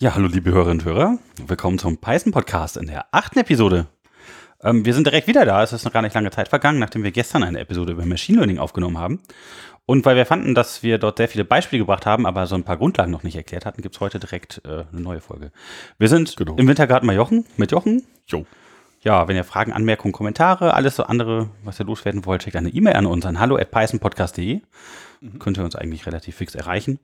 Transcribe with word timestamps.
Ja, 0.00 0.14
hallo 0.14 0.28
liebe 0.28 0.50
Hörerinnen 0.52 0.80
und 0.80 0.84
Hörer. 0.84 1.18
Willkommen 1.46 1.78
zum 1.78 1.98
Python 1.98 2.32
Podcast 2.32 2.76
in 2.76 2.86
der 2.86 3.06
achten 3.12 3.38
Episode. 3.38 3.86
Ähm, 4.62 4.84
wir 4.84 4.92
sind 4.92 5.06
direkt 5.06 5.26
wieder 5.26 5.46
da. 5.46 5.62
Es 5.62 5.72
ist 5.72 5.84
noch 5.86 5.92
gar 5.92 6.02
nicht 6.02 6.14
lange 6.14 6.30
Zeit 6.30 6.48
vergangen, 6.48 6.78
nachdem 6.78 7.02
wir 7.02 7.12
gestern 7.12 7.42
eine 7.42 7.60
Episode 7.60 7.92
über 7.92 8.04
Machine 8.04 8.36
Learning 8.38 8.58
aufgenommen 8.58 8.98
haben. 8.98 9.22
Und 9.86 10.04
weil 10.04 10.16
wir 10.16 10.26
fanden, 10.26 10.54
dass 10.54 10.82
wir 10.82 10.98
dort 10.98 11.16
sehr 11.18 11.28
viele 11.28 11.44
Beispiele 11.44 11.80
gebracht 11.80 12.04
haben, 12.04 12.26
aber 12.26 12.46
so 12.46 12.56
ein 12.56 12.64
paar 12.64 12.76
Grundlagen 12.76 13.10
noch 13.10 13.22
nicht 13.22 13.36
erklärt 13.36 13.64
hatten, 13.64 13.80
gibt's 13.80 14.00
heute 14.00 14.18
direkt 14.18 14.60
äh, 14.66 14.84
eine 14.92 15.00
neue 15.00 15.20
Folge. 15.20 15.50
Wir 15.98 16.08
sind 16.08 16.36
Genau. 16.36 16.56
im 16.56 16.68
Wintergarten 16.68 17.06
bei 17.06 17.14
Jochen, 17.14 17.46
mit 17.56 17.72
Jochen. 17.72 18.02
Jo. 18.26 18.44
Ja, 19.00 19.28
wenn 19.28 19.36
ihr 19.36 19.44
Fragen, 19.44 19.72
Anmerkungen, 19.72 20.12
Kommentare, 20.12 20.74
alles 20.74 20.96
so 20.96 21.04
andere, 21.04 21.48
was 21.64 21.80
ihr 21.80 21.86
loswerden 21.86 22.26
wollt, 22.26 22.42
schickt 22.42 22.56
eine 22.56 22.68
E-Mail 22.70 22.96
an 22.96 23.06
uns 23.06 23.24
an 23.24 23.38
hallo 23.38 23.56
pythonpodcast.de. 25.20 25.38
Könnt 25.38 25.58
ihr 25.58 25.64
uns 25.64 25.76
eigentlich 25.76 26.06
relativ 26.06 26.36
fix 26.36 26.54
erreichen. 26.54 26.98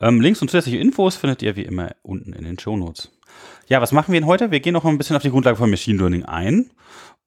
Ähm, 0.00 0.20
Links 0.20 0.42
und 0.42 0.48
zusätzliche 0.48 0.78
Infos 0.78 1.16
findet 1.16 1.42
ihr 1.42 1.56
wie 1.56 1.62
immer 1.62 1.90
unten 2.02 2.32
in 2.32 2.44
den 2.44 2.58
Shownotes. 2.58 3.10
Ja, 3.68 3.80
was 3.80 3.92
machen 3.92 4.12
wir 4.12 4.20
denn 4.20 4.28
heute? 4.28 4.50
Wir 4.50 4.60
gehen 4.60 4.72
noch 4.72 4.84
mal 4.84 4.90
ein 4.90 4.98
bisschen 4.98 5.16
auf 5.16 5.22
die 5.22 5.30
Grundlage 5.30 5.56
von 5.56 5.70
Machine 5.70 5.98
Learning 5.98 6.24
ein 6.24 6.70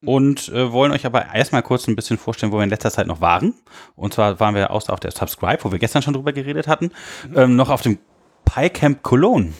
und 0.03 0.49
äh, 0.49 0.71
wollen 0.71 0.91
euch 0.91 1.05
aber 1.05 1.33
erstmal 1.33 1.61
kurz 1.61 1.87
ein 1.87 1.95
bisschen 1.95 2.17
vorstellen, 2.17 2.51
wo 2.51 2.57
wir 2.57 2.63
in 2.63 2.69
letzter 2.69 2.91
Zeit 2.91 3.07
noch 3.07 3.21
waren. 3.21 3.53
Und 3.95 4.13
zwar 4.13 4.39
waren 4.39 4.55
wir 4.55 4.71
außer 4.71 4.91
auf 4.91 4.99
der 4.99 5.11
Subscribe, 5.11 5.63
wo 5.63 5.71
wir 5.71 5.79
gestern 5.79 6.01
schon 6.01 6.13
drüber 6.13 6.33
geredet 6.33 6.67
hatten, 6.67 6.91
ähm, 7.35 7.55
noch 7.55 7.69
auf 7.69 7.81
dem 7.81 7.99
PyCamp 8.45 9.03
Cologne, 9.03 9.53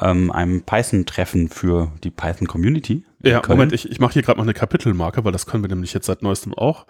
ähm, 0.00 0.30
einem 0.30 0.62
Python-Treffen 0.62 1.48
für 1.50 1.92
die 2.02 2.10
Python-Community. 2.10 3.04
Ja. 3.22 3.42
Moment, 3.46 3.72
ich, 3.72 3.90
ich 3.90 4.00
mache 4.00 4.14
hier 4.14 4.22
gerade 4.22 4.38
mal 4.38 4.44
eine 4.44 4.54
Kapitelmarke, 4.54 5.24
weil 5.24 5.32
das 5.32 5.46
können 5.46 5.62
wir 5.62 5.68
nämlich 5.68 5.92
jetzt 5.92 6.06
seit 6.06 6.22
neuestem 6.22 6.54
auch. 6.54 6.86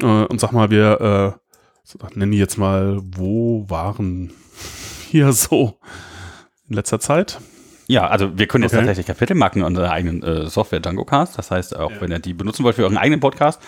Äh, 0.00 0.04
und 0.04 0.40
sag 0.40 0.52
mal, 0.52 0.70
wir 0.70 1.38
äh, 1.38 1.47
so, 1.90 1.98
nennen 2.14 2.32
die 2.32 2.38
jetzt 2.38 2.58
mal, 2.58 3.00
wo 3.02 3.64
waren 3.70 4.30
wir 5.10 5.32
so 5.32 5.78
in 6.68 6.74
letzter 6.76 7.00
Zeit? 7.00 7.40
Ja, 7.86 8.06
also 8.08 8.36
wir 8.38 8.46
können 8.46 8.64
jetzt 8.64 8.72
Okay. 8.74 8.80
tatsächlich 8.84 9.06
Kapitelmarken 9.06 9.62
in 9.62 9.66
unserer 9.66 9.90
eigenen 9.90 10.22
äh, 10.22 10.46
Software 10.50 10.80
DjangoCast. 10.80 11.38
Das 11.38 11.50
heißt, 11.50 11.74
auch 11.76 11.90
Ja. 11.90 12.00
wenn 12.02 12.10
ihr 12.12 12.18
die 12.18 12.34
benutzen 12.34 12.62
wollt 12.64 12.76
für 12.76 12.82
euren 12.82 12.98
eigenen 12.98 13.20
Podcast, 13.20 13.62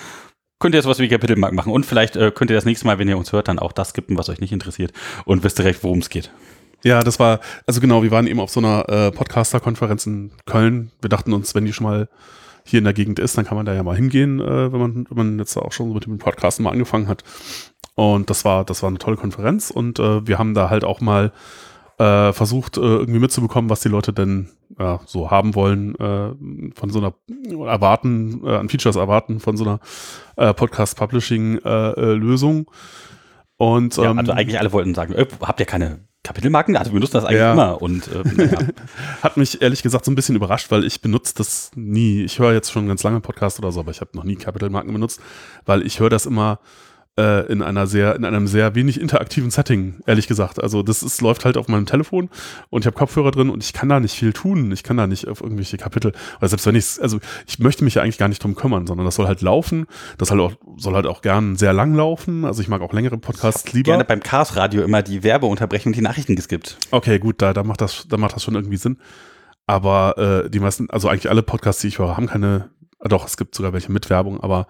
könnt 0.59 0.75
ihr 0.75 0.83
sowas 0.83 0.99
wie 0.99 1.09
Kapitelmarken 1.09 1.57
machen. 1.57 1.73
Und 1.73 1.87
vielleicht 1.87 2.17
äh, 2.17 2.31
könnt 2.31 2.51
ihr 2.51 2.57
das 2.57 2.67
nächste 2.67 2.87
Mal, 2.87 2.99
wenn 2.99 3.09
ihr 3.09 3.17
uns 3.17 3.33
hört, 3.33 3.49
dann 3.49 3.59
auch 3.59 3.73
das 3.73 3.91
skippen, 3.91 4.19
was 4.19 4.29
euch 4.29 4.41
nicht 4.41 4.53
interessiert 4.53 4.93
und 5.25 5.43
wisst 5.43 5.59
direkt, 5.59 5.83
worum 5.83 6.01
es 6.01 6.11
geht. 6.11 6.31
Ja, 6.85 7.01
das 7.01 7.19
war, 7.19 7.41
also 7.67 7.81
genau, 7.81 8.03
wir 8.03 8.11
waren 8.11 8.27
eben 8.27 8.41
auf 8.41 8.51
so 8.51 8.61
einer 8.61 8.87
äh, 8.91 9.11
Podcaster-Konferenz 9.11 10.05
in 10.07 10.33
Köln. 10.45 10.91
Wir 11.01 11.09
dachten 11.09 11.33
uns, 11.33 11.55
wenn 11.55 11.65
die 11.65 11.73
schon 11.73 11.87
mal 11.87 12.09
hier 12.67 12.79
in 12.79 12.85
der 12.85 12.93
Gegend 12.93 13.19
ist, 13.19 13.39
dann 13.39 13.47
kann 13.47 13.57
man 13.57 13.65
da 13.65 13.73
ja 13.73 13.83
mal 13.83 13.97
hingehen, 13.97 14.39
äh, 14.41 14.71
wenn 14.71 14.81
man, 14.81 15.07
wenn 15.09 15.17
man 15.17 15.39
jetzt 15.39 15.57
auch 15.57 15.73
schon 15.73 15.95
mit 15.95 16.05
dem 16.05 16.19
Podcasten 16.19 16.63
mal 16.63 16.73
angefangen 16.73 17.09
hat. 17.09 17.25
Und 18.01 18.31
das 18.31 18.47
war, 18.47 18.65
das 18.65 18.83
war 18.83 18.89
eine 18.89 18.97
tolle 18.97 19.19
Konferenz 19.19 19.71
und 19.71 19.99
äh, 19.99 20.27
wir 20.27 20.39
haben 20.39 20.55
da 20.55 20.71
halt 20.71 20.85
auch 20.85 21.03
mal 21.03 21.33
äh, 21.99 22.33
versucht, 22.33 22.79
äh, 22.79 22.81
irgendwie 22.81 23.19
mitzubekommen, 23.19 23.69
was 23.69 23.81
die 23.81 23.91
Leute 23.91 24.15
denn 24.15 24.49
ja, 24.79 25.01
so 25.05 25.31
haben 25.31 25.55
wollen, 25.55 25.95
äh, 25.97 26.31
von 26.75 26.89
so 26.89 26.99
einer 26.99 27.13
erwarten, 27.69 28.41
äh, 28.47 28.57
an 28.57 28.71
Features 28.71 28.97
erwarten, 28.97 29.39
von 29.39 29.59
so 29.59 29.65
einer 29.65 29.81
äh, 30.37 30.55
Podcast-Publishing-Lösung. 30.55 32.71
und 33.59 33.97
Ja, 33.99 34.11
ähm, 34.13 34.19
also 34.19 34.33
eigentlich 34.33 34.59
alle 34.59 34.73
wollten 34.73 34.95
sagen, 34.95 35.15
habt 35.43 35.61
ihr 35.61 35.67
keine 35.67 36.01
Kapitelmarken? 36.23 36.79
Also 36.79 36.93
wir 36.95 37.01
nutzen 37.01 37.13
das 37.15 37.27
eigentlich 37.27 37.41
Ja. 37.41 37.53
immer. 37.53 37.83
Und 37.83 38.09
äh, 38.09 38.23
naja. 38.35 38.59
Hat 39.23 39.37
mich 39.37 39.61
ehrlich 39.61 39.83
gesagt 39.83 40.07
so 40.07 40.11
ein 40.11 40.15
bisschen 40.15 40.37
überrascht, 40.37 40.71
weil 40.71 40.85
ich 40.85 41.03
benutze 41.03 41.35
das 41.37 41.71
nie. 41.75 42.23
Ich 42.25 42.39
höre 42.39 42.55
jetzt 42.55 42.73
schon 42.73 42.89
ganz 42.89 43.03
lange 43.03 43.21
Podcast 43.21 43.59
oder 43.59 43.73
so, 43.73 43.81
aber 43.81 43.91
ich 43.91 44.01
habe 44.01 44.13
noch 44.15 44.25
nie 44.25 44.37
Capital-Marken 44.37 44.91
benutzt, 44.91 45.21
weil 45.67 45.85
ich 45.87 46.01
höre 46.01 46.09
das 46.09 46.25
immer 46.25 46.61
äh, 47.19 47.47
in 47.51 47.63
einer 47.63 47.87
sehr, 47.87 48.15
in 48.15 48.25
einem 48.25 48.47
sehr 48.47 48.75
wenig 48.75 49.01
interaktiven 49.01 49.51
Setting, 49.51 50.01
ehrlich 50.07 50.27
gesagt. 50.27 50.63
Also 50.63 50.83
das 50.83 51.03
ist, 51.03 51.21
läuft 51.21 51.45
halt 51.45 51.57
auf 51.57 51.69
meinem 51.69 51.87
Telefon 51.87 52.31
und 52.71 52.83
ich 52.83 52.87
habe 52.87 52.97
Kopfhörer 52.97 53.31
drin 53.31 53.51
und 53.51 53.63
ich 53.65 53.73
kann 53.73 53.89
da 53.89 54.01
nicht 54.01 54.15
viel 54.15 54.33
tun. 54.33 54.71
Ich 54.73 54.83
kann 54.83 54.97
da 54.97 55.07
nicht 55.07 55.29
auf 55.29 55.41
irgendwelche 55.41 55.77
Kapitel, 55.77 56.13
oder 56.39 56.49
selbst 56.49 56.67
wenn 56.67 56.75
ich 56.75 57.01
also 57.01 57.19
ich 57.47 57.59
möchte 57.59 57.85
mich 57.85 57.95
ja 57.95 58.03
eigentlich 58.03 58.19
gar 58.19 58.29
nicht 58.29 58.43
drum 58.43 58.55
kümmern, 58.55 58.87
sondern 58.87 59.05
das 59.05 59.17
soll 59.17 59.27
halt 59.27 59.43
laufen. 59.43 59.87
Das 60.19 60.31
halt 60.31 60.41
auch, 60.41 60.53
soll 60.77 60.95
halt 60.95 61.07
auch 61.07 61.23
gern 61.23 61.57
sehr 61.57 61.73
lang 61.73 61.95
laufen. 61.95 62.45
Also 62.45 62.63
ich 62.63 62.69
mag 62.69 62.81
auch 62.81 62.93
längere 62.93 63.19
Podcasts 63.19 63.73
lieber. 63.73 63.93
gerne 63.93 64.05
beim 64.05 64.23
Cars 64.23 64.57
Radio 64.57 64.83
immer 64.83 65.03
die 65.03 65.23
Werbeunterbrechung 65.23 65.91
und 65.91 65.97
die 65.97 66.03
Nachrichten 66.03 66.37
geskippt. 66.37 66.79
Okay, 66.91 67.19
gut, 67.19 67.43
da, 67.43 67.53
da 67.53 67.63
macht 67.63 67.81
das, 67.81 68.07
da 68.09 68.17
macht 68.17 68.37
das 68.37 68.45
schon 68.45 68.55
irgendwie 68.55 68.77
Sinn. 68.77 68.99
Aber 69.67 70.45
äh, 70.45 70.51
die 70.51 70.59
meisten, 70.59 70.91
also 70.91 71.09
eigentlich 71.09 71.31
alle 71.31 71.43
Podcasts, 71.43 71.83
die 71.83 71.89
ich 71.89 71.99
höre, 71.99 72.17
haben 72.17 72.27
keine, 72.27 72.71
doch, 73.01 73.27
es 73.27 73.37
gibt 73.37 73.55
sogar 73.55 73.73
welche 73.73 73.93
mit 73.93 74.11
Werbung, 74.11 74.41
aber 74.41 74.67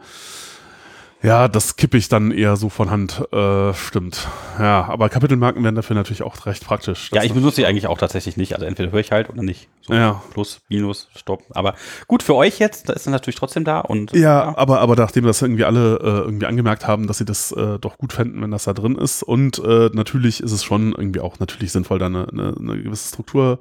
ja, 1.22 1.48
das 1.48 1.76
kippe 1.76 1.98
ich 1.98 2.08
dann 2.08 2.30
eher 2.30 2.56
so 2.56 2.68
von 2.68 2.90
Hand. 2.90 3.22
Äh, 3.32 3.74
stimmt. 3.74 4.26
Ja, 4.58 4.86
aber 4.88 5.08
Kapitelmarken 5.08 5.62
werden 5.62 5.76
dafür 5.76 5.94
natürlich 5.94 6.22
auch 6.22 6.46
recht 6.46 6.64
praktisch. 6.64 7.10
Ja, 7.12 7.22
ich 7.22 7.34
benutze 7.34 7.56
sie 7.56 7.66
eigentlich 7.66 7.86
auch 7.88 7.98
tatsächlich 7.98 8.36
nicht. 8.36 8.54
Also 8.54 8.64
entweder 8.64 8.90
höre 8.90 9.00
ich 9.00 9.12
halt 9.12 9.28
oder 9.28 9.42
nicht. 9.42 9.68
So 9.82 9.92
Ja. 9.92 10.22
Plus, 10.32 10.62
Minus, 10.68 11.08
Stopp. 11.14 11.42
Aber 11.50 11.74
gut, 12.06 12.22
für 12.22 12.34
euch 12.34 12.58
jetzt, 12.58 12.88
da 12.88 12.94
ist 12.94 13.06
dann 13.06 13.12
natürlich 13.12 13.36
trotzdem 13.36 13.64
da. 13.64 13.80
Und 13.80 14.12
Ja, 14.12 14.56
aber, 14.56 14.80
aber 14.80 14.96
nachdem 14.96 15.24
das 15.24 15.42
irgendwie 15.42 15.64
alle 15.64 15.96
äh, 15.96 16.20
irgendwie 16.24 16.46
angemerkt 16.46 16.86
haben, 16.86 17.06
dass 17.06 17.18
sie 17.18 17.26
das 17.26 17.52
äh, 17.52 17.78
doch 17.78 17.98
gut 17.98 18.12
fänden, 18.14 18.40
wenn 18.40 18.50
das 18.50 18.64
da 18.64 18.72
drin 18.72 18.96
ist. 18.96 19.22
Und 19.22 19.58
äh, 19.58 19.90
natürlich 19.92 20.42
ist 20.42 20.52
es 20.52 20.64
schon 20.64 20.92
irgendwie 20.92 21.20
auch 21.20 21.38
natürlich 21.38 21.72
sinnvoll, 21.72 21.98
da 21.98 22.06
eine, 22.06 22.28
eine, 22.28 22.54
eine 22.58 22.82
gewisse 22.82 23.08
Struktur 23.08 23.58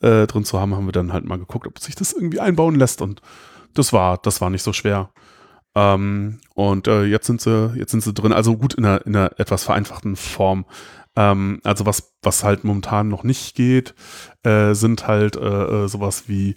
äh, 0.00 0.26
drin 0.28 0.44
zu 0.44 0.60
haben, 0.60 0.76
haben 0.76 0.86
wir 0.86 0.92
dann 0.92 1.12
halt 1.12 1.24
mal 1.24 1.38
geguckt, 1.38 1.66
ob 1.66 1.78
sich 1.80 1.96
das 1.96 2.12
irgendwie 2.12 2.40
einbauen 2.40 2.76
lässt. 2.76 3.02
Und 3.02 3.22
das 3.74 3.92
war, 3.92 4.18
das 4.18 4.40
war 4.40 4.50
nicht 4.50 4.62
so 4.62 4.72
schwer. 4.72 5.10
Ähm, 5.74 6.40
und 6.54 6.86
äh, 6.86 7.04
jetzt 7.04 7.26
sind 7.26 7.40
sie, 7.40 7.72
jetzt 7.76 7.90
sind 7.90 8.02
sie 8.02 8.12
drin, 8.12 8.32
also 8.32 8.56
gut 8.56 8.74
in 8.74 8.84
einer, 8.84 9.06
in 9.06 9.16
einer 9.16 9.38
etwas 9.38 9.64
vereinfachten 9.64 10.16
Form. 10.16 10.66
Ähm, 11.16 11.60
also 11.64 11.86
was, 11.86 12.14
was 12.22 12.44
halt 12.44 12.64
momentan 12.64 13.08
noch 13.08 13.24
nicht 13.24 13.54
geht, 13.54 13.94
äh, 14.42 14.74
sind 14.74 15.06
halt 15.06 15.36
äh, 15.36 15.84
äh, 15.84 15.88
sowas 15.88 16.24
wie 16.28 16.54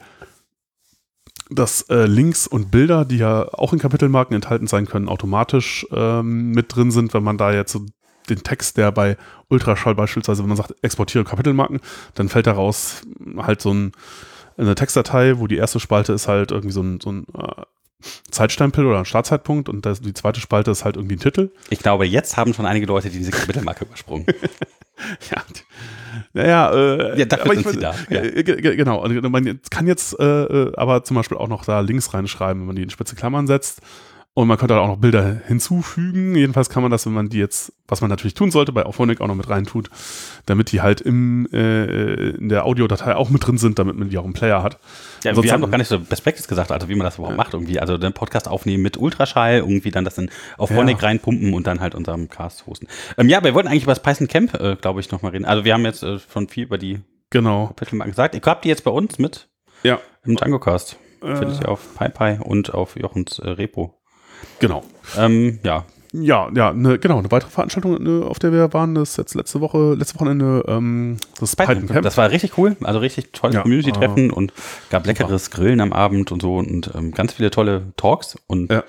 dass 1.52 1.84
äh, 1.90 2.08
Links 2.08 2.48
und 2.48 2.72
Bilder, 2.72 3.06
die 3.06 3.18
ja 3.18 3.48
auch 3.54 3.72
in 3.72 3.78
Kapitelmarken 3.78 4.36
enthalten 4.36 4.66
sein 4.66 4.88
können, 4.88 5.08
automatisch 5.08 5.86
ähm, 5.92 6.50
mit 6.52 6.76
drin 6.76 6.90
sind, 6.90 7.14
wenn 7.14 7.24
man 7.24 7.38
da 7.38 7.54
jetzt 7.54 7.72
so 7.72 7.86
den 8.30 8.42
Text, 8.42 8.78
der 8.78 8.92
bei 8.92 9.18
Ultraschall 9.50 9.94
beispielsweise, 9.94 10.42
wenn 10.42 10.50
man 10.50 10.58
sagt, 10.58 10.74
exportiere 10.82 11.24
Kapitelmarken, 11.24 11.82
dann 12.16 12.30
fällt 12.30 12.48
daraus 12.48 13.04
halt 13.38 13.62
so 13.62 13.72
ein, 13.72 13.92
eine 14.58 14.74
Textdatei, 14.74 15.38
wo 15.38 15.46
die 15.46 15.58
erste 15.58 15.80
Spalte 15.80 16.14
ist 16.14 16.28
halt 16.28 16.52
irgendwie 16.52 16.74
so 16.74 16.82
ein, 16.82 17.00
so 17.00 17.12
ein 17.12 17.28
äh, 17.36 17.62
Zeitstempel 18.30 18.86
oder 18.86 19.00
ein 19.00 19.06
Startzeitpunkt 19.06 19.70
und 19.70 19.86
das, 19.86 20.02
die 20.02 20.14
zweite 20.14 20.40
Spalte 20.40 20.70
ist 20.72 20.86
halt 20.86 20.96
irgendwie 20.98 21.16
ein 21.16 21.20
Titel. 21.20 21.52
ich 21.70 21.80
glaube, 21.80 22.06
jetzt 22.06 22.38
haben 22.38 22.54
schon 22.54 22.66
einige 22.66 22.86
Leute 22.86 23.10
diese 23.10 23.32
Kapitelmarke 23.32 23.86
übersprungen. 23.86 24.26
Ja, 25.30 25.44
naja, 26.32 26.72
äh, 26.74 27.20
Ja, 27.20 27.26
dafür 27.26 27.46
aber 27.48 27.56
sind 27.56 27.66
ich 27.68 27.74
sie 27.74 27.80
da, 27.82 27.94
ja. 28.10 28.22
äh, 28.22 28.44
ge- 28.44 28.62
ge- 28.62 28.78
genau. 28.78 29.04
Und 29.04 29.30
man 29.30 29.60
kann 29.70 29.88
jetzt 29.88 30.18
äh, 30.18 30.24
äh, 30.44 30.72
aber 30.78 31.04
zum 31.04 31.16
Beispiel 31.16 31.38
auch 31.38 31.50
noch 31.50 31.66
da 31.66 31.82
Links 31.82 32.14
reinschreiben, 32.14 32.62
wenn 32.62 32.68
man 32.68 32.78
die 32.78 32.84
in 32.84 32.90
spitze 32.90 33.14
Klammern 33.18 33.46
setzt. 33.46 33.82
Und 34.38 34.50
man 34.50 34.58
könnte 34.58 34.78
auch 34.78 34.88
noch 34.88 34.98
Bilder 34.98 35.38
hinzufügen. 35.48 36.36
Jedenfalls 36.36 36.70
kann 36.70 36.84
man 36.84 36.92
das, 36.92 37.06
wenn 37.06 37.14
man 37.14 37.30
die 37.30 37.38
jetzt, 37.40 37.72
was 37.88 38.02
man 38.02 38.10
natürlich 38.10 38.34
tun 38.34 38.52
sollte, 38.52 38.74
bei 38.74 38.86
Auphonic 38.86 39.22
auch 39.22 39.28
noch 39.28 39.36
mit 39.36 39.48
reintut, 39.48 39.90
damit 40.46 40.74
die 40.74 40.82
halt 40.82 41.00
im, 41.00 41.48
äh, 41.54 42.32
in 42.32 42.50
der 42.50 42.66
Audiodatei 42.66 43.16
auch 43.16 43.30
mit 43.30 43.48
drin 43.48 43.58
sind, 43.58 43.80
damit 43.80 43.96
man 43.96 44.10
die 44.10 44.18
auch 44.18 44.26
im 44.26 44.34
Player 44.34 44.62
hat. 44.62 44.74
Ja, 45.24 45.30
Ansonsten- 45.32 45.44
wir 45.48 45.54
haben 45.54 45.62
noch 45.62 45.72
gar 45.72 45.78
nicht 45.78 45.88
so 45.88 45.98
Best 46.02 46.24
Practice 46.26 46.50
gesagt, 46.50 46.74
also 46.74 46.90
wie 46.90 46.96
man 46.96 47.06
das 47.06 47.18
überhaupt 47.18 47.38
macht 47.38 47.54
irgendwie. 47.54 47.80
Also 47.80 47.98
den 47.98 48.12
Podcast 48.12 48.50
aufnehmen 48.50 48.84
mit 48.84 48.98
Ultraschall, 48.98 49.60
irgendwie 49.60 49.92
dann 49.92 50.04
das 50.04 50.18
in 50.18 50.30
auf 50.58 50.70
Ja. 50.70 50.82
Reinpumpen 50.84 51.54
und 51.54 51.66
dann 51.66 51.80
halt 51.80 51.96
unserem 51.96 52.28
Cast 52.28 52.68
hosten. 52.68 52.88
Ähm, 53.18 53.30
ja, 53.30 53.42
wir 53.42 53.54
wollten 53.54 53.70
eigentlich 53.70 53.84
über 53.84 53.94
das 53.94 54.04
Python 54.04 54.28
Camp, 54.28 54.54
äh, 54.60 54.76
glaube 54.76 55.00
ich, 55.00 55.12
nochmal 55.12 55.32
reden. 55.32 55.46
Also 55.46 55.64
wir 55.64 55.74
haben 55.74 55.86
jetzt 55.86 56.04
äh, 56.04 56.20
schon 56.20 56.50
viel 56.50 56.66
über 56.66 56.78
die 56.78 57.00
Genau. 57.30 57.68
Kapitelmarken 57.68 58.12
gesagt. 58.12 58.36
Ihr 58.36 58.42
habt 58.46 58.66
die 58.66 58.70
jetzt 58.70 58.84
bei 58.84 58.92
uns 58.92 59.18
mit 59.18 59.48
Ja. 59.84 60.00
im 60.26 60.36
DjangoCast. 60.36 60.98
Äh. 61.24 61.36
Findet 61.38 61.62
ihr 61.62 61.70
auf 61.70 61.96
PyPy 61.98 62.40
und 62.44 62.74
auf 62.74 62.98
Jochens 62.98 63.40
äh, 63.40 63.48
Repo. 63.50 63.98
Genau. 64.60 64.84
Ähm, 65.18 65.60
ja, 65.64 65.86
Ja, 66.14 66.50
ja, 66.56 66.72
ne, 66.74 66.98
genau. 66.98 67.20
Eine 67.20 67.30
weitere 67.32 67.50
Veranstaltung, 67.50 68.02
ne, 68.02 68.26
auf 68.26 68.40
der 68.40 68.52
wir 68.54 68.72
waren, 68.74 68.96
das 68.96 69.12
ist 69.12 69.18
jetzt 69.18 69.36
letzte 69.36 69.60
Woche, 69.60 69.96
letzte 69.96 70.16
Wochenende, 70.16 70.64
ähm, 70.68 71.18
das 71.40 71.56
Python 71.58 71.88
Camp. 71.88 72.04
Das 72.04 72.16
war 72.18 72.30
richtig 72.32 72.58
cool, 72.58 72.78
also 72.84 73.00
richtig 73.00 73.34
tolles 73.34 73.56
Ja, 73.56 73.62
Community-Treffen 73.64 74.32
und 74.32 74.54
gab 74.90 75.06
leckeres 75.06 75.52
Grillen 75.52 75.82
am 75.82 75.92
Abend 75.92 76.32
und 76.32 76.42
so 76.42 76.56
und 76.58 76.90
ähm, 76.96 77.12
ganz 77.12 77.34
viele 77.34 77.52
tolle 77.52 77.92
Talks 77.98 78.38
und 78.48 78.72
ja, 78.72 78.84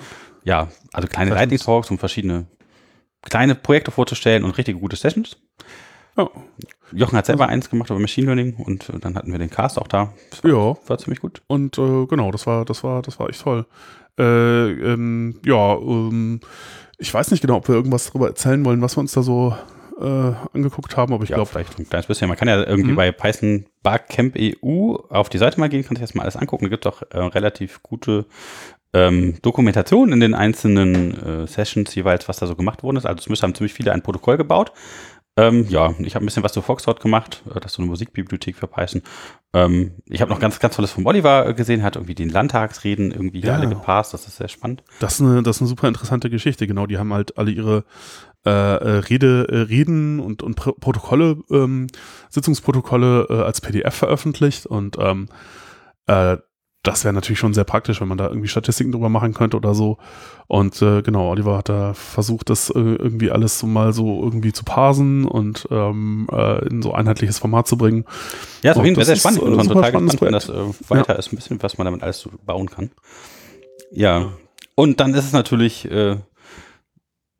Ja. 0.44 0.68
also 0.92 1.08
kleine. 1.08 1.32
Lightning-Talks, 1.34 1.90
um 1.90 1.98
verschiedene 1.98 2.46
kleine 3.22 3.56
Projekte 3.56 3.90
vorzustellen 3.90 4.44
und 4.44 4.56
richtig 4.56 4.78
gute 4.78 4.94
Sessions. 4.94 5.36
Ja. 6.16 6.30
Jochen 6.92 7.18
hat 7.18 7.26
selber 7.26 7.48
eins 7.48 7.68
gemacht 7.68 7.90
über 7.90 7.98
Machine 7.98 8.26
Learning 8.26 8.54
und 8.54 8.88
äh, 8.88 9.00
dann 9.00 9.16
hatten 9.16 9.32
wir 9.32 9.38
den 9.40 9.50
Cast 9.50 9.78
auch 9.80 9.88
da. 9.88 10.12
War, 10.42 10.50
Ja. 10.50 10.76
war 10.86 10.98
ziemlich 10.98 11.20
gut. 11.20 11.42
Und 11.48 11.76
äh, 11.76 12.06
genau, 12.06 12.30
das 12.30 12.46
war, 12.46 12.64
das 12.64 12.84
war, 12.84 13.02
das 13.02 13.18
war 13.18 13.28
echt 13.28 13.42
toll. 13.42 13.66
Äh, 14.18 14.22
ähm, 14.22 15.40
ja, 15.44 15.74
ähm, 15.76 16.40
ich 16.98 17.12
weiß 17.12 17.30
nicht 17.30 17.40
genau, 17.42 17.56
ob 17.56 17.68
wir 17.68 17.74
irgendwas 17.74 18.06
darüber 18.06 18.28
erzählen 18.28 18.64
wollen, 18.64 18.80
was 18.82 18.96
wir 18.96 19.00
uns 19.00 19.12
da 19.12 19.22
so 19.22 19.54
äh, 20.00 20.32
angeguckt 20.54 20.96
haben, 20.96 21.12
aber 21.12 21.24
ich 21.24 21.30
Ja, 21.30 21.36
glaube, 21.36 21.50
vielleicht 21.50 21.78
ein 21.78 21.88
kleines 21.88 22.06
bisschen. 22.06 22.28
Man 22.28 22.36
kann 22.36 22.48
ja 22.48 22.62
irgendwie 22.62 22.92
Mhm. 22.92 22.96
bei 22.96 23.12
Python 23.12 23.66
Barcamp 23.82 24.36
EU 24.38 24.94
auf 25.08 25.28
die 25.28 25.38
Seite 25.38 25.58
mal 25.60 25.68
gehen, 25.68 25.84
kann 25.84 25.96
sich 25.96 26.02
das 26.02 26.14
mal 26.14 26.22
alles 26.22 26.36
angucken. 26.36 26.64
Da 26.66 26.68
gibt 26.70 26.86
es 26.86 26.92
auch 26.92 27.02
äh, 27.10 27.18
relativ 27.18 27.82
gute 27.82 28.26
ähm, 28.92 29.36
Dokumentation 29.42 30.12
in 30.12 30.20
den 30.20 30.34
einzelnen 30.34 31.42
äh, 31.44 31.46
Sessions 31.46 31.94
jeweils, 31.94 32.28
was 32.28 32.38
da 32.38 32.46
so 32.46 32.56
gemacht 32.56 32.82
worden 32.82 32.96
ist. 32.96 33.04
Also 33.06 33.22
zumindest 33.22 33.42
haben 33.42 33.54
ziemlich 33.54 33.74
viele 33.74 33.92
ein 33.92 34.02
Protokoll 34.02 34.36
gebaut. 34.38 34.72
Ähm, 35.38 35.66
ja, 35.68 35.94
ich 35.98 36.14
habe 36.14 36.24
ein 36.24 36.26
bisschen 36.26 36.42
was 36.42 36.52
zu 36.54 36.62
Foxtrot 36.62 37.00
gemacht. 37.00 37.42
Äh, 37.50 37.60
das 37.60 37.72
ist 37.72 37.76
so 37.76 37.82
eine 37.82 37.90
Musikbibliothek 37.90 38.56
für 38.56 38.66
Python. 38.66 39.02
Ähm, 39.52 39.92
ich 40.06 40.22
habe 40.22 40.30
noch 40.30 40.40
ganz, 40.40 40.58
ganz 40.58 40.76
tolles 40.76 40.90
vom 40.92 41.04
Oliver 41.06 41.52
gesehen, 41.52 41.82
hat 41.82 41.96
irgendwie 41.96 42.14
den 42.14 42.30
Landtagsreden 42.30 43.10
irgendwie 43.12 43.40
Ja. 43.40 43.54
alle 43.54 43.68
gepasst. 43.68 44.14
Das 44.14 44.26
ist 44.26 44.36
sehr 44.36 44.48
spannend. 44.48 44.82
Das 45.00 45.14
ist, 45.14 45.20
eine, 45.20 45.42
das 45.42 45.56
ist 45.56 45.62
eine 45.62 45.68
super 45.68 45.88
interessante 45.88 46.30
Geschichte, 46.30 46.66
genau. 46.66 46.86
Die 46.86 46.96
haben 46.96 47.12
halt 47.12 47.36
alle 47.36 47.50
ihre 47.50 47.84
äh, 48.46 48.50
äh, 48.50 48.98
Rede, 49.00 49.46
äh, 49.50 49.56
Reden 49.62 50.20
und, 50.20 50.42
und 50.42 50.54
Pro 50.54 50.72
Protokolle, 50.72 51.36
ähm, 51.50 51.88
Sitzungsprotokolle 52.30 53.26
äh, 53.28 53.42
als 53.42 53.60
PDF 53.60 53.94
veröffentlicht 53.94 54.64
und 54.66 54.96
ähm, 54.98 55.28
äh, 56.06 56.38
das 56.86 57.04
wäre 57.04 57.12
natürlich 57.14 57.38
schon 57.38 57.54
sehr 57.54 57.64
praktisch, 57.64 58.00
wenn 58.00 58.08
man 58.08 58.18
da 58.18 58.28
irgendwie 58.28 58.48
Statistiken 58.48 58.92
drüber 58.92 59.08
machen 59.08 59.34
könnte 59.34 59.56
oder 59.56 59.74
so. 59.74 59.98
Und 60.46 60.80
äh, 60.82 61.02
genau, 61.02 61.30
Oliver 61.30 61.56
hat 61.58 61.68
da 61.68 61.94
versucht, 61.94 62.50
das 62.50 62.70
äh, 62.70 62.78
irgendwie 62.78 63.30
alles 63.30 63.58
so 63.58 63.66
mal 63.66 63.92
so 63.92 64.22
irgendwie 64.22 64.52
zu 64.52 64.64
parsen 64.64 65.24
und 65.24 65.66
ähm, 65.70 66.28
äh, 66.30 66.64
in 66.68 66.82
so 66.82 66.92
einheitliches 66.94 67.38
Format 67.38 67.66
zu 67.66 67.76
bringen. 67.76 68.04
Ja, 68.62 68.70
ist 68.72 68.76
auf 68.76 68.80
Und 68.82 68.84
jeden 68.86 68.94
Fall 68.96 69.00
das 69.02 69.06
sehr 69.06 69.14
ist, 69.16 69.20
spannend. 69.20 69.42
äh, 69.42 69.44
Und 69.44 69.66
total 69.68 69.92
gespannt, 69.92 70.20
wenn 70.20 70.32
das 70.32 70.48
äh, 70.48 70.54
weiter 70.88 71.18
ist, 71.18 71.32
ein 71.32 71.36
bisschen, 71.36 71.62
was 71.62 71.78
man 71.78 71.84
damit 71.86 72.02
alles 72.02 72.20
so 72.20 72.30
bauen 72.44 72.70
kann. 72.70 72.90
Ja. 73.90 74.28
Und 74.74 75.00
dann 75.00 75.14
ist 75.14 75.24
es 75.24 75.32
natürlich 75.32 75.90
äh, 75.90 76.16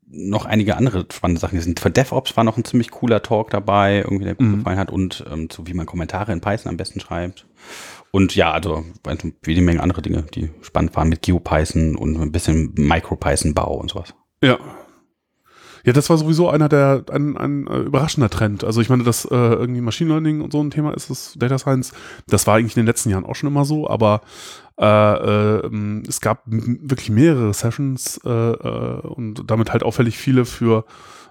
noch 0.09 0.45
einige 0.45 0.77
andere 0.77 1.05
spannende 1.11 1.39
Sachen. 1.41 1.59
Sind 1.59 1.79
für 1.79 1.91
DevOps 1.91 2.35
war 2.37 2.43
noch 2.43 2.57
ein 2.57 2.63
ziemlich 2.65 2.91
cooler 2.91 3.21
Talk 3.21 3.49
dabei, 3.49 3.97
irgendwie 3.97 4.23
der 4.25 4.35
gut 4.35 4.47
Mhm. 4.47 4.57
gefallen 4.59 4.79
hat 4.79 4.91
und 4.91 5.25
ähm, 5.31 5.49
zu 5.49 5.67
wie 5.67 5.73
man 5.73 5.85
Kommentare 5.85 6.31
in 6.31 6.41
Python 6.41 6.69
am 6.69 6.77
besten 6.77 6.99
schreibt. 6.99 7.45
Und 8.11 8.35
ja, 8.35 8.51
also 8.51 8.85
jede 9.45 9.61
Menge 9.61 9.81
andere 9.81 10.01
Dinge, 10.01 10.23
die 10.33 10.49
spannend 10.61 10.95
waren 10.95 11.09
mit 11.09 11.21
GeoPython 11.21 11.95
und 11.95 12.17
ein 12.17 12.31
bisschen 12.31 12.73
MicroPython-Bau 12.75 13.73
und 13.75 13.91
sowas. 13.91 14.13
Ja. 14.41 14.57
Ja, 15.85 15.93
das 15.93 16.09
war 16.09 16.17
sowieso 16.17 16.49
einer 16.49 16.67
der, 16.67 17.05
ein, 17.11 17.37
ein 17.37 17.65
äh, 17.67 17.79
überraschender 17.79 18.29
Trend. 18.29 18.65
Also 18.65 18.81
ich 18.81 18.89
meine, 18.89 19.03
dass 19.03 19.23
äh, 19.23 19.35
irgendwie 19.35 19.79
Machine 19.79 20.09
Learning 20.09 20.41
und 20.41 20.51
so 20.51 20.61
ein 20.61 20.69
Thema 20.69 20.93
ist, 20.93 21.09
das 21.09 21.35
Data 21.37 21.57
Science, 21.57 21.93
das 22.27 22.45
war 22.45 22.55
eigentlich 22.55 22.75
in 22.75 22.81
den 22.81 22.87
letzten 22.87 23.09
Jahren 23.09 23.25
auch 23.25 23.35
schon 23.35 23.47
immer 23.47 23.63
so, 23.63 23.89
aber 23.89 24.19
äh, 24.77 24.85
äh, 24.85 26.01
es 26.07 26.19
gab 26.19 26.41
wirklich 26.45 27.09
mehrere 27.09 27.53
Sessions 27.53 28.19
äh, 28.25 28.29
äh, 28.29 28.99
und 29.07 29.49
damit 29.49 29.71
halt 29.71 29.83
auffällig 29.83 30.17
viele 30.17 30.43
für 30.43 30.83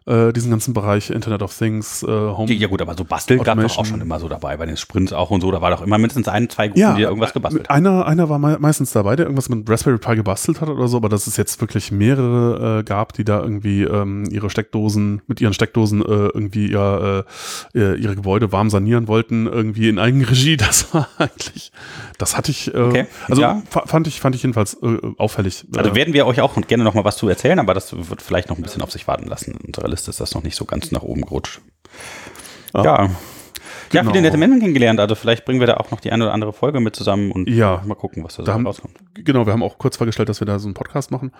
äh, 0.07 0.33
diesen 0.33 0.51
ganzen 0.51 0.73
Bereich 0.73 1.11
Internet 1.11 1.43
of 1.43 1.57
Things, 1.57 2.03
äh, 2.03 2.07
Home. 2.07 2.53
Ja 2.53 2.69
gut, 2.69 2.81
aber 2.81 2.95
so 2.97 3.05
Basteln 3.05 3.43
gab 3.43 3.59
es 3.59 3.73
doch 3.73 3.79
auch 3.79 3.85
schon 3.87 4.01
immer 4.01 4.19
so 4.21 4.29
dabei, 4.29 4.57
bei 4.57 4.65
den 4.67 4.77
Sprints 4.77 5.13
auch 5.13 5.31
und 5.31 5.41
so. 5.41 5.51
Da 5.51 5.61
war 5.61 5.71
doch 5.71 5.83
immer 5.83 5.99
mindestens 5.99 6.29
ein, 6.29 6.49
zwei 6.49 6.69
Gruppen, 6.69 6.97
die 6.97 7.03
da 7.03 7.09
irgendwas 7.09 7.33
gebastelt 7.33 7.69
haben. 7.69 7.77
einer, 7.87 8.07
einer 8.07 8.29
war 8.29 8.39
mei- 8.39 8.57
meistens 8.59 8.93
dabei, 8.93 9.17
der 9.17 9.27
irgendwas 9.27 9.49
mit 9.49 9.69
Raspberry 9.69 9.99
Pi 9.99 10.17
gebastelt 10.17 10.61
hat 10.61 10.69
oder 10.69 10.87
so, 10.89 10.97
aber 10.99 11.09
dass 11.09 11.27
es 11.27 11.37
jetzt 11.37 11.61
wirklich 11.61 11.91
mehrere 11.93 12.79
äh, 12.81 12.83
gab, 12.85 13.13
die 13.15 13.25
da 13.25 13.41
irgendwie 13.41 13.83
ähm, 13.83 14.25
ihre 14.31 14.49
Steckdosen, 14.51 15.23
mit 15.27 15.41
ihren 15.41 15.53
Steckdosen 15.55 16.03
äh, 16.03 16.05
irgendwie 16.07 16.71
ja, 16.71 17.19
äh, 17.21 17.25
äh, 17.75 17.95
ihre 17.97 18.15
Gebäude 18.15 18.53
warm 18.53 18.71
sanieren 18.71 19.09
wollten, 19.09 19.47
irgendwie 19.47 19.89
in 19.89 19.99
Eigenregie, 19.99 20.57
das 20.57 20.93
war 20.95 21.09
eigentlich, 21.19 21.73
das 22.19 22.37
hatte 22.37 22.51
ich, 22.51 22.73
äh, 22.75 22.79
Okay, 22.79 23.07
also 23.29 23.43
ja. 23.43 23.63
fa- 23.69 23.85
fand 23.87 24.07
ich, 24.07 24.21
fand 24.21 24.35
ich 24.37 24.43
jedenfalls 24.43 24.75
äh, 24.83 24.99
auffällig. 25.19 25.67
Also 25.77 25.95
werden 25.95 26.15
wir 26.15 26.27
euch 26.27 26.41
auch 26.41 26.55
gerne 26.69 26.85
noch 26.85 26.95
mal 26.95 27.05
was 27.05 27.17
zu 27.17 27.29
erzählen, 27.29 27.59
aber 27.59 27.75
das 27.75 27.93
wird 28.09 28.23
vielleicht 28.23 28.49
noch 28.49 28.57
ein 28.57 28.63
bisschen 28.63 28.83
auf 28.83 28.93
sich 28.93 29.09
warten 29.09 29.27
lassen. 29.27 29.53
In 29.61 29.67
unserer 29.69 29.89
Liste 29.89 29.96
ist 30.09 30.21
das 30.21 30.35
noch 30.35 30.43
nicht 30.43 30.57
so 30.57 30.65
ganz 30.65 30.91
nach 30.93 31.03
oben 31.03 31.23
gerutscht. 31.23 31.61
Ah. 32.73 32.83
Ja. 32.85 33.11
Ja, 33.93 34.01
Genau. 34.01 34.11
viele 34.13 34.23
nette 34.23 34.37
Menschen 34.37 34.59
kennengelernt. 34.61 34.99
Also 34.99 35.15
vielleicht 35.15 35.45
bringen 35.45 35.61
wir 35.61 35.67
da 35.69 35.75
auch 35.77 35.91
noch 35.93 36.01
die 36.01 36.11
eine 36.11 36.25
oder 36.25 36.33
andere 36.35 36.53
Folge 36.53 36.81
mit 36.81 36.97
zusammen 36.97 37.31
und 37.31 37.49
Ja. 37.49 37.83
mal 37.87 37.95
gucken, 37.95 38.25
was 38.25 38.35
da, 38.37 38.43
Da 38.43 38.47
so 38.47 38.53
haben- 38.55 38.67
rauskommt. 38.67 38.97
genau, 39.15 39.47
wir 39.47 39.53
haben 39.53 39.63
auch 39.63 39.79
kurz 39.79 39.97
vorgestellt, 39.97 40.29
dass 40.29 40.41
wir 40.41 40.47
da 40.47 40.59
so 40.59 40.67
einen 40.67 40.75
Podcast 40.75 41.11
machen 41.13 41.31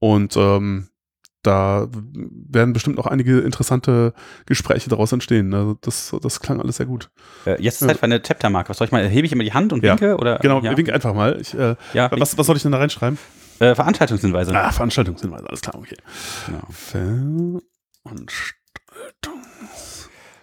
und 0.00 0.36
ähm, 0.36 0.88
da 1.44 1.88
werden 1.92 2.72
bestimmt 2.72 2.96
noch 2.96 3.06
einige 3.06 3.38
interessante 3.40 4.14
Gespräche 4.46 4.90
daraus 4.90 5.12
entstehen. 5.12 5.52
Also 5.54 5.76
das, 5.80 6.14
das 6.22 6.40
klang 6.40 6.60
alles 6.60 6.76
sehr 6.76 6.86
gut. 6.86 7.10
Äh, 7.46 7.60
jetzt 7.62 7.82
ist 7.82 7.88
Zeit 7.88 7.96
für 7.98 8.02
eine 8.04 8.20
Chaptermarke. 8.20 8.68
Was 8.70 8.78
soll 8.78 8.86
ich 8.86 8.92
mal? 8.92 9.08
Hebe 9.08 9.26
ich 9.26 9.32
immer 9.32 9.42
die 9.44 9.52
Hand 9.52 9.72
und 9.72 9.82
Ja. 9.84 9.92
winke? 9.92 10.16
Oder, 10.16 10.38
Genau, 10.38 10.60
ja. 10.60 10.76
wink 10.76 10.90
einfach 10.90 11.14
mal. 11.14 11.38
Ich, 11.40 11.54
äh, 11.54 11.74
Ja, 11.94 12.10
was, 12.12 12.36
was 12.38 12.46
soll 12.46 12.56
ich 12.56 12.62
denn 12.62 12.72
da 12.72 12.78
reinschreiben? 12.78 13.18
äh, 13.60 13.74
Veranstaltungshinweise. 13.76 14.52
Ah, 14.56 14.70
Veranstaltungshinweise, 14.72 15.48
alles 15.48 15.60
klar, 15.62 15.76
okay. 15.76 15.96
Genau. 16.46 17.60
Veranstaltung. 18.02 19.40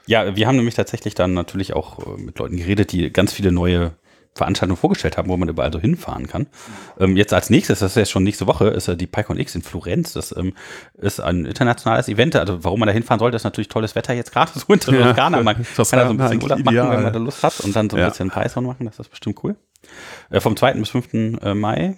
Ja, 0.06 0.36
wir 0.36 0.48
haben 0.48 0.56
nämlich 0.56 0.76
tatsächlich 0.76 1.14
dann 1.14 1.34
natürlich 1.34 1.74
auch 1.74 2.00
äh, 2.18 2.20
mit 2.22 2.40
Leuten 2.40 2.58
geredet, 2.58 2.92
die 2.92 3.12
ganz 3.14 3.32
viele 3.32 3.52
neue 3.52 3.92
Veranstaltungen 4.36 4.78
vorgestellt 4.78 5.18
haben, 5.18 5.28
wo 5.28 5.36
man 5.38 5.50
überall 5.50 5.72
so 5.74 5.80
hinfahren 5.80 6.28
kann. 6.28 6.48
Ähm, 7.00 7.18
jetzt 7.18 7.34
als 7.34 7.50
nächstes, 7.50 7.80
das 7.80 7.92
ist 7.92 7.96
jetzt 7.98 8.12
schon 8.12 8.24
nächste 8.24 8.48
Woche, 8.48 8.68
ist 8.70 8.88
ja 8.88 8.96
die 8.96 9.08
PyCon 9.08 9.38
X 9.40 9.54
in 9.56 9.62
Florenz. 9.62 10.14
Das 10.14 10.36
ähm, 10.36 10.54
ist 10.94 11.20
ein 11.20 11.46
internationales 11.46 12.08
Event. 12.08 12.36
Also 12.36 12.64
warum 12.64 12.80
man 12.80 12.88
da 12.88 12.94
hinfahren 12.94 13.20
sollte, 13.20 13.36
ist 13.36 13.44
natürlich 13.44 13.68
tolles 13.68 13.96
Wetter 13.96 14.14
jetzt 14.14 14.32
gerade 14.32 14.52
so 14.58 14.72
in 14.74 14.80
Ja, 14.80 15.08
Toskana. 15.08 15.44
Man 15.44 15.56
kann 15.64 15.66
da 15.76 15.84
so 15.86 15.96
ein 15.96 16.18
bisschen 16.18 16.42
Urlaub 16.44 16.60
machen, 16.60 16.68
ideal. 16.76 16.92
wenn 16.92 17.04
man 17.04 17.14
da 17.14 17.20
Lust 17.20 17.44
hat 17.44 17.60
und 17.60 17.76
dann 17.76 17.90
so 17.90 17.98
ein 17.98 18.02
Ja. 18.04 18.10
bisschen 18.10 18.30
Python 18.32 18.66
machen. 18.66 18.86
Das 18.86 18.98
ist 19.00 19.10
bestimmt 19.10 19.44
cool. 19.44 19.56
Äh, 20.30 20.40
vom 20.40 20.56
2. 20.56 20.74
bis 20.76 20.90
5. 20.90 21.14
äh, 21.42 21.54
Mai. 21.54 21.98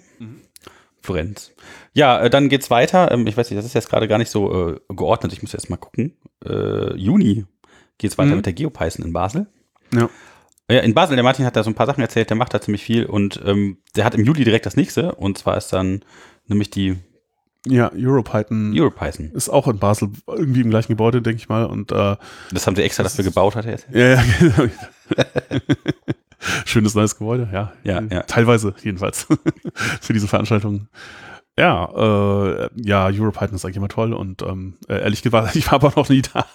Florenz. 1.02 1.52
Ja, 1.94 2.20
äh, 2.20 2.30
dann 2.30 2.48
geht's 2.48 2.70
weiter. 2.70 3.10
Ähm, 3.10 3.26
ich 3.26 3.36
weiß 3.36 3.50
nicht, 3.50 3.58
das 3.58 3.66
ist 3.66 3.74
jetzt 3.74 3.90
gerade 3.90 4.08
gar 4.08 4.18
nicht 4.18 4.30
so 4.30 4.70
äh, 4.70 4.80
geordnet. 4.88 5.32
Ich 5.32 5.42
muss 5.42 5.52
jetzt 5.52 5.68
mal 5.70 5.76
gucken. 5.76 6.16
Äh, 6.44 6.94
Juni 6.96 7.44
geht's 7.98 8.16
weiter 8.18 8.30
Mhm. 8.30 8.36
mit 8.36 8.46
der 8.46 8.52
GeoPython 8.52 9.04
in 9.06 9.12
Basel. 9.12 9.46
Ja. 9.94 10.08
Ja, 10.70 10.78
in 10.80 10.94
Basel, 10.94 11.16
der 11.16 11.24
Martin 11.24 11.44
hat 11.44 11.56
da 11.56 11.62
so 11.64 11.70
ein 11.70 11.74
paar 11.74 11.86
Sachen 11.86 12.00
erzählt, 12.00 12.30
der 12.30 12.36
macht 12.36 12.54
da 12.54 12.60
ziemlich 12.60 12.82
viel 12.84 13.04
und 13.04 13.40
ähm, 13.44 13.78
der 13.96 14.04
hat 14.04 14.14
im 14.14 14.24
Juli 14.24 14.44
direkt 14.44 14.64
das 14.64 14.76
nächste 14.76 15.14
und 15.16 15.36
zwar 15.36 15.56
ist 15.58 15.72
dann 15.72 16.02
nämlich 16.46 16.70
die 16.70 16.96
Ja, 17.66 17.90
EuroPython 17.92 18.72
EuroPython. 18.74 19.32
ist 19.32 19.50
auch 19.50 19.68
in 19.68 19.78
Basel, 19.78 20.10
irgendwie 20.26 20.62
im 20.62 20.70
gleichen 20.70 20.92
Gebäude, 20.92 21.20
denke 21.20 21.36
ich 21.38 21.48
mal. 21.48 21.66
Und 21.66 21.92
äh, 21.92 22.16
Das 22.52 22.66
haben 22.66 22.74
sie 22.76 22.82
extra 22.82 23.02
dafür 23.02 23.24
gebaut, 23.24 23.54
hat 23.56 23.66
er 23.66 23.72
erzählt. 23.72 23.94
ja, 23.94 24.08
ja, 24.14 24.22
genau. 24.38 24.70
Schönes 26.66 26.94
neues 26.94 27.16
Gebäude, 27.16 27.48
ja. 27.52 27.72
Ja, 27.84 28.00
ja. 28.10 28.22
Teilweise 28.22 28.74
jedenfalls 28.82 29.26
für 30.00 30.12
diese 30.12 30.28
Veranstaltung. 30.28 30.88
Ja, 31.58 31.84
äh, 32.64 32.68
ja, 32.76 33.06
EuroPython 33.08 33.54
ist 33.56 33.64
eigentlich 33.64 33.76
immer 33.76 33.88
toll 33.88 34.12
und 34.14 34.42
ähm, 34.42 34.74
äh, 34.88 35.00
ehrlich 35.02 35.22
gesagt, 35.22 35.54
ich 35.56 35.66
war 35.66 35.74
aber 35.74 35.92
noch 35.96 36.08
nie 36.08 36.22
da. 36.22 36.46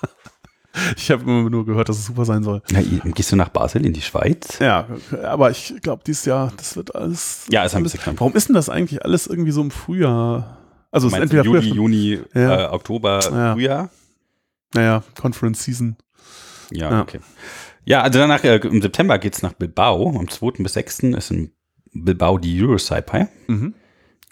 Ich 0.96 1.10
habe 1.10 1.24
immer 1.24 1.50
nur 1.50 1.66
gehört, 1.66 1.90
dass 1.90 1.98
es 1.98 2.06
super 2.06 2.26
sein 2.26 2.44
soll. 2.44 2.62
I- 2.72 3.02
gehst 3.14 3.32
du 3.32 3.36
nach 3.36 3.50
Basel 3.50 3.84
in 3.86 3.94
die 3.94 4.02
Schweiz? 4.02 4.60
Ja, 4.60 4.88
aber 5.24 5.50
ich 5.50 5.74
glaube, 5.82 6.04
dieses 6.06 6.26
Jahr, 6.26 6.52
das 6.56 6.76
wird 6.76 6.94
alles. 6.96 7.46
Ja, 7.50 7.64
ist 7.64 7.74
ein 7.76 7.82
bisschen 7.84 8.00
knapp. 8.00 8.16
Warum 8.20 8.34
ist 8.36 8.48
denn 8.48 8.54
das 8.56 8.70
eigentlich 8.70 9.04
alles 9.04 9.26
irgendwie 9.28 9.52
so 9.52 9.62
im 9.62 9.72
Frühjahr? 9.72 10.58
Also, 10.92 11.08
es 11.08 11.14
ist 11.14 11.20
entweder 11.20 11.44
Juli, 11.44 11.70
Juni, 11.74 12.20
Ja. 12.34 12.66
äh, 12.66 12.70
Oktober, 12.70 13.20
Ja. 13.24 13.54
Frühjahr? 13.54 13.90
naja, 14.76 15.04
Conference 15.20 15.64
Season. 15.64 15.96
Ja, 16.70 16.92
Ja. 16.92 17.02
okay. 17.02 17.20
Ja, 17.88 18.02
also 18.02 18.20
danach, 18.20 18.44
äh, 18.44 18.58
im 18.58 18.82
September 18.82 19.18
geht's 19.18 19.42
nach 19.42 19.54
Bilbao. 19.54 20.10
Am 20.20 20.28
2. 20.30 20.62
bis 20.64 20.74
6. 20.74 21.00
ist 21.16 21.32
in 21.32 21.52
Bilbao 21.94 22.38
die 22.38 22.62
EuroSciPy. 22.62 23.28
Mhm. 23.48 23.76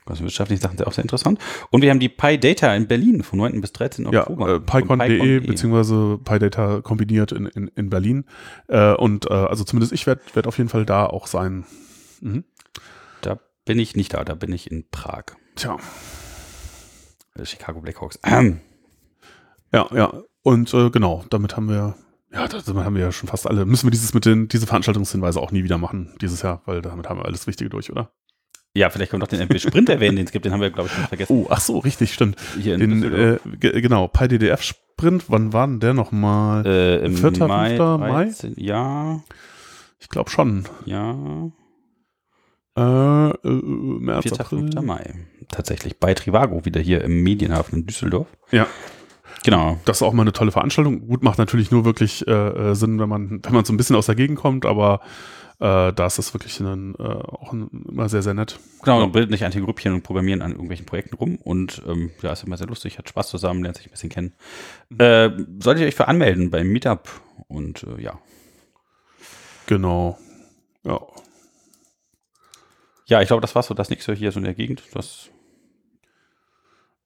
Wirtschaftliche 0.07 0.61
Sachen 0.61 0.77
sind 0.77 0.85
auch 0.85 0.91
sehr 0.91 1.03
interessant. 1.05 1.39
Und 1.71 1.81
wir 1.81 1.89
haben 1.89 2.01
die 2.01 2.09
PyData 2.09 2.75
in 2.75 2.87
Berlin 2.87 3.23
vom 3.23 3.39
9. 3.39 3.61
bis 3.61 3.71
13. 3.71 4.11
Ja, 4.11 4.21
Oktober. 4.29 4.55
äh, 4.55 4.59
PyCon.de. 4.59 5.39
beziehungsweise 5.39 6.19
PyData 6.23 6.81
kombiniert 6.81 7.31
in, 7.31 7.45
in, 7.47 7.69
in 7.69 7.89
Berlin. 7.89 8.25
Äh, 8.67 8.93
und 8.93 9.25
äh, 9.31 9.33
also 9.33 9.63
zumindest 9.63 9.93
ich 9.93 10.05
werde 10.05 10.21
werd 10.33 10.47
auf 10.47 10.57
jeden 10.57 10.69
Fall 10.69 10.85
da 10.85 11.05
auch 11.05 11.25
sein. 11.27 11.65
Mhm. 12.19 12.43
Da 13.21 13.39
bin 13.63 13.79
ich 13.79 13.95
nicht 13.95 14.13
da, 14.13 14.23
da 14.25 14.35
bin 14.35 14.51
ich 14.51 14.69
in 14.69 14.85
Prag. 14.91 15.23
Tja, 15.55 15.77
Äh, 17.35 17.45
Chicago 17.45 17.79
Blackhawks. 17.79 18.19
Ähm, 18.23 18.59
ja, 19.73 19.87
ja. 19.95 20.13
Und 20.43 20.71
äh, 20.73 20.89
genau, 20.91 21.23
damit 21.31 21.55
haben 21.57 21.69
wir, 21.69 21.95
ja, 22.35 22.47
damit 22.47 22.85
haben 22.85 22.95
wir 22.95 23.01
ja 23.01 23.11
schon 23.11 23.29
fast 23.29 23.47
alle, 23.47 23.65
müssen 23.65 23.87
wir 23.87 23.91
dieses 23.91 24.13
mit 24.13 24.25
den, 24.25 24.47
diese 24.47 24.67
Veranstaltungshinweise 24.67 25.39
auch 25.39 25.51
nie 25.51 25.63
wieder 25.63 25.77
machen 25.77 26.15
dieses 26.21 26.41
Jahr, 26.41 26.61
weil 26.65 26.81
damit 26.81 27.09
haben 27.09 27.19
wir 27.19 27.25
alles 27.25 27.47
Wichtige 27.47 27.69
durch, 27.69 27.91
oder? 27.91 28.11
ja, 28.77 28.89
vielleicht 28.89 29.09
können 29.11 29.21
wir 29.21 29.23
noch 29.23 29.29
den 29.29 29.39
MP 29.39 29.57
Sprint 29.57 29.87
erwähnen, 29.87 30.17
den 30.17 30.25
es 30.25 30.33
gibt, 30.33 30.43
den 30.43 30.51
haben 30.51 30.59
wir, 30.59 30.69
glaube 30.69 30.89
ich, 30.89 30.93
schon 30.93 31.05
vergessen. 31.05 31.31
Oh, 31.33 31.47
ach 31.49 31.61
so, 31.61 31.79
richtig, 31.79 32.13
stimmt. 32.13 32.35
Hier 32.61 32.75
in 32.75 32.81
Den, 33.01 33.03
äh, 33.13 33.37
ge- 33.57 33.79
genau, 33.79 34.09
PyDDF 34.09 34.61
Sprint, 34.61 35.25
wann 35.29 35.53
war 35.53 35.65
denn 35.65 35.79
der 35.79 35.93
nochmal? 35.93 36.65
äh, 36.67 37.05
im 37.05 37.15
vierter, 37.15 37.47
Mai, 37.47 37.67
fünfter 37.69 37.97
Mai? 37.97 38.23
13, 38.25 38.53
Ja, 38.57 39.21
Ich 39.99 40.09
glaube 40.09 40.29
schon. 40.29 40.65
ja, 40.85 41.15
Äh, 42.77 43.29
äh, 43.29 43.31
März, 43.43 44.23
4. 44.23 44.33
April. 44.41 44.59
5. 44.73 44.81
Mai. 44.81 45.13
Tatsächlich 45.49 45.97
bei 45.97 46.13
Trivago, 46.13 46.65
wieder 46.65 46.81
hier 46.81 47.01
im 47.05 47.23
Medienhafen 47.23 47.79
in 47.79 47.85
Düsseldorf. 47.85 48.27
Ja. 48.51 48.67
Genau. 49.45 49.79
Das 49.85 49.97
ist 49.97 50.01
auch 50.01 50.11
mal 50.11 50.23
eine 50.23 50.33
tolle 50.33 50.51
Veranstaltung. 50.51 51.07
Gut, 51.07 51.21
macht 51.21 51.37
natürlich 51.37 51.69
nur 51.69 51.85
wirklich 51.85 52.25
äh, 52.27 52.31
äh, 52.31 52.73
Sinn, 52.73 52.99
wenn 52.99 53.07
man, 53.07 53.41
wenn 53.43 53.53
man 53.53 53.63
so 53.63 53.71
ein 53.73 53.77
bisschen 53.77 53.95
aus 53.95 54.07
der 54.07 54.15
Gegend 54.15 54.39
kommt, 54.39 54.65
aber 54.65 55.01
äh, 55.59 55.93
da 55.93 56.05
ist 56.07 56.17
das 56.17 56.33
wirklich 56.33 56.59
ein, 56.59 56.95
äh, 56.95 57.03
auch 57.03 57.53
ein, 57.53 57.69
immer 57.87 58.09
sehr, 58.09 58.23
sehr 58.23 58.33
nett. 58.33 58.59
Genau, 58.83 58.97
Ja. 58.97 59.03
und 59.03 59.11
bilden 59.11 59.31
sich 59.31 59.45
Antigrüppchen 59.45 59.93
und 59.93 60.01
programmieren 60.01 60.41
an 60.41 60.49
irgendwelchen 60.51 60.87
Projekten 60.87 61.15
rum. 61.15 61.35
Und 61.35 61.83
ähm, 61.87 62.09
ja, 62.23 62.31
ist 62.33 62.43
immer 62.43 62.57
sehr 62.57 62.65
lustig, 62.65 62.97
hat 62.97 63.07
Spaß 63.07 63.29
zusammen, 63.29 63.61
lernt 63.61 63.77
sich 63.77 63.85
ein 63.85 63.91
bisschen 63.91 64.09
kennen. 64.09 64.33
Äh, 64.97 65.29
solltet 65.59 65.81
ihr 65.81 65.87
euch 65.89 65.95
für 65.95 66.07
anmelden 66.07 66.49
beim 66.49 66.67
Meetup 66.69 67.07
und 67.47 67.83
äh, 67.83 68.01
ja. 68.01 68.17
Genau. 69.67 70.17
Ja. 70.83 70.99
Ja, 73.05 73.21
ich 73.21 73.27
glaube, 73.27 73.41
das 73.41 73.53
war 73.53 73.61
so 73.61 73.75
das 73.75 73.91
nächste 73.91 74.15
hier 74.15 74.31
so 74.31 74.39
in 74.39 74.45
der 74.45 74.55
Gegend. 74.55 74.81
Das 74.93 75.29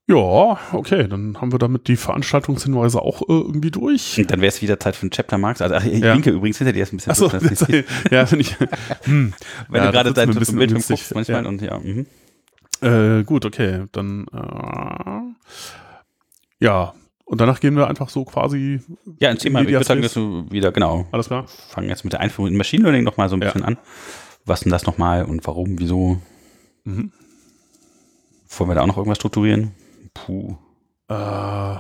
Ja, 0.09 0.57
okay, 0.73 1.07
dann 1.07 1.39
haben 1.39 1.51
wir 1.51 1.59
damit 1.59 1.87
die 1.87 1.95
Veranstaltungshinweise 1.95 2.99
auch 2.99 3.21
äh, 3.21 3.25
irgendwie 3.27 3.69
durch. 3.69 4.17
Und 4.17 4.31
dann 4.31 4.41
wäre 4.41 4.47
es 4.47 4.59
wieder 4.59 4.79
Zeit 4.79 4.95
für 4.95 5.05
ein 5.05 5.11
Chapter 5.11 5.37
Marks. 5.37 5.61
Also 5.61 5.75
ach, 5.75 5.85
ich 5.85 5.99
ja. 5.99 6.15
winke 6.15 6.31
übrigens 6.31 6.57
hinter 6.57 6.73
dir 6.73 6.81
ist 6.81 6.91
ein 6.91 6.97
bisschen. 6.97 7.11
Achso, 7.11 7.25
ja, 8.11 8.25
finde 8.25 8.41
ich. 8.41 8.57
Hm. 9.03 9.33
Wenn 9.69 9.81
ja, 9.81 9.85
du 9.85 9.91
gerade 9.91 10.13
dein 10.13 10.31
Bildschirm 10.31 10.81
guckst 10.81 11.13
manchmal 11.13 11.43
ja. 11.43 11.47
und 11.47 11.61
ja. 11.61 11.77
Mhm. 11.77 12.07
Äh, 12.81 13.23
gut, 13.23 13.45
okay, 13.45 13.85
dann 13.91 14.25
äh, 14.33 16.65
ja, 16.65 16.95
und 17.25 17.39
danach 17.39 17.59
gehen 17.59 17.75
wir 17.75 17.87
einfach 17.87 18.09
so 18.09 18.25
quasi. 18.25 18.81
Ja, 19.19 19.29
ins 19.29 19.43
Thema. 19.43 19.61
Ich 19.61 19.67
würde 19.67 19.85
sagen, 19.85 20.01
dass 20.01 20.15
du 20.15 20.47
wieder, 20.49 20.71
genau. 20.71 21.05
Alles 21.11 21.27
klar. 21.27 21.45
Fangen 21.69 21.87
jetzt 21.87 22.03
mit 22.03 22.13
der 22.13 22.21
Einführung 22.21 22.49
in 22.49 22.57
Machine 22.57 22.81
Learning 22.81 23.03
nochmal 23.03 23.29
so 23.29 23.35
ein 23.35 23.41
bisschen 23.41 23.63
an. 23.63 23.77
Was 24.45 24.61
denn 24.61 24.71
das 24.71 24.87
nochmal 24.87 25.25
und 25.25 25.45
warum, 25.45 25.77
wieso? 25.77 26.19
Mhm. 26.85 27.11
Wollen 28.57 28.69
wir 28.71 28.73
da 28.73 28.81
auch 28.81 28.87
noch 28.87 28.97
irgendwas 28.97 29.19
strukturieren? 29.19 29.73
Puh. 30.25 30.57
Äh, 31.09 31.77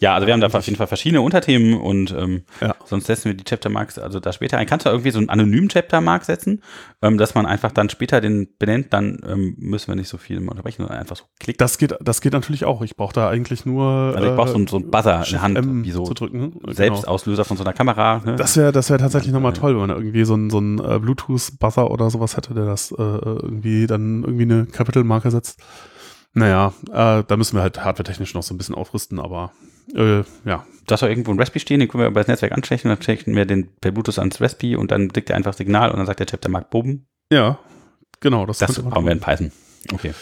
ja, 0.00 0.14
also 0.14 0.26
wir 0.26 0.32
haben 0.32 0.40
da 0.40 0.46
auf 0.46 0.66
jeden 0.66 0.76
Fall 0.76 0.86
verschiedene 0.86 1.20
Unterthemen 1.20 1.74
und 1.74 2.14
ähm, 2.16 2.42
ja. 2.60 2.76
sonst 2.84 3.06
setzen 3.06 3.26
wir 3.26 3.34
die 3.34 3.42
Chapter 3.42 3.68
Marks 3.68 3.98
also 3.98 4.20
da 4.20 4.32
später 4.32 4.56
ein. 4.56 4.66
Kannst 4.66 4.86
du 4.86 4.90
irgendwie 4.90 5.10
so 5.10 5.18
einen 5.18 5.28
anonymen 5.28 5.68
Chapter 5.68 6.00
Mark 6.00 6.24
setzen, 6.24 6.62
ähm, 7.02 7.18
dass 7.18 7.34
man 7.34 7.46
einfach 7.46 7.72
dann 7.72 7.88
später 7.88 8.20
den 8.20 8.48
benennt, 8.58 8.92
dann 8.92 9.18
ähm, 9.26 9.56
müssen 9.58 9.88
wir 9.88 9.96
nicht 9.96 10.08
so 10.08 10.16
viel 10.16 10.38
unterbrechen, 10.38 10.82
sondern 10.82 10.98
einfach 10.98 11.16
so 11.16 11.24
klicken. 11.40 11.58
Das 11.58 11.78
geht, 11.78 11.96
das 12.00 12.20
geht 12.20 12.32
natürlich 12.32 12.64
auch. 12.64 12.82
Ich 12.82 12.96
brauche 12.96 13.12
da 13.12 13.28
eigentlich 13.28 13.66
nur. 13.66 14.14
Also 14.14 14.28
ich 14.28 14.36
brauche 14.36 14.50
so, 14.50 14.66
so 14.68 14.76
einen 14.76 14.90
Buzzer 14.90 15.24
in 15.26 15.32
der 15.32 15.42
Hand, 15.42 15.58
M 15.58 15.84
wie 15.84 15.90
so 15.90 16.04
zu 16.04 16.14
drücken. 16.14 16.52
Genau. 16.60 16.72
Selbstauslöser 16.72 17.44
von 17.44 17.56
so 17.56 17.64
einer 17.64 17.72
Kamera. 17.72 18.22
Ne? 18.24 18.36
Das 18.36 18.56
wäre 18.56 18.70
das 18.70 18.90
wär 18.90 18.98
tatsächlich 18.98 19.32
nochmal 19.32 19.52
toll, 19.52 19.72
wenn 19.72 19.88
man 19.88 19.90
irgendwie 19.90 20.24
so 20.24 20.34
einen 20.34 20.50
so 20.50 20.60
ein, 20.60 20.78
äh, 20.78 21.00
Bluetooth-Buzzer 21.00 21.90
oder 21.90 22.08
sowas 22.10 22.36
hätte, 22.36 22.54
der 22.54 22.66
das 22.66 22.92
äh, 22.92 22.94
irgendwie 23.02 23.88
dann 23.88 24.22
irgendwie 24.22 24.44
eine 24.44 24.66
Capital-Marke 24.66 25.32
setzt. 25.32 25.60
Naja, 26.34 26.72
äh, 26.90 27.24
da 27.26 27.36
müssen 27.36 27.56
wir 27.56 27.62
halt 27.62 27.82
hardware-technisch 27.82 28.34
noch 28.34 28.42
so 28.42 28.54
ein 28.54 28.58
bisschen 28.58 28.74
aufrüsten, 28.74 29.18
aber 29.18 29.52
äh, 29.94 30.18
ja. 30.44 30.64
Du 30.86 30.92
hast 30.92 31.02
doch 31.02 31.08
irgendwo 31.08 31.30
ein 31.30 31.38
Raspberry 31.38 31.60
stehen, 31.60 31.80
den 31.80 31.88
können 31.88 32.02
wir 32.02 32.08
über 32.08 32.20
das 32.20 32.28
Netzwerk 32.28 32.52
anstechen, 32.52 32.88
dann 32.88 33.02
stechen 33.02 33.34
wir 33.34 33.44
den 33.44 33.68
per 33.80 33.90
Bluetooth 33.90 34.18
ans 34.18 34.40
Raspberry 34.40 34.76
und 34.76 34.90
dann 34.90 35.12
kriegt 35.12 35.30
er 35.30 35.36
einfach 35.36 35.52
Signal 35.52 35.90
und 35.90 35.98
dann 35.98 36.06
sagt 36.06 36.20
der 36.20 36.26
Chip, 36.26 36.40
der 36.40 36.50
mag 36.50 36.70
Boben. 36.70 37.06
Ja, 37.32 37.58
genau. 38.20 38.46
Das, 38.46 38.58
das 38.58 38.80
brauchen 38.80 39.04
wir 39.04 39.12
in 39.12 39.20
Python. 39.20 39.52
Okay. 39.92 40.12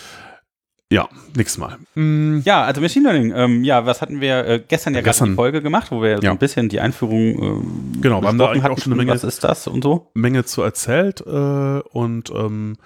Ja, 0.91 1.09
nächstes 1.37 1.59
Mal. 1.59 1.79
Mhm. 1.97 2.43
Ja, 2.45 2.63
also 2.65 2.81
Machine 2.81 3.11
Learning. 3.11 3.33
Ähm, 3.35 3.65
ja, 3.65 3.87
was 3.87 4.03
hatten 4.03 4.21
wir 4.21 4.47
äh, 4.47 4.63
gestern 4.67 4.95
ja 4.95 5.01
gestern, 5.01 5.03
gerade 5.03 5.31
eine 5.31 5.35
Folge 5.35 5.63
gemacht, 5.63 5.91
wo 5.91 6.01
wir 6.01 6.11
ja. 6.11 6.21
so 6.21 6.29
ein 6.29 6.39
bisschen 6.39 6.69
die 6.69 6.81
Einführung 6.81 7.21
äh, 7.21 8.01
genau, 8.01 8.23
wir 8.23 8.29
haben 8.29 8.39
da 8.39 8.51
hatten, 8.51 8.65
auch 8.65 8.79
schon 8.79 8.93
eine 8.93 9.03
Menge, 9.03 9.13
was 9.13 9.25
ist 9.25 9.43
das 9.43 9.67
und 9.67 9.83
so. 9.83 10.11
Menge 10.15 10.45
zu 10.45 10.63
erzählt 10.63 11.23
äh, 11.27 11.81
und 11.91 12.31
ähm, 12.31 12.77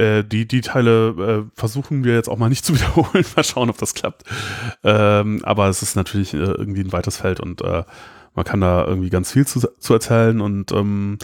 äh, 0.00 0.24
die, 0.24 0.48
die 0.48 0.62
Teile 0.62 1.44
äh, 1.46 1.50
versuchen 1.58 2.04
wir 2.04 2.14
jetzt 2.14 2.28
auch 2.28 2.38
mal 2.38 2.48
nicht 2.48 2.64
zu 2.64 2.74
wiederholen. 2.76 3.24
mal 3.36 3.44
schauen, 3.44 3.70
ob 3.70 3.78
das 3.78 3.94
klappt. 3.94 4.24
Ähm, 4.82 5.40
aber 5.44 5.68
es 5.68 5.82
ist 5.82 5.96
natürlich 5.96 6.34
äh, 6.34 6.38
irgendwie 6.38 6.80
ein 6.80 6.92
weites 6.92 7.18
Feld 7.18 7.40
und 7.40 7.62
äh, 7.62 7.84
man 8.34 8.44
kann 8.44 8.60
da 8.60 8.86
irgendwie 8.86 9.10
ganz 9.10 9.32
viel 9.32 9.46
zu, 9.46 9.60
zu 9.78 9.92
erzählen. 9.92 10.40
Und 10.40 10.72
ähm, 10.72 11.18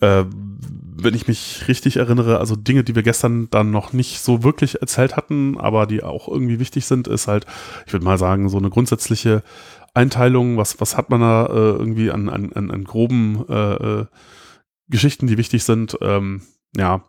äh, 0.00 0.24
wenn 0.30 1.14
ich 1.14 1.26
mich 1.26 1.64
richtig 1.66 1.96
erinnere, 1.96 2.38
also 2.38 2.54
Dinge, 2.54 2.84
die 2.84 2.94
wir 2.94 3.02
gestern 3.02 3.50
dann 3.50 3.70
noch 3.70 3.92
nicht 3.92 4.20
so 4.20 4.44
wirklich 4.44 4.80
erzählt 4.80 5.16
hatten, 5.16 5.58
aber 5.58 5.86
die 5.86 6.02
auch 6.02 6.28
irgendwie 6.28 6.60
wichtig 6.60 6.86
sind, 6.86 7.08
ist 7.08 7.26
halt, 7.26 7.46
ich 7.86 7.92
würde 7.92 8.04
mal 8.04 8.18
sagen, 8.18 8.48
so 8.48 8.58
eine 8.58 8.70
grundsätzliche 8.70 9.42
Einteilung, 9.92 10.56
was, 10.56 10.80
was 10.80 10.96
hat 10.96 11.10
man 11.10 11.20
da 11.20 11.46
äh, 11.46 11.50
irgendwie 11.52 12.10
an, 12.10 12.28
an, 12.28 12.52
an, 12.52 12.84
groben 12.84 13.44
äh, 13.48 13.74
äh, 13.74 14.06
Geschichten, 14.88 15.26
die 15.26 15.38
wichtig 15.38 15.64
sind. 15.64 15.98
Ähm, 16.00 16.42
ja, 16.76 17.04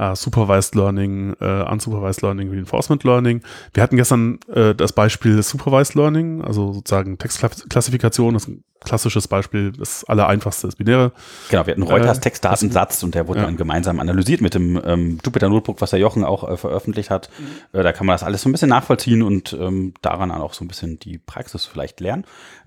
Uh, 0.00 0.14
Supervised 0.14 0.76
Learning, 0.76 1.34
uh, 1.40 1.64
Unsupervised 1.68 2.22
Learning, 2.22 2.50
Reinforcement 2.50 3.02
Learning. 3.02 3.42
Wir 3.74 3.82
hatten 3.82 3.96
gestern 3.96 4.38
uh, 4.48 4.72
das 4.72 4.92
Beispiel 4.92 5.42
Supervised 5.42 5.96
Learning, 5.96 6.40
also 6.44 6.72
sozusagen 6.72 7.18
Textklassifikation, 7.18 8.34
das 8.34 8.44
ist 8.44 8.48
ein 8.48 8.64
klassisches 8.80 9.26
Beispiel, 9.26 9.72
das 9.72 10.04
allereinfachste 10.04 10.68
ist 10.68 10.76
binäre. 10.76 11.12
Genau, 11.50 11.66
wir 11.66 11.72
hatten 11.72 11.82
Reuters 11.82 12.20
Textdatensatz 12.20 13.02
und 13.02 13.14
der 13.14 13.26
wurde 13.26 13.40
ja. 13.40 13.46
dann 13.46 13.56
gemeinsam 13.56 13.98
analysiert 14.00 14.40
mit 14.40 14.54
dem 14.54 14.80
ähm, 14.84 15.18
Jupyter 15.24 15.48
Notebook, 15.48 15.80
was 15.80 15.90
der 15.90 15.98
Jochen 15.98 16.24
auch 16.24 16.48
äh, 16.48 16.56
veröffentlicht 16.56 17.10
hat. 17.10 17.28
Mhm. 17.38 17.78
Äh, 17.78 17.82
da 17.82 17.92
kann 17.92 18.06
man 18.06 18.14
das 18.14 18.22
alles 18.22 18.42
so 18.42 18.48
ein 18.48 18.52
bisschen 18.52 18.68
nachvollziehen 18.68 19.22
und 19.22 19.52
ähm, 19.52 19.94
daran 20.00 20.30
auch 20.30 20.54
so 20.54 20.64
ein 20.64 20.68
bisschen 20.68 20.98
die 20.98 21.18
Praxis 21.18 21.64
vielleicht 21.66 22.00
lernen. 22.00 22.24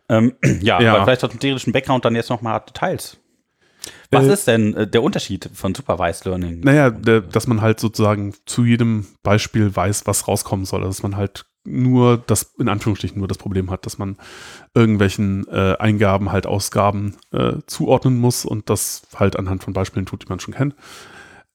Ähm, 0.10 0.34
ja, 0.62 0.82
ja, 0.82 0.96
aber 0.96 1.06
vielleicht 1.06 1.24
aus 1.24 1.32
dem 1.32 1.40
theoretischen 1.40 1.74
Background 1.74 2.04
dann 2.04 2.16
jetzt 2.16 2.30
nochmal 2.30 2.62
Details 2.68 3.18
was 4.12 4.28
äh, 4.28 4.34
ist 4.34 4.48
denn 4.48 4.76
äh, 4.76 4.88
der 4.88 5.04
Unterschied 5.04 5.50
von 5.54 5.74
Supervised 5.74 6.26
Learning? 6.26 6.60
Naja, 6.62 6.90
der, 6.90 7.22
dass 7.22 7.48
man 7.48 7.62
halt 7.62 7.80
sozusagen 7.80 8.34
zu 8.46 8.64
jedem 8.66 9.06
Beispiel 9.24 9.76
weiß, 9.76 10.06
was 10.06 10.28
rauskommen 10.28 10.66
soll. 10.66 10.82
Also, 10.82 10.90
dass 10.90 11.04
man 11.04 11.18
halt 11.18 11.46
nur 11.64 12.18
das, 12.18 12.54
in 12.58 12.70
Anführungsstrichen, 12.70 13.20
nur 13.20 13.28
das 13.28 13.38
Problem 13.38 13.70
hat, 13.70 13.86
dass 13.86 13.98
man 13.98 14.18
irgendwelchen 14.74 15.48
äh, 15.48 15.76
Eingaben 15.78 16.32
halt 16.32 16.48
Ausgaben 16.48 17.18
äh, 17.32 17.54
zuordnen 17.68 18.20
muss 18.20 18.46
und 18.46 18.70
das 18.70 19.04
halt 19.16 19.38
anhand 19.38 19.64
von 19.64 19.74
Beispielen 19.74 20.06
tut, 20.06 20.24
die 20.24 20.30
man 20.30 20.40
schon 20.40 20.56
kennt. 20.56 20.76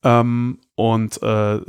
Ähm, 0.04 0.59
und 0.76 1.23
äh, 1.23 1.61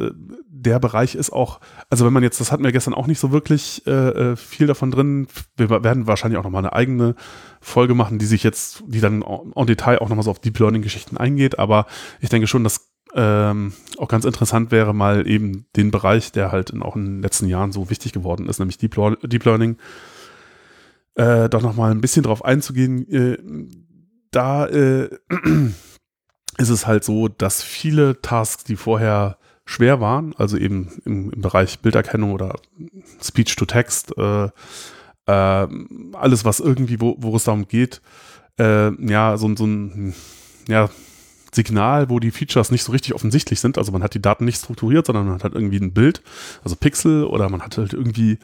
der 0.50 0.80
Bereich 0.80 1.16
ist 1.16 1.32
auch, 1.32 1.62
also 1.90 2.06
wenn 2.06 2.12
man 2.12 2.24
jetzt, 2.24 2.42
das 2.42 2.52
hatten 2.52 2.66
wir 2.66 2.74
gestern 2.74 2.94
auch 2.94 3.08
nicht 3.08 3.20
so 3.20 3.32
wirklich 3.32 3.88
äh, 3.88 3.92
äh 3.92 4.36
viel 4.36 4.68
davon 4.68 4.92
drin. 4.92 5.28
Wir 5.56 5.70
werden 5.70 6.08
wahrscheinlich 6.08 6.38
auch 6.38 6.44
nochmal 6.44 6.62
eine 6.62 6.74
eigene 6.74 7.16
Folge 7.62 7.96
machen, 7.96 8.20
die 8.20 8.26
sich 8.26 8.44
jetzt, 8.44 8.84
die 8.86 9.00
dann 9.00 9.22
en 9.22 9.66
Detail 9.66 10.00
auch 10.00 10.10
nochmal 10.10 10.24
so 10.24 10.32
auf 10.32 10.40
Deep 10.40 10.60
Learning-Geschichten 10.60 11.16
eingeht. 11.16 11.58
Aber 11.58 11.86
ich 12.20 12.28
denke 12.28 12.48
schon, 12.48 12.66
dass 12.66 12.92
ähm, 13.16 13.72
auch 13.98 14.10
ganz 14.10 14.26
interessant 14.26 14.72
wäre, 14.72 14.94
mal 14.94 15.26
eben 15.26 15.66
den 15.78 15.90
Bereich, 15.90 16.34
der 16.34 16.52
halt 16.52 16.72
in, 16.72 16.84
auch 16.84 16.98
in 16.98 17.06
den 17.06 17.22
letzten 17.22 17.48
Jahren 17.48 17.72
so 17.72 17.90
wichtig 17.90 18.12
geworden 18.12 18.50
ist, 18.50 18.60
nämlich 18.60 18.78
Deep, 18.78 18.98
Deep 19.24 19.46
Learning, 19.46 19.78
äh, 21.16 21.48
doch 21.48 21.62
nochmal 21.62 21.92
ein 21.92 22.02
bisschen 22.02 22.24
drauf 22.24 22.44
einzugehen. 22.44 23.10
Äh, 23.10 23.38
da 24.32 24.68
äh, 24.68 25.10
ist 26.58 26.70
es 26.70 26.88
halt 26.88 27.04
so, 27.04 27.28
dass 27.28 27.64
viele 27.64 28.22
Tasks, 28.22 28.64
die 28.64 28.76
vorher 28.76 29.38
schwer 29.66 30.00
waren, 30.00 30.34
also 30.38 30.58
eben 30.58 30.90
im, 31.06 31.32
im 31.32 31.42
Bereich 31.42 31.80
Bilderkennung 31.80 32.32
oder 32.32 32.56
Speech-to-Text, 33.22 34.18
äh, 34.18 34.46
äh, 34.46 35.68
alles, 36.14 36.46
was 36.46 36.60
irgendwie, 36.60 37.00
wo, 37.02 37.16
wo 37.20 37.36
es 37.36 37.44
darum 37.44 37.68
geht, 37.68 38.02
äh, 38.58 38.92
ja, 39.06 39.38
so, 39.38 39.54
so 39.56 39.66
ein 39.66 40.16
ja, 40.68 40.90
Signal, 41.54 42.10
wo 42.10 42.20
die 42.20 42.32
Features 42.32 42.72
nicht 42.72 42.84
so 42.84 42.92
richtig 42.92 43.14
offensichtlich 43.14 43.60
sind. 43.60 43.78
Also 43.78 43.92
man 43.92 44.04
hat 44.04 44.14
die 44.14 44.22
Daten 44.22 44.46
nicht 44.46 44.60
strukturiert, 44.60 45.06
sondern 45.06 45.28
man 45.28 45.44
hat 45.44 45.54
irgendwie 45.54 45.80
ein 45.80 45.94
Bild, 45.94 46.22
also 46.64 46.76
Pixel 46.76 47.26
oder 47.26 47.50
man 47.50 47.62
hat 47.62 47.78
halt 47.78 47.94
irgendwie 47.94 48.40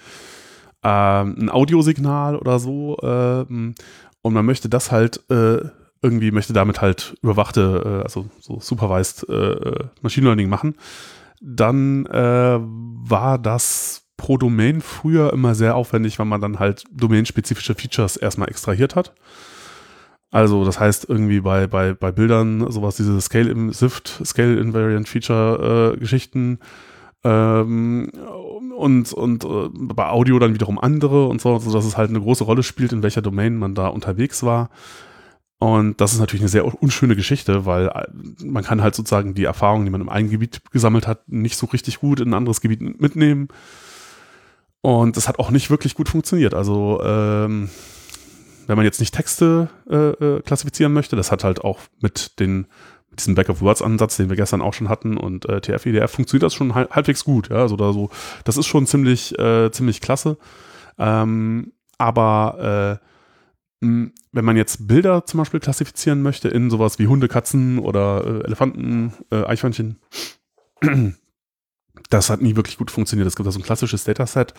äh, 0.84 1.22
ein 1.22 1.50
Audiosignal 1.50 2.36
oder 2.36 2.60
so. 2.60 2.98
Äh, 3.02 3.46
und 4.22 4.34
man 4.34 4.46
möchte 4.46 4.70
das 4.70 4.92
halt 4.92 5.22
äh, 5.30 5.62
irgendwie 6.04 6.32
möchte 6.32 6.54
damit 6.54 6.82
halt 6.82 7.16
überwachte, 7.22 8.02
äh, 8.02 8.04
also 8.04 8.28
so 8.40 8.60
supervised 8.60 9.28
äh, 9.30 9.86
Machine 10.02 10.28
Learning 10.28 10.50
machen, 10.50 10.76
dann 11.42 12.06
äh, 12.06 12.60
war 12.60 13.40
das 13.40 14.04
pro 14.18 14.38
Domain 14.38 14.82
früher 14.82 15.34
immer 15.34 15.56
sehr 15.56 15.76
aufwendig, 15.76 16.20
weil 16.20 16.26
man 16.26 16.42
dann 16.42 16.60
halt 16.60 16.84
domainspezifische 16.92 17.76
Features 17.76 18.18
erstmal 18.18 18.50
extrahiert 18.50 18.96
hat. 18.96 19.14
Also 20.32 20.66
das 20.66 20.80
heißt 20.80 21.08
irgendwie 21.10 21.42
bei, 21.42 21.68
bei, 21.68 21.94
bei 21.94 22.12
Bildern 22.12 22.72
sowas, 22.72 22.96
diese 22.96 23.20
Scale 23.22 23.50
im 23.50 23.72
SIFT, 23.72 24.22
Scale 24.26 24.60
Invariant 24.60 25.08
Feature 25.08 25.94
äh, 25.94 26.00
Geschichten 26.00 26.60
ähm, 27.24 28.10
und, 28.76 29.14
und 29.14 29.44
äh, 29.44 29.70
bei 29.74 30.10
Audio 30.10 30.40
dann 30.40 30.54
wiederum 30.54 30.80
andere 30.80 31.28
und 31.28 31.40
so, 31.40 31.60
sodass 31.60 31.86
es 31.86 31.98
halt 31.98 32.10
eine 32.10 32.20
große 32.20 32.44
Rolle 32.44 32.64
spielt, 32.64 32.94
in 32.94 33.04
welcher 33.04 33.22
Domain 33.22 33.58
man 33.58 33.76
da 33.76 33.88
unterwegs 33.88 34.44
war. 34.44 34.70
Und 35.64 36.02
das 36.02 36.12
ist 36.12 36.20
natürlich 36.20 36.42
eine 36.42 36.50
sehr 36.50 36.66
unschöne 36.84 37.16
Geschichte, 37.16 37.66
weil 37.66 37.88
äh, 37.88 38.08
man 38.44 38.66
kann 38.66 38.82
halt 38.82 38.96
sozusagen 38.96 39.34
die 39.34 39.46
Erfahrungen, 39.46 39.86
die 39.86 39.92
man 39.92 40.02
im 40.02 40.10
einen 40.10 40.30
Gebiet 40.30 40.62
gesammelt 40.72 41.08
hat, 41.08 41.30
nicht 41.30 41.56
so 41.56 41.68
richtig 41.68 42.02
gut 42.02 42.20
in 42.20 42.32
ein 42.32 42.34
anderes 42.34 42.60
Gebiet 42.60 42.82
mitnehmen. 43.00 43.48
Und 44.82 45.16
das 45.16 45.30
hat 45.30 45.40
auch 45.40 45.52
nicht 45.52 45.70
wirklich 45.70 45.96
gut 45.96 46.10
funktioniert. 46.10 46.54
Also 46.54 47.02
ähm, 47.02 47.70
wenn 48.68 48.76
man 48.76 48.84
jetzt 48.84 49.00
nicht 49.00 49.16
Texte 49.16 49.70
äh, 49.90 49.96
äh 49.96 50.42
klassifizieren 50.42 50.92
möchte, 50.92 51.16
das 51.16 51.32
hat 51.32 51.46
halt 51.46 51.64
auch 51.64 51.80
mit 52.02 52.42
den 52.42 52.68
mit 53.10 53.22
diesem 53.22 53.36
Back-of-Words-Ansatz, 53.36 54.18
den 54.18 54.28
wir 54.28 54.36
gestern 54.36 54.62
auch 54.62 54.74
schon 54.74 54.90
hatten 54.90 55.16
und 55.16 55.48
äh, 55.48 55.62
TF-IDF 55.62 56.12
funktioniert 56.12 56.44
das 56.44 56.56
schon 56.56 56.76
halbwegs 56.76 57.24
gut. 57.24 57.48
Ja, 57.50 57.58
also 57.58 57.78
da 57.78 57.94
so, 57.94 58.10
das 58.44 58.58
ist 58.58 58.66
schon 58.66 58.86
ziemlich 58.86 59.40
äh, 59.40 59.72
ziemlich 59.72 60.02
klasse. 60.02 60.38
Ähm, 60.98 61.72
aber 61.98 63.00
äh, 63.00 63.13
wenn 63.84 64.46
man 64.46 64.58
jetzt 64.58 64.88
Bilder 64.88 65.26
zum 65.26 65.40
Beispiel 65.40 65.60
klassifizieren 65.60 66.22
möchte 66.22 66.48
in 66.48 66.70
sowas 66.70 67.00
wie 67.00 67.08
Hunde, 67.08 67.28
Katzen 67.28 67.80
oder 67.80 68.26
äh, 68.26 68.46
Elefanten, 68.46 69.14
äh, 69.32 69.44
Eichhörnchen, 69.44 70.00
das 72.10 72.30
hat 72.30 72.42
nie 72.42 72.56
wirklich 72.56 72.78
gut 72.78 72.92
funktioniert. 72.92 73.28
Es 73.28 73.36
gibt 73.36 73.48
da 73.48 73.52
so 73.52 73.60
ein 73.60 73.64
klassisches 73.64 74.04
Dataset 74.04 74.54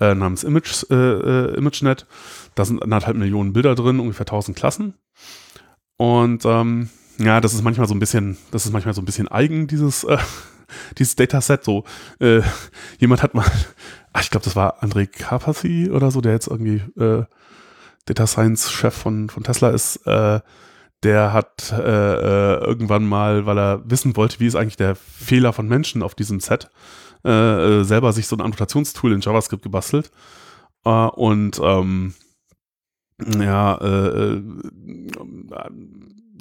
äh, 0.00 0.14
namens 0.14 0.44
Image, 0.44 0.84
äh, 0.90 0.94
äh 0.94 1.56
ImageNet. 1.56 2.06
Da 2.54 2.64
sind 2.64 2.82
anderthalb 2.82 3.16
Millionen 3.16 3.52
Bilder 3.52 3.74
drin, 3.74 4.00
ungefähr 4.00 4.26
1000 4.26 4.56
Klassen. 4.56 4.94
Und 5.96 6.44
ähm, 6.44 6.88
ja, 7.18 7.40
das 7.40 7.52
ist 7.52 7.62
manchmal 7.62 7.86
so 7.86 7.94
ein 7.94 8.00
bisschen, 8.00 8.38
das 8.50 8.64
ist 8.64 8.72
manchmal 8.72 8.94
so 8.94 9.02
ein 9.02 9.04
bisschen 9.04 9.28
eigen, 9.28 9.66
dieses, 9.66 10.04
äh, 10.04 10.18
dieses 10.98 11.16
Dataset. 11.16 11.62
So, 11.62 11.84
jemand 12.98 13.22
hat 13.22 13.34
mal 13.34 13.44
ach, 14.12 14.22
ich 14.22 14.30
glaube, 14.30 14.44
das 14.44 14.56
war 14.56 14.82
André 14.82 15.06
Carpathy 15.06 15.90
oder 15.90 16.10
so, 16.10 16.20
der 16.20 16.32
jetzt 16.32 16.48
irgendwie 16.48 16.82
Data 18.10 18.26
Science 18.26 18.72
Chef 18.72 18.92
von, 18.92 19.30
von 19.30 19.44
Tesla 19.44 19.70
ist, 19.70 20.04
äh, 20.04 20.40
der 21.04 21.32
hat 21.32 21.72
äh, 21.72 21.80
äh, 21.80 22.64
irgendwann 22.64 23.06
mal, 23.06 23.46
weil 23.46 23.56
er 23.56 23.88
wissen 23.88 24.16
wollte, 24.16 24.40
wie 24.40 24.48
ist 24.48 24.56
eigentlich 24.56 24.76
der 24.76 24.96
Fehler 24.96 25.52
von 25.52 25.68
Menschen 25.68 26.02
auf 26.02 26.16
diesem 26.16 26.40
Set, 26.40 26.70
äh, 27.24 27.30
äh 27.30 27.84
selber 27.84 28.12
sich 28.12 28.26
so 28.26 28.36
ein 28.36 28.40
Annotationstool 28.42 29.12
in 29.12 29.20
JavaScript 29.20 29.62
gebastelt. 29.62 30.10
Äh, 30.84 30.90
und 30.90 31.60
ähm, 31.62 32.14
ja, 33.38 33.78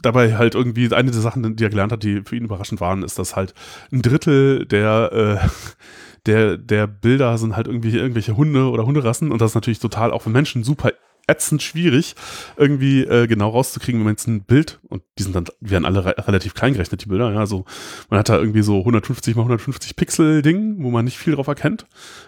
dabei 0.01 0.37
halt 0.37 0.55
irgendwie 0.55 0.93
eine 0.93 1.11
der 1.11 1.19
Sachen, 1.19 1.57
die 1.57 1.63
er 1.65 1.69
gelernt 1.69 1.91
hat, 1.91 2.03
die 2.03 2.21
für 2.23 2.37
ihn 2.37 2.45
überraschend 2.45 2.79
waren, 2.79 3.03
ist, 3.03 3.19
dass 3.19 3.35
halt 3.35 3.53
ein 3.91 4.01
Drittel 4.01 4.65
der 4.65 5.49
der, 6.25 6.57
der 6.57 6.87
Bilder 6.87 7.37
sind 7.37 7.57
halt 7.57 7.67
irgendwie 7.67 7.97
irgendwelche 7.97 8.37
Hunde 8.37 8.69
oder 8.69 8.85
Hunderassen 8.85 9.31
und 9.31 9.41
das 9.41 9.51
ist 9.51 9.55
natürlich 9.55 9.79
total 9.79 10.11
auch 10.11 10.21
für 10.21 10.29
Menschen 10.29 10.63
super 10.63 10.91
ätzend 11.29 11.61
schwierig, 11.61 12.15
irgendwie 12.57 13.03
äh, 13.03 13.27
genau 13.27 13.49
rauszukriegen, 13.49 13.99
wenn 13.99 14.05
man 14.05 14.13
jetzt 14.13 14.27
ein 14.27 14.43
Bild, 14.43 14.79
und 14.89 15.03
die 15.17 15.23
sind 15.23 15.35
dann, 15.35 15.45
werden 15.61 15.85
alle 15.85 16.03
re 16.05 16.15
relativ 16.27 16.53
klein 16.53 16.73
gerechnet, 16.73 17.03
die 17.03 17.07
Bilder, 17.07 17.31
ja, 17.31 17.39
also 17.39 17.65
man 18.09 18.19
hat 18.19 18.29
da 18.29 18.37
irgendwie 18.37 18.63
so 18.63 18.79
150 18.79 19.35
mal 19.35 19.43
150 19.43 19.95
Pixel 19.95 20.41
Ding, 20.41 20.77
wo 20.79 20.89
man 20.89 21.05
nicht 21.05 21.17
viel 21.17 21.35
drauf 21.35 21.47
erkennt, 21.47 21.85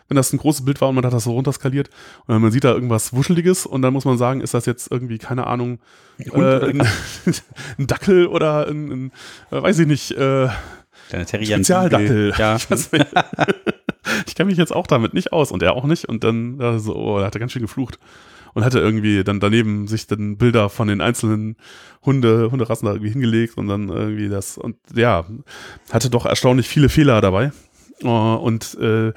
wenn 0.08 0.16
das 0.16 0.32
ein 0.32 0.38
großes 0.38 0.64
Bild 0.66 0.82
war 0.82 0.90
und 0.90 0.96
man 0.96 1.06
hat 1.06 1.14
das 1.14 1.24
so 1.24 1.32
runterskaliert 1.32 1.90
und 2.28 2.42
man 2.42 2.52
sieht 2.52 2.64
da 2.64 2.72
irgendwas 2.72 3.14
Wuscheliges 3.14 3.66
und 3.66 3.82
dann 3.82 3.94
muss 3.94 4.06
man 4.06 4.18
sagen, 4.18 4.42
ist 4.42 4.54
das 4.54 4.66
jetzt 4.66 4.92
irgendwie, 4.92 5.18
keine 5.18 5.48
Ahnung, 5.48 5.80
äh, 6.20 6.70
ein, 6.70 6.82
ein, 7.78 7.88
Dackel 7.88 8.28
oder 8.28 8.68
ein, 8.68 8.92
ein 8.92 9.12
äh, 9.52 9.62
weiß 9.62 9.80
ich 9.80 9.88
nicht, 9.88 10.12
äh, 10.12 10.50
Spezialdackel. 11.10 12.34
Ja. 12.38 12.58
ich 14.26 14.36
kenne 14.36 14.50
mich 14.50 14.58
jetzt 14.58 14.74
auch 14.74 14.88
damit 14.88 15.14
nicht 15.14 15.34
aus 15.34 15.52
und 15.52 15.62
er 15.64 15.74
auch 15.74 15.86
nicht 15.86 16.06
und 16.06 16.24
dann 16.24 16.60
äh, 16.60 16.80
so, 16.80 16.96
oh, 16.96 17.20
er 17.20 17.26
hatte 17.26 17.40
ganz 17.40 17.52
schön 17.52 17.62
geflucht 17.62 18.00
und 18.54 18.66
hatte 18.66 18.80
irgendwie 18.80 19.24
dann 19.24 19.40
daneben 19.40 19.88
sich 19.88 20.08
dann 20.08 20.38
Bilder 20.38 20.70
von 20.70 20.88
den 20.88 21.02
einzelnen 21.02 21.56
Hunde, 22.04 22.50
Hunderassen 22.52 22.86
da 22.86 22.94
irgendwie 22.94 23.12
hingelegt 23.12 23.58
und 23.58 23.68
dann 23.68 23.90
irgendwie 23.90 24.30
das 24.30 24.58
und 24.58 24.78
ja, 24.94 25.26
hatte 25.92 26.10
doch 26.10 26.26
erstaunlich 26.26 26.68
viele 26.68 26.90
Fehler 26.90 27.22
dabei. 27.22 27.52
Uh, 28.04 28.34
und 28.36 28.80
äh, 28.80 29.14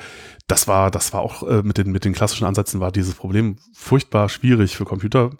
das 0.46 0.68
war, 0.68 0.90
das 0.90 1.14
war 1.14 1.22
auch 1.22 1.42
äh, 1.48 1.62
mit 1.62 1.78
den 1.78 1.90
mit 1.90 2.04
den 2.04 2.12
klassischen 2.12 2.44
Ansätzen 2.46 2.80
war 2.80 2.92
dieses 2.92 3.14
Problem 3.14 3.56
furchtbar 3.72 4.28
schwierig 4.28 4.76
für 4.76 4.84
Computer, 4.84 5.30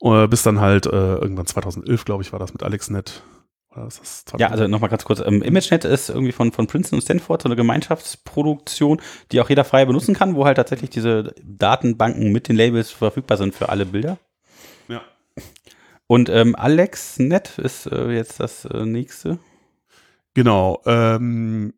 uh, 0.00 0.26
bis 0.28 0.42
dann 0.42 0.60
halt 0.60 0.86
äh, 0.86 1.16
irgendwann 1.16 1.44
2011 1.44 2.06
glaube 2.06 2.22
ich 2.22 2.32
war 2.32 2.38
das 2.38 2.54
mit 2.54 2.62
AlexNet 2.62 3.22
ja, 4.38 4.48
also 4.48 4.66
nochmal 4.68 4.90
ganz 4.90 5.04
kurz. 5.04 5.20
Ähm, 5.20 5.42
ImageNet 5.42 5.84
ist 5.84 6.08
irgendwie 6.08 6.32
von, 6.32 6.52
von 6.52 6.66
Princeton 6.66 6.98
und 6.98 7.02
Stanford 7.02 7.42
so 7.42 7.48
eine 7.48 7.56
Gemeinschaftsproduktion, 7.56 9.00
die 9.32 9.40
auch 9.40 9.48
jeder 9.48 9.64
frei 9.64 9.84
benutzen 9.84 10.14
kann, 10.14 10.34
wo 10.34 10.44
halt 10.44 10.56
tatsächlich 10.56 10.90
diese 10.90 11.34
Datenbanken 11.42 12.32
mit 12.32 12.48
den 12.48 12.56
Labels 12.56 12.90
verfügbar 12.90 13.36
sind 13.38 13.54
für 13.54 13.68
alle 13.68 13.86
Bilder. 13.86 14.18
Ja. 14.88 15.02
Und 16.06 16.28
ähm, 16.28 16.54
AlexNet 16.56 17.58
ist 17.58 17.86
äh, 17.86 18.10
jetzt 18.10 18.40
das 18.40 18.64
äh, 18.64 18.86
nächste. 18.86 19.38
Genau. 20.34 20.82
Ähm, 20.86 21.74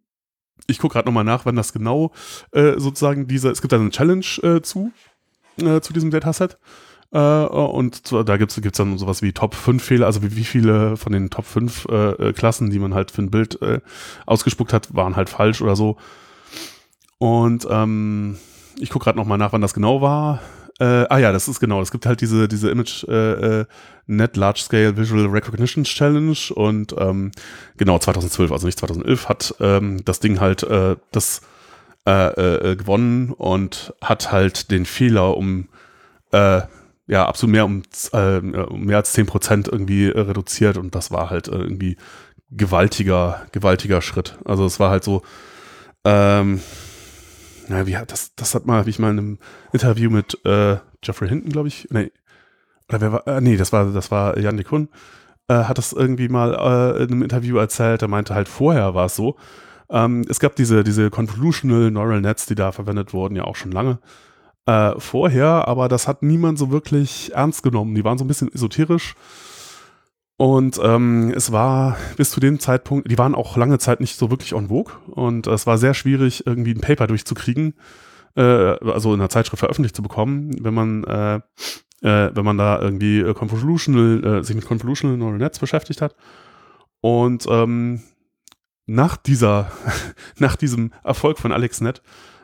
ich 0.67 0.79
gucke 0.79 0.95
gerade 0.95 1.09
nochmal 1.09 1.25
nach, 1.25 1.47
wann 1.47 1.57
das 1.57 1.73
genau 1.73 2.13
äh, 2.53 2.75
sozusagen 2.77 3.27
diese, 3.27 3.51
es 3.51 3.63
gibt 3.63 3.73
da 3.73 3.79
eine 3.79 3.91
Challenge 3.91 4.27
äh, 4.43 4.61
zu, 4.61 4.93
äh, 5.61 5.81
zu 5.81 5.93
diesem 5.93 6.11
Dataset. 6.11 6.59
Äh, 7.11 7.19
und 7.19 8.13
da 8.13 8.37
gibt 8.37 8.59
es 8.59 8.77
dann 8.77 8.99
sowas 8.99 9.23
wie 9.23 9.33
Top 9.33 9.55
5 9.55 9.83
Fehler, 9.83 10.07
also 10.07 10.23
wie, 10.23 10.37
wie 10.37 10.45
viele 10.45 10.97
von 10.97 11.13
den 11.13 11.31
Top 11.31 11.47
5 11.47 11.87
äh, 11.87 12.11
äh, 12.11 12.33
Klassen, 12.33 12.71
die 12.71 12.79
man 12.79 12.95
halt 12.95 13.11
für 13.11 13.23
ein 13.23 13.31
Bild 13.31 13.61
äh, 13.63 13.81
ausgespuckt 14.27 14.73
hat, 14.73 14.95
waren 14.95 15.17
halt 15.17 15.29
falsch 15.29 15.63
oder 15.63 15.77
so. 15.77 15.97
Und 17.19 17.67
ähm, 17.71 18.37
ich 18.79 18.91
gucke 18.91 19.05
gerade 19.05 19.19
nochmal 19.19 19.39
nach, 19.39 19.53
wann 19.53 19.61
das 19.61 19.75
genau 19.75 20.03
war. 20.03 20.41
Äh, 20.81 21.07
ah 21.09 21.19
ja, 21.19 21.33
das 21.33 21.49
ist 21.49 21.59
genau. 21.59 21.81
Es 21.81 21.91
gibt 21.91 22.07
halt 22.07 22.21
diese, 22.21 22.47
diese 22.47 22.71
Image 22.71 23.05
äh, 23.09 23.61
äh, 23.61 23.67
Net 24.07 24.37
Large 24.37 24.61
Scale 24.61 24.97
Visual 24.97 25.27
Recognition 25.27 25.85
Challenge 25.85 26.37
und 26.55 26.95
ähm, 26.99 27.33
genau 27.77 27.99
2012, 27.99 28.53
also 28.53 28.67
nicht 28.67 28.79
2011, 28.79 29.29
hat 29.29 29.55
ähm, 29.61 30.05
das 30.05 30.21
Ding 30.21 30.39
halt 30.39 30.63
äh, 30.63 30.97
das 31.11 31.41
äh, 32.07 32.71
äh, 32.71 32.77
gewonnen 32.77 33.33
und 33.33 33.93
hat 34.01 34.31
halt 34.31 34.71
den 34.71 34.87
Fehler 34.87 35.37
um 35.37 35.69
äh, 36.31 36.63
ja, 37.09 37.27
absolut 37.27 37.53
mehr 37.53 37.65
um, 37.65 37.83
äh, 38.13 38.41
mehr 38.41 38.99
als 38.99 39.13
10 39.15 39.27
Prozent 39.27 39.67
irgendwie 39.67 40.11
äh, 40.11 40.21
reduziert 40.21 40.77
und 40.77 40.95
das 40.95 41.11
war 41.11 41.31
halt 41.31 41.49
äh, 41.49 41.57
irgendwie 41.57 41.97
gewaltiger, 42.51 43.47
gewaltiger 43.53 44.03
Schritt. 44.03 44.39
Also 44.45 44.67
es 44.67 44.79
war 44.79 44.91
halt 44.91 45.05
so, 45.05 45.23
ähm, 46.05 46.61
na, 47.69 47.87
wie 47.87 47.97
hat 47.97 48.13
das, 48.13 48.35
das 48.37 48.55
hat 48.55 48.67
mal, 48.67 48.87
wie 48.87 48.91
ich 48.91 48.99
mal 48.99 49.11
in 49.11 49.19
einem 49.19 49.39
Interview 49.73 50.11
mit 50.11 50.39
äh, 50.45 50.77
Jeffrey 51.03 51.29
Hinton, 51.29 51.51
glaube 51.51 51.69
ich, 51.69 51.89
nee, 51.91 52.13
oder 52.89 53.01
wer 53.01 53.13
war, 53.13 53.27
äh, 53.27 53.41
nee, 53.41 53.57
das 53.57 53.73
war, 53.73 53.91
das 53.91 54.11
war 54.11 54.39
Jan 54.39 54.57
de 54.57 54.65
Kuhn, 54.65 54.89
äh, 55.49 55.65
hat 55.65 55.79
das 55.79 55.93
irgendwie 55.93 56.29
mal 56.29 56.55
äh, 56.55 57.03
in 57.03 57.11
einem 57.11 57.23
Interview 57.23 57.57
erzählt, 57.57 58.03
er 58.03 58.09
meinte 58.09 58.35
halt 58.35 58.49
vorher 58.49 58.95
war 58.95 59.07
es 59.07 59.17
so, 59.17 59.37
ähm, 59.91 60.27
es 60.29 60.41
gab 60.41 60.57
diese, 60.57 60.85
diese 60.85 61.09
Convolutional 61.09 61.91
Neural 61.91 62.21
Nets, 62.21 62.45
die 62.45 62.55
da 62.55 62.71
verwendet 62.73 63.15
wurden, 63.15 63.37
ja 63.37 63.45
auch 63.45 63.57
schon 63.57 63.73
lange 63.73 63.99
äh, 64.69 65.01
vorher, 65.01 65.67
aber 65.67 65.89
das 65.89 66.07
hat 66.07 66.23
niemand 66.23 66.59
so 66.59 66.71
wirklich 66.71 67.33
ernst 67.35 67.63
genommen. 67.63 67.95
Die 67.95 68.05
waren 68.05 68.19
so 68.19 68.25
ein 68.25 68.29
bisschen 68.29 68.53
esoterisch. 68.53 69.15
Und 70.37 70.79
ähm, 70.83 71.33
es 71.35 71.53
war 71.53 71.97
bis 72.17 72.31
zu 72.31 72.39
dem 72.39 72.61
Zeitpunkt, 72.61 73.11
die 73.11 73.19
waren 73.19 73.35
auch 73.35 73.57
lange 73.57 73.79
Zeit 73.79 73.99
nicht 73.99 74.17
so 74.19 74.31
wirklich 74.31 74.55
on 74.55 74.69
vogue 74.69 74.93
und 75.11 75.49
es 75.49 75.67
war 75.67 75.79
sehr 75.79 75.95
schwierig, 75.95 76.47
irgendwie 76.47 76.73
ein 76.73 76.81
Paper 76.81 77.09
durchzukriegen, 77.09 77.75
äh, 78.37 78.43
also 78.43 79.15
in 79.15 79.21
einer 79.21 79.31
Zeitschrift 79.31 79.59
veröffentlicht 79.59 79.97
zu 79.97 80.03
bekommen, 80.03 80.55
wenn 80.63 80.75
man, 80.75 81.03
äh, 81.05 81.37
äh, 82.03 82.31
wenn 82.37 82.45
man 82.45 82.57
da 82.57 82.79
irgendwie 82.79 83.19
äh, 83.19 83.35
Convolutional, 83.35 84.25
äh, 84.25 84.45
sich 84.45 84.55
mit 84.55 84.67
Convolutional 84.67 85.17
Neural 85.17 85.39
Nets 85.39 85.59
beschäftigt 85.59 86.03
hat. 86.03 86.15
Und 87.01 87.47
ähm, 87.49 88.03
nach 88.87 89.17
dieser, 89.17 89.73
nach 90.39 90.55
diesem 90.55 90.93
Erfolg 91.03 91.39
von 91.39 91.51
AlexNet 91.51 92.01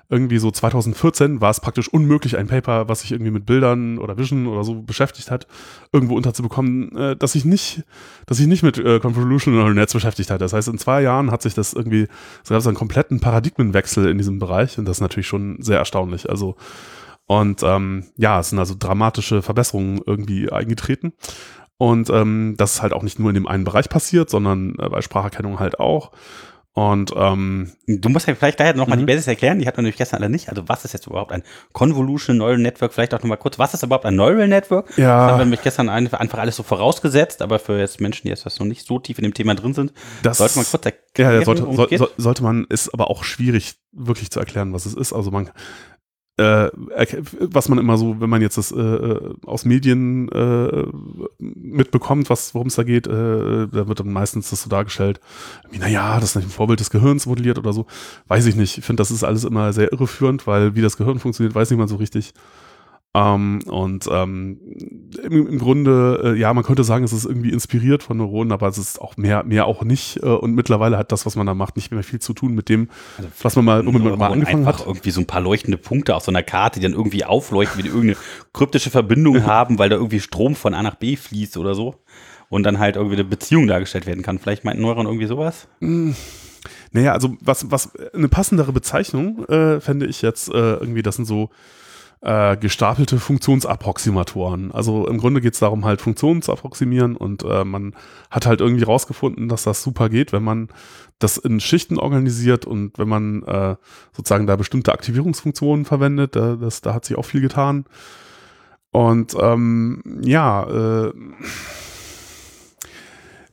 irgendwie 0.08 0.38
so 0.38 0.50
2014 0.50 1.40
war 1.40 1.50
es 1.50 1.60
praktisch 1.60 1.88
unmöglich, 1.88 2.36
ein 2.36 2.46
Paper, 2.46 2.88
was 2.88 3.00
sich 3.00 3.12
irgendwie 3.12 3.30
mit 3.30 3.46
Bildern 3.46 3.98
oder 3.98 4.18
Vision 4.18 4.46
oder 4.46 4.64
so 4.64 4.82
beschäftigt 4.82 5.30
hat, 5.30 5.46
irgendwo 5.92 6.16
unterzubekommen, 6.16 6.96
äh, 6.96 7.16
dass 7.16 7.34
ich 7.34 7.44
nicht, 7.44 7.82
dass 8.26 8.38
ich 8.38 8.46
nicht 8.46 8.62
mit 8.62 8.78
äh, 8.78 9.00
Convolutional 9.00 9.74
Nets 9.74 9.92
beschäftigt 9.92 10.30
hat. 10.30 10.40
Das 10.40 10.52
heißt, 10.52 10.68
in 10.68 10.78
zwei 10.78 11.02
Jahren 11.02 11.30
hat 11.30 11.42
sich 11.42 11.54
das 11.54 11.72
irgendwie, 11.72 12.08
es 12.42 12.50
gab 12.50 12.60
so 12.60 12.68
einen 12.68 12.76
kompletten 12.76 13.20
Paradigmenwechsel 13.20 14.08
in 14.08 14.18
diesem 14.18 14.38
Bereich 14.38 14.78
und 14.78 14.84
das 14.86 14.98
ist 14.98 15.02
natürlich 15.02 15.28
schon 15.28 15.56
sehr 15.60 15.78
erstaunlich. 15.78 16.28
Also 16.28 16.56
und 17.26 17.62
ähm, 17.62 18.04
ja, 18.16 18.40
es 18.40 18.50
sind 18.50 18.58
also 18.58 18.74
dramatische 18.78 19.42
Verbesserungen 19.42 20.00
irgendwie 20.04 20.50
eingetreten. 20.50 21.14
Und 21.76 22.10
ähm, 22.10 22.54
das 22.56 22.74
ist 22.74 22.82
halt 22.82 22.92
auch 22.92 23.02
nicht 23.02 23.18
nur 23.18 23.30
in 23.30 23.34
dem 23.34 23.48
einen 23.48 23.64
Bereich 23.64 23.88
passiert, 23.88 24.30
sondern 24.30 24.76
äh, 24.78 24.88
bei 24.88 25.00
Spracherkennung 25.00 25.58
halt 25.58 25.80
auch. 25.80 26.12
Und 26.76 27.12
ähm, 27.16 27.70
du 27.86 28.08
musst 28.08 28.26
ja 28.26 28.34
vielleicht 28.34 28.58
daher 28.58 28.74
nochmal 28.74 28.96
mhm. 28.96 29.02
die 29.02 29.06
Basics 29.06 29.28
erklären, 29.28 29.60
die 29.60 29.66
hatten 29.68 29.76
wir 29.76 29.82
nämlich 29.82 29.96
gestern 29.96 30.20
alle 30.20 30.28
nicht. 30.28 30.48
Also 30.48 30.64
was 30.66 30.84
ist 30.84 30.92
jetzt 30.92 31.06
überhaupt 31.06 31.30
ein 31.30 31.44
Convolution 31.72 32.36
Neural 32.36 32.58
Network? 32.58 32.92
Vielleicht 32.92 33.14
auch 33.14 33.20
nochmal 33.20 33.38
kurz, 33.38 33.60
was 33.60 33.74
ist 33.74 33.84
überhaupt 33.84 34.04
ein 34.06 34.16
Neural 34.16 34.48
Network? 34.48 34.90
Ja. 34.98 35.20
Das 35.20 35.30
haben 35.30 35.38
wir 35.38 35.44
nämlich 35.44 35.62
gestern 35.62 35.88
einfach 35.88 36.38
alles 36.38 36.56
so 36.56 36.64
vorausgesetzt, 36.64 37.42
aber 37.42 37.60
für 37.60 37.78
jetzt 37.78 38.00
Menschen, 38.00 38.22
die 38.24 38.30
jetzt 38.30 38.44
noch 38.58 38.66
nicht 38.66 38.84
so 38.84 38.98
tief 38.98 39.18
in 39.18 39.22
dem 39.22 39.34
Thema 39.34 39.54
drin 39.54 39.72
sind, 39.72 39.92
das, 40.24 40.38
sollte 40.38 40.56
man 40.56 40.66
kurz 40.66 40.84
erklären. 40.84 41.34
Ja, 41.34 41.44
sollte, 41.44 41.96
so, 41.96 42.08
sollte 42.16 42.42
man, 42.42 42.66
ist 42.68 42.92
aber 42.92 43.08
auch 43.08 43.22
schwierig 43.22 43.76
wirklich 43.92 44.32
zu 44.32 44.40
erklären, 44.40 44.72
was 44.72 44.84
es 44.84 44.94
ist. 44.94 45.12
Also 45.12 45.30
man 45.30 45.50
äh, 46.36 46.70
was 47.40 47.68
man 47.68 47.78
immer 47.78 47.96
so, 47.96 48.20
wenn 48.20 48.30
man 48.30 48.42
jetzt 48.42 48.58
das 48.58 48.72
äh, 48.72 48.80
äh, 48.80 49.34
aus 49.46 49.64
Medien 49.64 50.28
äh, 50.30 50.84
mitbekommt, 51.38 52.28
worum 52.28 52.66
es 52.66 52.74
da 52.74 52.82
geht, 52.82 53.06
äh, 53.06 53.10
da 53.68 53.88
wird 53.88 54.00
dann 54.00 54.12
meistens 54.12 54.50
das 54.50 54.62
so 54.62 54.68
dargestellt, 54.68 55.20
wie, 55.70 55.78
naja, 55.78 56.18
das 56.18 56.30
ist 56.30 56.42
ein 56.42 56.48
Vorbild 56.48 56.80
des 56.80 56.90
Gehirns 56.90 57.26
modelliert 57.26 57.58
oder 57.58 57.72
so. 57.72 57.86
Weiß 58.26 58.46
ich 58.46 58.56
nicht. 58.56 58.78
Ich 58.78 58.84
finde, 58.84 59.00
das 59.00 59.12
ist 59.12 59.22
alles 59.22 59.44
immer 59.44 59.72
sehr 59.72 59.92
irreführend, 59.92 60.46
weil 60.46 60.74
wie 60.74 60.82
das 60.82 60.96
Gehirn 60.96 61.20
funktioniert, 61.20 61.54
weiß 61.54 61.70
niemand 61.70 61.90
so 61.90 61.96
richtig. 61.96 62.34
Ähm, 63.16 63.60
und 63.66 64.08
ähm, 64.10 64.58
im, 65.22 65.46
im, 65.46 65.58
Grunde, 65.60 66.34
äh, 66.34 66.38
ja, 66.38 66.52
man 66.52 66.64
könnte 66.64 66.82
sagen, 66.82 67.04
es 67.04 67.12
ist 67.12 67.24
irgendwie 67.24 67.50
inspiriert 67.50 68.02
von 68.02 68.16
Neuronen, 68.16 68.50
aber 68.50 68.66
es 68.66 68.76
ist 68.76 69.00
auch 69.00 69.16
mehr, 69.16 69.44
mehr 69.44 69.66
auch 69.66 69.84
nicht. 69.84 70.16
Äh, 70.16 70.26
und 70.26 70.54
mittlerweile 70.54 70.98
hat 70.98 71.12
das, 71.12 71.24
was 71.24 71.36
man 71.36 71.46
da 71.46 71.54
macht, 71.54 71.76
nicht 71.76 71.92
mehr 71.92 72.02
viel 72.02 72.18
zu 72.18 72.32
tun 72.32 72.56
mit 72.56 72.68
dem, 72.68 72.88
also, 73.16 73.30
was 73.40 73.54
man 73.54 73.64
mal, 73.64 73.86
womit 73.86 74.02
man 74.02 74.18
mal 74.18 74.32
angefangen 74.32 74.66
einfach 74.66 74.80
hat. 74.80 74.86
irgendwie 74.88 75.12
so 75.12 75.20
ein 75.20 75.26
paar 75.26 75.40
leuchtende 75.40 75.78
Punkte 75.78 76.16
auf 76.16 76.24
so 76.24 76.32
einer 76.32 76.42
Karte, 76.42 76.80
die 76.80 76.86
dann 76.86 76.94
irgendwie 76.94 77.24
aufleuchten, 77.24 77.78
wie 77.78 77.82
die 77.82 77.88
irgendeine 77.88 78.16
kryptische 78.52 78.90
Verbindung 78.90 79.44
haben, 79.46 79.78
weil 79.78 79.88
da 79.88 79.96
irgendwie 79.96 80.18
Strom 80.18 80.56
von 80.56 80.74
A 80.74 80.82
nach 80.82 80.96
B 80.96 81.14
fließt 81.14 81.56
oder 81.56 81.76
so. 81.76 81.94
Und 82.48 82.64
dann 82.64 82.80
halt 82.80 82.96
irgendwie 82.96 83.16
eine 83.16 83.24
Beziehung 83.24 83.68
dargestellt 83.68 84.06
werden 84.06 84.22
kann. 84.22 84.38
Vielleicht 84.38 84.64
meint 84.64 84.78
Neuron 84.78 85.06
irgendwie 85.06 85.26
sowas? 85.26 85.68
Naja, 86.92 87.12
also 87.12 87.36
was, 87.40 87.70
was 87.70 87.94
eine 88.12 88.28
passendere 88.28 88.72
Bezeichnung 88.72 89.44
äh, 89.46 89.80
fände 89.80 90.06
ich 90.06 90.22
jetzt 90.22 90.48
äh, 90.48 90.74
irgendwie, 90.74 91.02
das 91.02 91.16
sind 91.16 91.24
so 91.24 91.50
äh, 92.24 92.56
gestapelte 92.56 93.18
Funktionsapproximatoren. 93.20 94.72
Also 94.72 95.06
im 95.06 95.18
Grunde 95.18 95.42
geht 95.42 95.52
es 95.52 95.60
darum, 95.60 95.84
halt 95.84 96.00
Funktionen 96.00 96.40
zu 96.40 96.52
approximieren 96.52 97.16
und 97.16 97.42
äh, 97.44 97.64
man 97.64 97.94
hat 98.30 98.46
halt 98.46 98.62
irgendwie 98.62 98.84
rausgefunden, 98.84 99.48
dass 99.48 99.64
das 99.64 99.82
super 99.82 100.08
geht, 100.08 100.32
wenn 100.32 100.42
man 100.42 100.68
das 101.18 101.36
in 101.36 101.60
Schichten 101.60 101.98
organisiert 101.98 102.64
und 102.64 102.98
wenn 102.98 103.08
man 103.08 103.42
äh, 103.42 103.76
sozusagen 104.12 104.46
da 104.46 104.56
bestimmte 104.56 104.94
Aktivierungsfunktionen 104.94 105.84
verwendet. 105.84 106.34
Da, 106.34 106.56
das, 106.56 106.80
da 106.80 106.94
hat 106.94 107.04
sich 107.04 107.18
auch 107.18 107.26
viel 107.26 107.42
getan. 107.42 107.84
Und 108.90 109.36
ähm, 109.38 110.02
ja, 110.22 110.62
äh, 111.06 111.12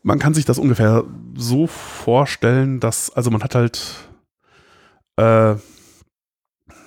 man 0.01 0.17
kann 0.17 0.33
sich 0.33 0.45
das 0.45 0.59
ungefähr 0.59 1.03
so 1.35 1.67
vorstellen, 1.67 2.79
dass, 2.79 3.09
also 3.09 3.31
man 3.31 3.43
hat 3.43 3.53
halt 3.53 4.09
äh, 5.17 5.55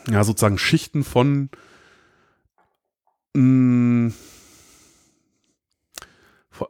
ja 0.08 0.24
sozusagen 0.24 0.56
Schichten 0.56 1.04
von 1.04 1.50
mh, 3.34 3.42
mm, 3.42 4.14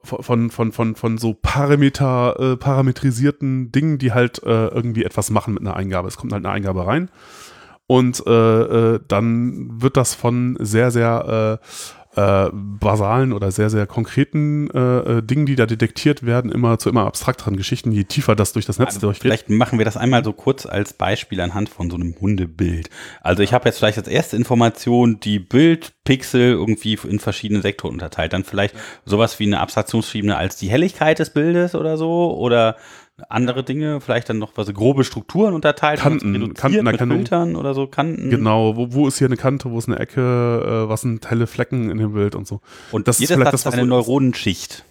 von, 0.02 0.50
von, 0.50 0.72
von, 0.72 0.94
von 0.94 1.18
so 1.18 1.34
Parameter, 1.34 2.36
äh, 2.40 2.56
parametrisierten 2.56 3.70
Dingen, 3.70 3.98
die 3.98 4.12
halt 4.12 4.42
äh, 4.42 4.68
irgendwie 4.68 5.04
etwas 5.04 5.28
machen 5.30 5.54
mit 5.54 5.62
einer 5.62 5.76
Eingabe. 5.76 6.08
Es 6.08 6.16
kommt 6.16 6.32
halt 6.32 6.44
eine 6.44 6.54
Eingabe 6.54 6.86
rein 6.86 7.10
und 7.86 8.26
äh, 8.26 8.30
äh 8.94 9.00
dann 9.06 9.82
wird 9.82 9.98
das 9.98 10.14
von 10.14 10.56
sehr, 10.58 10.90
sehr 10.90 11.60
äh, 12.16 12.48
basalen 12.52 13.32
oder 13.32 13.50
sehr, 13.50 13.70
sehr 13.70 13.86
konkreten 13.86 14.70
äh, 14.70 15.18
äh, 15.18 15.22
Dingen, 15.22 15.46
die 15.46 15.56
da 15.56 15.66
detektiert 15.66 16.24
werden, 16.24 16.52
immer 16.52 16.78
zu 16.78 16.88
immer 16.88 17.06
abstrakteren 17.06 17.56
Geschichten, 17.56 17.92
je 17.92 18.04
tiefer 18.04 18.36
das 18.36 18.52
durch 18.52 18.66
das 18.66 18.78
Netz 18.78 18.94
also 18.94 19.00
durchgeht. 19.00 19.22
Vielleicht 19.22 19.50
machen 19.50 19.78
wir 19.78 19.84
das 19.84 19.96
einmal 19.96 20.24
so 20.24 20.32
kurz 20.32 20.66
als 20.66 20.92
Beispiel 20.92 21.40
anhand 21.40 21.68
von 21.68 21.90
so 21.90 21.96
einem 21.96 22.14
Hundebild. 22.20 22.90
Also 23.22 23.42
ich 23.42 23.52
habe 23.52 23.68
jetzt 23.68 23.78
vielleicht 23.78 23.98
als 23.98 24.08
erste 24.08 24.36
Information 24.36 25.18
die 25.20 25.38
Bildpixel 25.38 26.52
irgendwie 26.52 26.98
in 27.08 27.18
verschiedene 27.18 27.62
Sektoren 27.62 27.94
unterteilt. 27.94 28.32
Dann 28.32 28.44
vielleicht 28.44 28.74
sowas 29.04 29.38
wie 29.38 29.46
eine 29.46 29.60
Abstraktionsebene 29.60 30.36
als 30.36 30.56
die 30.56 30.68
Helligkeit 30.68 31.18
des 31.18 31.30
Bildes 31.30 31.74
oder 31.74 31.96
so 31.96 32.36
oder 32.36 32.76
andere 33.28 33.62
Dinge, 33.62 34.00
vielleicht 34.00 34.28
dann 34.28 34.38
noch 34.38 34.52
was 34.56 34.72
grobe 34.74 35.04
Strukturen 35.04 35.54
unterteilt, 35.54 36.00
Kanten, 36.00 36.54
Kanten 36.54 36.84
mit 36.84 36.98
Filtern 36.98 37.56
oder 37.56 37.74
so, 37.74 37.86
Kanten. 37.86 38.30
Genau, 38.30 38.76
wo, 38.76 38.92
wo 38.92 39.06
ist 39.06 39.18
hier 39.18 39.28
eine 39.28 39.36
Kante, 39.36 39.70
wo 39.70 39.78
ist 39.78 39.88
eine 39.88 39.98
Ecke, 39.98 40.20
äh, 40.20 40.88
was 40.88 41.02
sind 41.02 41.30
helle 41.30 41.46
Flecken 41.46 41.90
in 41.90 41.98
dem 41.98 42.12
Bild 42.14 42.34
und 42.34 42.46
so. 42.46 42.60
Und 42.90 43.06
das 43.06 43.20
ist 43.20 43.32
vielleicht 43.32 43.52
das, 43.52 43.66
was 43.66 43.74
eine 43.74 43.86
Neuronenschicht. 43.86 44.84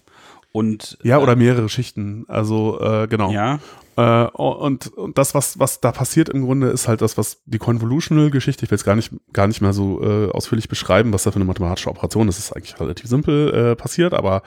Und, 0.54 1.00
ja, 1.02 1.18
oder 1.18 1.34
äh, 1.34 1.36
mehrere 1.36 1.68
Schichten. 1.68 2.26
Also, 2.28 2.80
äh, 2.80 3.08
genau. 3.08 3.32
Ja. 3.32 3.60
Äh, 3.96 4.28
und, 4.28 4.88
und 4.94 5.18
das, 5.18 5.34
was, 5.34 5.60
was 5.60 5.82
da 5.82 5.92
passiert 5.92 6.30
im 6.30 6.46
Grunde, 6.46 6.68
ist 6.68 6.88
halt 6.88 7.02
das, 7.02 7.18
was 7.18 7.42
die 7.46 7.58
Convolutional-Geschichte, 7.58 8.64
ich 8.64 8.72
will 8.72 8.76
es 8.76 8.84
gar 8.84 8.96
nicht, 8.96 9.12
gar 9.34 9.48
nicht 9.48 9.62
mehr 9.62 9.74
so 9.74 10.02
äh, 10.04 10.32
ausführlich 10.32 10.70
beschreiben, 10.70 11.12
was 11.12 11.24
da 11.24 11.32
für 11.32 11.38
eine 11.38 11.46
mathematische 11.46 11.90
Operation 11.90 12.28
ist, 12.28 12.40
ist 12.40 12.56
eigentlich 12.56 12.80
relativ 12.80 13.08
simpel 13.08 13.54
äh, 13.54 13.76
passiert, 13.76 14.14
aber 14.14 14.44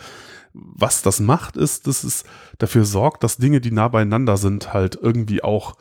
was 0.56 1.02
das 1.02 1.20
macht, 1.20 1.56
ist, 1.56 1.86
dass 1.86 2.04
es 2.04 2.24
dafür 2.58 2.84
sorgt, 2.84 3.22
dass 3.24 3.36
Dinge, 3.36 3.60
die 3.60 3.70
nah 3.70 3.88
beieinander 3.88 4.36
sind, 4.36 4.72
halt 4.72 4.98
irgendwie 5.00 5.42
auch 5.42 5.74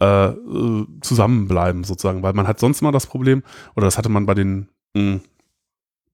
äh, 0.00 0.28
äh 0.28 0.86
zusammenbleiben, 1.00 1.84
sozusagen. 1.84 2.22
Weil 2.22 2.34
man 2.34 2.46
hat 2.46 2.60
sonst 2.60 2.82
mal 2.82 2.92
das 2.92 3.06
Problem, 3.06 3.42
oder 3.76 3.86
das 3.86 3.98
hatte 3.98 4.08
man 4.08 4.26
bei 4.26 4.34
den 4.34 4.68
mh, 4.94 5.02
hm, 5.02 5.20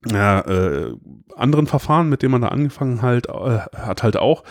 ja, 0.06 0.40
äh, 0.40 0.94
anderen 1.36 1.66
Verfahren, 1.66 2.08
mit 2.08 2.22
denen 2.22 2.32
man 2.32 2.40
da 2.40 2.48
angefangen 2.48 3.02
halt, 3.02 3.26
äh, 3.28 3.58
hat 3.76 4.02
halt 4.02 4.16
auch, 4.16 4.44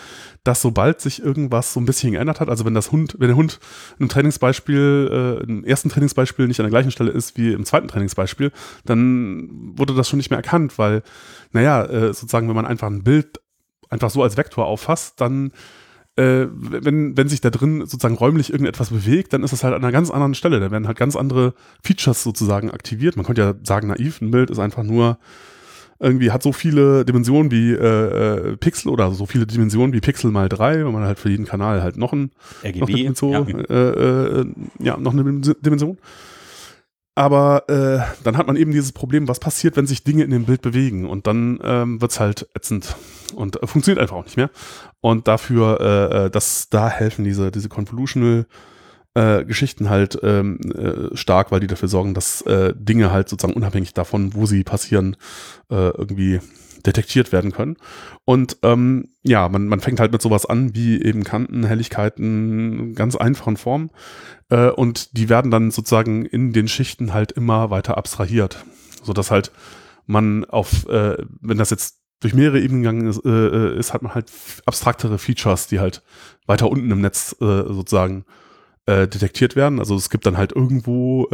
dass 0.44 0.62
sobald 0.62 1.00
sich 1.00 1.22
irgendwas 1.22 1.72
so 1.72 1.80
ein 1.80 1.86
bisschen 1.86 2.12
geändert 2.12 2.40
hat, 2.40 2.48
also 2.48 2.64
wenn 2.64 2.74
das 2.74 2.92
Hund, 2.92 3.16
wenn 3.18 3.28
der 3.28 3.36
Hund 3.36 3.58
im 3.98 4.08
Trainingsbeispiel, 4.08 5.40
äh, 5.42 5.44
im 5.44 5.64
ersten 5.64 5.88
Trainingsbeispiel 5.88 6.46
nicht 6.46 6.60
an 6.60 6.64
der 6.64 6.70
gleichen 6.70 6.92
Stelle 6.92 7.10
ist 7.10 7.36
wie 7.36 7.52
im 7.52 7.64
zweiten 7.64 7.88
Trainingsbeispiel, 7.88 8.52
dann 8.84 9.72
wurde 9.76 9.94
das 9.94 10.08
schon 10.08 10.18
nicht 10.18 10.30
mehr 10.30 10.38
erkannt, 10.38 10.78
weil, 10.78 11.02
naja, 11.50 11.84
äh, 11.84 12.06
sozusagen, 12.14 12.48
wenn 12.48 12.56
man 12.56 12.66
einfach 12.66 12.88
ein 12.88 13.02
Bild 13.02 13.40
einfach 13.88 14.10
so 14.10 14.22
als 14.22 14.36
Vektor 14.36 14.66
auffasst, 14.66 15.20
dann 15.20 15.50
äh, 16.20 16.48
wenn, 16.52 17.16
wenn 17.16 17.28
sich 17.28 17.40
da 17.40 17.50
drin 17.50 17.80
sozusagen 17.80 18.14
räumlich 18.14 18.50
irgendetwas 18.50 18.90
bewegt, 18.90 19.32
dann 19.32 19.42
ist 19.42 19.52
es 19.52 19.64
halt 19.64 19.74
an 19.74 19.82
einer 19.82 19.92
ganz 19.92 20.10
anderen 20.10 20.34
Stelle. 20.34 20.60
Da 20.60 20.70
werden 20.70 20.86
halt 20.86 20.98
ganz 20.98 21.16
andere 21.16 21.54
Features 21.82 22.22
sozusagen 22.22 22.70
aktiviert. 22.70 23.16
Man 23.16 23.24
könnte 23.24 23.40
ja 23.40 23.54
sagen, 23.62 23.88
naiv, 23.88 24.20
ein 24.20 24.30
Bild 24.30 24.50
ist 24.50 24.58
einfach 24.58 24.82
nur 24.82 25.18
irgendwie 26.02 26.30
hat 26.30 26.42
so 26.42 26.52
viele 26.52 27.04
Dimensionen 27.04 27.50
wie 27.50 27.72
äh, 27.72 28.52
äh 28.52 28.56
Pixel 28.56 28.90
oder 28.90 29.12
so 29.12 29.26
viele 29.26 29.46
Dimensionen 29.46 29.92
wie 29.92 30.00
Pixel 30.00 30.30
mal 30.30 30.48
drei, 30.48 30.84
wenn 30.84 30.92
man 30.92 31.04
halt 31.04 31.18
für 31.18 31.28
jeden 31.28 31.44
Kanal 31.44 31.82
halt 31.82 31.98
noch 31.98 32.14
ein 32.14 32.30
RGB, 32.64 32.80
noch 32.80 32.88
eine 32.88 32.96
Dimension, 32.96 33.48
ja. 33.48 33.58
Äh, 33.58 34.40
äh, 34.40 34.46
ja, 34.78 34.96
noch 34.96 35.12
eine 35.12 35.24
Dimension. 35.24 35.98
Aber 37.20 37.68
äh, 37.68 38.00
dann 38.24 38.38
hat 38.38 38.46
man 38.46 38.56
eben 38.56 38.72
dieses 38.72 38.92
Problem, 38.92 39.28
was 39.28 39.40
passiert, 39.40 39.76
wenn 39.76 39.86
sich 39.86 40.04
Dinge 40.04 40.24
in 40.24 40.30
dem 40.30 40.46
Bild 40.46 40.62
bewegen 40.62 41.06
und 41.06 41.26
dann 41.26 41.60
ähm, 41.62 42.00
wird 42.00 42.12
es 42.12 42.18
halt 42.18 42.48
ätzend 42.54 42.96
und 43.34 43.62
äh, 43.62 43.66
funktioniert 43.66 44.00
einfach 44.00 44.16
auch 44.16 44.24
nicht 44.24 44.38
mehr. 44.38 44.48
Und 45.02 45.28
dafür, 45.28 45.80
äh, 45.82 46.16
äh, 46.16 46.30
dass 46.30 46.70
da 46.70 46.88
helfen 46.88 47.26
diese, 47.26 47.50
diese 47.50 47.68
Convolutional 47.68 48.46
äh, 49.12 49.44
Geschichten 49.44 49.90
halt 49.90 50.18
ähm, 50.22 50.60
äh, 50.74 51.14
stark, 51.14 51.52
weil 51.52 51.60
die 51.60 51.66
dafür 51.66 51.88
sorgen, 51.88 52.14
dass 52.14 52.40
äh, 52.40 52.72
Dinge 52.74 53.12
halt 53.12 53.28
sozusagen 53.28 53.52
unabhängig 53.54 53.92
davon, 53.92 54.32
wo 54.32 54.46
sie 54.46 54.64
passieren, 54.64 55.14
äh, 55.70 55.90
irgendwie 55.90 56.40
detektiert 56.86 57.32
werden 57.32 57.52
können. 57.52 57.76
Und 58.24 58.58
ähm, 58.62 59.08
ja, 59.22 59.48
man, 59.48 59.66
man 59.66 59.80
fängt 59.80 60.00
halt 60.00 60.12
mit 60.12 60.22
sowas 60.22 60.46
an, 60.46 60.74
wie 60.74 61.02
eben 61.02 61.24
Kanten, 61.24 61.64
Helligkeiten, 61.64 62.94
ganz 62.94 63.16
einfachen 63.16 63.56
Formen. 63.56 63.90
Äh, 64.48 64.70
und 64.70 65.16
die 65.16 65.28
werden 65.28 65.50
dann 65.50 65.70
sozusagen 65.70 66.26
in 66.26 66.52
den 66.52 66.68
Schichten 66.68 67.12
halt 67.12 67.32
immer 67.32 67.70
weiter 67.70 67.96
abstrahiert. 67.96 68.64
Sodass 69.02 69.30
halt 69.30 69.52
man 70.06 70.44
auf, 70.44 70.88
äh, 70.88 71.16
wenn 71.40 71.58
das 71.58 71.70
jetzt 71.70 72.00
durch 72.20 72.34
mehrere 72.34 72.60
Ebenen 72.60 72.82
gegangen 72.82 73.06
ist, 73.06 73.24
äh, 73.24 73.28
äh 73.30 73.78
ist, 73.78 73.94
hat 73.94 74.02
man 74.02 74.14
halt 74.14 74.30
abstraktere 74.66 75.18
Features, 75.18 75.68
die 75.68 75.80
halt 75.80 76.02
weiter 76.46 76.70
unten 76.70 76.90
im 76.90 77.00
Netz 77.00 77.34
äh, 77.40 77.44
sozusagen 77.44 78.24
äh, 78.86 79.08
detektiert 79.08 79.56
werden. 79.56 79.78
Also 79.78 79.96
es 79.96 80.10
gibt 80.10 80.26
dann 80.26 80.36
halt 80.36 80.52
irgendwo 80.52 81.26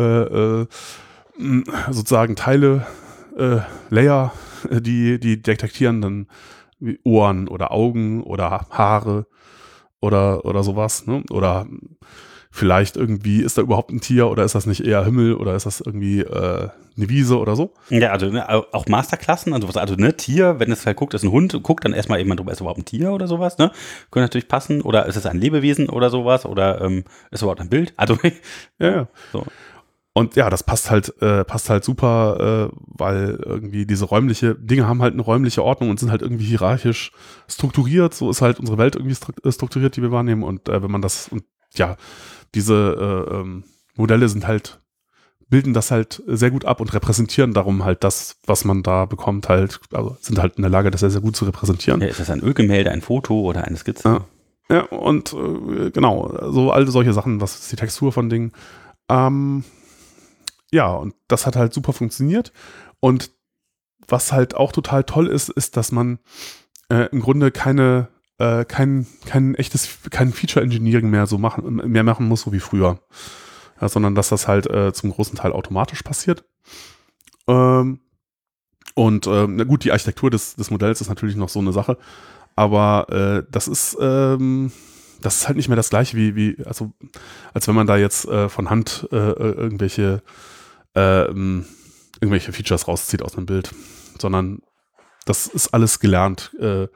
sozusagen 1.91 2.35
Teile, 2.35 2.87
Layer, 3.91 4.33
die, 4.81 5.18
die 5.20 5.42
detektieren 5.42 6.00
dann 6.00 6.26
wie 6.79 6.98
Ohren 7.05 7.48
oder 7.48 7.72
Augen 7.72 8.22
oder 8.22 8.66
Haare 8.70 9.26
oder, 10.00 10.44
oder 10.44 10.62
sowas, 10.62 11.07
ne? 11.07 11.22
Oder 11.31 11.66
vielleicht 12.50 12.96
irgendwie, 12.96 13.42
ist 13.42 13.59
da 13.59 13.62
überhaupt 13.62 13.90
ein 13.90 14.00
Tier 14.00 14.29
oder 14.29 14.42
ist 14.44 14.55
das 14.55 14.66
nicht 14.66 14.81
eher 14.85 15.05
Himmel 15.05 15.35
oder 15.35 15.55
ist 15.55 15.66
das 15.66 15.81
irgendwie 15.81 16.20
äh, 16.20 16.68
eine 16.96 17.09
Wiese 17.09 17.38
oder 17.38 17.55
so? 17.55 17.74
Ja, 17.90 18.12
also 18.12 18.26
ne, 18.26 18.48
auch 18.48 18.87
Masterklassen, 18.87 19.52
also 19.52 19.68
was, 19.68 19.76
also 19.76 19.94
ne, 19.94 20.16
Tier, 20.16 20.59
wenn 20.59 20.72
es 20.72 20.87
halt 20.87 20.96
guckt, 20.96 21.12
ist 21.12 21.22
ein 21.22 21.31
Hund, 21.31 21.62
guckt 21.62 21.85
dann 21.85 21.92
erstmal 21.92 22.18
eben 22.18 22.35
drüber, 22.35 22.52
ist 22.52 22.61
überhaupt 22.61 22.81
ein 22.81 22.85
Tier 22.87 23.12
oder 23.12 23.26
sowas, 23.26 23.59
ne? 23.59 23.70
Können 24.11 24.24
natürlich 24.24 24.48
passen, 24.48 24.81
oder 24.81 25.07
ist 25.07 25.16
es 25.16 25.26
ein 25.26 25.38
Lebewesen 25.38 25.90
oder 25.90 26.09
sowas, 26.09 26.46
oder 26.46 26.81
ähm, 26.81 27.05
ist 27.31 27.42
überhaupt 27.42 27.61
ein 27.61 27.68
Bild? 27.68 27.92
Also, 27.96 28.18
ja, 28.79 28.90
ja. 28.90 29.09
So. 29.33 29.44
Und 30.16 30.35
ja, 30.35 30.48
das 30.48 30.62
passt 30.62 30.90
halt, 30.90 31.12
äh, 31.20 31.44
passt 31.44 31.68
halt 31.68 31.85
super, 31.85 32.70
äh, 32.72 32.76
weil 32.87 33.38
irgendwie 33.44 33.85
diese 33.85 34.07
räumliche, 34.07 34.55
Dinge 34.55 34.88
haben 34.88 35.02
halt 35.02 35.12
eine 35.12 35.20
räumliche 35.20 35.62
Ordnung 35.62 35.90
und 35.90 36.00
sind 36.00 36.11
halt 36.11 36.22
irgendwie 36.22 36.46
hierarchisch 36.46 37.12
strukturiert. 37.48 38.14
So 38.14 38.31
ist 38.31 38.40
halt 38.40 38.59
unsere 38.59 38.79
Welt 38.79 38.96
irgendwie 38.96 39.14
äh, 39.44 39.52
strukturiert, 39.52 39.94
die 39.94 40.00
wir 40.00 40.12
wahrnehmen. 40.12 40.42
Und 40.42 40.70
äh, 40.70 40.83
wenn 40.83 40.90
man 40.90 41.02
das, 41.02 41.29
und 41.29 41.44
ja, 41.74 41.98
diese 42.55 43.26
äh, 43.31 43.35
ähm, 43.35 43.64
Modelle 43.94 44.31
sind 44.31 44.46
halt, 44.46 44.81
bilden 45.50 45.74
das 45.74 45.90
halt 45.90 46.22
sehr 46.26 46.50
gut 46.50 46.64
ab 46.64 46.81
und 46.81 46.94
repräsentieren 46.94 47.52
darum 47.52 47.85
halt 47.85 48.02
das, 48.02 48.38
was 48.46 48.64
man 48.64 48.83
da 48.83 49.05
bekommt, 49.05 49.50
halt, 49.50 49.81
also 49.92 50.16
sind 50.22 50.38
halt 50.38 50.57
in 50.57 50.62
der 50.62 50.70
Lage, 50.70 50.90
das 50.90 51.00
sehr, 51.00 51.11
sehr 51.11 51.20
gut 51.20 51.37
zu 51.37 51.44
repräsentieren. 51.44 52.00
Ja, 52.00 52.07
ist 52.07 52.20
das 52.20 52.31
ein 52.31 52.40
Ölgemälde, 52.40 52.90
ein 52.90 53.02
Foto 53.02 53.38
oder 53.42 53.64
eine 53.64 53.76
Skizze? 53.76 54.22
Ja, 54.70 54.76
ja 54.76 54.83
und 54.85 55.35
äh, 55.35 55.90
genau, 55.90 56.35
so 56.52 56.72
all 56.72 56.87
solche 56.87 57.12
Sachen, 57.12 57.42
was 57.42 57.57
ist 57.57 57.70
die 57.70 57.76
Textur 57.76 58.12
von 58.12 58.31
Dingen. 58.31 58.52
Ähm, 59.11 59.62
ja, 60.77 60.93
und 60.93 61.15
das 61.27 61.47
hat 61.47 61.57
halt 61.57 61.73
super 61.73 61.95
funktioniert. 61.95 62.53
Und 63.01 63.31
was 64.07 64.31
halt 64.31 64.55
auch 64.55 64.73
total 64.73 65.05
toll 65.05 65.27
ist, 65.27 65.49
ist, 65.49 65.77
dass 65.79 65.91
man 65.91 66.19
äh, 66.91 67.09
im 67.11 67.21
Grunde 67.21 67.51
keine 67.51 68.09
äh, 68.39 68.67
kein, 68.67 69.07
kein 69.25 69.55
echtes, 69.55 69.89
kein 70.11 70.35
Feature 70.35 70.62
Engineering 70.62 71.09
mehr 71.09 71.27
so 71.27 71.39
machen, 71.39 71.77
mehr 71.91 72.05
machen 72.05 72.29
muss, 72.29 72.43
so 72.43 72.53
wie 72.53 72.61
früher. 72.61 73.01
Ja, 73.81 73.89
sondern 73.89 74.15
dass 74.15 74.29
das 74.29 74.47
halt 74.47 74.67
äh, 74.69 74.93
zum 74.93 75.11
großen 75.11 75.37
Teil 75.37 75.53
automatisch 75.53 76.03
passiert. 76.03 76.45
Ähm, 77.49 78.01
und 78.95 79.27
ähm, 79.27 79.57
na 79.57 79.65
gut, 79.65 79.85
die 79.85 79.93
Architektur 79.93 80.31
des, 80.31 80.57
des 80.57 80.71
Modells 80.71 81.01
ist 81.01 81.09
natürlich 81.09 81.37
noch 81.37 81.49
so 81.49 81.61
eine 81.61 81.73
Sache, 81.73 81.97
aber 82.55 83.07
äh, 83.11 83.51
das 83.51 83.67
ist 83.69 83.97
ähm, 83.99 84.73
das 85.23 85.37
ist 85.37 85.47
halt 85.49 85.57
nicht 85.57 85.69
mehr 85.69 85.77
das 85.77 85.91
gleiche 85.91 86.17
wie, 86.17 86.37
wie 86.37 86.57
also 86.65 86.93
als 87.55 87.69
wenn 87.69 87.75
man 87.75 87.87
da 87.87 87.97
jetzt 87.97 88.27
äh, 88.27 88.49
von 88.49 88.71
Hand 88.71 89.09
äh, 89.12 89.17
äh 89.17 89.53
irgendwelche 89.53 90.23
ähm, 90.97 91.67
irgendwelche 92.21 92.53
Features 92.53 92.89
rauszieht 92.89 93.23
aus 93.23 93.37
einem 93.37 93.47
Bild, 93.47 93.71
sondern 94.19 94.63
das 95.27 95.47
ist 95.47 95.69
alles 95.69 96.01
gelernt. 96.01 96.53
Äh, 96.59 96.89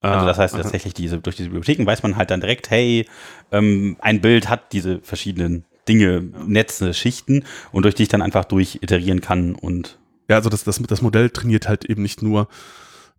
also 0.00 0.26
das 0.26 0.38
heißt 0.38 0.54
tatsächlich, 0.54 0.92
diese, 0.92 1.18
durch 1.18 1.36
diese 1.36 1.48
Bibliotheken 1.48 1.86
weiß 1.86 2.02
man 2.02 2.16
halt 2.16 2.30
dann 2.30 2.40
direkt, 2.40 2.68
hey, 2.68 3.08
ähm, 3.52 3.96
ein 4.00 4.20
Bild 4.20 4.50
hat 4.50 4.72
diese 4.72 5.00
verschiedenen 5.00 5.64
Dinge, 5.88 6.22
Netze, 6.46 6.92
Schichten 6.92 7.44
und 7.72 7.84
durch 7.84 7.94
die 7.94 8.02
ich 8.04 8.08
dann 8.08 8.22
einfach 8.22 8.44
durch 8.44 8.78
iterieren 8.82 9.20
kann 9.20 9.54
und. 9.54 9.98
Ja, 10.28 10.36
also 10.36 10.48
das, 10.48 10.64
das, 10.64 10.80
das 10.80 11.02
Modell 11.02 11.28
trainiert 11.28 11.68
halt 11.68 11.84
eben 11.84 12.02
nicht 12.02 12.22
nur, 12.22 12.48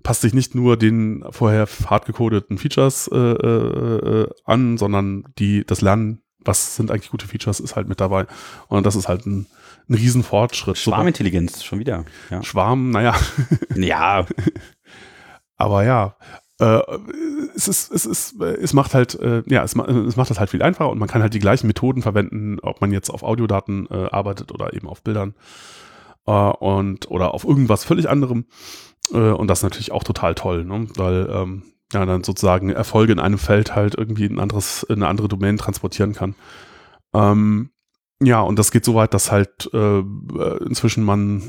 passt 0.02 0.22
sich 0.22 0.34
nicht 0.34 0.56
nur 0.56 0.76
den 0.76 1.24
vorher 1.30 1.68
hart 1.86 2.06
gecodeten 2.06 2.58
Features 2.58 3.08
äh, 3.12 3.18
äh, 3.18 4.22
äh, 4.24 4.30
an, 4.44 4.78
sondern 4.78 5.26
die, 5.38 5.64
das 5.66 5.82
Lernen, 5.82 6.24
was 6.40 6.76
sind 6.76 6.90
eigentlich 6.90 7.12
gute 7.12 7.28
Features, 7.28 7.60
ist 7.60 7.76
halt 7.76 7.88
mit 7.88 8.00
dabei. 8.00 8.26
Und 8.68 8.88
das 8.88 8.96
ist 8.96 9.08
halt 9.08 9.28
ein, 9.28 9.46
ein 9.90 9.94
Riesenfortschritt. 9.94 10.78
Schwarmintelligenz, 10.78 11.64
schon 11.64 11.80
wieder. 11.80 12.06
Ja. 12.30 12.44
Schwarm, 12.44 12.92
naja. 12.92 13.16
Ja. 13.76 14.26
Aber 15.58 15.84
ja, 15.86 16.18
äh, 16.60 16.82
es 17.56 17.68
ist, 17.68 17.92
es 17.92 18.06
ist, 18.06 18.42
es 18.42 18.74
macht 18.74 18.94
halt, 18.94 19.16
äh, 19.16 19.44
ja, 19.48 19.64
es, 19.64 19.76
es, 19.76 20.16
macht 20.16 20.30
das 20.30 20.40
halt 20.40 20.50
viel 20.50 20.62
einfacher 20.62 20.90
und 20.90 21.00
man 21.00 21.08
kann 21.08 21.22
halt 21.22 21.34
die 21.34 21.40
gleichen 21.40 21.68
Methoden 21.68 22.02
verwenden, 22.02 22.60
ob 22.62 22.82
man 22.82 22.92
jetzt 22.92 23.10
auf 23.10 23.24
Audiodaten 23.24 23.88
äh, 23.90 24.08
arbeitet 24.12 24.52
oder 24.52 24.74
eben 24.74 24.88
auf 24.88 25.04
Bildern 25.04 25.36
äh, 26.28 26.32
und 26.32 27.10
oder 27.12 27.34
auf 27.34 27.44
irgendwas 27.44 27.84
völlig 27.84 28.10
anderem. 28.10 28.46
Äh, 29.12 29.18
und 29.32 29.48
das 29.48 29.60
ist 29.60 29.64
natürlich 29.64 29.92
auch 29.92 30.04
total 30.04 30.36
toll, 30.36 30.66
ne? 30.66 30.88
weil 30.96 31.28
ähm, 31.30 31.64
ja 31.94 32.06
dann 32.06 32.24
sozusagen 32.24 32.70
Erfolge 32.70 33.14
in 33.14 33.20
einem 33.20 33.38
Feld 33.38 33.76
halt 33.76 33.96
irgendwie 33.96 34.26
ein 34.26 34.40
anderes, 34.40 34.84
in 34.84 34.96
eine 34.96 35.08
andere 35.08 35.28
Domain 35.28 35.58
transportieren 35.58 36.14
kann. 36.14 36.36
Ähm, 37.14 37.72
ja, 38.22 38.42
und 38.42 38.58
das 38.58 38.72
geht 38.72 38.86
so 38.86 38.96
weit, 38.96 39.14
dass 39.14 39.32
halt 39.32 39.70
äh, 39.74 40.00
inzwischen 40.66 41.04
man, 41.04 41.44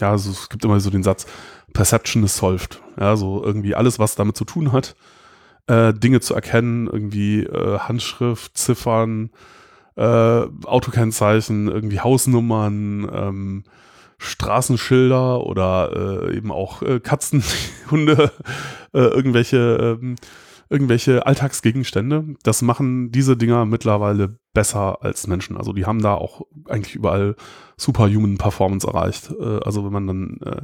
ja, 0.00 0.10
also 0.10 0.30
es 0.30 0.48
gibt 0.48 0.64
immer 0.64 0.80
so 0.80 0.90
den 0.90 1.02
Satz, 1.02 1.26
Perception 1.72 2.24
is 2.24 2.36
solved. 2.36 2.80
Ja, 2.98 3.16
so 3.16 3.42
irgendwie 3.42 3.74
alles, 3.74 3.98
was 3.98 4.14
damit 4.14 4.36
zu 4.36 4.44
tun 4.44 4.72
hat, 4.72 4.96
äh, 5.66 5.92
Dinge 5.94 6.20
zu 6.20 6.34
erkennen, 6.34 6.88
irgendwie 6.88 7.44
äh, 7.44 7.78
Handschrift, 7.78 8.56
Ziffern, 8.56 9.30
äh, 9.96 10.02
Autokennzeichen, 10.64 11.68
irgendwie 11.68 12.00
Hausnummern, 12.00 13.08
ähm, 13.12 13.64
Straßenschilder 14.18 15.44
oder 15.44 16.26
äh, 16.28 16.36
eben 16.36 16.50
auch 16.50 16.82
äh, 16.82 17.00
Katzen, 17.00 17.44
Hunde, 17.90 18.32
äh, 18.92 18.98
irgendwelche, 18.98 19.98
äh, 20.02 20.14
irgendwelche 20.70 21.26
Alltagsgegenstände. 21.26 22.36
Das 22.42 22.62
machen 22.62 23.10
diese 23.10 23.36
Dinger 23.36 23.64
mittlerweile 23.64 24.38
besser 24.52 25.02
als 25.02 25.26
Menschen. 25.26 25.56
Also 25.56 25.72
die 25.72 25.86
haben 25.86 26.02
da 26.02 26.14
auch 26.14 26.42
eigentlich 26.68 26.94
überall 26.94 27.36
superhuman 27.76 28.38
Performance 28.38 28.86
erreicht. 28.86 29.30
Äh, 29.38 29.60
also 29.64 29.84
wenn 29.84 29.92
man 29.92 30.06
dann 30.06 30.40
äh, 30.44 30.62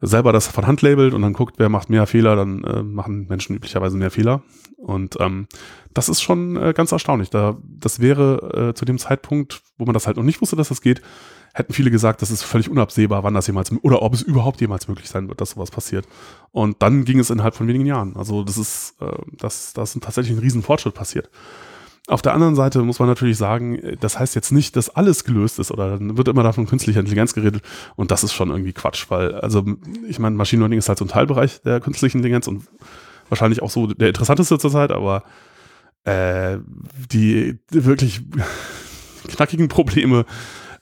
selber 0.00 0.32
das 0.32 0.46
von 0.46 0.66
Hand 0.66 0.82
labelt 0.82 1.12
und 1.12 1.22
dann 1.22 1.32
guckt, 1.32 1.56
wer 1.58 1.68
macht 1.68 1.90
mehr 1.90 2.06
Fehler, 2.06 2.36
dann 2.36 2.64
äh, 2.64 2.82
machen 2.82 3.26
Menschen 3.28 3.56
üblicherweise 3.56 3.96
mehr 3.96 4.10
Fehler. 4.10 4.42
Und 4.76 5.16
ähm, 5.20 5.48
das 5.92 6.08
ist 6.08 6.22
schon 6.22 6.56
äh, 6.56 6.72
ganz 6.72 6.92
erstaunlich. 6.92 7.30
Da, 7.30 7.56
das 7.64 8.00
wäre 8.00 8.70
äh, 8.70 8.74
zu 8.74 8.84
dem 8.84 8.98
Zeitpunkt, 8.98 9.62
wo 9.76 9.84
man 9.84 9.94
das 9.94 10.06
halt 10.06 10.16
noch 10.16 10.24
nicht 10.24 10.40
wusste, 10.40 10.56
dass 10.56 10.68
das 10.68 10.80
geht, 10.80 11.02
hätten 11.58 11.72
viele 11.72 11.90
gesagt, 11.90 12.22
das 12.22 12.30
ist 12.30 12.42
völlig 12.42 12.70
unabsehbar, 12.70 13.24
wann 13.24 13.34
das 13.34 13.46
jemals 13.46 13.72
oder 13.82 14.02
ob 14.02 14.14
es 14.14 14.22
überhaupt 14.22 14.60
jemals 14.60 14.88
möglich 14.88 15.08
sein 15.08 15.28
wird, 15.28 15.40
dass 15.40 15.50
sowas 15.50 15.70
passiert. 15.70 16.06
Und 16.52 16.82
dann 16.82 17.04
ging 17.04 17.18
es 17.18 17.30
innerhalb 17.30 17.54
von 17.54 17.66
wenigen 17.66 17.86
Jahren. 17.86 18.16
Also 18.16 18.44
das 18.44 18.56
ist, 18.56 18.94
äh, 19.00 19.06
das, 19.32 19.72
das 19.72 19.94
ist 19.94 20.02
tatsächlich 20.02 20.36
ein 20.36 20.40
Riesenfortschritt 20.40 20.94
passiert. 20.94 21.28
Auf 22.06 22.22
der 22.22 22.32
anderen 22.32 22.54
Seite 22.54 22.80
muss 22.82 23.00
man 23.00 23.08
natürlich 23.08 23.36
sagen, 23.36 23.98
das 24.00 24.18
heißt 24.18 24.34
jetzt 24.34 24.50
nicht, 24.50 24.76
dass 24.76 24.88
alles 24.88 25.24
gelöst 25.24 25.58
ist 25.58 25.70
oder 25.70 25.98
dann 25.98 26.16
wird 26.16 26.28
immer 26.28 26.42
davon 26.42 26.66
künstlicher 26.66 27.00
Intelligenz 27.00 27.34
geredet 27.34 27.62
und 27.96 28.10
das 28.10 28.24
ist 28.24 28.32
schon 28.32 28.48
irgendwie 28.48 28.72
Quatsch, 28.72 29.10
weil, 29.10 29.34
also 29.34 29.62
ich 30.08 30.18
meine, 30.18 30.34
Machine 30.34 30.60
Learning 30.60 30.78
ist 30.78 30.88
halt 30.88 30.98
so 30.98 31.04
ein 31.04 31.08
Teilbereich 31.08 31.60
der 31.60 31.80
künstlichen 31.80 32.18
Intelligenz 32.18 32.46
und 32.46 32.64
wahrscheinlich 33.28 33.60
auch 33.60 33.68
so 33.68 33.88
der 33.88 34.08
interessanteste 34.08 34.58
zurzeit, 34.58 34.90
aber 34.90 35.22
äh, 36.04 36.56
die 37.12 37.58
wirklich 37.70 38.22
knackigen 39.28 39.68
Probleme, 39.68 40.24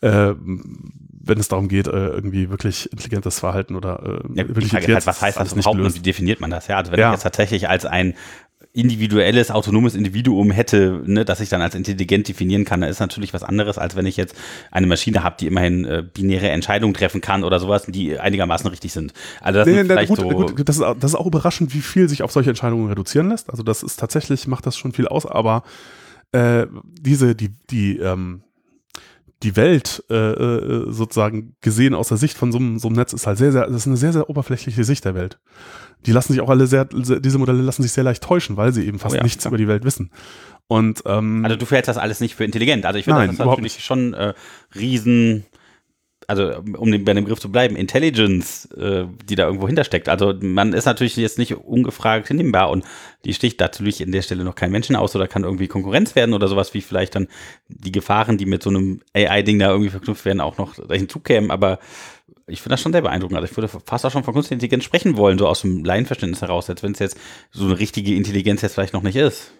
äh, 0.00 0.34
wenn 0.38 1.38
es 1.38 1.48
darum 1.48 1.68
geht, 1.68 1.88
äh, 1.88 2.08
irgendwie 2.08 2.50
wirklich 2.50 2.90
intelligentes 2.92 3.38
Verhalten 3.40 3.74
oder 3.74 4.22
äh, 4.24 4.38
ja, 4.38 4.48
wirklich 4.48 4.72
halt, 4.72 5.06
was 5.06 5.20
heißt 5.20 5.38
das 5.38 5.52
überhaupt 5.52 5.80
und 5.80 5.94
wie 5.94 6.00
definiert 6.00 6.40
man 6.40 6.50
das? 6.50 6.68
Ja, 6.68 6.78
also 6.78 6.92
wenn 6.92 7.00
ja. 7.00 7.08
ich 7.08 7.14
jetzt 7.14 7.22
tatsächlich 7.22 7.68
als 7.68 7.84
ein 7.84 8.14
individuelles, 8.72 9.50
autonomes 9.50 9.94
Individuum 9.94 10.50
hätte, 10.50 11.02
ne, 11.06 11.24
das 11.24 11.40
ich 11.40 11.48
dann 11.48 11.62
als 11.62 11.74
intelligent 11.74 12.28
definieren 12.28 12.66
kann, 12.66 12.82
da 12.82 12.86
ist 12.86 13.00
natürlich 13.00 13.32
was 13.32 13.42
anderes, 13.42 13.78
als 13.78 13.96
wenn 13.96 14.04
ich 14.04 14.18
jetzt 14.18 14.36
eine 14.70 14.86
Maschine 14.86 15.22
habe, 15.22 15.36
die 15.40 15.46
immerhin 15.46 15.86
äh, 15.86 16.02
binäre 16.02 16.50
Entscheidungen 16.50 16.92
treffen 16.92 17.22
kann 17.22 17.42
oder 17.42 17.58
sowas, 17.58 17.86
die 17.88 18.18
einigermaßen 18.18 18.68
richtig 18.68 18.92
sind. 18.92 19.14
Also 19.40 19.60
das, 19.60 19.68
nee, 19.68 19.82
nee, 19.82 20.06
gut, 20.06 20.20
so 20.20 20.28
gut, 20.28 20.68
das, 20.68 20.76
ist, 20.76 20.84
das 21.00 21.12
ist 21.12 21.14
auch 21.14 21.26
überraschend, 21.26 21.72
wie 21.72 21.80
viel 21.80 22.08
sich 22.10 22.22
auf 22.22 22.32
solche 22.32 22.50
Entscheidungen 22.50 22.86
reduzieren 22.88 23.30
lässt. 23.30 23.48
Also 23.48 23.62
das 23.62 23.82
ist 23.82 23.96
tatsächlich, 23.96 24.46
macht 24.46 24.66
das 24.66 24.76
schon 24.76 24.92
viel 24.92 25.08
aus, 25.08 25.24
aber 25.24 25.62
äh, 26.32 26.66
diese, 27.00 27.34
die, 27.34 27.52
die, 27.70 27.96
ähm, 27.98 28.42
die 29.42 29.56
Welt 29.56 30.02
äh, 30.10 30.14
äh 30.14 30.92
sozusagen 30.92 31.56
gesehen 31.60 31.94
aus 31.94 32.08
der 32.08 32.16
Sicht 32.16 32.38
von 32.38 32.52
so 32.52 32.58
einem, 32.58 32.78
so 32.78 32.88
einem 32.88 32.96
Netz 32.96 33.12
ist 33.12 33.26
halt 33.26 33.38
sehr, 33.38 33.52
sehr, 33.52 33.66
das 33.66 33.76
ist 33.76 33.86
eine 33.86 33.96
sehr, 33.96 34.12
sehr 34.12 34.30
oberflächliche 34.30 34.84
Sicht 34.84 35.04
der 35.04 35.14
Welt 35.14 35.38
die 36.04 36.12
lassen 36.12 36.32
sich 36.32 36.42
auch 36.42 36.48
alle 36.48 36.66
sehr, 36.66 36.84
diese 36.84 37.38
Modelle 37.38 37.62
lassen 37.62 37.82
sich 37.82 37.92
sehr 37.92 38.04
leicht 38.04 38.22
täuschen, 38.22 38.56
weil 38.56 38.72
sie 38.72 38.86
eben 38.86 38.98
fast 38.98 39.14
oh 39.14 39.18
ja, 39.18 39.22
nichts 39.22 39.42
klar. 39.42 39.50
über 39.50 39.58
die 39.58 39.68
Welt 39.68 39.84
wissen. 39.84 40.10
Und, 40.68 41.02
ähm, 41.06 41.44
also 41.44 41.56
du 41.56 41.66
fällst 41.66 41.88
das 41.88 41.96
alles 41.96 42.20
nicht 42.20 42.34
für 42.34 42.44
intelligent. 42.44 42.86
Also 42.86 42.98
ich 42.98 43.04
finde, 43.04 43.26
das 43.26 43.34
ist 43.34 43.38
natürlich 43.38 43.84
schon 43.84 44.14
äh, 44.14 44.34
riesen, 44.74 45.44
also 46.26 46.58
um 46.76 46.90
bei 47.04 47.14
dem 47.14 47.24
Begriff 47.24 47.40
zu 47.40 47.50
bleiben, 47.50 47.76
Intelligence, 47.76 48.66
äh, 48.76 49.04
die 49.28 49.36
da 49.36 49.46
irgendwo 49.46 49.66
hintersteckt. 49.66 50.08
Also 50.08 50.34
man 50.40 50.72
ist 50.72 50.86
natürlich 50.86 51.16
jetzt 51.16 51.38
nicht 51.38 51.54
ungefragt 51.54 52.28
hinnehmbar 52.28 52.70
und 52.70 52.84
die 53.24 53.34
sticht 53.34 53.60
natürlich 53.60 54.00
in 54.00 54.12
der 54.12 54.22
Stelle 54.22 54.44
noch 54.44 54.54
kein 54.54 54.72
Menschen 54.72 54.96
aus 54.96 55.14
oder 55.14 55.28
kann 55.28 55.44
irgendwie 55.44 55.68
Konkurrenz 55.68 56.16
werden 56.16 56.34
oder 56.34 56.48
sowas 56.48 56.74
wie 56.74 56.80
vielleicht 56.80 57.14
dann 57.14 57.28
die 57.68 57.92
Gefahren, 57.92 58.38
die 58.38 58.46
mit 58.46 58.62
so 58.62 58.70
einem 58.70 59.02
AI-Ding 59.14 59.58
da 59.58 59.70
irgendwie 59.70 59.90
verknüpft 59.90 60.24
werden, 60.24 60.40
auch 60.40 60.58
noch 60.58 60.74
hinzukämen. 60.90 61.50
Aber 61.50 61.78
ich 62.48 62.60
finde 62.60 62.74
das 62.74 62.80
schon 62.80 62.92
sehr 62.92 63.02
beeindruckend. 63.02 63.36
Also 63.36 63.50
ich 63.50 63.56
würde 63.56 63.68
fast 63.68 64.04
auch 64.04 64.10
schon 64.10 64.24
von 64.24 64.34
künstlicher 64.34 64.54
Intelligenz 64.54 64.84
sprechen 64.84 65.16
wollen, 65.16 65.38
so 65.38 65.46
aus 65.48 65.62
dem 65.62 65.84
Laienverständnis 65.84 66.42
heraus, 66.42 66.70
als 66.70 66.82
wenn 66.82 66.92
es 66.92 66.98
jetzt 66.98 67.18
so 67.50 67.64
eine 67.64 67.78
richtige 67.78 68.14
Intelligenz 68.14 68.62
jetzt 68.62 68.74
vielleicht 68.74 68.94
noch 68.94 69.02
nicht 69.02 69.16
ist. 69.16 69.52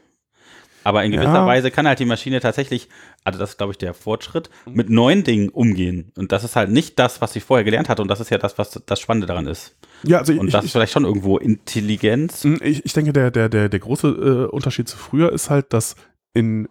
Aber 0.86 1.02
in 1.02 1.10
gewisser 1.10 1.32
ja. 1.32 1.46
Weise 1.46 1.72
kann 1.72 1.88
halt 1.88 1.98
die 1.98 2.04
Maschine 2.04 2.38
tatsächlich, 2.38 2.88
also 3.24 3.40
das 3.40 3.50
ist, 3.50 3.56
glaube 3.58 3.72
ich, 3.72 3.78
der 3.78 3.92
Fortschritt, 3.92 4.50
mit 4.66 4.88
neuen 4.88 5.24
Dingen 5.24 5.48
umgehen. 5.48 6.12
Und 6.16 6.30
das 6.30 6.44
ist 6.44 6.54
halt 6.54 6.70
nicht 6.70 6.96
das, 7.00 7.20
was 7.20 7.32
sie 7.32 7.40
vorher 7.40 7.64
gelernt 7.64 7.88
hat. 7.88 7.98
Und 7.98 8.06
das 8.06 8.20
ist 8.20 8.30
ja 8.30 8.38
das, 8.38 8.56
was 8.56 8.80
das 8.86 9.00
Spannende 9.00 9.26
daran 9.26 9.48
ist. 9.48 9.74
Ja, 10.04 10.18
also 10.18 10.32
und 10.34 10.54
das 10.54 10.62
ich, 10.62 10.66
ist 10.66 10.72
vielleicht 10.72 10.92
schon 10.92 11.04
irgendwo 11.04 11.38
Intelligenz. 11.38 12.44
Hm, 12.44 12.60
ich, 12.62 12.84
ich 12.84 12.92
denke, 12.92 13.12
der, 13.12 13.32
der, 13.32 13.48
der, 13.48 13.68
der 13.68 13.80
große 13.80 14.06
äh, 14.06 14.54
Unterschied 14.54 14.88
zu 14.88 14.96
früher 14.96 15.32
ist 15.32 15.50
halt, 15.50 15.72
dass 15.72 15.96
in, 16.34 16.68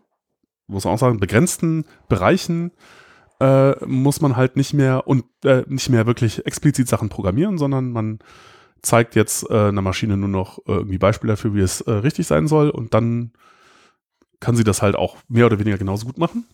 muss 0.67 0.85
man 0.85 0.93
auch 0.93 0.99
sagen, 0.99 1.19
begrenzten 1.19 1.83
Bereichen 2.07 2.71
äh, 3.41 3.85
muss 3.85 4.21
man 4.21 4.37
halt 4.37 4.55
nicht 4.55 4.73
mehr 4.73 5.07
und 5.07 5.25
äh, 5.43 5.63
nicht 5.67 5.89
mehr 5.89 6.05
wirklich 6.05 6.45
explizit 6.45 6.87
Sachen 6.87 7.09
programmieren, 7.09 7.57
sondern 7.57 7.91
man 7.91 8.19
zeigt 8.81 9.15
jetzt 9.15 9.49
äh, 9.49 9.67
einer 9.67 9.81
Maschine 9.81 10.15
nur 10.15 10.29
noch 10.29 10.59
äh, 10.59 10.71
irgendwie 10.71 10.99
Beispiele 10.99 11.33
dafür, 11.33 11.53
wie 11.53 11.59
es 11.59 11.81
äh, 11.81 11.91
richtig 11.91 12.27
sein 12.27 12.47
soll 12.47 12.69
und 12.69 12.93
dann 12.93 13.33
kann 14.39 14.55
sie 14.55 14.63
das 14.63 14.81
halt 14.81 14.95
auch 14.95 15.17
mehr 15.27 15.45
oder 15.45 15.59
weniger 15.59 15.77
genauso 15.77 16.05
gut 16.05 16.17
machen. 16.17 16.45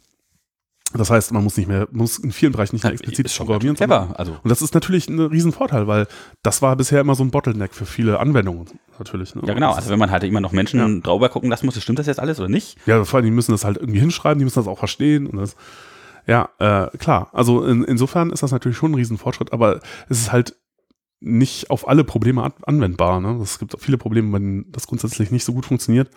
Das 0.93 1.09
heißt, 1.09 1.31
man 1.31 1.43
muss 1.43 1.55
nicht 1.55 1.67
mehr, 1.67 1.87
muss 1.91 2.17
in 2.17 2.33
vielen 2.33 2.51
Bereichen 2.51 2.75
nicht 2.75 2.83
mehr 2.83 2.91
explizit 2.91 3.33
programmieren. 3.37 3.77
Clever, 3.77 4.13
also. 4.17 4.33
Und 4.43 4.49
das 4.49 4.61
ist 4.61 4.73
natürlich 4.73 5.07
ein 5.07 5.19
Riesenvorteil, 5.19 5.87
weil 5.87 6.05
das 6.43 6.61
war 6.61 6.75
bisher 6.75 6.99
immer 6.99 7.15
so 7.15 7.23
ein 7.23 7.31
Bottleneck 7.31 7.73
für 7.73 7.85
viele 7.85 8.19
Anwendungen 8.19 8.65
natürlich. 8.99 9.33
Ne? 9.33 9.41
Ja, 9.45 9.53
genau. 9.53 9.71
Also 9.71 9.89
wenn 9.89 9.99
man 9.99 10.11
halt 10.11 10.23
immer 10.23 10.41
noch 10.41 10.51
Menschen 10.51 10.79
ja. 10.79 11.01
drüber 11.01 11.29
gucken 11.29 11.49
lassen 11.49 11.65
muss, 11.65 11.81
stimmt 11.81 11.99
das 11.99 12.07
jetzt 12.07 12.19
alles 12.19 12.39
oder 12.39 12.49
nicht? 12.49 12.77
Ja, 12.85 13.05
vor 13.05 13.17
allem, 13.17 13.25
die 13.25 13.31
müssen 13.31 13.51
das 13.51 13.63
halt 13.63 13.77
irgendwie 13.77 14.01
hinschreiben, 14.01 14.39
die 14.39 14.43
müssen 14.43 14.59
das 14.59 14.67
auch 14.67 14.79
verstehen 14.79 15.27
und 15.27 15.37
das 15.37 15.55
ja, 16.27 16.49
äh, 16.59 16.95
klar. 16.97 17.29
Also 17.33 17.63
in, 17.65 17.83
insofern 17.83 18.29
ist 18.29 18.43
das 18.43 18.51
natürlich 18.51 18.77
schon 18.77 18.91
ein 18.91 18.95
Riesenfortschritt, 18.95 19.53
aber 19.53 19.79
es 20.07 20.19
ist 20.19 20.31
halt 20.31 20.55
nicht 21.19 21.69
auf 21.69 21.87
alle 21.87 22.03
Probleme 22.03 22.51
anwendbar. 22.63 23.21
Ne? 23.21 23.39
Es 23.41 23.59
gibt 23.59 23.75
viele 23.79 23.97
Probleme, 23.97 24.33
wenn 24.33 24.71
das 24.71 24.87
grundsätzlich 24.87 25.31
nicht 25.31 25.45
so 25.45 25.53
gut 25.53 25.65
funktioniert. 25.65 26.09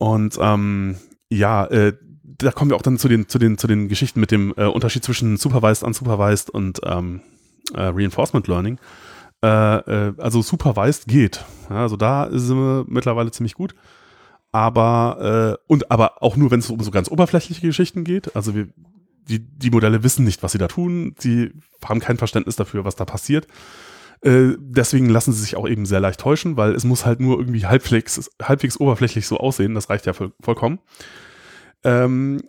Und 0.00 0.36
ähm, 0.40 0.96
ja, 1.30 1.66
äh, 1.66 1.92
da 2.24 2.50
kommen 2.50 2.70
wir 2.70 2.76
auch 2.76 2.82
dann 2.82 2.98
zu 2.98 3.06
den, 3.06 3.28
zu 3.28 3.38
den, 3.38 3.58
zu 3.58 3.68
den 3.68 3.88
Geschichten 3.88 4.18
mit 4.18 4.32
dem 4.32 4.52
äh, 4.56 4.64
Unterschied 4.64 5.04
zwischen 5.04 5.36
Supervised, 5.36 5.84
Unsupervised 5.84 6.50
und 6.50 6.80
ähm, 6.84 7.20
äh, 7.74 7.82
Reinforcement 7.82 8.48
Learning. 8.48 8.80
Äh, 9.44 9.48
äh, 9.48 10.14
also 10.18 10.42
Supervised 10.42 11.06
geht. 11.06 11.44
Ja, 11.68 11.82
also 11.82 11.96
da 11.96 12.28
sind 12.32 12.56
wir 12.56 12.84
mittlerweile 12.88 13.30
ziemlich 13.30 13.54
gut 13.54 13.74
aber 14.52 15.58
äh, 15.58 15.64
und 15.72 15.90
aber 15.90 16.22
auch 16.22 16.36
nur, 16.36 16.50
wenn 16.50 16.60
es 16.60 16.70
um 16.70 16.80
so 16.80 16.90
ganz 16.90 17.10
oberflächliche 17.10 17.66
Geschichten 17.66 18.04
geht. 18.04 18.34
Also 18.34 18.54
wir, 18.54 18.68
die, 19.28 19.38
die 19.38 19.70
Modelle 19.70 20.02
wissen 20.02 20.24
nicht, 20.24 20.42
was 20.42 20.52
sie 20.52 20.58
da 20.58 20.66
tun. 20.66 21.14
Sie 21.18 21.52
haben 21.84 22.00
kein 22.00 22.16
Verständnis 22.16 22.56
dafür, 22.56 22.84
was 22.84 22.96
da 22.96 23.04
passiert. 23.04 23.46
Äh, 24.22 24.56
deswegen 24.58 25.08
lassen 25.08 25.32
sie 25.32 25.40
sich 25.40 25.56
auch 25.56 25.68
eben 25.68 25.86
sehr 25.86 26.00
leicht 26.00 26.20
täuschen, 26.20 26.56
weil 26.56 26.74
es 26.74 26.84
muss 26.84 27.06
halt 27.06 27.20
nur 27.20 27.38
irgendwie 27.38 27.66
halbwegs, 27.66 28.30
halbwegs 28.42 28.78
oberflächlich 28.78 29.26
so 29.26 29.38
aussehen. 29.38 29.74
Das 29.74 29.88
reicht 29.88 30.06
ja 30.06 30.12
voll, 30.12 30.32
vollkommen. 30.40 30.78
Ähm, 31.84 32.42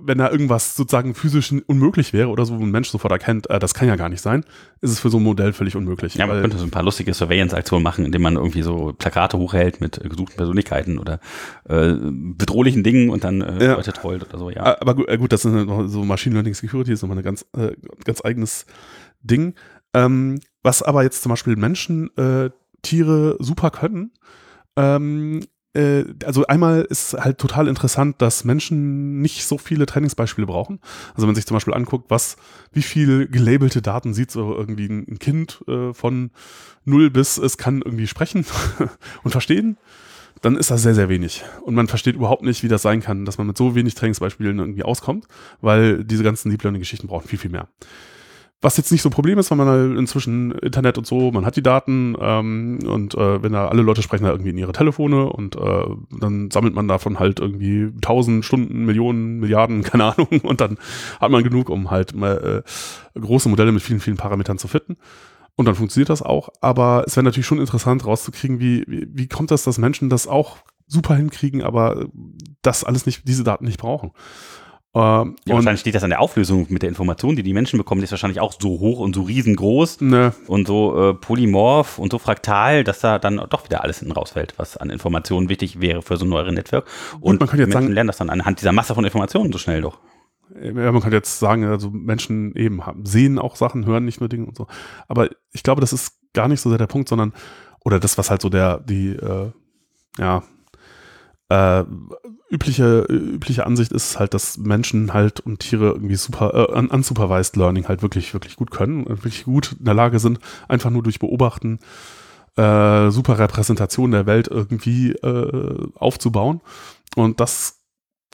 wenn 0.00 0.18
da 0.18 0.28
irgendwas 0.28 0.74
sozusagen 0.74 1.14
physisch 1.14 1.54
unmöglich 1.66 2.12
wäre 2.12 2.30
oder 2.30 2.44
so, 2.44 2.58
wo 2.58 2.64
ein 2.64 2.70
Mensch 2.70 2.88
sofort 2.88 3.12
erkennt, 3.12 3.48
äh, 3.48 3.60
das 3.60 3.74
kann 3.74 3.86
ja 3.86 3.94
gar 3.94 4.08
nicht 4.08 4.20
sein, 4.20 4.44
ist 4.80 4.90
es 4.90 4.98
für 4.98 5.08
so 5.08 5.18
ein 5.18 5.22
Modell 5.22 5.52
völlig 5.52 5.76
unmöglich. 5.76 6.16
Ja, 6.16 6.26
man 6.26 6.40
könnte 6.40 6.58
so 6.58 6.64
ein 6.64 6.72
paar 6.72 6.82
lustige 6.82 7.14
Surveillance-Aktionen 7.14 7.84
machen, 7.84 8.04
indem 8.04 8.22
man 8.22 8.34
irgendwie 8.34 8.62
so 8.62 8.92
Plakate 8.98 9.38
hochhält 9.38 9.80
mit 9.80 10.04
äh, 10.04 10.08
gesuchten 10.08 10.36
Persönlichkeiten 10.36 10.98
oder 10.98 11.20
äh, 11.68 11.94
bedrohlichen 12.00 12.82
Dingen 12.82 13.10
und 13.10 13.22
dann 13.22 13.40
äh, 13.40 13.64
ja. 13.64 13.74
Leute 13.74 13.92
trollt 13.92 14.28
oder 14.28 14.38
so, 14.38 14.50
ja. 14.50 14.80
Aber 14.80 14.96
gut, 14.96 15.08
äh, 15.08 15.16
gut 15.16 15.32
das 15.32 15.44
ist 15.44 15.52
so 15.92 16.04
Machine 16.04 16.34
Learning 16.34 16.54
Security, 16.54 16.92
ist 16.92 17.02
nochmal 17.02 17.18
ein 17.18 17.24
ganz, 17.24 17.46
äh, 17.56 17.72
ganz 18.04 18.24
eigenes 18.24 18.66
Ding. 19.22 19.54
Ähm, 19.94 20.40
was 20.66 20.82
aber 20.82 21.04
jetzt 21.04 21.22
zum 21.22 21.30
Beispiel 21.30 21.56
Menschen, 21.56 22.10
äh, 22.18 22.50
Tiere 22.82 23.36
super 23.38 23.70
können, 23.70 24.10
ähm, 24.76 25.40
äh, 25.74 26.04
also 26.24 26.44
einmal 26.46 26.82
ist 26.82 27.14
halt 27.14 27.38
total 27.38 27.68
interessant, 27.68 28.20
dass 28.20 28.44
Menschen 28.44 29.20
nicht 29.20 29.44
so 29.44 29.58
viele 29.58 29.86
Trainingsbeispiele 29.86 30.46
brauchen. 30.46 30.80
Also 31.10 31.22
wenn 31.22 31.28
man 31.28 31.34
sich 31.36 31.46
zum 31.46 31.54
Beispiel 31.54 31.74
anguckt, 31.74 32.10
was, 32.10 32.36
wie 32.72 32.82
viel 32.82 33.28
gelabelte 33.28 33.80
Daten 33.80 34.12
sieht 34.12 34.32
so 34.32 34.56
irgendwie 34.56 34.86
ein 34.88 35.18
Kind 35.20 35.62
äh, 35.68 35.94
von 35.94 36.30
null 36.84 37.10
bis 37.10 37.38
es 37.38 37.58
kann 37.58 37.82
irgendwie 37.82 38.08
sprechen 38.08 38.44
und 39.22 39.30
verstehen, 39.30 39.76
dann 40.42 40.56
ist 40.56 40.70
das 40.70 40.82
sehr, 40.82 40.94
sehr 40.94 41.08
wenig. 41.08 41.44
Und 41.62 41.74
man 41.74 41.86
versteht 41.86 42.16
überhaupt 42.16 42.42
nicht, 42.42 42.62
wie 42.62 42.68
das 42.68 42.82
sein 42.82 43.00
kann, 43.00 43.24
dass 43.24 43.38
man 43.38 43.46
mit 43.46 43.56
so 43.56 43.74
wenig 43.74 43.94
Trainingsbeispielen 43.94 44.58
irgendwie 44.58 44.82
auskommt, 44.82 45.26
weil 45.60 46.04
diese 46.04 46.24
ganzen 46.24 46.50
Deep 46.50 46.62
Learning-Geschichten 46.62 47.06
brauchen 47.06 47.28
viel, 47.28 47.38
viel 47.38 47.50
mehr. 47.50 47.68
Was 48.62 48.78
jetzt 48.78 48.90
nicht 48.90 49.02
so 49.02 49.10
ein 49.10 49.12
Problem 49.12 49.38
ist, 49.38 49.50
weil 49.50 49.58
man 49.58 49.68
halt 49.68 49.98
inzwischen 49.98 50.52
Internet 50.52 50.96
und 50.96 51.06
so, 51.06 51.30
man 51.30 51.44
hat 51.44 51.56
die 51.56 51.62
Daten 51.62 52.16
ähm, 52.18 52.78
und 52.86 53.14
äh, 53.14 53.42
wenn 53.42 53.52
da 53.52 53.68
alle 53.68 53.82
Leute 53.82 54.02
sprechen 54.02 54.24
da 54.24 54.30
irgendwie 54.30 54.50
in 54.50 54.58
ihre 54.58 54.72
Telefone 54.72 55.26
und 55.26 55.56
äh, 55.56 55.84
dann 56.18 56.50
sammelt 56.50 56.74
man 56.74 56.88
davon 56.88 57.18
halt 57.18 57.38
irgendwie 57.38 57.92
tausend 58.00 58.44
Stunden, 58.46 58.86
Millionen, 58.86 59.40
Milliarden, 59.40 59.82
keine 59.84 60.04
Ahnung 60.04 60.40
und 60.42 60.60
dann 60.62 60.78
hat 61.20 61.30
man 61.30 61.44
genug, 61.44 61.68
um 61.68 61.90
halt 61.90 62.14
mal 62.14 62.64
äh, 63.14 63.20
große 63.20 63.50
Modelle 63.50 63.72
mit 63.72 63.82
vielen, 63.82 64.00
vielen 64.00 64.16
Parametern 64.16 64.58
zu 64.58 64.68
fitten. 64.68 64.96
Und 65.56 65.64
dann 65.64 65.74
funktioniert 65.74 66.10
das 66.10 66.22
auch. 66.22 66.50
Aber 66.60 67.04
es 67.06 67.16
wäre 67.16 67.24
natürlich 67.24 67.46
schon 67.46 67.60
interessant 67.60 68.04
rauszukriegen, 68.04 68.60
wie, 68.60 68.84
wie, 68.86 69.06
wie 69.10 69.26
kommt 69.26 69.50
das, 69.50 69.64
dass 69.64 69.78
Menschen 69.78 70.10
das 70.10 70.28
auch 70.28 70.58
super 70.86 71.16
hinkriegen, 71.16 71.62
aber 71.62 72.06
das 72.62 72.84
alles 72.84 73.06
nicht, 73.06 73.26
diese 73.26 73.42
Daten 73.42 73.64
nicht 73.64 73.80
brauchen. 73.80 74.12
Ähm, 74.96 75.36
ja, 75.44 75.54
wahrscheinlich 75.54 75.80
steht 75.80 75.94
das 75.94 76.04
an 76.04 76.08
der 76.08 76.20
Auflösung 76.20 76.68
mit 76.70 76.80
der 76.80 76.88
Information, 76.88 77.36
die 77.36 77.42
die 77.42 77.52
Menschen 77.52 77.76
bekommen, 77.76 78.00
die 78.00 78.06
ist 78.06 78.12
wahrscheinlich 78.12 78.40
auch 78.40 78.54
so 78.58 78.80
hoch 78.80 78.98
und 78.98 79.14
so 79.14 79.24
riesengroß 79.24 80.00
ne. 80.00 80.32
und 80.46 80.66
so 80.66 81.10
äh, 81.10 81.12
polymorph 81.12 81.98
und 81.98 82.10
so 82.10 82.18
fraktal, 82.18 82.82
dass 82.82 83.00
da 83.00 83.18
dann 83.18 83.36
doch 83.50 83.66
wieder 83.66 83.84
alles 83.84 83.98
hinten 83.98 84.12
rausfällt, 84.12 84.54
was 84.56 84.78
an 84.78 84.88
Informationen 84.88 85.50
wichtig 85.50 85.82
wäre 85.82 86.00
für 86.00 86.16
so 86.16 86.24
ein 86.24 86.30
neuere 86.30 86.50
Netzwerk. 86.50 86.86
Und, 87.20 87.32
und 87.32 87.40
man 87.40 87.48
kann 87.50 87.58
jetzt 87.58 87.68
Menschen 87.68 87.82
sagen, 87.82 87.92
lernen 87.92 88.06
das 88.06 88.16
dann 88.16 88.30
anhand 88.30 88.58
dieser 88.58 88.72
Masse 88.72 88.94
von 88.94 89.04
Informationen 89.04 89.52
so 89.52 89.58
schnell 89.58 89.82
doch. 89.82 89.98
Ja, 90.62 90.92
man 90.92 91.02
könnte 91.02 91.16
jetzt 91.16 91.40
sagen, 91.40 91.66
also 91.66 91.90
Menschen 91.90 92.54
eben 92.56 92.86
haben, 92.86 93.04
sehen 93.04 93.38
auch 93.38 93.56
Sachen, 93.56 93.84
hören 93.84 94.06
nicht 94.06 94.20
nur 94.20 94.30
Dinge 94.30 94.46
und 94.46 94.56
so. 94.56 94.66
Aber 95.08 95.28
ich 95.52 95.62
glaube, 95.62 95.82
das 95.82 95.92
ist 95.92 96.14
gar 96.32 96.48
nicht 96.48 96.62
so 96.62 96.70
sehr 96.70 96.78
der 96.78 96.86
Punkt, 96.86 97.10
sondern, 97.10 97.34
oder 97.84 98.00
das, 98.00 98.16
was 98.16 98.30
halt 98.30 98.40
so 98.40 98.48
der, 98.48 98.78
die, 98.78 99.08
äh, 99.10 99.50
ja, 100.18 100.42
äh, 101.48 101.84
übliche, 102.50 103.02
übliche 103.08 103.66
Ansicht 103.66 103.92
ist 103.92 104.18
halt, 104.18 104.34
dass 104.34 104.58
Menschen 104.58 105.14
halt 105.14 105.40
und 105.40 105.60
Tiere 105.60 105.92
irgendwie 105.92 106.16
super, 106.16 106.68
äh, 106.70 106.94
unsupervised 106.94 107.56
Learning 107.56 107.88
halt 107.88 108.02
wirklich, 108.02 108.34
wirklich 108.34 108.56
gut 108.56 108.70
können 108.70 109.04
und 109.04 109.24
wirklich 109.24 109.44
gut 109.44 109.76
in 109.78 109.84
der 109.84 109.94
Lage 109.94 110.18
sind, 110.18 110.38
einfach 110.68 110.90
nur 110.90 111.02
durch 111.02 111.18
Beobachten 111.18 111.78
äh, 112.56 113.10
super 113.10 113.38
Repräsentation 113.38 114.10
der 114.10 114.26
Welt 114.26 114.48
irgendwie 114.48 115.12
äh, 115.12 115.88
aufzubauen. 115.94 116.60
Und 117.14 117.40
das 117.40 117.80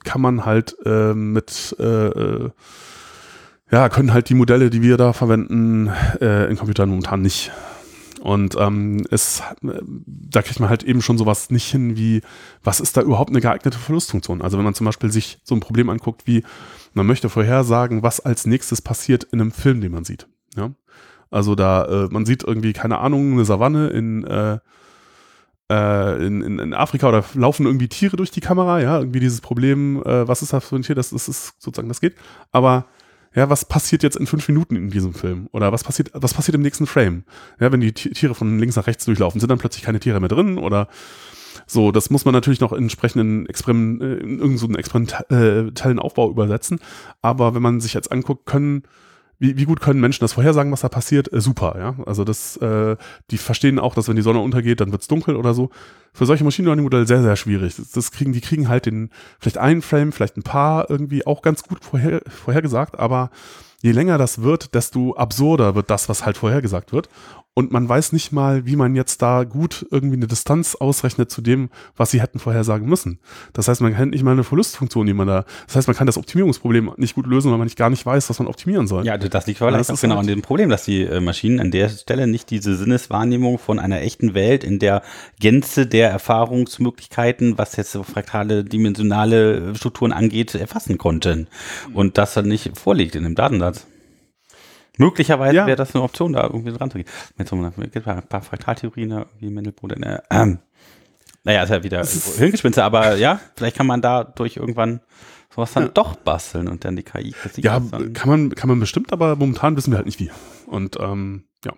kann 0.03 0.21
man 0.21 0.45
halt 0.45 0.75
äh, 0.85 1.13
mit 1.13 1.75
äh, 1.79 2.07
äh 2.07 2.49
ja, 3.71 3.89
können 3.89 4.13
halt 4.13 4.29
die 4.29 4.35
Modelle, 4.35 4.69
die 4.69 4.83
wir 4.83 4.97
da 4.97 5.13
verwenden, 5.13 5.89
äh, 6.21 6.45
in 6.45 6.57
Computern 6.57 6.89
momentan 6.89 7.23
nicht. 7.23 7.51
Und 8.23 8.55
ähm, 8.57 9.05
es, 9.11 9.43
da 9.61 10.41
kriegt 10.41 10.61
man 10.61 10.69
halt 10.69 10.83
eben 10.83 11.01
schon 11.01 11.17
sowas 11.17 11.49
nicht 11.49 11.69
hin 11.69 11.97
wie, 11.97 12.21
was 12.63 12.79
ist 12.79 12.95
da 12.95 13.01
überhaupt 13.01 13.31
eine 13.31 13.41
geeignete 13.41 13.77
Verlustfunktion? 13.77 14.41
Also 14.41 14.57
wenn 14.57 14.63
man 14.63 14.75
zum 14.75 14.85
Beispiel 14.85 15.11
sich 15.11 15.39
so 15.43 15.53
ein 15.53 15.59
Problem 15.59 15.89
anguckt 15.89 16.25
wie, 16.25 16.41
man 16.93 17.05
möchte 17.05 17.27
vorhersagen, 17.27 18.01
was 18.01 18.21
als 18.21 18.45
nächstes 18.45 18.81
passiert 18.81 19.25
in 19.25 19.41
einem 19.41 19.51
Film, 19.51 19.81
den 19.81 19.91
man 19.91 20.05
sieht. 20.05 20.29
Ja? 20.55 20.71
Also 21.31 21.55
da, 21.55 21.83
äh, 21.83 22.07
man 22.11 22.25
sieht 22.25 22.45
irgendwie, 22.45 22.71
keine 22.71 22.99
Ahnung, 22.99 23.33
eine 23.33 23.43
Savanne 23.43 23.89
in, 23.89 24.23
äh, 24.23 24.59
äh, 25.69 26.25
in, 26.25 26.41
in, 26.43 26.59
in, 26.59 26.73
Afrika 26.73 27.09
oder 27.09 27.25
laufen 27.33 27.65
irgendwie 27.65 27.89
Tiere 27.89 28.15
durch 28.15 28.31
die 28.31 28.39
Kamera, 28.39 28.79
ja, 28.79 28.99
irgendwie 28.99 29.19
dieses 29.19 29.41
Problem, 29.41 30.01
äh, 30.01 30.25
was 30.25 30.41
ist 30.41 30.53
das 30.53 30.63
für 30.63 30.77
ein 30.77 30.83
Tier, 30.83 30.95
das, 30.95 31.09
das 31.09 31.27
ist 31.27 31.61
sozusagen, 31.61 31.89
das 31.89 31.99
geht. 31.99 32.15
Aber 32.53 32.85
ja, 33.35 33.49
was 33.49 33.65
passiert 33.65 34.03
jetzt 34.03 34.15
in 34.15 34.27
fünf 34.27 34.47
Minuten 34.47 34.75
in 34.75 34.89
diesem 34.89 35.13
Film? 35.13 35.47
Oder 35.51 35.71
was 35.71 35.83
passiert, 35.83 36.11
was 36.13 36.33
passiert 36.33 36.55
im 36.55 36.61
nächsten 36.61 36.85
Frame? 36.85 37.23
Ja, 37.59 37.71
wenn 37.71 37.81
die 37.81 37.93
Tiere 37.93 38.35
von 38.35 38.59
links 38.59 38.75
nach 38.75 38.87
rechts 38.87 39.05
durchlaufen, 39.05 39.39
sind 39.39 39.49
dann 39.49 39.59
plötzlich 39.59 39.83
keine 39.83 39.99
Tiere 39.99 40.19
mehr 40.19 40.29
drin 40.29 40.57
oder 40.57 40.87
so, 41.65 41.91
das 41.91 42.09
muss 42.09 42.25
man 42.25 42.33
natürlich 42.33 42.59
noch 42.59 42.73
in 42.73 42.83
entsprechenden 42.83 43.45
Experiment, 43.47 44.01
äh, 44.01 44.15
in 44.17 44.39
irgendeinen 44.39 44.75
experimentellen 44.75 45.99
Aufbau 45.99 46.29
übersetzen. 46.29 46.79
Aber 47.21 47.55
wenn 47.55 47.61
man 47.61 47.79
sich 47.79 47.93
jetzt 47.93 48.11
anguckt, 48.11 48.45
können 48.45 48.83
wie, 49.39 49.57
wie 49.57 49.65
gut 49.65 49.81
können 49.81 49.99
Menschen 49.99 50.21
das 50.21 50.33
vorhersagen, 50.33 50.71
was 50.71 50.81
da 50.81 50.89
passiert? 50.89 51.31
Äh, 51.31 51.41
super, 51.41 51.75
ja. 51.77 51.95
Also 52.05 52.23
das, 52.23 52.57
äh, 52.57 52.95
die 53.31 53.37
verstehen 53.37 53.79
auch, 53.79 53.95
dass 53.95 54.07
wenn 54.07 54.15
die 54.15 54.21
Sonne 54.21 54.39
untergeht, 54.39 54.81
dann 54.81 54.91
wird's 54.91 55.07
dunkel 55.07 55.35
oder 55.35 55.53
so. 55.53 55.69
Für 56.13 56.25
solche 56.25 56.43
Machine 56.43 56.67
Learning 56.67 56.83
Modelle 56.83 57.07
sehr, 57.07 57.21
sehr 57.21 57.35
schwierig. 57.35 57.75
Das, 57.75 57.91
das, 57.91 58.11
kriegen, 58.11 58.33
die 58.33 58.41
kriegen 58.41 58.69
halt 58.69 58.85
den, 58.85 59.09
vielleicht 59.39 59.57
einen 59.57 59.81
Frame, 59.81 60.11
vielleicht 60.11 60.37
ein 60.37 60.43
paar 60.43 60.89
irgendwie 60.89 61.25
auch 61.25 61.41
ganz 61.41 61.63
gut 61.63 61.83
vorher, 61.83 62.21
vorhergesagt, 62.27 62.99
aber 62.99 63.31
je 63.81 63.91
länger 63.91 64.17
das 64.17 64.41
wird, 64.41 64.75
desto 64.75 65.15
absurder 65.15 65.75
wird 65.75 65.89
das, 65.89 66.07
was 66.07 66.25
halt 66.25 66.37
vorhergesagt 66.37 66.93
wird 66.93 67.09
und 67.55 67.71
man 67.71 67.87
weiß 67.87 68.13
nicht 68.13 68.31
mal, 68.31 68.65
wie 68.65 68.75
man 68.75 68.95
jetzt 68.95 69.21
da 69.21 69.43
gut 69.43 69.85
irgendwie 69.91 70.15
eine 70.15 70.27
Distanz 70.27 70.75
ausrechnet 70.75 71.29
zu 71.29 71.41
dem, 71.41 71.69
was 71.95 72.11
sie 72.11 72.21
hätten 72.21 72.39
vorhersagen 72.39 72.87
müssen. 72.87 73.19
Das 73.53 73.67
heißt, 73.67 73.81
man 73.81 73.95
kennt 73.95 74.11
nicht 74.11 74.23
mal 74.23 74.31
eine 74.31 74.43
Verlustfunktion, 74.43 75.05
die 75.05 75.13
man 75.13 75.27
da, 75.27 75.45
das 75.67 75.75
heißt, 75.75 75.87
man 75.87 75.95
kann 75.95 76.07
das 76.07 76.17
Optimierungsproblem 76.17 76.93
nicht 76.97 77.13
gut 77.13 77.27
lösen, 77.27 77.51
weil 77.51 77.59
man 77.59 77.65
nicht 77.65 77.77
gar 77.77 77.91
nicht 77.91 78.05
weiß, 78.05 78.29
was 78.29 78.39
man 78.39 78.47
optimieren 78.47 78.87
soll. 78.87 79.05
Ja, 79.05 79.17
das 79.17 79.45
liegt 79.45 79.59
vielleicht 79.59 79.91
auch 79.91 80.01
genau 80.01 80.15
halt 80.15 80.21
an 80.21 80.27
dem 80.27 80.41
Problem, 80.41 80.69
dass 80.69 80.85
die 80.85 81.03
äh, 81.03 81.19
Maschinen 81.19 81.59
an 81.59 81.69
der 81.69 81.89
Stelle 81.89 82.25
nicht 82.25 82.49
diese 82.49 82.75
Sinneswahrnehmung 82.75 83.59
von 83.59 83.77
einer 83.77 84.01
echten 84.01 84.33
Welt 84.33 84.63
in 84.63 84.79
der 84.79 85.03
Gänze 85.39 85.85
der 85.85 86.09
Erfahrungsmöglichkeiten, 86.09 87.57
was 87.57 87.75
jetzt 87.75 87.91
so 87.91 88.01
fraktale, 88.01 88.63
dimensionale 88.63 89.75
Strukturen 89.75 90.11
angeht, 90.11 90.55
erfassen 90.55 90.97
konnten. 90.97 91.47
Und 91.93 92.17
das 92.17 92.33
dann 92.33 92.47
nicht 92.47 92.77
vorliegt 92.77 93.15
in 93.15 93.23
dem 93.23 93.35
Datensatz. 93.35 93.85
Möglicherweise 94.97 95.55
ja. 95.55 95.65
wäre 95.65 95.77
das 95.77 95.95
eine 95.95 96.03
Option, 96.03 96.33
da 96.33 96.43
irgendwie 96.43 96.71
dran 96.71 96.91
zu 96.91 96.97
gehen. 96.97 97.07
Mit 97.37 97.47
so 97.47 97.55
ein 97.55 98.23
paar 98.29 98.41
Fraktaltheorien, 98.41 99.25
wie 99.39 99.49
Mendelbrot. 99.49 99.93
Äh, 99.93 100.19
ähm, 100.29 100.59
naja, 101.43 101.63
ist 101.63 101.69
ja 101.69 101.83
wieder 101.83 102.05
Hirngespinste, 102.05 102.83
aber 102.83 103.15
ja, 103.15 103.39
vielleicht 103.55 103.75
kann 103.75 103.87
man 103.87 104.01
da 104.01 104.23
durch 104.23 104.57
irgendwann 104.57 105.01
sowas 105.53 105.73
dann 105.73 105.83
ja. 105.83 105.89
doch 105.89 106.15
basteln 106.15 106.67
und 106.67 106.85
dann 106.85 106.95
die 106.95 107.03
KI 107.03 107.33
Ja, 107.57 107.81
kann 108.13 108.29
man, 108.29 108.55
kann 108.55 108.69
man 108.69 108.79
bestimmt, 108.79 109.11
aber 109.11 109.35
momentan 109.35 109.75
wissen 109.75 109.91
wir 109.91 109.97
halt 109.97 110.05
nicht 110.05 110.19
wie. 110.19 110.31
Und 110.67 110.97
ähm, 110.99 111.43
ja, 111.65 111.73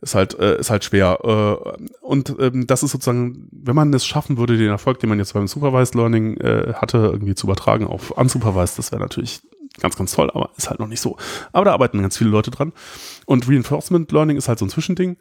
ist 0.00 0.14
halt, 0.14 0.38
äh, 0.38 0.58
ist 0.58 0.70
halt 0.70 0.84
schwer. 0.84 1.18
Äh, 1.24 1.84
und 2.00 2.34
ähm, 2.38 2.66
das 2.66 2.82
ist 2.82 2.92
sozusagen, 2.92 3.48
wenn 3.50 3.74
man 3.74 3.92
es 3.94 4.06
schaffen 4.06 4.36
würde, 4.36 4.56
den 4.56 4.68
Erfolg, 4.68 5.00
den 5.00 5.08
man 5.08 5.18
jetzt 5.18 5.32
beim 5.32 5.48
Supervised 5.48 5.94
Learning 5.94 6.36
äh, 6.36 6.74
hatte, 6.74 6.98
irgendwie 6.98 7.34
zu 7.34 7.46
übertragen 7.46 7.86
auf 7.86 8.10
Unsupervised, 8.10 8.78
das 8.78 8.92
wäre 8.92 9.00
natürlich 9.00 9.40
ganz, 9.80 9.96
ganz 9.96 10.12
toll, 10.12 10.30
aber 10.32 10.50
ist 10.56 10.70
halt 10.70 10.80
noch 10.80 10.88
nicht 10.88 11.00
so. 11.00 11.16
Aber 11.52 11.64
da 11.64 11.72
arbeiten 11.72 12.00
ganz 12.00 12.16
viele 12.16 12.30
Leute 12.30 12.50
dran. 12.50 12.72
Und 13.26 13.48
Reinforcement 13.48 14.10
Learning 14.12 14.36
ist 14.36 14.48
halt 14.48 14.58
so 14.58 14.66
ein 14.66 14.70
Zwischending. 14.70 15.16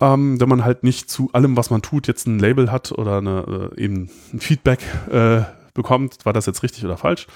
Ähm, 0.00 0.40
wenn 0.40 0.48
man 0.48 0.64
halt 0.64 0.84
nicht 0.84 1.10
zu 1.10 1.30
allem, 1.32 1.56
was 1.56 1.70
man 1.70 1.82
tut, 1.82 2.06
jetzt 2.06 2.26
ein 2.26 2.38
Label 2.38 2.70
hat 2.70 2.92
oder 2.92 3.18
eine, 3.18 3.72
äh, 3.76 3.82
eben 3.82 4.10
ein 4.32 4.40
Feedback 4.40 4.80
äh, 5.10 5.42
bekommt, 5.74 6.24
war 6.24 6.32
das 6.32 6.46
jetzt 6.46 6.62
richtig 6.62 6.84
oder 6.84 6.96
falsch, 6.96 7.26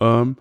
ähm, 0.00 0.36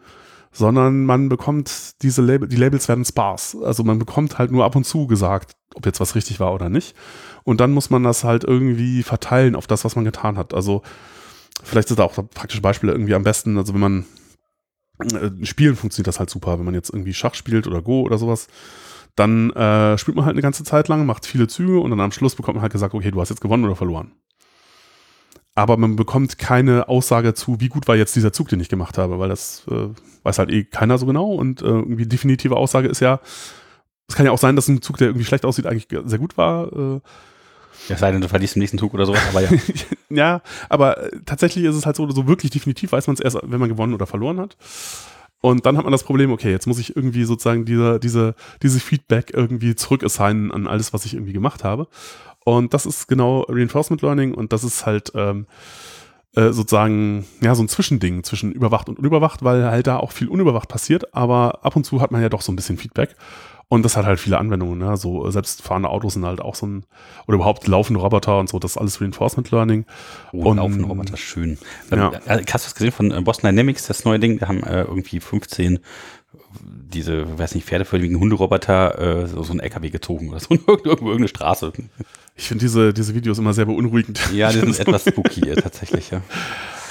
sondern 0.52 1.06
man 1.06 1.30
bekommt 1.30 2.02
diese 2.04 2.22
Label, 2.22 2.48
die 2.48 2.58
Labels 2.58 2.88
werden 2.88 3.06
sparse. 3.06 3.66
Also 3.66 3.84
man 3.84 3.98
bekommt 3.98 4.38
halt 4.38 4.52
nur 4.52 4.66
ab 4.66 4.76
und 4.76 4.84
zu 4.84 5.08
gesagt, 5.08 5.54
ob 5.74 5.86
jetzt 5.86 6.00
was 6.00 6.16
richtig 6.16 6.40
war 6.40 6.54
oder 6.54 6.70
nicht. 6.70 6.96
Und 7.44 7.62
dann 7.62 7.72
muss 7.72 7.90
man 7.90 8.04
das 8.04 8.24
halt 8.24 8.44
irgendwie 8.44 9.02
verteilen 9.02 9.56
auf 9.56 9.66
das, 9.66 9.86
was 9.86 9.96
man 9.96 10.06
getan 10.06 10.38
hat. 10.38 10.54
Also 10.54 10.84
vielleicht 11.64 11.88
sind 11.88 12.00
da 12.00 12.04
auch 12.04 12.14
praktische 12.14 12.62
Beispiele 12.62 12.92
irgendwie 12.92 13.16
am 13.16 13.24
besten. 13.24 13.58
Also 13.58 13.74
wenn 13.74 13.82
man 13.82 14.06
äh, 15.00 15.46
Spielen 15.46 15.76
funktioniert 15.76 16.08
das 16.08 16.20
halt 16.20 16.30
super. 16.30 16.58
Wenn 16.58 16.66
man 16.66 16.74
jetzt 16.74 16.90
irgendwie 16.90 17.14
Schach 17.14 17.36
spielt 17.36 17.68
oder 17.68 17.82
Go 17.82 18.02
oder 18.02 18.18
sowas, 18.18 18.48
dann 19.16 19.52
äh, 19.52 19.98
spielt 19.98 20.16
man 20.16 20.26
halt 20.26 20.36
eine 20.36 20.42
ganze 20.42 20.64
Zeit 20.64 20.88
lang, 20.88 21.06
macht 21.06 21.26
viele 21.26 21.48
Züge 21.48 21.80
und 21.80 21.90
dann 21.90 22.00
am 22.00 22.12
Schluss 22.12 22.36
bekommt 22.36 22.56
man 22.56 22.62
halt 22.62 22.72
gesagt, 22.72 22.94
okay, 22.94 23.12
du 23.12 23.20
hast 23.20 23.30
jetzt 23.30 23.42
gewonnen 23.42 23.66
oder 23.66 23.76
verloren. 23.76 24.14
Aber 25.54 25.76
man 25.76 25.98
bekommt 25.98 26.38
keine 26.38 26.88
Aussage 26.88 27.34
zu, 27.34 27.60
wie 27.60 27.68
gut 27.68 27.88
war 27.88 27.98
jetzt 27.98 28.16
dieser 28.16 28.32
Zug, 28.32 28.48
den 28.48 28.62
ich 28.62 28.70
gemacht 28.70 28.98
habe, 28.98 29.20
weil 29.20 29.28
das 29.28 29.66
äh, 29.70 29.90
weiß 30.24 30.40
halt 30.40 30.50
eh 30.50 30.64
keiner 30.64 30.98
so 30.98 31.06
genau 31.06 31.34
und 31.34 31.62
äh, 31.62 31.66
irgendwie 31.66 32.06
definitive 32.06 32.56
Aussage 32.56 32.88
ist 32.88 33.02
ja, 33.02 33.20
es 34.08 34.16
kann 34.16 34.26
ja 34.26 34.32
auch 34.32 34.38
sein, 34.38 34.56
dass 34.56 34.70
ein 34.70 34.82
Zug, 34.82 34.98
der 34.98 35.08
irgendwie 35.08 35.26
schlecht 35.26 35.46
aussieht, 35.46 35.66
eigentlich 35.66 35.88
sehr 36.06 36.20
gut 36.20 36.38
war. 36.38 37.02
Ja, 37.88 37.98
sei 37.98 38.12
denn, 38.12 38.22
du 38.22 38.28
verliest 38.28 38.56
im 38.56 38.62
nächsten 38.62 38.78
Zug 38.78 38.94
oder 38.94 39.06
sowas, 39.06 39.22
aber 39.30 39.42
ja. 39.42 39.50
ja, 40.10 40.42
aber 40.70 40.98
äh, 40.98 41.20
tatsächlich 41.26 41.66
ist 41.66 41.76
es 41.76 41.86
halt 41.86 41.96
so, 41.96 42.10
so 42.12 42.28
wirklich 42.28 42.52
definitiv 42.52 42.92
weiß 42.92 43.08
man 43.08 43.16
es 43.16 43.20
erst, 43.20 43.40
wenn 43.44 43.60
man 43.60 43.70
gewonnen 43.70 43.94
oder 43.94 44.06
verloren 44.06 44.40
hat. 44.40 44.58
Und 45.42 45.66
dann 45.66 45.76
hat 45.76 45.84
man 45.84 45.92
das 45.92 46.04
Problem, 46.04 46.32
okay, 46.32 46.52
jetzt 46.52 46.68
muss 46.68 46.78
ich 46.78 46.96
irgendwie 46.96 47.24
sozusagen 47.24 47.66
diese, 47.66 48.00
diese, 48.00 48.36
diese 48.62 48.80
Feedback 48.80 49.32
irgendwie 49.34 49.74
zurückassignen 49.74 50.52
an 50.52 50.68
alles, 50.68 50.94
was 50.94 51.06
ich 51.06 51.16
irgendwie 51.16 51.34
gemacht 51.34 51.64
habe. 51.64 51.88
Und 52.44 52.74
das 52.74 52.86
ist 52.86 53.08
genau 53.08 53.46
Reinforcement 53.50 54.02
Learning 54.04 54.34
und 54.34 54.54
das 54.54 54.64
ist 54.64 54.86
halt 54.86 55.12
ähm, 55.16 55.48
äh, 56.36 56.52
sozusagen 56.52 57.26
ja 57.42 57.56
so 57.56 57.64
ein 57.64 57.68
Zwischending 57.68 58.24
zwischen 58.24 58.52
überwacht 58.52 58.88
und 58.88 59.00
unüberwacht, 59.00 59.44
weil 59.44 59.66
halt 59.66 59.88
da 59.88 59.98
auch 59.98 60.12
viel 60.12 60.28
unüberwacht 60.28 60.70
passiert, 60.70 61.14
aber 61.14 61.66
ab 61.66 61.76
und 61.76 61.86
zu 61.86 62.02
hat 62.02 62.12
man 62.12 62.22
ja 62.22 62.30
doch 62.30 62.42
so 62.42 62.52
ein 62.52 62.56
bisschen 62.56 62.78
Feedback. 62.78 63.16
Und 63.72 63.84
das 63.84 63.96
hat 63.96 64.06
halt 64.06 64.20
viele 64.20 64.38
Anwendungen, 64.38 64.78
ne? 64.80 64.98
So 64.98 65.26
äh, 65.26 65.32
selbstfahrende 65.32 65.88
Autos 65.88 66.16
sind 66.16 66.26
halt 66.26 66.42
auch 66.42 66.56
so 66.56 66.68
ein, 66.68 66.84
oder 67.26 67.36
überhaupt 67.36 67.66
laufende 67.68 68.02
Roboter 68.02 68.38
und 68.38 68.50
so, 68.50 68.60
das 68.60 68.72
ist 68.72 68.78
alles 68.78 69.00
Reinforcement 69.00 69.50
Learning. 69.50 69.86
Oh, 70.34 70.50
und 70.50 70.58
laufende 70.58 70.84
Roboter, 70.90 71.16
schön. 71.16 71.58
Ja. 71.90 72.12
Ähm, 72.28 72.42
hast 72.52 72.66
du 72.66 72.68
das 72.68 72.76
gesehen 72.76 72.92
von 72.92 73.12
äh, 73.12 73.22
Boston 73.22 73.48
Dynamics, 73.48 73.88
das 73.88 74.04
neue 74.04 74.20
Ding? 74.20 74.40
Da 74.40 74.50
haben 74.50 74.62
äh, 74.64 74.82
irgendwie 74.82 75.22
15 75.22 75.80
diese, 76.60 77.40
weiß 77.40 77.56
nicht, 77.56 77.66
pferdeförmigen 77.66 78.20
Hunderoboter 78.20 79.22
äh, 79.24 79.28
so, 79.28 79.42
so 79.42 79.54
ein 79.54 79.62
LKW 79.62 79.90
gezogen 79.90 80.32
oder 80.32 80.42
so, 80.42 80.50
irgendwo 80.68 80.90
irgendeine 80.90 81.30
Straße. 81.30 81.72
Ich 82.36 82.50
finde 82.50 82.66
diese, 82.66 82.94
diese 82.94 83.16
Videos 83.16 83.40
immer 83.40 83.54
sehr 83.54 83.68
beunruhigend. 83.68 84.20
Ja, 84.34 84.50
die 84.52 84.60
sind 84.60 84.80
etwas 84.82 85.06
spooky 85.06 85.56
tatsächlich, 85.56 86.12
ja. 86.12 86.22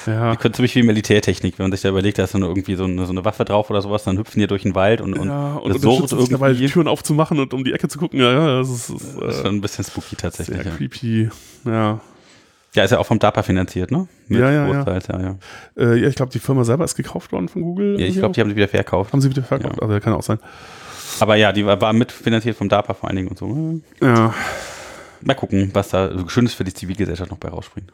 Ja. 0.07 0.33
Die 0.33 0.37
können 0.37 0.55
ziemlich 0.55 0.75
wie 0.75 0.83
Militärtechnik, 0.83 1.59
wenn 1.59 1.65
man 1.65 1.73
sich 1.73 1.83
da 1.83 1.89
überlegt, 1.89 2.19
da 2.19 2.25
ist 2.25 2.35
dann 2.35 2.43
irgendwie 2.43 2.75
so 2.75 2.85
eine, 2.85 3.05
so 3.07 3.13
eine 3.13 3.25
Waffe 3.25 3.45
drauf 3.45 3.71
oder 3.71 3.83
sowas, 3.83 4.05
dann 4.05 4.19
hüpfen 4.19 4.41
die 4.41 4.47
durch 4.47 4.63
den 4.63 4.75
Wald 4.75 5.01
und, 5.01 5.19
und, 5.19 5.29
ja, 5.29 5.57
und 5.57 5.75
das 5.75 5.83
surrt 5.83 6.13
irgendwie. 6.13 6.33
dabei, 6.33 6.53
die 6.53 6.67
Türen 6.67 6.89
aufzumachen 6.89 7.39
und 7.39 7.55
um 7.55 7.65
die 7.65 7.73
Ecke 7.73 7.89
zu 7.89 7.99
gucken. 7.99 8.21
Ja, 8.21 8.33
ja, 8.33 8.59
das 8.59 8.71
ist, 8.71 8.91
ist, 8.91 9.17
das 9.21 9.37
ist 9.37 9.43
schon 9.43 9.57
ein 9.57 9.61
bisschen 9.61 9.85
spooky 9.85 10.17
tatsächlich. 10.17 10.57
Sehr 10.57 10.67
ja. 10.67 10.77
creepy, 10.77 11.31
ja. 11.65 12.01
Ja, 12.75 12.85
ist 12.85 12.93
ja 12.93 12.99
auch 12.99 13.07
vom 13.07 13.19
DARPA 13.19 13.43
finanziert, 13.43 13.91
ne? 13.91 14.07
Mit 14.29 14.41
ja, 14.41 14.51
ja, 14.51 14.69
ja. 14.69 14.85
ja. 14.85 15.21
Ja, 15.21 15.37
äh, 15.77 16.01
ja 16.01 16.09
ich 16.09 16.15
glaube, 16.15 16.31
die 16.31 16.39
Firma 16.39 16.63
selber 16.63 16.85
ist 16.85 16.95
gekauft 16.95 17.33
worden 17.33 17.49
von 17.49 17.63
Google. 17.63 17.99
Ja, 17.99 18.07
ich 18.07 18.17
glaube, 18.17 18.33
die 18.33 18.41
haben 18.41 18.51
sie 18.51 18.55
wieder 18.55 18.69
verkauft. 18.69 19.13
Haben 19.13 19.21
sie 19.21 19.29
wieder 19.29 19.43
verkauft? 19.43 19.77
Ja. 19.77 19.83
Also 19.83 19.99
kann 19.99 20.13
auch 20.13 20.23
sein. 20.23 20.39
Aber 21.19 21.35
ja, 21.35 21.53
die 21.53 21.67
war, 21.67 21.81
war 21.81 21.93
mitfinanziert 21.93 22.57
vom 22.57 22.69
DARPA 22.69 22.95
vor 22.95 23.09
allen 23.09 23.17
Dingen 23.17 23.29
und 23.29 23.39
so. 23.39 23.81
Ja. 24.01 24.33
Mal 25.21 25.35
gucken, 25.35 25.71
was 25.73 25.89
da 25.89 26.11
Schönes 26.29 26.55
für 26.55 26.65
die 26.65 26.73
Zivilgesellschaft 26.73 27.31
noch 27.31 27.39
bei 27.39 27.49
rausspringt. 27.49 27.93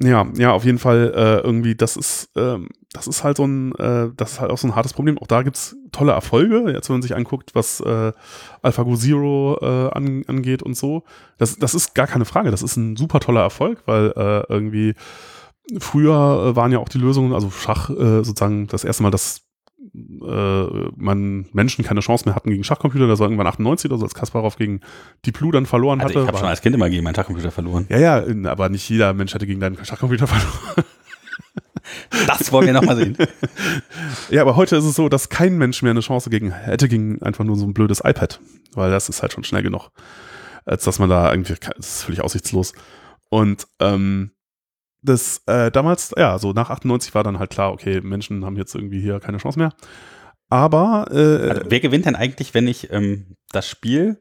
Ja, 0.00 0.26
ja, 0.36 0.52
auf 0.52 0.64
jeden 0.64 0.78
Fall 0.78 1.12
äh, 1.14 1.46
irgendwie, 1.46 1.74
das 1.74 1.96
ist, 1.96 2.30
ähm, 2.34 2.70
das 2.92 3.06
ist 3.06 3.24
halt 3.24 3.36
so 3.36 3.44
ein, 3.44 3.74
äh, 3.76 4.10
das 4.16 4.32
ist 4.32 4.40
halt 4.40 4.50
auch 4.50 4.58
so 4.58 4.66
ein 4.66 4.74
hartes 4.74 4.94
Problem. 4.94 5.18
Auch 5.18 5.26
da 5.26 5.42
gibt 5.42 5.56
es 5.56 5.76
tolle 5.92 6.12
Erfolge, 6.12 6.72
jetzt 6.72 6.88
wenn 6.88 6.94
man 6.94 7.02
sich 7.02 7.14
anguckt, 7.14 7.54
was 7.54 7.80
äh, 7.80 8.12
AlphaGo 8.62 8.96
Zero 8.96 9.58
äh, 9.60 9.90
an, 9.92 10.24
angeht 10.26 10.62
und 10.62 10.76
so. 10.76 11.04
Das, 11.38 11.56
das 11.58 11.74
ist 11.74 11.94
gar 11.94 12.06
keine 12.06 12.24
Frage, 12.24 12.50
das 12.50 12.62
ist 12.62 12.76
ein 12.76 12.96
super 12.96 13.20
toller 13.20 13.42
Erfolg, 13.42 13.82
weil 13.86 14.12
äh, 14.16 14.52
irgendwie 14.52 14.94
früher 15.78 16.48
äh, 16.50 16.56
waren 16.56 16.72
ja 16.72 16.78
auch 16.78 16.88
die 16.88 16.98
Lösungen, 16.98 17.32
also 17.32 17.50
Schach 17.50 17.90
äh, 17.90 18.24
sozusagen 18.24 18.66
das 18.68 18.84
erste 18.84 19.02
Mal, 19.02 19.10
dass 19.10 19.42
äh, 19.94 20.90
man 20.96 21.46
Menschen 21.52 21.84
keine 21.84 22.00
Chance 22.00 22.24
mehr 22.26 22.34
hatten 22.34 22.50
gegen 22.50 22.64
Schachcomputer. 22.64 23.06
Das 23.06 23.18
war 23.18 23.26
irgendwann 23.26 23.46
98 23.46 23.90
oder 23.90 23.98
so, 23.98 24.04
als 24.04 24.14
Kasparov 24.14 24.56
gegen 24.56 24.80
Deep 25.26 25.38
Blue 25.38 25.52
dann 25.52 25.66
verloren 25.66 26.00
also 26.00 26.14
hatte. 26.14 26.20
Ich 26.22 26.28
habe 26.28 26.38
schon 26.38 26.48
als 26.48 26.62
Kind 26.62 26.74
immer 26.74 26.88
gegen 26.90 27.04
meinen 27.04 27.14
Schachcomputer 27.14 27.50
verloren. 27.50 27.86
Ja, 27.88 27.98
ja, 27.98 28.24
aber 28.50 28.68
nicht 28.68 28.88
jeder 28.88 29.12
Mensch 29.12 29.34
hätte 29.34 29.46
gegen 29.46 29.60
deinen 29.60 29.82
Schachcomputer 29.84 30.26
verloren. 30.28 30.84
Das 32.26 32.52
wollen 32.52 32.66
wir 32.66 32.72
nochmal 32.72 32.96
sehen. 32.96 33.16
ja, 34.30 34.42
aber 34.42 34.56
heute 34.56 34.76
ist 34.76 34.84
es 34.84 34.94
so, 34.94 35.08
dass 35.08 35.28
kein 35.28 35.58
Mensch 35.58 35.82
mehr 35.82 35.90
eine 35.90 36.00
Chance 36.00 36.30
gegen 36.30 36.52
hätte 36.52 36.88
gegen 36.88 37.20
einfach 37.22 37.44
nur 37.44 37.56
so 37.56 37.66
ein 37.66 37.74
blödes 37.74 38.00
iPad, 38.00 38.40
weil 38.74 38.90
das 38.90 39.08
ist 39.08 39.22
halt 39.22 39.32
schon 39.32 39.44
schnell 39.44 39.62
genug, 39.62 39.90
als 40.64 40.84
dass 40.84 40.98
man 40.98 41.10
da 41.10 41.30
irgendwie, 41.30 41.54
das 41.76 41.96
ist 41.96 42.02
völlig 42.04 42.22
aussichtslos. 42.22 42.72
Und 43.28 43.66
ähm, 43.80 44.30
das 45.02 45.42
äh, 45.46 45.70
damals, 45.70 46.14
ja, 46.16 46.38
so 46.38 46.52
nach 46.52 46.70
98 46.70 47.14
war 47.14 47.24
dann 47.24 47.38
halt 47.38 47.50
klar, 47.50 47.72
okay, 47.72 48.00
Menschen 48.00 48.44
haben 48.44 48.56
jetzt 48.56 48.74
irgendwie 48.74 49.00
hier 49.00 49.20
keine 49.20 49.38
Chance 49.38 49.58
mehr. 49.58 49.72
Aber 50.48 51.06
äh, 51.10 51.48
also, 51.48 51.62
wer 51.68 51.80
gewinnt 51.80 52.06
denn 52.06 52.14
eigentlich, 52.14 52.54
wenn 52.54 52.68
ich 52.68 52.92
ähm, 52.92 53.36
das 53.52 53.68
Spiel 53.68 54.20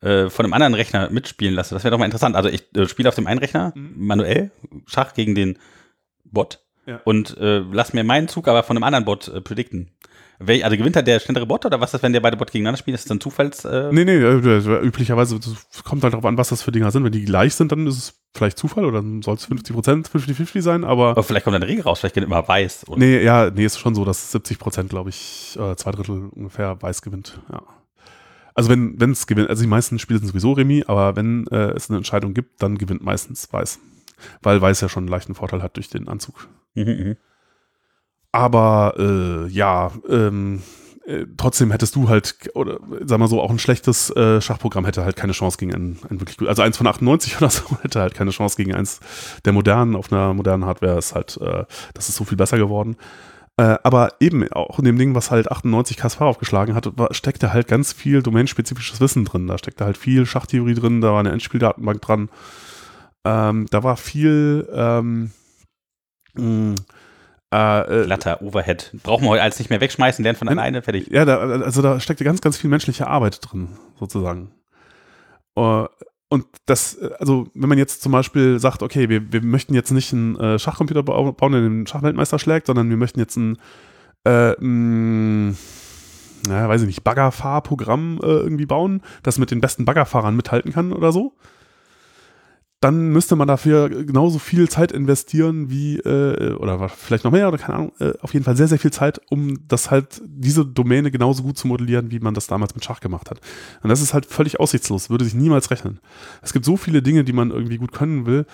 äh, 0.00 0.30
von 0.30 0.44
einem 0.44 0.52
anderen 0.52 0.74
Rechner 0.74 1.10
mitspielen 1.10 1.54
lasse? 1.54 1.74
Das 1.74 1.84
wäre 1.84 1.90
doch 1.90 1.98
mal 1.98 2.04
interessant. 2.04 2.36
Also 2.36 2.48
ich 2.48 2.64
äh, 2.76 2.86
spiele 2.86 3.08
auf 3.08 3.14
dem 3.14 3.26
einen 3.26 3.40
Rechner 3.40 3.72
mhm. 3.74 3.92
manuell 3.96 4.50
Schach 4.86 5.12
gegen 5.14 5.34
den 5.34 5.58
Bot 6.24 6.64
ja. 6.86 7.00
und 7.04 7.36
äh, 7.36 7.58
lass 7.58 7.92
mir 7.92 8.04
meinen 8.04 8.28
Zug 8.28 8.48
aber 8.48 8.62
von 8.62 8.76
einem 8.76 8.84
anderen 8.84 9.04
Bot 9.04 9.28
äh, 9.28 9.40
predikten. 9.40 9.90
Also 10.46 10.76
gewinnt 10.76 10.96
halt 10.96 11.06
der 11.06 11.20
schnellere 11.20 11.46
Bot 11.46 11.64
oder 11.66 11.80
was 11.80 11.94
ist, 11.94 12.02
wenn 12.02 12.12
der 12.12 12.20
beide 12.20 12.36
Bot 12.36 12.50
gegeneinander 12.50 12.78
spielen? 12.78 12.94
Ist 12.94 13.04
das 13.04 13.08
dann 13.08 13.20
Zufalls? 13.20 13.64
Äh 13.64 13.90
nee, 13.92 14.04
nee, 14.04 14.16
äh, 14.16 14.80
üblicherweise 14.82 15.38
kommt 15.84 16.02
halt 16.02 16.12
darauf 16.12 16.24
an, 16.24 16.36
was 16.38 16.48
das 16.48 16.62
für 16.62 16.72
Dinger 16.72 16.90
sind. 16.90 17.04
Wenn 17.04 17.12
die 17.12 17.24
gleich 17.24 17.54
sind, 17.54 17.72
dann 17.72 17.86
ist 17.86 17.98
es 17.98 18.14
vielleicht 18.34 18.58
Zufall 18.58 18.84
oder 18.84 19.00
dann 19.00 19.22
soll 19.22 19.34
es 19.34 19.44
50 19.46 19.74
Prozent, 19.74 20.08
50-50 20.08 20.62
sein, 20.62 20.84
aber. 20.84 21.10
Aber 21.10 21.22
vielleicht 21.22 21.44
kommt 21.44 21.54
dann 21.54 21.62
eine 21.62 21.70
Regel 21.70 21.84
raus, 21.84 22.00
vielleicht 22.00 22.14
geht 22.14 22.24
immer 22.24 22.46
weiß. 22.46 22.88
Oder? 22.88 22.98
Nee, 22.98 23.22
ja, 23.22 23.50
nee, 23.50 23.64
ist 23.64 23.78
schon 23.78 23.94
so, 23.94 24.04
dass 24.04 24.32
70 24.32 24.58
Prozent, 24.58 24.90
glaube 24.90 25.10
ich, 25.10 25.58
äh, 25.60 25.76
zwei 25.76 25.90
Drittel 25.92 26.28
ungefähr 26.30 26.80
weiß 26.80 27.02
gewinnt, 27.02 27.40
ja. 27.50 27.62
Also 28.54 28.68
wenn 28.68 29.10
es 29.10 29.26
gewinnt, 29.26 29.48
also 29.48 29.62
die 29.62 29.68
meisten 29.68 29.98
Spiele 29.98 30.18
sind 30.18 30.28
sowieso 30.28 30.52
Remis, 30.52 30.84
aber 30.86 31.16
wenn 31.16 31.46
äh, 31.46 31.70
es 31.70 31.88
eine 31.88 31.96
Entscheidung 31.96 32.34
gibt, 32.34 32.62
dann 32.62 32.76
gewinnt 32.76 33.02
meistens 33.02 33.50
Weiß. 33.50 33.78
Weil 34.42 34.60
Weiß 34.60 34.80
ja 34.80 34.88
schon 34.88 35.04
einen 35.04 35.08
leichten 35.08 35.34
Vorteil 35.34 35.62
hat 35.62 35.76
durch 35.76 35.88
den 35.88 36.08
Anzug. 36.08 36.48
Mhm, 36.74 36.84
mh. 36.84 37.16
Aber 38.32 38.94
äh, 38.98 39.48
ja, 39.48 39.92
ähm, 40.08 40.62
äh, 41.06 41.26
trotzdem 41.36 41.70
hättest 41.70 41.96
du 41.96 42.08
halt, 42.08 42.36
oder 42.54 42.78
sag 43.04 43.18
mal 43.18 43.28
so, 43.28 43.40
auch 43.40 43.50
ein 43.50 43.58
schlechtes 43.58 44.10
äh, 44.10 44.40
Schachprogramm 44.40 44.84
hätte 44.84 45.04
halt 45.04 45.16
keine 45.16 45.32
Chance 45.32 45.58
gegen 45.58 45.74
ein, 45.74 45.98
ein 46.08 46.20
wirklich 46.20 46.38
gut, 46.38 46.48
also 46.48 46.62
eins 46.62 46.76
von 46.76 46.86
98 46.86 47.36
oder 47.38 47.50
so 47.50 47.62
hätte 47.82 48.00
halt 48.00 48.14
keine 48.14 48.30
Chance 48.30 48.56
gegen 48.56 48.74
eins 48.74 49.00
der 49.44 49.52
modernen, 49.52 49.96
auf 49.96 50.12
einer 50.12 50.32
modernen 50.32 50.64
Hardware 50.64 50.98
ist 50.98 51.14
halt, 51.14 51.38
äh, 51.40 51.64
das 51.94 52.08
ist 52.08 52.16
so 52.16 52.24
viel 52.24 52.38
besser 52.38 52.56
geworden. 52.56 52.96
Äh, 53.58 53.76
aber 53.82 54.14
eben 54.20 54.50
auch 54.52 54.78
in 54.78 54.86
dem 54.86 54.96
Ding, 54.96 55.14
was 55.14 55.30
halt 55.30 55.50
98 55.50 55.96
Kasparov 55.98 56.38
geschlagen 56.38 56.74
hat, 56.74 56.96
war, 56.96 57.12
steckte 57.12 57.52
halt 57.52 57.68
ganz 57.68 57.92
viel 57.92 58.22
domainspezifisches 58.22 59.00
Wissen 59.00 59.24
drin. 59.26 59.46
Da 59.46 59.58
steckte 59.58 59.84
halt 59.84 59.98
viel 59.98 60.24
Schachtheorie 60.24 60.74
drin, 60.74 61.02
da 61.02 61.12
war 61.12 61.20
eine 61.20 61.32
Endspieldatenbank 61.32 62.00
dran. 62.00 62.30
Ähm, 63.24 63.66
da 63.70 63.82
war 63.82 63.96
viel, 63.96 64.66
ähm, 64.72 65.32
mh, 66.34 66.76
äh, 67.52 68.02
äh, 68.02 68.04
Glatter 68.06 68.42
Overhead. 68.42 68.90
Brauchen 69.02 69.24
wir 69.24 69.30
heute 69.30 69.42
alles 69.42 69.58
nicht 69.58 69.70
mehr 69.70 69.80
wegschmeißen, 69.80 70.22
lernen 70.22 70.38
von 70.38 70.48
alleine, 70.48 70.82
fertig. 70.82 71.08
Ja, 71.10 71.24
da, 71.24 71.38
also 71.38 71.82
da 71.82 72.00
steckte 72.00 72.24
ganz, 72.24 72.40
ganz 72.40 72.56
viel 72.56 72.70
menschliche 72.70 73.06
Arbeit 73.06 73.40
drin, 73.42 73.68
sozusagen. 73.98 74.52
Uh, 75.56 75.86
und 76.30 76.46
das, 76.64 76.98
also 77.18 77.48
wenn 77.52 77.68
man 77.68 77.76
jetzt 77.76 78.00
zum 78.00 78.10
Beispiel 78.12 78.58
sagt, 78.58 78.82
okay, 78.82 79.10
wir, 79.10 79.32
wir 79.32 79.42
möchten 79.42 79.74
jetzt 79.74 79.90
nicht 79.90 80.14
einen 80.14 80.34
äh, 80.36 80.58
Schachcomputer 80.58 81.02
bauen, 81.02 81.52
der 81.52 81.60
den 81.60 81.86
Schachweltmeister 81.86 82.38
schlägt, 82.38 82.68
sondern 82.68 82.88
wir 82.88 82.96
möchten 82.96 83.20
jetzt 83.20 83.36
ein, 83.36 83.58
äh, 84.24 84.52
mh, 84.52 85.54
naja, 86.48 86.68
weiß 86.70 86.80
ich 86.80 86.86
nicht, 86.86 87.04
Baggerfahrprogramm 87.04 88.18
äh, 88.22 88.26
irgendwie 88.26 88.64
bauen, 88.64 89.02
das 89.22 89.36
mit 89.38 89.50
den 89.50 89.60
besten 89.60 89.84
Baggerfahrern 89.84 90.34
mithalten 90.34 90.72
kann 90.72 90.94
oder 90.94 91.12
so 91.12 91.34
dann 92.82 93.10
müsste 93.10 93.36
man 93.36 93.46
dafür 93.46 93.88
genauso 93.88 94.40
viel 94.40 94.68
Zeit 94.68 94.90
investieren 94.90 95.70
wie, 95.70 95.98
äh, 95.98 96.54
oder 96.54 96.88
vielleicht 96.88 97.22
noch 97.22 97.30
mehr, 97.30 97.46
oder 97.46 97.56
keine 97.56 97.78
Ahnung, 97.78 97.92
äh, 98.00 98.12
auf 98.20 98.34
jeden 98.34 98.44
Fall 98.44 98.56
sehr, 98.56 98.66
sehr 98.66 98.80
viel 98.80 98.90
Zeit, 98.90 99.20
um 99.30 99.56
das 99.68 99.92
halt, 99.92 100.20
diese 100.26 100.66
Domäne 100.66 101.12
genauso 101.12 101.44
gut 101.44 101.56
zu 101.56 101.68
modellieren, 101.68 102.10
wie 102.10 102.18
man 102.18 102.34
das 102.34 102.48
damals 102.48 102.74
mit 102.74 102.84
Schach 102.84 102.98
gemacht 102.98 103.30
hat. 103.30 103.40
Und 103.84 103.90
das 103.90 104.02
ist 104.02 104.14
halt 104.14 104.26
völlig 104.26 104.58
aussichtslos, 104.58 105.10
würde 105.10 105.24
sich 105.24 105.34
niemals 105.34 105.70
rechnen. 105.70 106.00
Es 106.42 106.52
gibt 106.52 106.64
so 106.64 106.76
viele 106.76 107.02
Dinge, 107.02 107.22
die 107.22 107.32
man 107.32 107.52
irgendwie 107.52 107.78
gut 107.78 107.92
können 107.92 108.26
will, 108.26 108.46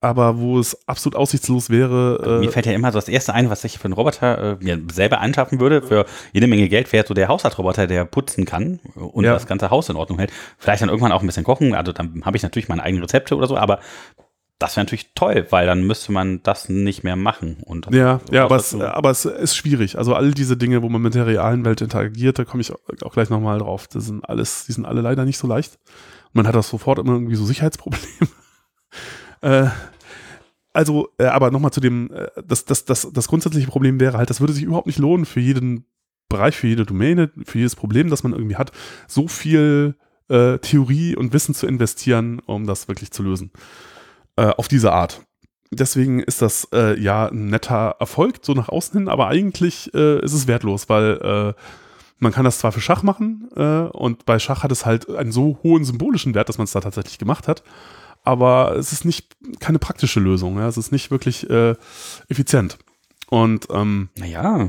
aber 0.00 0.38
wo 0.38 0.58
es 0.58 0.86
absolut 0.86 1.16
aussichtslos 1.16 1.70
wäre. 1.70 2.38
Äh 2.38 2.44
mir 2.44 2.52
fällt 2.52 2.66
ja 2.66 2.72
immer 2.72 2.92
so 2.92 2.98
das 2.98 3.08
erste 3.08 3.34
ein, 3.34 3.50
was 3.50 3.64
ich 3.64 3.78
für 3.78 3.86
einen 3.86 3.94
Roboter 3.94 4.58
äh, 4.60 4.64
mir 4.64 4.80
selber 4.92 5.20
anschaffen 5.20 5.58
würde, 5.60 5.82
für 5.82 6.06
jede 6.32 6.46
Menge 6.46 6.68
Geld 6.68 6.92
wäre 6.92 7.06
so 7.06 7.14
der 7.14 7.28
Haushaltsroboter, 7.28 7.86
der 7.86 8.04
putzen 8.04 8.44
kann 8.44 8.80
und 8.94 9.24
ja. 9.24 9.32
das 9.32 9.46
ganze 9.46 9.70
Haus 9.70 9.88
in 9.88 9.96
Ordnung 9.96 10.18
hält. 10.18 10.32
Vielleicht 10.58 10.82
dann 10.82 10.88
irgendwann 10.88 11.12
auch 11.12 11.22
ein 11.22 11.26
bisschen 11.26 11.44
kochen, 11.44 11.74
also 11.74 11.92
dann 11.92 12.22
habe 12.24 12.36
ich 12.36 12.42
natürlich 12.42 12.68
meine 12.68 12.82
eigenen 12.82 13.02
Rezepte 13.02 13.36
oder 13.36 13.46
so, 13.46 13.56
aber 13.56 13.80
das 14.58 14.76
wäre 14.76 14.84
natürlich 14.84 15.12
toll, 15.14 15.46
weil 15.50 15.66
dann 15.66 15.82
müsste 15.86 16.12
man 16.12 16.42
das 16.42 16.68
nicht 16.70 17.04
mehr 17.04 17.16
machen. 17.16 17.58
Und 17.64 17.92
ja, 17.94 18.20
ja 18.30 18.44
aber, 18.44 18.56
es, 18.56 18.74
aber 18.74 19.10
es 19.10 19.26
ist 19.26 19.54
schwierig. 19.54 19.98
Also 19.98 20.14
all 20.14 20.32
diese 20.32 20.56
Dinge, 20.56 20.82
wo 20.82 20.88
man 20.88 21.02
mit 21.02 21.14
der 21.14 21.26
realen 21.26 21.64
Welt 21.66 21.82
interagiert, 21.82 22.38
da 22.38 22.44
komme 22.44 22.62
ich 22.62 22.72
auch 22.72 23.12
gleich 23.12 23.28
nochmal 23.28 23.58
drauf. 23.58 23.86
Das 23.86 24.06
sind 24.06 24.26
alles, 24.26 24.64
die 24.64 24.72
sind 24.72 24.86
alle 24.86 25.02
leider 25.02 25.26
nicht 25.26 25.36
so 25.36 25.46
leicht. 25.46 25.78
man 26.32 26.46
hat 26.46 26.54
das 26.54 26.70
sofort 26.70 26.98
immer 26.98 27.12
irgendwie 27.12 27.36
so 27.36 27.44
Sicherheitsprobleme. 27.44 28.06
Äh, 29.46 29.70
also, 30.72 31.08
äh, 31.18 31.26
aber 31.26 31.50
nochmal 31.50 31.70
zu 31.70 31.80
dem, 31.80 32.12
äh, 32.12 32.28
das, 32.46 32.64
das, 32.64 32.84
das, 32.84 33.08
das 33.12 33.28
grundsätzliche 33.28 33.68
Problem 33.68 34.00
wäre 34.00 34.18
halt, 34.18 34.28
das 34.28 34.40
würde 34.40 34.52
sich 34.52 34.64
überhaupt 34.64 34.86
nicht 34.86 34.98
lohnen 34.98 35.24
für 35.24 35.40
jeden 35.40 35.86
Bereich, 36.28 36.56
für 36.56 36.66
jede 36.66 36.84
Domäne, 36.84 37.30
für 37.44 37.58
jedes 37.58 37.76
Problem, 37.76 38.10
das 38.10 38.24
man 38.24 38.32
irgendwie 38.32 38.56
hat, 38.56 38.72
so 39.06 39.28
viel 39.28 39.94
äh, 40.28 40.58
Theorie 40.58 41.14
und 41.14 41.32
Wissen 41.32 41.54
zu 41.54 41.66
investieren, 41.66 42.40
um 42.46 42.66
das 42.66 42.88
wirklich 42.88 43.12
zu 43.12 43.22
lösen. 43.22 43.52
Äh, 44.34 44.48
auf 44.48 44.68
diese 44.68 44.92
Art. 44.92 45.22
Deswegen 45.70 46.20
ist 46.20 46.42
das 46.42 46.68
äh, 46.72 46.98
ja 47.00 47.28
ein 47.28 47.48
netter 47.48 47.96
Erfolg, 48.00 48.40
so 48.42 48.52
nach 48.52 48.68
außen 48.68 48.98
hin, 48.98 49.08
aber 49.08 49.28
eigentlich 49.28 49.94
äh, 49.94 50.20
ist 50.22 50.32
es 50.32 50.46
wertlos, 50.46 50.88
weil 50.88 51.54
Man 52.18 52.32
kann 52.32 52.44
das 52.44 52.58
zwar 52.58 52.72
für 52.72 52.80
Schach 52.80 53.02
machen 53.02 53.48
äh, 53.54 53.88
und 53.92 54.24
bei 54.24 54.38
Schach 54.38 54.62
hat 54.62 54.72
es 54.72 54.86
halt 54.86 55.10
einen 55.10 55.32
so 55.32 55.58
hohen 55.62 55.84
symbolischen 55.84 56.34
Wert, 56.34 56.48
dass 56.48 56.56
man 56.56 56.64
es 56.64 56.72
da 56.72 56.80
tatsächlich 56.80 57.18
gemacht 57.18 57.46
hat. 57.46 57.62
Aber 58.26 58.74
es 58.76 58.92
ist 58.92 59.04
nicht 59.04 59.36
keine 59.60 59.78
praktische 59.78 60.18
Lösung. 60.18 60.58
Ja? 60.58 60.66
Es 60.66 60.76
ist 60.76 60.90
nicht 60.90 61.12
wirklich 61.12 61.48
äh, 61.48 61.76
effizient. 62.28 62.76
Und 63.30 63.68
ähm, 63.70 64.08
naja. 64.16 64.68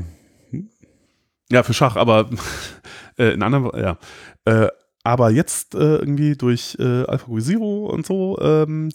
Ja, 1.50 1.62
für 1.64 1.74
Schach, 1.74 1.96
aber 1.96 2.30
äh, 3.18 3.32
in 3.32 3.42
anderen, 3.42 3.70
ja. 3.78 3.98
Äh, 4.44 4.68
aber 5.02 5.30
jetzt 5.30 5.74
äh, 5.74 5.96
irgendwie 5.96 6.36
durch 6.36 6.76
äh, 6.78 7.04
AlphaGo 7.04 7.40
Zero 7.40 7.86
und 7.86 8.06
so, 8.06 8.38
ähm, 8.40 8.90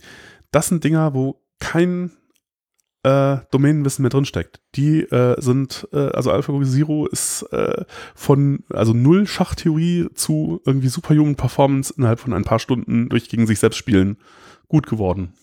das 0.51 0.68
sind 0.68 0.84
Dinger, 0.84 1.14
wo 1.14 1.41
kein 1.59 2.11
äh, 3.03 3.38
Domänenwissen 3.51 4.03
mehr 4.03 4.11
drinsteckt. 4.11 4.61
Die 4.76 5.01
äh, 5.01 5.41
sind, 5.41 5.89
äh, 5.91 6.09
also 6.11 6.32
AlphaGo 6.32 6.64
Zero 6.64 7.07
ist 7.07 7.41
äh, 7.51 7.84
von, 8.16 8.64
also 8.70 8.93
null 8.93 9.28
Schachtheorie 9.28 10.07
zu 10.14 10.61
irgendwie 10.66 10.88
Superhuman 10.88 11.36
Performance 11.36 11.93
innerhalb 11.97 12.22
von 12.22 12.32
ein 12.32 12.45
paar 12.45 12.59
Stunden 12.59 13.09
durch 13.09 13.28
gegen 13.28 13.45
sich 13.45 13.59
selbst 13.59 13.78
spielen 13.78 14.18
gut 14.74 14.88
geworden. 14.88 15.34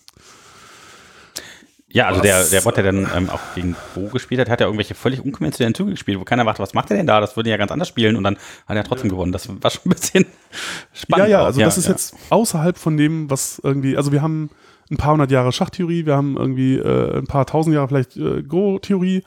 Ja, 1.87 2.07
also 2.07 2.21
der, 2.21 2.43
der 2.43 2.61
Bot, 2.61 2.75
der 2.75 2.83
dann 2.83 3.07
ähm, 3.15 3.29
auch 3.29 3.39
gegen 3.55 3.77
Bo 3.95 4.09
gespielt 4.09 4.41
hat, 4.41 4.49
hat 4.49 4.59
ja 4.59 4.65
irgendwelche 4.65 4.93
völlig 4.93 5.23
unkonventionellen 5.23 5.73
Züge 5.73 5.91
gespielt, 5.91 6.19
wo 6.19 6.25
keiner 6.25 6.43
macht, 6.43 6.59
was 6.59 6.73
macht 6.73 6.91
er 6.91 6.97
denn 6.97 7.07
da? 7.07 7.21
Das 7.21 7.37
würde 7.37 7.49
ja 7.49 7.55
ganz 7.55 7.71
anders 7.71 7.87
spielen 7.87 8.17
und 8.17 8.25
dann 8.25 8.35
hat 8.65 8.75
er 8.75 8.83
trotzdem 8.83 9.09
ja. 9.09 9.15
gewonnen. 9.15 9.31
Das 9.31 9.47
war 9.47 9.71
schon 9.71 9.83
ein 9.85 9.89
bisschen 9.89 10.25
spannend. 10.93 11.29
Ja, 11.29 11.39
ja, 11.39 11.45
also 11.45 11.61
ja, 11.61 11.65
das 11.65 11.77
ist 11.77 11.85
ja. 11.85 11.91
jetzt 11.91 12.13
außerhalb 12.29 12.77
von 12.77 12.97
dem, 12.97 13.29
was 13.29 13.61
irgendwie, 13.63 13.95
also 13.95 14.11
wir 14.11 14.21
haben 14.21 14.49
ein 14.89 14.97
paar 14.97 15.13
hundert 15.13 15.31
Jahre 15.31 15.53
Schachtheorie, 15.53 16.05
wir 16.05 16.17
haben 16.17 16.35
irgendwie 16.35 16.75
äh, 16.75 17.17
ein 17.17 17.27
paar 17.27 17.45
tausend 17.45 17.73
Jahre 17.73 17.87
vielleicht 17.87 18.17
äh, 18.17 18.43
Go-Theorie 18.43 19.23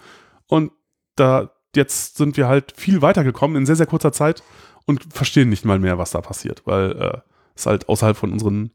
und 0.47 0.71
da 1.17 1.51
jetzt 1.75 2.19
sind 2.19 2.37
wir 2.37 2.47
halt 2.47 2.75
viel 2.77 3.01
weiter 3.01 3.25
gekommen 3.25 3.57
in 3.57 3.65
sehr, 3.65 3.77
sehr 3.77 3.87
kurzer 3.87 4.13
Zeit 4.13 4.43
und 4.85 5.03
verstehen 5.15 5.49
nicht 5.49 5.65
mal 5.65 5.79
mehr, 5.79 5.97
was 5.97 6.11
da 6.11 6.21
passiert, 6.21 6.63
weil 6.67 6.93
äh, 6.93 7.19
es 7.57 7.65
halt 7.65 7.89
außerhalb 7.89 8.17
von 8.17 8.33
unseren 8.33 8.71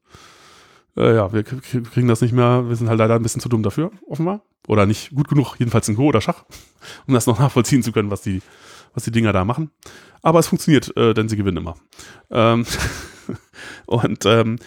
äh, 0.99 1.15
ja, 1.15 1.33
wir 1.33 1.43
kriegen 1.43 2.07
das 2.07 2.21
nicht 2.21 2.33
mehr, 2.33 2.67
wir 2.67 2.75
sind 2.75 2.89
halt 2.89 2.99
leider 2.99 3.15
ein 3.15 3.23
bisschen 3.23 3.41
zu 3.41 3.49
dumm 3.49 3.63
dafür, 3.63 3.91
offenbar. 4.07 4.41
Oder 4.67 4.85
nicht 4.85 5.15
gut 5.15 5.29
genug, 5.29 5.55
jedenfalls 5.57 5.87
in 5.89 5.95
Go 5.95 6.03
oder 6.03 6.21
Schach, 6.21 6.43
um 7.07 7.13
das 7.13 7.25
noch 7.25 7.39
nachvollziehen 7.39 7.81
zu 7.81 7.91
können, 7.91 8.11
was 8.11 8.21
die, 8.21 8.41
was 8.93 9.03
die 9.03 9.11
Dinger 9.11 9.33
da 9.33 9.45
machen. 9.45 9.71
Aber 10.21 10.39
es 10.39 10.47
funktioniert, 10.47 10.95
äh, 10.97 11.13
denn 11.13 11.29
sie 11.29 11.37
gewinnen 11.37 11.57
immer. 11.57 11.75
Ähm 12.29 12.65
und 13.85 14.25
ähm, 14.25 14.57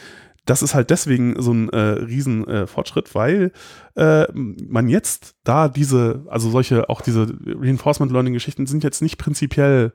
das 0.44 0.62
ist 0.62 0.74
halt 0.74 0.90
deswegen 0.90 1.40
so 1.40 1.52
ein 1.52 1.68
äh, 1.68 1.78
riesen 1.78 2.48
äh, 2.48 2.66
weil 3.12 3.52
äh, 3.94 4.26
man 4.32 4.88
jetzt 4.88 5.36
da 5.44 5.68
diese, 5.68 6.24
also 6.28 6.50
solche, 6.50 6.88
auch 6.88 7.00
diese 7.00 7.38
Reinforcement 7.46 8.10
Learning 8.10 8.32
Geschichten 8.32 8.66
sind 8.66 8.82
jetzt 8.82 9.02
nicht 9.02 9.18
prinzipiell 9.18 9.92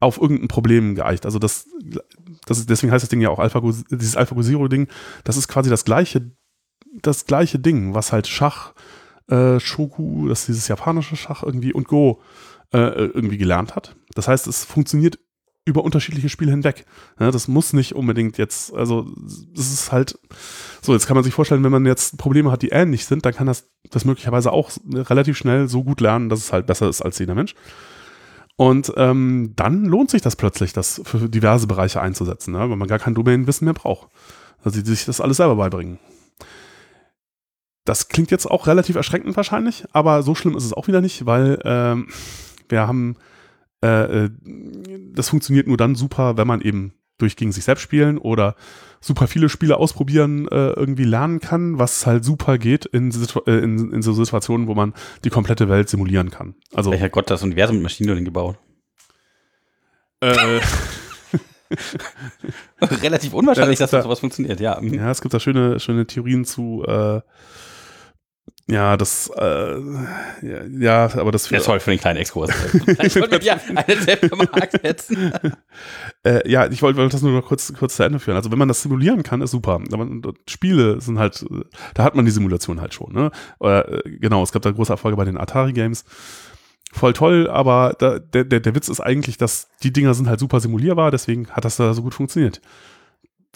auf 0.00 0.20
irgendein 0.20 0.48
Problem 0.48 0.94
geeicht. 0.96 1.26
Also 1.26 1.38
das, 1.38 1.68
das 2.46 2.58
ist, 2.58 2.70
deswegen 2.70 2.92
heißt 2.92 3.02
das 3.02 3.08
Ding 3.08 3.20
ja 3.20 3.30
auch 3.30 3.38
AlphaGo, 3.38 3.72
dieses 3.90 4.16
AlphaGo 4.16 4.42
Zero 4.42 4.68
Ding, 4.68 4.88
das 5.24 5.36
ist 5.36 5.48
quasi 5.48 5.70
das 5.70 5.84
gleiche, 5.84 6.30
das 7.02 7.26
gleiche 7.26 7.58
Ding, 7.58 7.94
was 7.94 8.12
halt 8.12 8.26
Schach, 8.26 8.74
äh, 9.28 9.58
Shoku, 9.60 10.28
das 10.28 10.40
ist 10.40 10.48
dieses 10.48 10.68
japanische 10.68 11.16
Schach 11.16 11.42
irgendwie 11.42 11.72
und 11.72 11.88
Go 11.88 12.20
äh, 12.72 12.78
irgendwie 12.78 13.38
gelernt 13.38 13.74
hat. 13.74 13.96
Das 14.14 14.28
heißt, 14.28 14.46
es 14.46 14.64
funktioniert 14.64 15.18
über 15.66 15.82
unterschiedliche 15.82 16.28
Spiele 16.28 16.50
hinweg. 16.50 16.84
Ja, 17.18 17.30
das 17.30 17.48
muss 17.48 17.72
nicht 17.72 17.94
unbedingt 17.94 18.36
jetzt, 18.36 18.74
also 18.74 19.10
das 19.54 19.72
ist 19.72 19.92
halt 19.92 20.18
so, 20.82 20.92
jetzt 20.92 21.06
kann 21.06 21.14
man 21.14 21.24
sich 21.24 21.32
vorstellen, 21.32 21.64
wenn 21.64 21.72
man 21.72 21.86
jetzt 21.86 22.18
Probleme 22.18 22.50
hat, 22.50 22.60
die 22.60 22.68
ähnlich 22.68 23.06
sind, 23.06 23.24
dann 23.24 23.34
kann 23.34 23.46
das 23.46 23.70
das 23.90 24.04
möglicherweise 24.04 24.52
auch 24.52 24.70
relativ 24.92 25.38
schnell 25.38 25.68
so 25.68 25.82
gut 25.82 26.00
lernen, 26.00 26.28
dass 26.28 26.40
es 26.40 26.52
halt 26.52 26.66
besser 26.66 26.88
ist 26.88 27.00
als 27.00 27.18
jeder 27.18 27.34
Mensch. 27.34 27.54
Und 28.56 28.92
ähm, 28.96 29.52
dann 29.56 29.84
lohnt 29.84 30.10
sich 30.10 30.22
das 30.22 30.36
plötzlich, 30.36 30.72
das 30.72 31.00
für 31.04 31.28
diverse 31.28 31.66
Bereiche 31.66 32.00
einzusetzen, 32.00 32.52
ne? 32.52 32.60
weil 32.60 32.76
man 32.76 32.88
gar 32.88 33.00
kein 33.00 33.14
Domain-Wissen 33.14 33.64
mehr 33.64 33.74
braucht. 33.74 34.08
Also 34.62 34.80
die 34.80 34.88
sich 34.88 35.04
das 35.04 35.20
alles 35.20 35.38
selber 35.38 35.56
beibringen. 35.56 35.98
Das 37.84 38.08
klingt 38.08 38.30
jetzt 38.30 38.46
auch 38.50 38.66
relativ 38.66 38.96
erschreckend 38.96 39.36
wahrscheinlich, 39.36 39.84
aber 39.92 40.22
so 40.22 40.34
schlimm 40.34 40.56
ist 40.56 40.64
es 40.64 40.72
auch 40.72 40.86
wieder 40.86 41.02
nicht, 41.02 41.26
weil 41.26 41.58
ähm, 41.64 42.08
wir 42.68 42.86
haben, 42.86 43.16
äh, 43.84 44.24
äh 44.24 44.30
das 45.12 45.28
funktioniert 45.28 45.66
nur 45.66 45.76
dann 45.76 45.94
super, 45.94 46.36
wenn 46.38 46.46
man 46.46 46.62
eben 46.62 46.94
durch 47.18 47.36
gegen 47.36 47.52
sich 47.52 47.64
selbst 47.64 47.82
spielen 47.82 48.18
oder 48.18 48.56
super 49.04 49.26
viele 49.26 49.50
Spiele 49.50 49.76
ausprobieren 49.76 50.48
äh, 50.48 50.70
irgendwie 50.70 51.04
lernen 51.04 51.38
kann, 51.40 51.78
was 51.78 52.06
halt 52.06 52.24
super 52.24 52.56
geht 52.56 52.86
in, 52.86 53.10
äh, 53.46 53.58
in, 53.58 53.92
in, 53.92 54.02
so 54.02 54.12
Situationen, 54.14 54.66
wo 54.66 54.74
man 54.74 54.94
die 55.24 55.30
komplette 55.30 55.68
Welt 55.68 55.90
simulieren 55.90 56.30
kann. 56.30 56.54
Also, 56.72 56.90
Welcher 56.90 57.10
Gott 57.10 57.30
das 57.30 57.42
Universum 57.42 57.76
mit 57.76 57.82
Machine 57.82 58.06
Learning 58.06 58.24
gebaut? 58.24 58.56
Äh, 60.20 60.34
Relativ 62.80 63.34
unwahrscheinlich, 63.34 63.78
ja, 63.78 63.84
dass 63.84 63.90
da, 63.90 64.02
sowas 64.02 64.20
funktioniert, 64.20 64.60
ja. 64.60 64.80
Ja, 64.80 65.10
es 65.10 65.20
gibt 65.20 65.34
da 65.34 65.40
schöne, 65.40 65.80
schöne 65.80 66.06
Theorien 66.06 66.46
zu, 66.46 66.82
äh, 66.86 67.20
ja, 68.66 68.96
das, 68.96 69.30
äh, 69.36 69.78
ja, 70.78 71.04
aber 71.16 71.32
das 71.32 71.48
für. 71.48 71.54
Ja, 71.54 71.60
sorry 71.60 71.80
für 71.80 71.90
den 71.90 72.00
kleinen 72.00 72.18
Exkurs. 72.18 72.50
ich 73.02 73.14
wollte 73.16 73.38
mir 73.38 73.60
eine 73.76 74.00
Selbstmarkt 74.00 74.72
setzen. 74.80 75.32
äh, 76.24 76.50
ja, 76.50 76.66
ich 76.66 76.80
wollte 76.80 77.06
das 77.06 77.20
nur 77.20 77.32
noch 77.32 77.46
kurz, 77.46 77.74
kurz 77.74 77.96
zu 77.96 78.02
Ende 78.04 78.18
führen. 78.18 78.36
Also, 78.36 78.50
wenn 78.50 78.58
man 78.58 78.68
das 78.68 78.80
simulieren 78.80 79.22
kann, 79.22 79.42
ist 79.42 79.50
super. 79.50 79.80
Aber 79.92 80.08
Spiele 80.48 80.98
sind 81.02 81.18
halt, 81.18 81.44
da 81.92 82.04
hat 82.04 82.14
man 82.14 82.24
die 82.24 82.30
Simulation 82.30 82.80
halt 82.80 82.94
schon, 82.94 83.12
ne? 83.12 83.30
Oder, 83.58 84.06
äh, 84.06 84.10
genau, 84.18 84.42
es 84.42 84.52
gab 84.52 84.62
da 84.62 84.70
große 84.70 84.92
Erfolge 84.92 85.18
bei 85.18 85.26
den 85.26 85.36
Atari-Games. 85.36 86.06
Voll 86.90 87.12
toll, 87.12 87.50
aber 87.50 87.94
da, 87.98 88.18
der, 88.18 88.44
der, 88.44 88.60
der 88.60 88.74
Witz 88.74 88.88
ist 88.88 89.00
eigentlich, 89.00 89.36
dass 89.36 89.68
die 89.82 89.92
Dinger 89.92 90.14
sind 90.14 90.28
halt 90.28 90.40
super 90.40 90.60
simulierbar, 90.60 91.10
deswegen 91.10 91.50
hat 91.50 91.64
das 91.64 91.76
da 91.76 91.92
so 91.92 92.02
gut 92.02 92.14
funktioniert 92.14 92.62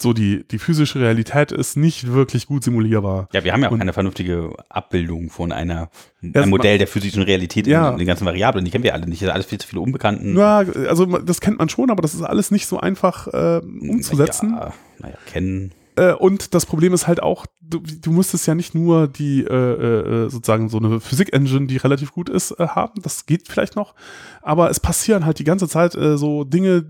so 0.01 0.13
die, 0.13 0.47
die 0.47 0.59
physische 0.59 0.99
Realität 0.99 1.51
ist 1.51 1.77
nicht 1.77 2.11
wirklich 2.11 2.47
gut 2.47 2.63
simulierbar. 2.63 3.27
Ja, 3.33 3.43
wir 3.43 3.53
haben 3.53 3.61
ja 3.61 3.69
auch 3.69 3.73
und, 3.73 3.79
keine 3.79 3.93
vernünftige 3.93 4.51
Abbildung 4.69 5.29
von 5.29 5.51
einer, 5.51 5.89
einem 6.21 6.49
Modell 6.49 6.77
der 6.77 6.87
physischen 6.87 7.23
Realität 7.23 7.67
ja. 7.67 7.91
in, 7.91 7.97
den 7.97 8.07
ganzen 8.07 8.25
Variablen. 8.25 8.65
Die 8.65 8.71
kennen 8.71 8.83
wir 8.83 8.93
alle 8.93 9.07
nicht. 9.07 9.21
Das 9.21 9.29
alles 9.29 9.45
viel 9.45 9.59
zu 9.59 9.67
viele 9.67 9.81
Unbekannten. 9.81 10.37
Ja, 10.37 10.57
also 10.57 11.05
das 11.05 11.41
kennt 11.41 11.59
man 11.59 11.69
schon, 11.69 11.89
aber 11.89 12.01
das 12.01 12.13
ist 12.13 12.23
alles 12.23 12.51
nicht 12.51 12.67
so 12.67 12.79
einfach 12.79 13.27
äh, 13.27 13.61
umzusetzen. 13.63 14.51
Naja, 14.51 14.73
naja, 14.99 15.15
kennen. 15.25 15.73
Äh, 15.95 16.13
und 16.13 16.53
das 16.53 16.65
Problem 16.65 16.93
ist 16.93 17.07
halt 17.07 17.21
auch, 17.21 17.45
du, 17.61 17.79
du 17.79 18.11
musstest 18.11 18.47
ja 18.47 18.55
nicht 18.55 18.73
nur 18.73 19.07
die 19.07 19.43
äh, 19.43 19.53
äh, 19.53 20.29
sozusagen 20.29 20.69
so 20.69 20.77
eine 20.77 20.99
Physik-Engine, 20.99 21.67
die 21.67 21.77
relativ 21.77 22.11
gut 22.11 22.29
ist, 22.29 22.51
äh, 22.51 22.67
haben. 22.67 23.01
Das 23.01 23.25
geht 23.25 23.47
vielleicht 23.47 23.75
noch. 23.75 23.95
Aber 24.41 24.69
es 24.69 24.79
passieren 24.79 25.25
halt 25.25 25.39
die 25.39 25.43
ganze 25.43 25.67
Zeit 25.67 25.95
äh, 25.95 26.17
so 26.17 26.45
Dinge 26.45 26.85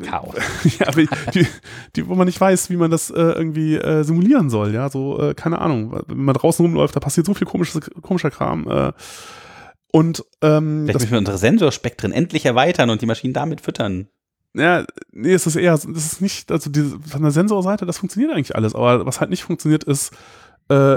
Chaos. 0.00 0.34
ja, 0.78 0.88
aber 0.88 1.02
die, 1.34 1.46
die, 1.94 2.08
wo 2.08 2.14
man 2.14 2.26
nicht 2.26 2.40
weiß, 2.40 2.70
wie 2.70 2.76
man 2.76 2.90
das 2.90 3.10
äh, 3.10 3.20
irgendwie 3.20 3.76
äh, 3.76 4.02
simulieren 4.04 4.50
soll, 4.50 4.72
ja, 4.72 4.88
so, 4.88 5.20
äh, 5.20 5.34
keine 5.34 5.60
Ahnung, 5.60 6.00
wenn 6.06 6.24
man 6.24 6.34
draußen 6.34 6.64
rumläuft, 6.64 6.96
da 6.96 7.00
passiert 7.00 7.26
so 7.26 7.34
viel 7.34 7.46
komisches, 7.46 7.80
komischer 8.00 8.30
Kram. 8.30 8.68
Äh, 8.68 8.92
und 9.92 10.24
ähm, 10.40 10.84
Vielleicht 10.84 11.00
müssen 11.00 11.12
wir 11.12 11.18
unsere 11.18 11.38
Sensorspektren 11.38 12.12
endlich 12.12 12.46
erweitern 12.46 12.88
und 12.88 13.02
die 13.02 13.06
Maschinen 13.06 13.34
damit 13.34 13.60
füttern. 13.60 14.08
Ja, 14.54 14.84
nee, 15.12 15.32
es 15.32 15.46
ist 15.46 15.56
eher, 15.56 15.72
das 15.72 15.86
ist 15.86 16.20
nicht, 16.20 16.50
also 16.50 16.70
diese, 16.70 16.98
von 17.00 17.22
der 17.22 17.30
Sensorseite, 17.30 17.86
das 17.86 17.98
funktioniert 17.98 18.32
eigentlich 18.32 18.54
alles, 18.54 18.74
aber 18.74 19.06
was 19.06 19.20
halt 19.20 19.30
nicht 19.30 19.44
funktioniert, 19.44 19.84
ist 19.84 20.12
äh, 20.68 20.96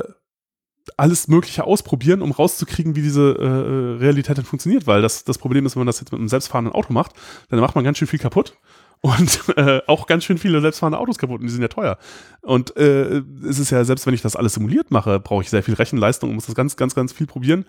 alles 0.97 1.27
Mögliche 1.27 1.63
ausprobieren, 1.63 2.21
um 2.21 2.31
rauszukriegen, 2.31 2.95
wie 2.95 3.01
diese 3.01 3.35
äh, 3.37 3.99
Realität 4.01 4.37
denn 4.37 4.45
funktioniert, 4.45 4.87
weil 4.87 5.01
das, 5.01 5.23
das 5.23 5.37
Problem 5.37 5.65
ist, 5.65 5.75
wenn 5.75 5.81
man 5.81 5.87
das 5.87 5.99
jetzt 5.99 6.11
mit 6.11 6.19
einem 6.19 6.27
selbstfahrenden 6.27 6.73
Auto 6.73 6.93
macht, 6.93 7.13
dann 7.49 7.59
macht 7.59 7.75
man 7.75 7.83
ganz 7.83 7.97
schön 7.97 8.07
viel 8.07 8.19
kaputt 8.19 8.57
und 9.01 9.57
äh, 9.57 9.81
auch 9.87 10.07
ganz 10.07 10.23
schön 10.23 10.37
viele 10.37 10.61
selbstfahrende 10.61 10.99
Autos 10.99 11.17
kaputt 11.17 11.39
und 11.41 11.47
die 11.47 11.51
sind 11.51 11.61
ja 11.61 11.67
teuer. 11.67 11.97
Und 12.41 12.75
äh, 12.77 13.21
es 13.47 13.59
ist 13.59 13.69
ja, 13.69 13.83
selbst 13.83 14.07
wenn 14.07 14.13
ich 14.13 14.21
das 14.21 14.35
alles 14.35 14.53
simuliert 14.53 14.91
mache, 14.91 15.19
brauche 15.19 15.43
ich 15.43 15.49
sehr 15.49 15.63
viel 15.63 15.75
Rechenleistung 15.75 16.29
und 16.29 16.35
muss 16.35 16.47
das 16.47 16.55
ganz, 16.55 16.75
ganz, 16.75 16.95
ganz 16.95 17.13
viel 17.13 17.27
probieren. 17.27 17.65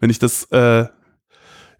Wenn 0.00 0.10
ich 0.10 0.18
das, 0.18 0.44
äh, 0.50 0.86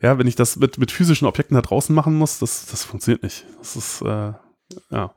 ja, 0.01 0.19
wenn 0.19 0.27
ich 0.27 0.37
das 0.37 0.57
mit, 0.57 0.79
mit 0.79 0.91
physischen 0.91 1.27
Objekten 1.27 1.55
da 1.55 1.63
draußen 1.63 1.95
machen 1.95 2.15
muss, 2.17 2.39
das, 2.39 2.67
das 2.67 2.85
funktioniert 2.85 3.23
nicht. 3.23 3.45
Das 3.59 3.77
ist, 3.77 4.03
äh, 4.03 4.33
ja. 4.91 5.15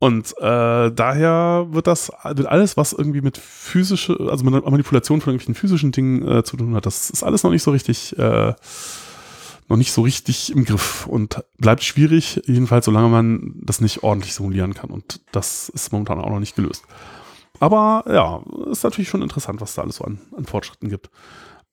Und 0.00 0.32
äh, 0.38 0.92
daher 0.92 1.66
wird 1.70 1.88
das, 1.88 2.12
wird 2.22 2.46
alles, 2.46 2.76
was 2.76 2.92
irgendwie 2.92 3.20
mit 3.20 3.36
physische, 3.36 4.16
also 4.30 4.44
mit 4.44 4.64
Manipulation 4.64 5.20
von 5.20 5.32
irgendwelchen 5.32 5.56
physischen 5.56 5.90
Dingen 5.90 6.26
äh, 6.26 6.44
zu 6.44 6.56
tun 6.56 6.76
hat, 6.76 6.86
das 6.86 7.10
ist 7.10 7.24
alles 7.24 7.42
noch 7.42 7.50
nicht 7.50 7.64
so 7.64 7.72
richtig 7.72 8.16
äh, 8.16 8.54
noch 9.68 9.76
nicht 9.76 9.92
so 9.92 10.02
richtig 10.02 10.50
im 10.50 10.64
Griff 10.64 11.06
und 11.06 11.44
bleibt 11.58 11.84
schwierig, 11.84 12.42
jedenfalls 12.46 12.86
solange 12.86 13.08
man 13.08 13.54
das 13.62 13.80
nicht 13.80 14.02
ordentlich 14.02 14.34
simulieren 14.34 14.74
kann. 14.74 14.90
Und 14.90 15.20
das 15.32 15.68
ist 15.68 15.92
momentan 15.92 16.20
auch 16.20 16.30
noch 16.30 16.40
nicht 16.40 16.56
gelöst. 16.56 16.84
Aber 17.60 18.04
ja, 18.08 18.42
ist 18.70 18.84
natürlich 18.84 19.08
schon 19.08 19.22
interessant, 19.22 19.60
was 19.60 19.74
da 19.74 19.82
alles 19.82 19.96
so 19.96 20.04
an, 20.04 20.20
an 20.36 20.46
Fortschritten 20.46 20.88
gibt. 20.88 21.10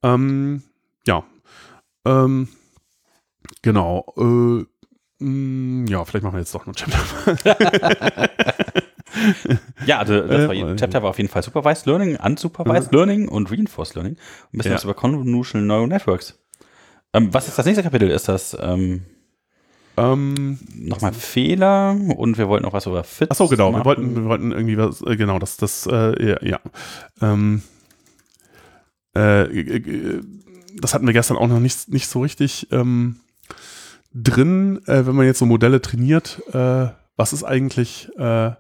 Ähm, 0.03 0.63
ja. 1.07 1.23
Ähm, 2.05 2.49
genau. 3.61 4.13
Äh, 4.17 4.21
mh, 4.21 4.65
mm, 5.19 5.87
ja, 5.87 6.03
vielleicht 6.03 6.23
machen 6.23 6.35
wir 6.35 6.39
jetzt 6.39 6.53
doch 6.53 6.65
noch 6.65 6.73
ein 6.73 6.75
Chapter. 6.75 8.29
ja, 9.85 9.99
also 9.99 10.19
das 10.21 10.47
war, 10.47 10.55
äh, 10.55 10.75
Chapter 10.75 11.03
war 11.03 11.11
auf 11.11 11.17
jeden 11.17 11.29
Fall 11.29 11.43
Supervised 11.43 11.85
Learning, 11.85 12.17
Unsupervised 12.17 12.91
äh. 12.91 12.95
Learning 12.95 13.27
und 13.29 13.51
Reinforced 13.51 13.95
Learning. 13.95 14.15
Ein 14.15 14.57
bisschen 14.57 14.71
ja. 14.71 14.75
was 14.75 14.83
über 14.83 14.95
Convolutional 14.95 15.65
Neural 15.65 15.87
Networks. 15.87 16.39
Ähm, 17.16 17.34
was 17.34 17.47
ist 17.47 17.57
das 17.57 17.66
nächste 17.66 17.84
Kapitel? 17.84 18.09
Ist 18.09 18.28
das 18.28 18.57
ähm, 18.59 19.05
Ähm, 19.97 20.59
nochmal 20.76 21.13
Fehler 21.13 21.95
und 22.18 22.38
wir 22.38 22.49
wollten 22.49 22.66
noch 22.66 22.74
was 22.74 22.86
über 22.86 23.05
Fit. 23.05 23.32
Achso, 23.32 23.47
genau. 23.47 23.72
Wir 23.72 23.86
wollten, 23.86 24.13
wir 24.16 24.26
wollten 24.26 24.51
irgendwie 24.51 24.78
was, 24.78 25.01
äh, 25.01 25.16
genau, 25.16 25.39
das, 25.39 25.55
das, 25.55 25.88
äh, 25.88 26.32
ja, 26.32 26.38
ja. 26.43 26.59
Ähm, 27.22 27.61
äh, 29.13 30.20
das 30.82 30.93
hatten 30.93 31.07
wir 31.07 31.13
gestern 31.13 31.38
auch 31.38 31.47
noch 31.47 31.61
nicht, 31.61 31.88
nicht 31.88 32.09
so 32.09 32.20
richtig 32.20 32.68
ähm, 32.72 33.22
drin, 34.13 34.82
äh, 34.86 35.05
wenn 35.05 35.16
man 35.16 35.26
jetzt 35.26 35.39
so 35.39 35.45
Modelle 35.45 35.82
trainiert, 35.82 36.41
äh, 36.53 36.88
was 37.16 37.32
ist 37.32 37.45
eigentlich, 37.45 38.09
äh, 38.18 38.51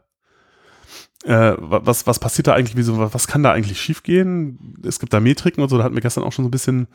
was, 1.27 2.07
was 2.07 2.19
passiert 2.19 2.47
da 2.47 2.53
eigentlich, 2.53 2.77
wie 2.77 2.83
so, 2.83 3.13
was 3.13 3.27
kann 3.27 3.43
da 3.43 3.51
eigentlich 3.51 3.81
schiefgehen? 3.81 4.75
Es 4.87 4.99
gibt 4.99 5.11
da 5.11 5.19
Metriken 5.19 5.61
und 5.61 5.69
so, 5.69 5.77
da 5.77 5.83
hatten 5.83 5.95
wir 5.95 6.01
gestern 6.01 6.23
auch 6.23 6.31
schon 6.31 6.45
so 6.45 6.49
ein 6.49 6.51
bisschen 6.51 6.87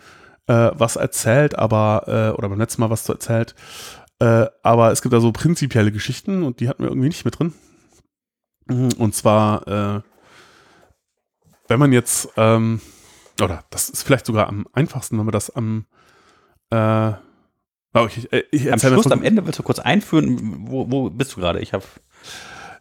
äh, 0.46 0.70
was 0.74 0.96
erzählt, 0.96 1.58
aber, 1.58 2.04
äh, 2.06 2.36
oder 2.36 2.48
beim 2.48 2.58
letzten 2.58 2.80
Mal 2.82 2.90
was 2.90 3.04
zu 3.04 3.12
erzählt. 3.12 3.54
Äh, 4.18 4.46
aber 4.62 4.92
es 4.92 5.02
gibt 5.02 5.12
da 5.12 5.20
so 5.20 5.32
prinzipielle 5.32 5.92
Geschichten 5.92 6.42
und 6.42 6.60
die 6.60 6.68
hatten 6.68 6.82
wir 6.82 6.90
irgendwie 6.90 7.08
nicht 7.08 7.24
mit 7.24 7.38
drin. 7.38 7.54
Und 8.68 9.14
zwar, 9.14 9.66
äh, 9.66 10.00
wenn 11.68 11.78
man 11.78 11.92
jetzt, 11.92 12.28
ähm, 12.36 12.80
oder 13.42 13.64
das 13.70 13.88
ist 13.88 14.02
vielleicht 14.02 14.26
sogar 14.26 14.48
am 14.48 14.66
einfachsten, 14.72 15.18
wenn 15.18 15.24
man 15.24 15.32
das 15.32 15.50
am, 15.50 15.86
äh, 16.70 17.12
oh, 17.94 18.06
ich, 18.06 18.32
äh, 18.32 18.44
ich 18.50 18.72
Am 18.72 18.78
Schluss, 18.78 19.04
von- 19.04 19.12
am 19.12 19.22
Ende 19.22 19.44
willst 19.46 19.58
du 19.58 19.62
kurz 19.62 19.78
einführen, 19.78 20.66
wo, 20.68 20.90
wo 20.90 21.10
bist 21.10 21.34
du 21.34 21.40
gerade? 21.40 21.60
Ich 21.60 21.72
habe 21.72 21.84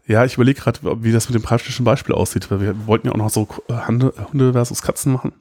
Ja, 0.06 0.26
ich 0.26 0.36
überlege 0.36 0.60
gerade, 0.60 0.80
wie 1.04 1.12
das 1.12 1.30
mit 1.30 1.36
dem 1.36 1.44
praktischen 1.44 1.86
Beispiel 1.86 2.14
aussieht, 2.16 2.50
weil 2.52 2.62
wir 2.62 2.88
wollten 2.88 3.08
ja 3.08 3.14
auch 3.14 3.18
noch 3.18 3.30
so 3.30 3.48
Hunde, 3.88 4.14
Hunde 4.32 4.54
versus 4.54 4.82
Katzen 4.82 5.14
machen. 5.14 5.34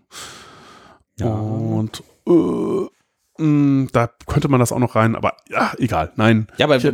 Und 1.27 2.03
äh, 2.27 2.87
mh, 3.43 3.89
da 3.93 4.11
könnte 4.27 4.49
man 4.49 4.61
das 4.61 4.73
auch 4.73 4.79
noch 4.79 4.95
rein, 4.97 5.15
aber 5.17 5.35
ja, 5.49 5.73
egal. 5.79 6.13
Nein. 6.17 6.47
Ja, 6.59 6.67
aber 6.67 6.77
Ich- 6.77 6.85
ich, 6.85 6.93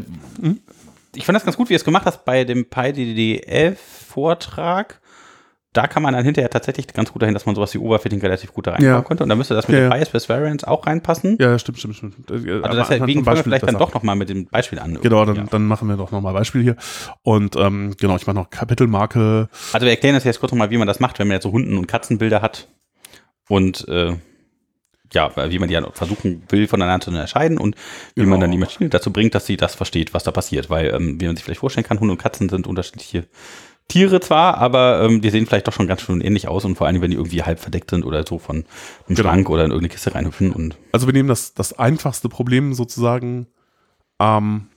ich 1.16 1.26
fand 1.26 1.34
das 1.36 1.44
ganz 1.44 1.56
gut, 1.56 1.68
wie 1.68 1.74
du 1.74 1.76
es 1.76 1.84
gemacht 1.84 2.06
hast 2.06 2.24
bei 2.24 2.44
dem 2.44 2.68
PyDDF-Vortrag. 2.68 5.00
Da 5.72 5.88
kann 5.88 6.04
man 6.04 6.14
dann 6.14 6.24
hinterher 6.24 6.50
tatsächlich 6.50 6.86
ganz 6.86 7.10
gut 7.12 7.22
dahin, 7.22 7.34
dass 7.34 7.46
man 7.46 7.56
sowas 7.56 7.74
wie 7.74 7.78
Overfitting 7.78 8.20
relativ 8.20 8.52
gut 8.52 8.68
da 8.68 8.72
reinbauen 8.72 8.94
Ja. 8.94 9.00
konnte. 9.02 9.24
Und 9.24 9.28
dann 9.28 9.38
müsste 9.38 9.54
das 9.54 9.66
mit 9.66 9.74
Ja, 9.76 9.82
dem 9.86 9.90
ja. 9.90 9.96
Bias 9.96 10.10
Best 10.10 10.28
Variance 10.28 10.68
auch 10.68 10.86
reinpassen. 10.86 11.36
Ja, 11.40 11.58
stimmt, 11.58 11.78
stimmt, 11.78 11.96
stimmt. 11.96 12.30
Äh, 12.30 12.60
also 12.62 12.78
deswegen 12.78 13.24
fangen 13.24 13.38
wir 13.38 13.42
vielleicht 13.42 13.66
dann 13.66 13.76
doch 13.78 13.92
nochmal 13.92 14.14
mit 14.14 14.28
dem 14.28 14.46
Beispiel 14.46 14.78
an. 14.78 15.00
Genau, 15.02 15.24
dann, 15.24 15.34
Ja. 15.34 15.42
dann 15.50 15.66
machen 15.66 15.88
wir 15.88 15.96
doch 15.96 16.12
nochmal 16.12 16.32
Beispiel 16.32 16.62
hier. 16.62 16.76
Und 17.22 17.56
ähm, 17.56 17.92
genau, 17.98 18.14
ich 18.14 18.24
mache 18.28 18.36
noch 18.36 18.50
Kapitelmarke. 18.50 19.48
Also 19.72 19.84
wir 19.84 19.90
erklären 19.90 20.14
das 20.14 20.22
jetzt 20.22 20.38
kurz 20.38 20.52
nochmal, 20.52 20.70
wie 20.70 20.78
man 20.78 20.86
das 20.86 21.00
macht, 21.00 21.18
wenn 21.18 21.26
man 21.26 21.34
jetzt 21.34 21.42
so 21.42 21.50
Hunden- 21.50 21.76
und 21.76 21.88
Katzenbilder 21.88 22.40
hat. 22.40 22.68
Und 23.48 23.86
äh, 23.88 24.16
ja, 25.12 25.30
wie 25.50 25.58
man 25.58 25.68
die 25.68 25.74
dann 25.74 25.86
versuchen 25.92 26.42
will, 26.48 26.66
voneinander 26.66 27.04
zu 27.04 27.10
unterscheiden 27.10 27.58
und 27.58 27.76
wie 28.14 28.20
Genau. 28.22 28.30
man 28.32 28.40
dann 28.40 28.50
die 28.50 28.58
Maschine 28.58 28.88
dazu 28.90 29.12
bringt, 29.12 29.34
dass 29.34 29.46
sie 29.46 29.56
das 29.56 29.74
versteht, 29.74 30.12
was 30.14 30.24
da 30.24 30.32
passiert. 30.32 30.70
Weil, 30.70 30.92
ähm, 30.94 31.20
wie 31.20 31.26
man 31.26 31.36
sich 31.36 31.44
vielleicht 31.44 31.60
vorstellen 31.60 31.86
kann, 31.86 32.00
Hunde 32.00 32.12
und 32.12 32.18
Katzen 32.22 32.48
sind 32.48 32.66
unterschiedliche 32.66 33.26
Tiere 33.86 34.18
zwar, 34.20 34.56
aber 34.58 35.02
ähm, 35.02 35.20
die 35.20 35.28
sehen 35.28 35.44
vielleicht 35.46 35.68
doch 35.68 35.72
schon 35.74 35.86
ganz 35.86 36.00
schön 36.00 36.22
ähnlich 36.22 36.48
aus 36.48 36.64
und 36.64 36.74
vor 36.76 36.86
allem, 36.86 37.02
wenn 37.02 37.10
die 37.10 37.18
irgendwie 37.18 37.42
halb 37.42 37.60
verdeckt 37.60 37.90
sind 37.90 38.04
oder 38.04 38.26
so 38.26 38.38
von 38.38 38.56
einem 38.56 38.64
Genau. 39.08 39.20
Schrank 39.28 39.50
oder 39.50 39.64
in 39.66 39.70
irgendeine 39.72 39.92
Kiste 39.92 40.14
reinhüpfen 40.14 40.52
und 40.52 40.76
Also 40.90 41.06
wir 41.06 41.12
nehmen 41.12 41.28
das, 41.28 41.52
das 41.52 41.78
einfachste 41.78 42.30
Problem 42.30 42.72
sozusagen, 42.72 43.46
ähm, 44.18 44.68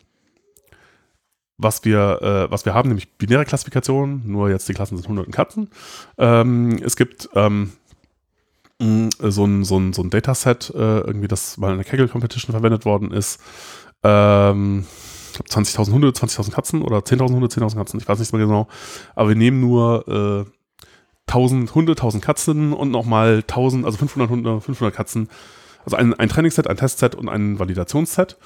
was 1.58 1.86
wir, 1.86 2.22
äh, 2.22 2.52
was 2.52 2.66
wir 2.66 2.74
haben, 2.74 2.90
nämlich 2.90 3.14
binäre 3.18 3.46
Klassifikation, 3.46 4.24
nur 4.26 4.50
jetzt 4.50 4.68
die 4.70 4.74
Klassen 4.74 4.98
sind 4.98 5.08
Hunde 5.08 5.24
und 5.24 5.32
Katzen. 5.32 5.70
Ähm, 6.18 6.78
es 6.84 6.96
gibt 6.98 7.30
ähm, 7.34 7.72
so 8.80 9.46
ein, 9.46 9.64
so 9.64 9.78
ein, 9.78 9.94
so 9.94 10.02
ein 10.04 10.10
Dataset, 10.10 10.70
äh, 10.76 11.00
irgendwie, 11.00 11.28
das 11.28 11.58
mal 11.58 11.72
in 11.72 11.78
der 11.78 11.86
Kaggle 11.86 12.08
Competition 12.08 12.52
verwendet 12.52 12.86
worden 12.86 13.12
ist. 13.12 13.40
Ähm, 14.04 14.86
ich 15.32 15.34
glaube 15.34 15.68
20.000 15.68 15.92
Hunde, 15.92 16.10
20.000 16.10 16.52
Katzen 16.52 16.82
oder 16.82 17.00
10.000 17.00 17.34
Hunde, 17.34 17.48
10.000 17.48 17.76
Katzen, 17.76 18.00
ich 18.00 18.08
weiß 18.08 18.20
nicht 18.20 18.34
mehr 18.34 18.46
genau. 18.46 18.68
Aber 19.16 19.30
wir 19.30 19.36
nehmen 19.36 19.60
nur 19.60 20.08
äh, 20.48 20.52
1000 21.28 21.74
Hunde, 21.76 21.94
1000 21.94 22.24
Katzen 22.24 22.74
und 22.74 22.92
nochmal 22.92 23.44
1000, 23.48 23.86
also 23.86 23.98
500 23.98 24.30
Hunde, 24.30 24.62
500 24.62 24.96
Katzen 24.96 25.30
also 25.88 25.96
ein, 25.96 26.14
ein 26.16 26.28
Trainingsset, 26.28 26.68
ein 26.68 26.76
Testset 26.76 27.16
und 27.16 27.30
ein 27.30 27.60
Validationsset 27.60 28.38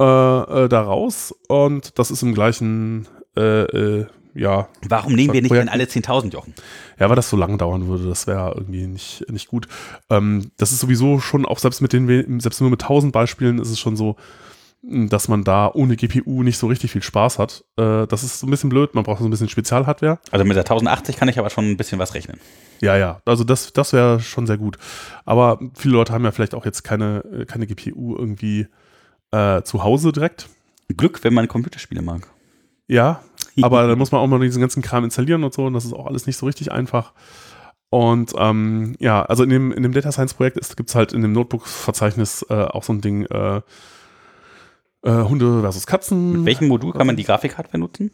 äh, 0.00 0.04
äh, 0.04 0.68
daraus. 0.70 1.34
Und 1.46 1.98
das 1.98 2.10
ist 2.10 2.22
im 2.22 2.32
gleichen, 2.32 3.06
äh, 3.36 3.64
äh, 3.64 4.06
ja, 4.34 4.68
warum 4.88 5.14
nehmen 5.14 5.32
wir 5.32 5.40
nicht 5.42 5.50
Projekt- 5.50 5.68
denn 5.68 5.72
alle 5.72 5.84
10.000 5.84 6.32
Jochen? 6.32 6.54
ja, 6.98 7.08
weil 7.08 7.16
das 7.16 7.30
so 7.30 7.36
lange 7.36 7.56
dauern 7.56 7.86
würde, 7.88 8.08
das 8.08 8.26
wäre 8.26 8.52
irgendwie 8.56 8.86
nicht, 8.86 9.24
nicht 9.30 9.48
gut. 9.48 9.68
Ähm, 10.10 10.50
das 10.56 10.72
ist 10.72 10.80
sowieso 10.80 11.20
schon, 11.20 11.46
auch 11.46 11.58
selbst 11.58 11.80
mit 11.80 11.92
den, 11.92 12.40
selbst 12.40 12.60
nur 12.60 12.70
mit 12.70 12.82
1000 12.82 13.12
Beispielen 13.12 13.58
ist 13.58 13.70
es 13.70 13.78
schon 13.78 13.96
so, 13.96 14.16
mh, 14.82 15.08
dass 15.08 15.28
man 15.28 15.44
da 15.44 15.70
ohne 15.72 15.96
GPU 15.96 16.42
nicht 16.42 16.58
so 16.58 16.66
richtig 16.66 16.90
viel 16.92 17.02
Spaß 17.02 17.38
hat. 17.38 17.64
Äh, 17.76 18.06
das 18.06 18.22
ist 18.22 18.40
so 18.40 18.46
ein 18.46 18.50
bisschen 18.50 18.70
blöd, 18.70 18.94
man 18.94 19.04
braucht 19.04 19.20
so 19.20 19.24
ein 19.26 19.30
bisschen 19.30 19.48
Spezialhardware. 19.48 20.18
Also 20.30 20.44
mit 20.44 20.56
der 20.56 20.64
1080 20.64 21.16
kann 21.16 21.28
ich 21.28 21.38
aber 21.38 21.50
schon 21.50 21.70
ein 21.70 21.76
bisschen 21.76 21.98
was 21.98 22.14
rechnen. 22.14 22.38
Ja, 22.80 22.96
ja, 22.96 23.22
also 23.24 23.44
das, 23.44 23.72
das 23.72 23.92
wäre 23.92 24.20
schon 24.20 24.46
sehr 24.46 24.58
gut. 24.58 24.78
Aber 25.24 25.58
viele 25.74 25.94
Leute 25.94 26.12
haben 26.12 26.24
ja 26.24 26.32
vielleicht 26.32 26.54
auch 26.54 26.64
jetzt 26.64 26.82
keine, 26.84 27.24
äh, 27.32 27.44
keine 27.44 27.66
GPU 27.66 28.16
irgendwie 28.16 28.66
äh, 29.30 29.62
zu 29.62 29.82
Hause 29.84 30.12
direkt. 30.12 30.48
Glück, 30.96 31.24
wenn 31.24 31.32
man 31.34 31.48
Computerspiele 31.48 32.02
mag. 32.02 32.28
Ja, 32.86 33.22
aber 33.62 33.86
dann 33.86 33.98
muss 33.98 34.12
man 34.12 34.20
auch 34.20 34.26
mal 34.26 34.40
diesen 34.40 34.60
ganzen 34.60 34.82
Kram 34.82 35.04
installieren 35.04 35.44
und 35.44 35.54
so 35.54 35.66
und 35.66 35.74
das 35.74 35.84
ist 35.84 35.92
auch 35.92 36.06
alles 36.06 36.26
nicht 36.26 36.36
so 36.36 36.46
richtig 36.46 36.72
einfach. 36.72 37.12
Und 37.90 38.32
ähm, 38.36 38.96
ja, 38.98 39.22
also 39.22 39.44
in 39.44 39.50
dem, 39.50 39.70
in 39.70 39.84
dem 39.84 39.92
Data 39.92 40.10
Science 40.10 40.34
Projekt 40.34 40.76
gibt 40.76 40.88
es 40.88 40.94
halt 40.96 41.12
in 41.12 41.22
dem 41.22 41.32
Notebook-Verzeichnis 41.32 42.44
äh, 42.50 42.54
auch 42.54 42.82
so 42.82 42.92
ein 42.92 43.00
Ding 43.00 43.24
äh, 43.26 43.60
äh, 45.04 45.22
Hunde 45.22 45.60
versus 45.60 45.86
Katzen. 45.86 46.32
Mit 46.32 46.46
welchem 46.46 46.68
Modul 46.68 46.92
kann 46.92 47.06
man 47.06 47.16
die 47.16 47.24
Grafikhardware 47.24 47.78
nutzen? 47.78 48.10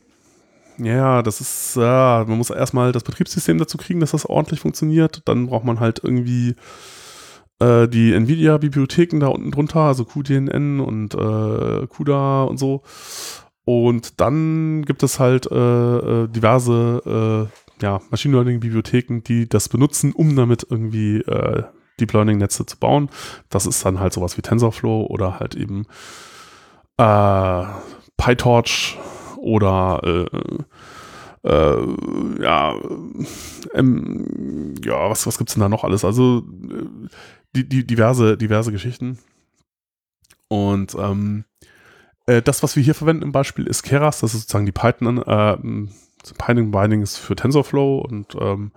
Ja, 0.76 1.22
das 1.22 1.40
ist, 1.40 1.76
ja, 1.76 2.24
man 2.26 2.38
muss 2.38 2.50
erstmal 2.50 2.92
das 2.92 3.04
Betriebssystem 3.04 3.58
dazu 3.58 3.78
kriegen, 3.78 4.00
dass 4.00 4.10
das 4.10 4.26
ordentlich 4.26 4.60
funktioniert. 4.60 5.22
Dann 5.26 5.46
braucht 5.46 5.64
man 5.64 5.80
halt 5.80 6.00
irgendwie 6.02 6.56
äh, 7.60 7.86
die 7.86 8.12
Nvidia-Bibliotheken 8.12 9.20
da 9.20 9.28
unten 9.28 9.50
drunter, 9.50 9.80
also 9.80 10.04
QDNN 10.04 10.80
und 10.80 11.14
äh, 11.14 11.86
CUDA 11.86 12.44
und 12.44 12.58
so. 12.58 12.82
Und 13.70 14.20
dann 14.20 14.84
gibt 14.84 15.04
es 15.04 15.20
halt 15.20 15.46
äh, 15.46 15.54
äh, 15.54 16.26
diverse 16.26 17.48
äh, 17.78 17.84
ja, 17.84 18.00
Machine 18.10 18.34
Learning-Bibliotheken, 18.34 19.20
die 19.20 19.48
das 19.48 19.68
benutzen, 19.68 20.12
um 20.12 20.34
damit 20.34 20.66
irgendwie 20.68 21.18
äh, 21.18 21.62
Deep 22.00 22.12
Learning-Netze 22.12 22.66
zu 22.66 22.76
bauen. 22.78 23.10
Das 23.48 23.66
ist 23.66 23.84
dann 23.84 24.00
halt 24.00 24.12
sowas 24.12 24.36
wie 24.36 24.42
TensorFlow 24.42 25.06
oder 25.06 25.38
halt 25.38 25.54
eben 25.54 25.86
äh, 26.96 27.64
PyTorch 28.16 28.98
oder 29.36 30.00
äh, 30.02 30.26
ja, 32.42 32.74
ähm, 33.72 34.74
ja, 34.84 35.08
was, 35.08 35.28
was 35.28 35.38
gibt's 35.38 35.54
denn 35.54 35.62
da 35.62 35.68
noch 35.68 35.84
alles? 35.84 36.04
Also 36.04 36.42
die, 37.54 37.68
die 37.68 37.86
diverse, 37.86 38.36
diverse 38.36 38.72
Geschichten. 38.72 39.20
Und 40.48 40.96
ähm, 40.98 41.44
äh, 42.26 42.42
das, 42.42 42.62
was 42.62 42.76
wir 42.76 42.82
hier 42.82 42.94
verwenden 42.94 43.22
im 43.22 43.32
Beispiel, 43.32 43.66
ist 43.66 43.82
Keras, 43.82 44.20
das 44.20 44.34
ist 44.34 44.42
sozusagen 44.42 44.66
die 44.66 44.72
Python, 44.72 45.18
äh, 45.18 45.56
Python 46.38 46.70
Bindings 46.70 47.16
für 47.16 47.34
TensorFlow 47.36 47.98
und 47.98 48.36
ähm, 48.40 48.72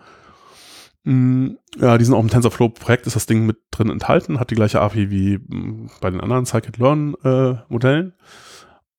mh, 1.04 1.56
ja, 1.80 1.98
die 1.98 2.06
sind 2.06 2.14
auch 2.14 2.22
im 2.22 2.30
TensorFlow-Projekt, 2.30 3.06
ist 3.08 3.16
das 3.16 3.26
Ding 3.26 3.46
mit 3.46 3.58
drin 3.72 3.90
enthalten, 3.90 4.40
hat 4.40 4.50
die 4.52 4.56
gleiche 4.56 4.80
API 4.82 5.10
wie 5.12 5.40
mh, 5.48 5.90
bei 6.02 6.10
den 6.10 6.22
anderen 6.22 6.46
Scikit-Learn-Modellen. 6.46 8.14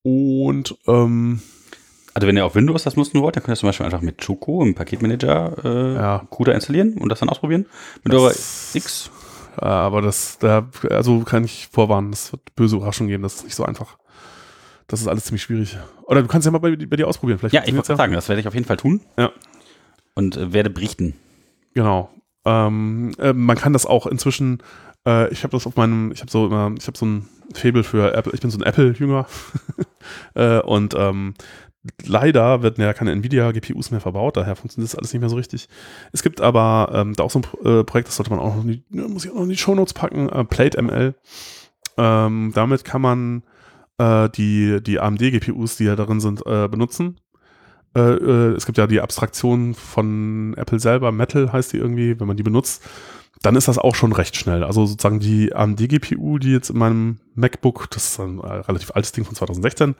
und 0.03 0.77
ähm, 0.87 1.41
Also 2.13 2.29
wenn 2.29 2.37
ihr 2.37 2.45
auf 2.45 2.55
Windows 2.55 2.85
das 2.85 2.97
nutzen 2.97 3.21
wollt, 3.23 3.37
dann 3.37 3.43
könnt 3.43 3.57
ihr 3.57 3.61
zum 3.61 3.69
Beispiel 3.69 3.87
einfach 3.87 4.03
mit 4.03 4.25
Choco 4.25 4.63
im 4.63 4.75
Paketmanager 4.75 5.65
äh, 5.65 5.95
Ja. 5.95 6.27
CUDA 6.31 6.53
installieren 6.53 6.99
und 6.99 7.09
das 7.09 7.21
dann 7.21 7.29
ausprobieren. 7.31 7.67
Mit 8.05 8.13
Das- 8.13 8.21
eurer 8.21 8.35
X. 8.75 9.11
äh, 9.61 9.65
aber 9.65 10.03
das, 10.03 10.39
da, 10.39 10.69
also 10.91 11.21
kann 11.21 11.45
ich 11.45 11.69
vorwarnen, 11.73 12.11
das 12.11 12.33
wird 12.33 12.55
böse 12.57 12.77
Überraschung 12.77 13.07
geben, 13.07 13.23
das 13.23 13.37
ist 13.37 13.45
nicht 13.45 13.55
so 13.55 13.65
einfach. 13.65 13.97
Das 14.87 15.01
ist 15.01 15.09
alles 15.09 15.25
ziemlich 15.25 15.43
schwierig. 15.43 15.77
Oder 16.03 16.23
du 16.23 16.29
kannst 16.29 16.45
ja 16.45 16.51
mal 16.51 16.59
bei, 16.59 16.77
bei 16.77 16.97
dir 16.97 17.09
ausprobieren. 17.09 17.39
Vielleicht 17.39 17.55
Ja, 17.55 17.61
ich 17.61 17.69
wollte 17.69 17.77
funktioniert's 17.77 17.99
sagen, 17.99 18.13
das 18.13 18.29
werde 18.29 18.41
ich 18.41 18.49
auf 18.49 18.55
jeden 18.55 18.67
Fall 18.67 18.77
tun. 18.77 19.01
Ja. 19.19 19.31
Und 20.15 20.37
äh, 20.37 20.53
werde 20.53 20.71
berichten. 20.71 21.15
Genau. 21.75 22.11
Ähm, 22.45 23.13
äh, 23.19 23.33
man 23.33 23.57
kann 23.57 23.73
das 23.73 23.87
auch 23.87 24.07
inzwischen, 24.07 24.63
äh, 25.07 25.33
ich 25.33 25.43
habe 25.43 25.53
das 25.53 25.67
auf 25.67 25.77
meinem, 25.77 26.13
ich 26.13 26.21
habe 26.21 26.31
so 26.31 26.47
immer, 26.47 26.73
ich 26.79 26.87
habe 26.87 26.99
so 26.99 27.07
ein 27.07 27.29
Fable 27.55 27.85
für 27.85 28.15
Apple, 28.15 28.33
ich 28.35 28.41
bin 28.41 28.51
so 28.51 28.59
ein 28.59 28.63
Apple-Jünger. 28.63 29.27
äh, 30.35 30.61
und 30.61 30.95
ähm, 30.97 31.35
leider 32.05 32.63
werden 32.63 32.83
ja 32.83 32.93
keine 32.93 33.13
Nvidia-GPUs 33.13 33.91
mehr 33.91 34.01
verbaut, 34.01 34.37
daher 34.37 34.57
funktioniert 34.57 34.93
das 34.93 34.99
alles 34.99 35.13
nicht 35.13 35.21
mehr 35.21 35.31
so 35.31 35.37
richtig. 35.37 35.69
Es 36.13 36.23
gibt 36.23 36.41
aber 36.41 36.91
ähm, 36.93 37.15
da 37.15 37.25
auch 37.25 37.31
so 37.31 37.41
ein 37.41 37.67
äh, 37.81 37.85
Projekt, 37.85 38.09
das 38.09 38.17
sollte 38.17 38.31
man 38.31 38.41
auch 38.41 38.57
noch 38.57 38.65
in 38.65 38.69
die, 38.69 38.83
ja, 38.91 39.09
muss 39.09 39.25
ich 39.25 39.31
auch 39.31 39.37
noch 39.37 39.43
in 39.43 39.49
die 39.49 39.57
Shownotes 39.57 39.95
packen, 39.95 40.29
äh, 40.29 40.45
PlateML. 40.45 41.15
Ähm, 41.97 42.53
damit 42.55 42.85
kann 42.85 43.03
man 43.03 43.43
äh, 43.99 44.29
die, 44.31 44.83
die 44.83 45.01
AMD-GPUs, 45.01 45.77
die 45.77 45.85
ja 45.85 45.97
darin 45.97 46.21
sind, 46.21 46.45
äh, 46.47 46.69
benutzen. 46.69 47.21
Äh, 47.97 48.01
äh, 48.01 48.55
es 48.55 48.67
gibt 48.67 48.79
ja 48.79 48.87
die 48.87 49.01
Abstraktion 49.01 49.75
von 49.75 50.55
Apple 50.57 50.81
selber, 50.81 51.13
Metal 51.13 51.53
heißt 51.53 51.73
die 51.73 51.79
irgendwie, 51.79 52.19
wenn 52.19 52.27
man 52.27 52.37
die 52.37 52.43
benutzt, 52.43 52.83
dann 53.43 53.57
ist 53.57 53.69
das 53.69 53.79
auch 53.79 53.95
schon 53.95 54.13
recht 54.13 54.37
schnell. 54.37 54.65
Also 54.65 54.87
sozusagen 54.87 55.21
die 55.21 55.55
AMD-GPU, 55.55 56.39
die 56.39 56.53
jetzt 56.53 56.71
in 56.71 56.79
meinem 56.79 57.21
MacBook, 57.35 57.91
das 57.91 58.09
ist 58.09 58.21
ein 58.21 58.41
äh, 58.41 58.47
relativ 58.47 58.93
altes 58.93 59.13
Ding 59.13 59.25
von 59.25 59.35
2016, 59.35 59.95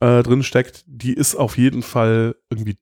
äh, 0.00 0.22
drin 0.22 0.42
steckt, 0.42 0.84
die 0.86 1.12
ist 1.12 1.34
auf 1.34 1.58
jeden 1.58 1.82
Fall 1.82 2.36
irgendwie 2.50 2.76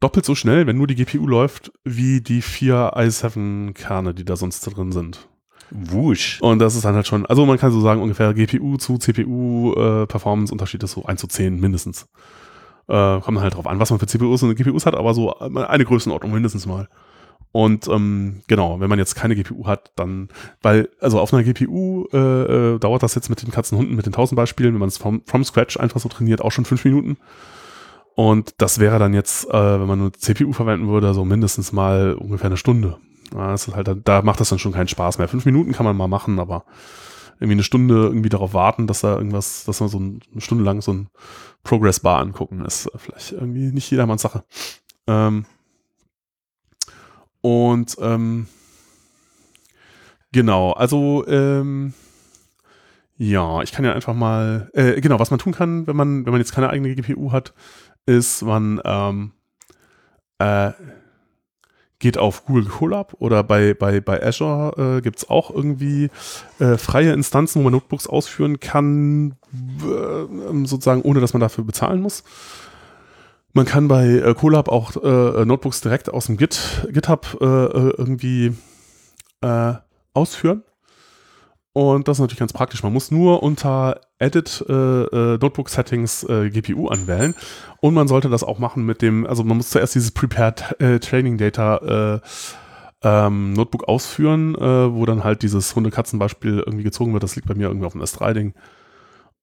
doppelt 0.00 0.26
so 0.26 0.34
schnell, 0.34 0.66
wenn 0.66 0.76
nur 0.76 0.86
die 0.86 0.96
GPU 0.96 1.26
läuft, 1.26 1.72
wie 1.82 2.20
die 2.20 2.42
vier 2.42 2.92
i7-Kerne, 2.94 4.12
die 4.12 4.26
da 4.26 4.36
sonst 4.36 4.60
drin 4.60 4.92
sind. 4.92 5.26
Wusch. 5.70 6.40
Und 6.40 6.58
das 6.58 6.74
ist 6.74 6.84
dann 6.84 6.94
halt 6.94 7.06
schon, 7.06 7.26
also 7.26 7.46
man 7.46 7.58
kann 7.58 7.72
so 7.72 7.80
sagen, 7.80 8.02
ungefähr 8.02 8.34
GPU 8.34 8.76
zu 8.76 8.98
CPU 8.98 9.74
äh, 9.74 10.06
ist 10.06 10.90
so 10.92 11.04
1 11.04 11.20
zu 11.20 11.26
10 11.26 11.60
mindestens. 11.60 12.08
Äh, 12.86 13.20
kommt 13.20 13.40
halt 13.40 13.54
drauf 13.54 13.66
an, 13.66 13.80
was 13.80 13.90
man 13.90 13.98
für 13.98 14.06
CPUs 14.06 14.42
und 14.42 14.54
GPUs 14.54 14.86
hat, 14.86 14.94
aber 14.94 15.14
so 15.14 15.38
eine 15.38 15.84
Größenordnung 15.84 16.32
mindestens 16.32 16.66
mal. 16.66 16.88
Und 17.50 17.86
ähm, 17.86 18.42
genau, 18.48 18.80
wenn 18.80 18.90
man 18.90 18.98
jetzt 18.98 19.14
keine 19.14 19.36
GPU 19.36 19.66
hat, 19.66 19.92
dann, 19.94 20.28
weil, 20.60 20.88
also 21.00 21.20
auf 21.20 21.32
einer 21.32 21.44
GPU 21.44 22.06
äh, 22.12 22.18
äh, 22.18 22.78
dauert 22.80 23.04
das 23.04 23.14
jetzt 23.14 23.30
mit 23.30 23.42
den 23.42 23.52
Katzenhunden, 23.52 23.94
mit 23.94 24.06
den 24.06 24.12
1000 24.12 24.36
Beispielen, 24.36 24.74
wenn 24.74 24.80
man 24.80 24.88
es 24.88 24.98
from, 24.98 25.22
from 25.24 25.44
Scratch 25.44 25.78
einfach 25.78 26.00
so 26.00 26.08
trainiert, 26.08 26.42
auch 26.42 26.50
schon 26.50 26.64
fünf 26.64 26.84
Minuten. 26.84 27.16
Und 28.16 28.54
das 28.58 28.80
wäre 28.80 28.98
dann 28.98 29.14
jetzt, 29.14 29.48
äh, 29.48 29.80
wenn 29.80 29.86
man 29.86 30.00
nur 30.00 30.12
CPU 30.12 30.52
verwenden 30.52 30.88
würde, 30.88 31.14
so 31.14 31.24
mindestens 31.24 31.72
mal 31.72 32.14
ungefähr 32.14 32.46
eine 32.46 32.56
Stunde. 32.56 32.96
Ist 33.54 33.74
halt, 33.74 33.90
da 34.04 34.22
macht 34.22 34.40
das 34.40 34.48
dann 34.48 34.58
schon 34.58 34.72
keinen 34.72 34.88
Spaß 34.88 35.18
mehr. 35.18 35.28
Fünf 35.28 35.44
Minuten 35.44 35.72
kann 35.72 35.84
man 35.84 35.96
mal 35.96 36.08
machen, 36.08 36.38
aber 36.38 36.64
irgendwie 37.40 37.52
eine 37.52 37.62
Stunde 37.62 37.94
irgendwie 37.94 38.28
darauf 38.28 38.54
warten, 38.54 38.86
dass 38.86 39.00
da 39.00 39.16
irgendwas, 39.16 39.64
dass 39.64 39.80
man 39.80 39.88
so 39.88 39.98
eine 39.98 40.40
Stunde 40.40 40.64
lang 40.64 40.80
so 40.80 40.92
ein 40.92 41.08
Progress 41.62 42.00
Bar 42.00 42.20
angucken, 42.20 42.64
ist 42.64 42.90
vielleicht 42.96 43.32
irgendwie 43.32 43.72
nicht 43.72 43.90
jedermanns 43.90 44.22
Sache. 44.22 44.44
Ähm, 45.06 45.44
und 47.40 47.96
ähm, 48.00 48.46
genau, 50.32 50.72
also 50.72 51.26
ähm, 51.26 51.92
ja, 53.16 53.62
ich 53.62 53.72
kann 53.72 53.84
ja 53.84 53.92
einfach 53.92 54.14
mal, 54.14 54.70
äh, 54.74 55.00
genau, 55.00 55.18
was 55.18 55.30
man 55.30 55.38
tun 55.38 55.52
kann, 55.52 55.86
wenn 55.86 55.96
man, 55.96 56.24
wenn 56.24 56.32
man 56.32 56.40
jetzt 56.40 56.54
keine 56.54 56.70
eigene 56.70 56.94
GPU 56.94 57.32
hat, 57.32 57.54
ist, 58.06 58.42
man 58.42 58.80
ähm, 58.84 59.32
äh, 60.38 60.72
geht 62.04 62.18
auf 62.18 62.44
Google 62.44 62.66
Colab 62.66 63.14
oder 63.18 63.42
bei, 63.42 63.72
bei, 63.72 63.98
bei 63.98 64.22
Azure 64.22 64.98
äh, 64.98 65.00
gibt 65.00 65.20
es 65.20 65.30
auch 65.30 65.50
irgendwie 65.50 66.10
äh, 66.58 66.76
freie 66.76 67.14
Instanzen, 67.14 67.60
wo 67.60 67.64
man 67.64 67.72
Notebooks 67.72 68.06
ausführen 68.06 68.60
kann, 68.60 69.36
äh, 69.80 70.66
sozusagen 70.66 71.00
ohne 71.00 71.20
dass 71.20 71.32
man 71.32 71.40
dafür 71.40 71.64
bezahlen 71.64 72.02
muss. 72.02 72.22
Man 73.54 73.64
kann 73.64 73.88
bei 73.88 74.06
äh, 74.06 74.34
Colab 74.34 74.68
auch 74.68 74.94
äh, 75.02 75.46
Notebooks 75.46 75.80
direkt 75.80 76.12
aus 76.12 76.26
dem 76.26 76.36
Git, 76.36 76.86
GitHub 76.92 77.38
äh, 77.40 77.44
äh 77.46 77.94
irgendwie 77.96 78.54
äh, 79.40 79.72
ausführen. 80.12 80.62
Und 81.74 82.06
das 82.06 82.18
ist 82.18 82.20
natürlich 82.20 82.38
ganz 82.38 82.52
praktisch. 82.52 82.84
Man 82.84 82.92
muss 82.92 83.10
nur 83.10 83.42
unter 83.42 84.00
Edit 84.20 84.64
äh, 84.68 84.72
äh, 84.72 85.38
Notebook 85.38 85.68
Settings 85.68 86.22
äh, 86.22 86.48
GPU 86.48 86.86
anwählen. 86.86 87.34
Und 87.80 87.94
man 87.94 88.06
sollte 88.06 88.30
das 88.30 88.44
auch 88.44 88.60
machen 88.60 88.86
mit 88.86 89.02
dem, 89.02 89.26
also 89.26 89.42
man 89.42 89.56
muss 89.56 89.70
zuerst 89.70 89.96
dieses 89.96 90.12
Prepared 90.12 90.80
äh, 90.80 91.00
Training 91.00 91.36
Data 91.36 92.20
äh, 92.20 92.20
ähm, 93.02 93.54
Notebook 93.54 93.88
ausführen, 93.88 94.54
äh, 94.54 94.94
wo 94.94 95.04
dann 95.04 95.24
halt 95.24 95.42
dieses 95.42 95.74
Hunde-Katzen-Beispiel 95.74 96.62
irgendwie 96.64 96.84
gezogen 96.84 97.12
wird. 97.12 97.24
Das 97.24 97.34
liegt 97.34 97.48
bei 97.48 97.56
mir 97.56 97.66
irgendwie 97.66 97.86
auf 97.86 97.92
dem 97.94 98.02
S3-Ding. 98.02 98.54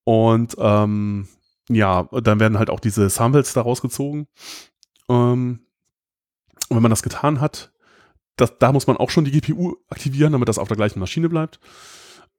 Und 0.06 0.56
ähm, 0.58 1.28
ja, 1.68 2.08
dann 2.12 2.40
werden 2.40 2.58
halt 2.58 2.70
auch 2.70 2.80
diese 2.80 3.10
Samples 3.10 3.52
daraus 3.52 3.82
gezogen. 3.82 4.28
Ähm, 5.10 5.66
und 6.70 6.76
wenn 6.78 6.82
man 6.82 6.92
das 6.92 7.04
getan 7.04 7.42
hat, 7.42 7.74
das, 8.38 8.58
da 8.58 8.72
muss 8.72 8.88
man 8.88 8.96
auch 8.96 9.10
schon 9.10 9.26
die 9.26 9.38
GPU 9.38 9.76
aktivieren, 9.90 10.32
damit 10.32 10.48
das 10.48 10.58
auf 10.58 10.70
der 10.70 10.78
gleichen 10.78 11.02
Maschine 11.02 11.28
bleibt. 11.28 11.60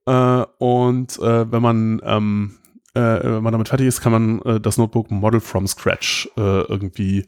Äh, 0.05 0.45
und 0.57 1.17
äh, 1.19 1.51
wenn 1.51 1.61
man 1.61 2.01
ähm, 2.03 2.55
äh, 2.93 3.23
wenn 3.23 3.43
man 3.43 3.53
damit 3.53 3.69
fertig 3.69 3.87
ist, 3.87 4.01
kann 4.01 4.11
man 4.11 4.41
äh, 4.41 4.59
das 4.59 4.77
Notebook 4.77 5.09
Model 5.11 5.39
from 5.39 5.67
Scratch 5.67 6.29
äh, 6.37 6.61
irgendwie 6.61 7.25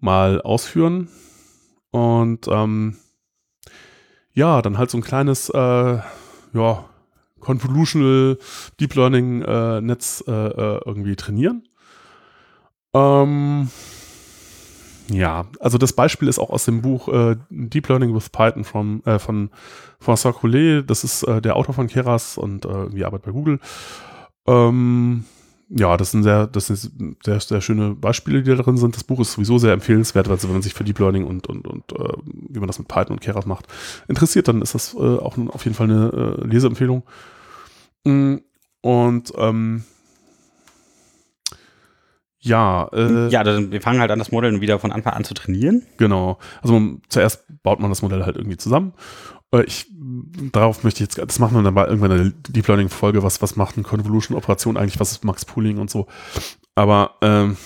mal 0.00 0.40
ausführen. 0.40 1.08
Und 1.90 2.48
ähm, 2.48 2.96
ja, 4.32 4.62
dann 4.62 4.78
halt 4.78 4.90
so 4.90 4.98
ein 4.98 5.04
kleines, 5.04 5.48
ja, 5.54 6.84
Convolutional 7.38 8.38
Deep 8.80 8.94
Learning 8.96 9.42
äh, 9.42 9.80
Netz 9.80 10.24
äh 10.26 10.30
irgendwie 10.30 11.14
trainieren. 11.14 11.68
Ähm, 12.94 13.68
ja, 15.08 15.46
also 15.60 15.78
das 15.78 15.92
Beispiel 15.92 16.28
ist 16.28 16.38
auch 16.38 16.50
aus 16.50 16.64
dem 16.64 16.80
Buch 16.80 17.08
äh, 17.08 17.36
Deep 17.50 17.88
Learning 17.88 18.14
with 18.14 18.30
Python 18.30 18.64
from, 18.64 19.02
äh, 19.04 19.18
von 19.18 19.50
François 20.02 20.32
Collet. 20.32 20.88
Das 20.88 21.04
ist 21.04 21.24
äh, 21.24 21.42
der 21.42 21.56
Autor 21.56 21.74
von 21.74 21.88
Keras 21.88 22.38
und 22.38 22.64
äh, 22.64 22.68
irgendwie 22.68 23.04
arbeitet 23.04 23.26
bei 23.26 23.32
Google. 23.32 23.60
Ähm, 24.46 25.24
ja, 25.68 25.96
das 25.96 26.10
sind 26.10 26.22
sehr, 26.22 26.46
das 26.46 26.66
sind 26.66 27.16
sehr, 27.24 27.40
sehr 27.40 27.60
schöne 27.60 27.94
Beispiele, 27.94 28.42
die 28.42 28.50
da 28.54 28.62
drin 28.62 28.76
sind. 28.76 28.96
Das 28.96 29.04
Buch 29.04 29.20
ist 29.20 29.32
sowieso 29.32 29.58
sehr 29.58 29.72
empfehlenswert, 29.72 30.28
also 30.28 30.48
wenn 30.48 30.54
man 30.54 30.62
sich 30.62 30.74
für 30.74 30.84
Deep 30.84 30.98
Learning 30.98 31.24
und, 31.24 31.46
und, 31.48 31.66
und 31.66 31.92
äh, 31.92 32.12
wie 32.48 32.58
man 32.58 32.66
das 32.66 32.78
mit 32.78 32.88
Python 32.88 33.16
und 33.16 33.20
Keras 33.20 33.46
macht, 33.46 33.66
interessiert, 34.08 34.48
dann 34.48 34.62
ist 34.62 34.74
das 34.74 34.94
äh, 34.94 34.98
auch 34.98 35.36
auf 35.48 35.64
jeden 35.64 35.74
Fall 35.74 35.90
eine 35.90 36.38
äh, 36.40 36.46
Leseempfehlung. 36.46 37.02
Mm, 38.04 38.36
und 38.82 39.32
ähm, 39.36 39.84
ja, 42.44 42.88
äh, 42.92 43.28
ja, 43.28 43.42
dann, 43.42 43.72
wir 43.72 43.80
fangen 43.80 44.00
halt 44.00 44.10
an, 44.10 44.18
das 44.18 44.30
Modell 44.30 44.60
wieder 44.60 44.78
von 44.78 44.92
Anfang 44.92 45.14
an 45.14 45.24
zu 45.24 45.34
trainieren. 45.34 45.82
Genau. 45.96 46.38
Also 46.62 46.74
man, 46.74 47.02
zuerst 47.08 47.44
baut 47.62 47.80
man 47.80 47.90
das 47.90 48.02
Modell 48.02 48.24
halt 48.24 48.36
irgendwie 48.36 48.58
zusammen. 48.58 48.92
Äh, 49.50 49.64
ich, 49.64 49.86
darauf 50.52 50.84
möchte 50.84 51.02
ich 51.02 51.08
jetzt, 51.08 51.18
das 51.18 51.38
machen 51.38 51.56
wir 51.56 51.62
dann 51.62 51.74
mal 51.74 51.86
irgendwann 51.86 52.10
in 52.10 52.18
der 52.18 52.52
Deep 52.52 52.68
Learning 52.68 52.90
Folge, 52.90 53.22
was, 53.22 53.40
was 53.40 53.56
macht 53.56 53.76
eine 53.76 53.84
Convolution-Operation 53.84 54.76
eigentlich, 54.76 55.00
was 55.00 55.12
ist 55.12 55.24
Max 55.24 55.44
Pooling 55.46 55.78
und 55.78 55.90
so. 55.90 56.06
Aber 56.74 57.14
ähm, 57.22 57.56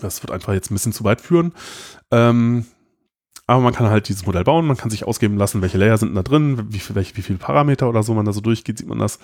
das 0.00 0.22
wird 0.22 0.32
einfach 0.32 0.52
jetzt 0.52 0.70
ein 0.70 0.74
bisschen 0.74 0.92
zu 0.92 1.04
weit 1.04 1.20
führen. 1.20 1.52
Ähm, 2.10 2.66
aber 3.46 3.60
man 3.60 3.74
kann 3.74 3.88
halt 3.88 4.08
dieses 4.08 4.24
Modell 4.24 4.44
bauen, 4.44 4.66
man 4.66 4.76
kann 4.76 4.90
sich 4.90 5.04
ausgeben 5.04 5.36
lassen, 5.36 5.62
welche 5.62 5.78
Layer 5.78 5.98
sind 5.98 6.14
da 6.14 6.22
drin, 6.22 6.66
wie, 6.68 6.80
welche, 6.94 7.16
wie 7.16 7.22
viele 7.22 7.38
Parameter 7.38 7.88
oder 7.88 8.02
so 8.02 8.14
man 8.14 8.24
da 8.24 8.32
so 8.32 8.40
durchgeht, 8.40 8.78
sieht 8.78 8.88
man 8.88 8.98
das. 8.98 9.18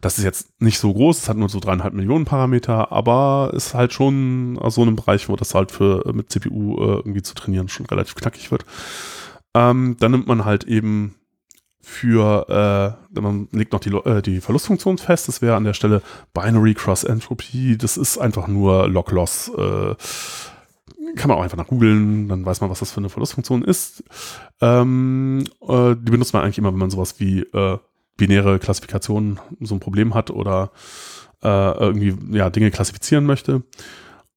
Das 0.00 0.18
ist 0.18 0.24
jetzt 0.24 0.60
nicht 0.60 0.78
so 0.78 0.92
groß, 0.92 1.18
es 1.18 1.28
hat 1.28 1.36
nur 1.36 1.48
so 1.48 1.60
dreieinhalb 1.60 1.94
Millionen 1.94 2.26
Parameter, 2.26 2.92
aber 2.92 3.52
ist 3.54 3.74
halt 3.74 3.92
schon 3.92 4.58
so 4.68 4.82
einem 4.82 4.96
Bereich, 4.96 5.28
wo 5.28 5.36
das 5.36 5.54
halt 5.54 5.70
für 5.70 6.12
mit 6.12 6.30
CPU 6.30 6.76
äh, 6.76 6.96
irgendwie 6.96 7.22
zu 7.22 7.34
trainieren 7.34 7.68
schon 7.68 7.86
relativ 7.86 8.14
knackig 8.14 8.50
wird. 8.50 8.66
Ähm, 9.54 9.96
dann 9.98 10.10
nimmt 10.10 10.26
man 10.26 10.44
halt 10.44 10.64
eben 10.64 11.14
für, 11.80 12.98
äh, 13.14 13.20
man 13.20 13.48
legt 13.52 13.72
noch 13.72 13.80
die, 13.80 13.90
äh, 13.90 14.22
die 14.22 14.40
Verlustfunktion 14.40 14.98
fest, 14.98 15.28
das 15.28 15.42
wäre 15.42 15.56
an 15.56 15.64
der 15.64 15.74
Stelle 15.74 16.02
Binary 16.32 16.74
Cross 16.74 17.04
Entropy, 17.04 17.76
das 17.76 17.96
ist 17.96 18.18
einfach 18.18 18.48
nur 18.48 18.88
Log-Loss, 18.88 19.52
äh, 19.56 19.94
kann 21.16 21.28
man 21.28 21.38
auch 21.38 21.42
einfach 21.42 21.56
nach 21.56 21.66
googeln, 21.66 22.28
dann 22.28 22.44
weiß 22.44 22.60
man, 22.60 22.70
was 22.70 22.80
das 22.80 22.92
für 22.92 22.98
eine 22.98 23.08
Verlustfunktion 23.08 23.62
ist. 23.62 24.04
Ähm, 24.60 25.44
äh, 25.62 25.94
die 25.96 26.10
benutzt 26.10 26.32
man 26.32 26.42
eigentlich 26.42 26.58
immer, 26.58 26.72
wenn 26.72 26.78
man 26.78 26.90
sowas 26.90 27.20
wie 27.20 27.40
äh, 27.40 27.78
binäre 28.16 28.58
Klassifikation 28.58 29.40
so 29.60 29.74
ein 29.74 29.80
Problem 29.80 30.14
hat 30.14 30.30
oder 30.30 30.70
äh, 31.42 31.48
irgendwie 31.48 32.16
ja, 32.36 32.50
Dinge 32.50 32.70
klassifizieren 32.70 33.26
möchte. 33.26 33.62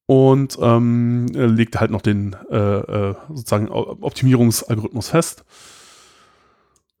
Und 0.06 0.58
ähm, 0.62 1.26
legt 1.34 1.78
halt 1.78 1.90
noch 1.90 2.00
den 2.00 2.34
äh, 2.50 2.56
äh, 2.56 3.14
sozusagen 3.28 3.68
Optimierungsalgorithmus 3.68 5.10
fest. 5.10 5.44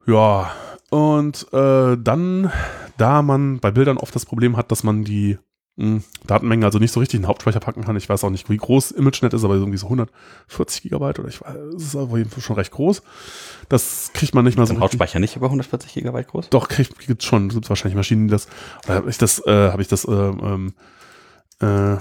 Ja, 0.06 0.50
und 0.90 1.46
äh, 1.52 1.96
dann, 1.98 2.50
da 2.98 3.22
man 3.22 3.60
bei 3.60 3.70
Bildern 3.70 3.98
oft 3.98 4.14
das 4.14 4.26
Problem 4.26 4.56
hat, 4.56 4.70
dass 4.70 4.84
man 4.84 5.04
die 5.04 5.38
hm, 5.78 6.02
Datenmengen 6.26 6.64
also 6.64 6.80
nicht 6.80 6.90
so 6.90 6.98
richtig 6.98 7.18
in 7.18 7.22
den 7.22 7.28
Hauptspeicher 7.28 7.60
packen 7.60 7.84
kann. 7.84 7.96
Ich 7.96 8.08
weiß 8.08 8.24
auch 8.24 8.30
nicht, 8.30 8.50
wie 8.50 8.56
groß 8.56 8.90
ImageNet 8.90 9.32
ist, 9.32 9.44
aber 9.44 9.54
irgendwie 9.54 9.78
so 9.78 9.86
140 9.86 10.82
Gigabyte 10.82 11.20
oder 11.20 11.28
ich 11.28 11.40
weiß, 11.40 11.54
es 11.76 11.82
ist 11.84 11.96
auf 11.96 12.16
jeden 12.16 12.28
Fall 12.28 12.42
schon 12.42 12.56
recht 12.56 12.72
groß. 12.72 13.00
Das 13.68 14.10
kriegt 14.12 14.34
man 14.34 14.44
nicht 14.44 14.58
mal 14.58 14.66
so. 14.66 14.74
Ist 14.74 14.80
Hauptspeicher 14.80 15.20
nicht 15.20 15.36
über 15.36 15.46
140 15.46 15.94
Gigabyte 15.94 16.26
groß? 16.26 16.50
Doch, 16.50 16.68
kriegt 16.68 16.98
gibt's 16.98 17.24
schon. 17.24 17.46
Es 17.46 17.54
gibt 17.54 17.68
wahrscheinlich 17.68 17.94
Maschinen, 17.94 18.26
die 18.26 18.32
das. 18.32 18.48
Oder 18.86 18.96
habe 18.96 19.10
ich 19.10 19.18
das, 19.18 19.38
äh, 19.46 19.70
habe 19.70 19.80
ich 19.80 19.86
das, 19.86 20.04
äh, 20.04 20.10
ähm, 20.10 20.74
äh, 21.60 21.96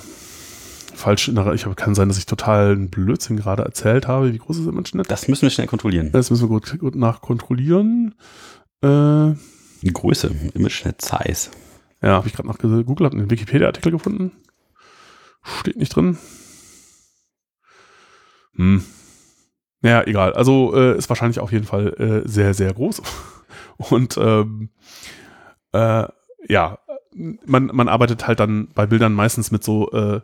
falsch 0.95 1.27
in 1.27 1.35
der, 1.35 1.53
ich 1.53 1.65
habe 1.65 1.75
kann 1.75 1.93
sein, 1.93 2.07
dass 2.07 2.17
ich 2.17 2.25
total 2.25 2.71
einen 2.71 2.89
Blödsinn 2.89 3.37
gerade 3.37 3.61
erzählt 3.61 4.07
habe. 4.07 4.33
Wie 4.33 4.39
groß 4.39 4.57
ist 4.57 4.65
ImageNet? 4.65 5.11
Das 5.11 5.27
müssen 5.27 5.43
wir 5.43 5.51
schnell 5.51 5.67
kontrollieren. 5.67 6.11
Das 6.11 6.31
müssen 6.31 6.45
wir 6.45 6.49
gut, 6.49 6.79
gut 6.79 6.95
nachkontrollieren. 6.95 8.15
Äh, 8.81 9.33
Größe, 9.83 10.31
ImageNet 10.55 10.99
Size. 11.03 11.51
Ja, 12.01 12.09
habe 12.09 12.27
ich 12.27 12.33
gerade 12.33 12.47
nach 12.47 12.59
Google, 12.59 13.05
habe 13.05 13.17
einen 13.17 13.31
Wikipedia-Artikel 13.31 13.91
gefunden. 13.91 14.31
Steht 15.43 15.77
nicht 15.77 15.95
drin. 15.95 16.17
Hm. 18.55 18.83
Naja, 19.81 20.03
egal. 20.05 20.33
Also 20.33 20.75
äh, 20.75 20.97
ist 20.97 21.09
wahrscheinlich 21.09 21.39
auf 21.39 21.51
jeden 21.51 21.65
Fall 21.65 21.93
äh, 22.25 22.27
sehr, 22.27 22.53
sehr 22.53 22.73
groß. 22.73 23.01
Und 23.77 24.17
ähm, 24.17 24.69
äh, 25.71 26.07
ja, 26.47 26.79
man, 27.45 27.67
man 27.67 27.87
arbeitet 27.87 28.27
halt 28.27 28.39
dann 28.39 28.69
bei 28.73 28.85
Bildern 28.85 29.13
meistens 29.13 29.51
mit 29.51 29.63
so 29.63 29.91
äh, 29.91 30.21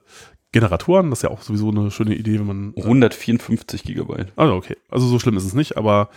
Generatoren. 0.52 1.10
Das 1.10 1.20
ist 1.20 1.24
ja 1.24 1.30
auch 1.30 1.42
sowieso 1.42 1.70
eine 1.70 1.92
schöne 1.92 2.16
Idee, 2.16 2.40
wenn 2.40 2.48
man. 2.48 2.74
154 2.78 3.84
Gigabyte. 3.84 4.32
Also 4.36 4.56
okay, 4.56 4.78
also 4.90 5.08
so 5.08 5.20
schlimm 5.20 5.38
ist 5.38 5.46
es 5.46 5.54
nicht, 5.54 5.78
aber 5.78 6.10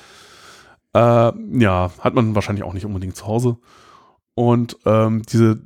äh, 0.94 1.32
ja, 1.58 1.90
hat 2.00 2.14
man 2.14 2.34
wahrscheinlich 2.34 2.64
auch 2.64 2.74
nicht 2.74 2.86
unbedingt 2.86 3.16
zu 3.16 3.26
Hause. 3.26 3.58
Und 4.36 4.76
ähm, 4.84 5.22
diese 5.22 5.58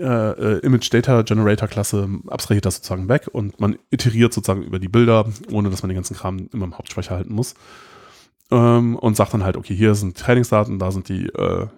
äh, 0.00 0.02
äh, 0.02 0.58
Image 0.66 0.92
Data 0.92 1.22
Generator 1.22 1.68
Klasse 1.68 2.08
abstrahiert 2.26 2.66
das 2.66 2.74
sozusagen 2.74 3.08
weg 3.08 3.28
und 3.30 3.60
man 3.60 3.78
iteriert 3.90 4.34
sozusagen 4.34 4.64
über 4.64 4.80
die 4.80 4.88
Bilder, 4.88 5.26
ohne 5.52 5.70
dass 5.70 5.82
man 5.82 5.88
den 5.88 5.94
ganzen 5.94 6.16
Kram 6.16 6.48
immer 6.52 6.64
im 6.64 6.76
Hauptspeicher 6.76 7.14
halten 7.14 7.32
muss. 7.32 7.54
Ähm, 8.50 8.96
und 8.96 9.16
sagt 9.16 9.34
dann 9.34 9.44
halt, 9.44 9.56
okay, 9.56 9.72
hier 9.72 9.94
sind 9.94 10.18
Trainingsdaten, 10.18 10.80
da 10.80 10.90
sind 10.90 11.08
die 11.08 11.26
äh, 11.26 11.68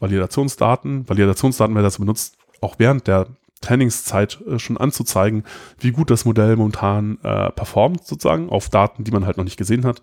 Validationsdaten. 0.00 1.08
Validationsdaten 1.08 1.76
werden 1.76 1.84
dazu 1.84 2.00
benutzt, 2.00 2.36
auch 2.60 2.74
während 2.78 3.06
der 3.06 3.28
Trainingszeit 3.60 4.40
äh, 4.44 4.58
schon 4.58 4.78
anzuzeigen, 4.78 5.44
wie 5.78 5.92
gut 5.92 6.10
das 6.10 6.24
Modell 6.24 6.56
momentan 6.56 7.18
äh, 7.22 7.52
performt, 7.52 8.04
sozusagen, 8.04 8.48
auf 8.48 8.70
Daten, 8.70 9.04
die 9.04 9.12
man 9.12 9.24
halt 9.24 9.36
noch 9.36 9.44
nicht 9.44 9.56
gesehen 9.56 9.84
hat. 9.84 10.02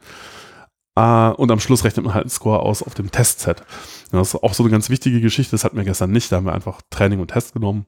Uh, 0.98 1.34
und 1.38 1.50
am 1.50 1.60
Schluss 1.60 1.84
rechnet 1.84 2.06
man 2.06 2.14
halt 2.14 2.26
einen 2.26 2.30
Score 2.30 2.60
aus 2.60 2.84
auf 2.84 2.94
dem 2.94 3.10
Testset. 3.10 3.64
Das 4.12 4.36
ist 4.36 4.44
auch 4.44 4.54
so 4.54 4.62
eine 4.62 4.72
ganz 4.72 4.92
wichtige 4.92 5.22
Geschichte. 5.22 5.52
Das 5.52 5.64
hatten 5.64 5.78
wir 5.78 5.84
gestern 5.84 6.12
nicht. 6.12 6.32
Da 6.32 6.36
haben 6.36 6.46
wir 6.46 6.54
einfach 6.54 6.82
Training 6.92 7.20
und 7.20 7.30
Test 7.30 7.54
genommen. 7.54 7.88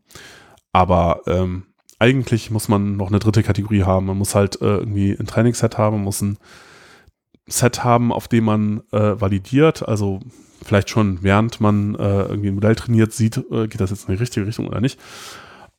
Aber 0.73 1.21
ähm, 1.27 1.67
eigentlich 1.99 2.49
muss 2.49 2.67
man 2.67 2.97
noch 2.97 3.09
eine 3.09 3.19
dritte 3.19 3.43
Kategorie 3.43 3.83
haben. 3.83 4.07
Man 4.07 4.17
muss 4.17 4.33
halt 4.33 4.59
äh, 4.59 4.77
irgendwie 4.77 5.11
ein 5.11 5.27
Trainingsset 5.27 5.77
haben. 5.77 5.97
Man 5.97 6.05
muss 6.05 6.21
ein 6.21 6.39
Set 7.47 7.83
haben, 7.83 8.11
auf 8.11 8.27
dem 8.27 8.45
man 8.45 8.81
äh, 8.91 9.21
validiert. 9.21 9.87
Also 9.87 10.19
vielleicht 10.63 10.89
schon 10.89 11.21
während 11.21 11.61
man 11.61 11.93
äh, 11.95 12.23
irgendwie 12.23 12.49
ein 12.49 12.55
Modell 12.55 12.75
trainiert, 12.75 13.13
sieht, 13.13 13.37
äh, 13.51 13.67
geht 13.67 13.81
das 13.81 13.91
jetzt 13.91 14.09
in 14.09 14.15
die 14.15 14.19
richtige 14.19 14.47
Richtung 14.47 14.67
oder 14.67 14.81
nicht. 14.81 14.99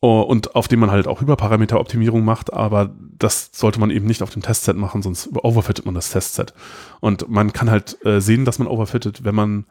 Oh, 0.01 0.21
und 0.21 0.55
auf 0.55 0.69
dem 0.69 0.81
man 0.81 0.91
halt 0.91 1.09
auch 1.09 1.23
Hyperparameteroptimierung 1.23 2.23
macht, 2.23 2.53
aber 2.53 2.95
das 3.19 3.51
sollte 3.53 3.81
man 3.81 3.91
eben 3.91 4.07
nicht 4.07 4.23
auf 4.23 4.31
dem 4.31 4.43
Testset 4.43 4.77
machen, 4.77 5.03
sonst 5.03 5.31
overfittet 5.43 5.87
man 5.87 5.95
das 5.95 6.11
Testset. 6.11 6.53
Und 7.01 7.29
man 7.31 7.53
kann 7.53 7.71
halt 7.71 8.05
äh, 8.05 8.21
sehen, 8.21 8.45
dass 8.45 8.59
man 8.59 8.69
overfittet, 8.69 9.25
wenn 9.25 9.35
man 9.35 9.67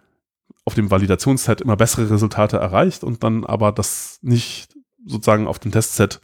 auf 0.66 0.74
dem 0.74 0.90
Validationsset 0.90 1.62
immer 1.62 1.78
bessere 1.78 2.10
Resultate 2.10 2.58
erreicht 2.58 3.04
und 3.04 3.24
dann 3.24 3.46
aber 3.46 3.72
das 3.72 4.18
nicht 4.24 4.70
sozusagen 5.06 5.48
auf 5.48 5.60
dem 5.60 5.72
Testset 5.72 6.20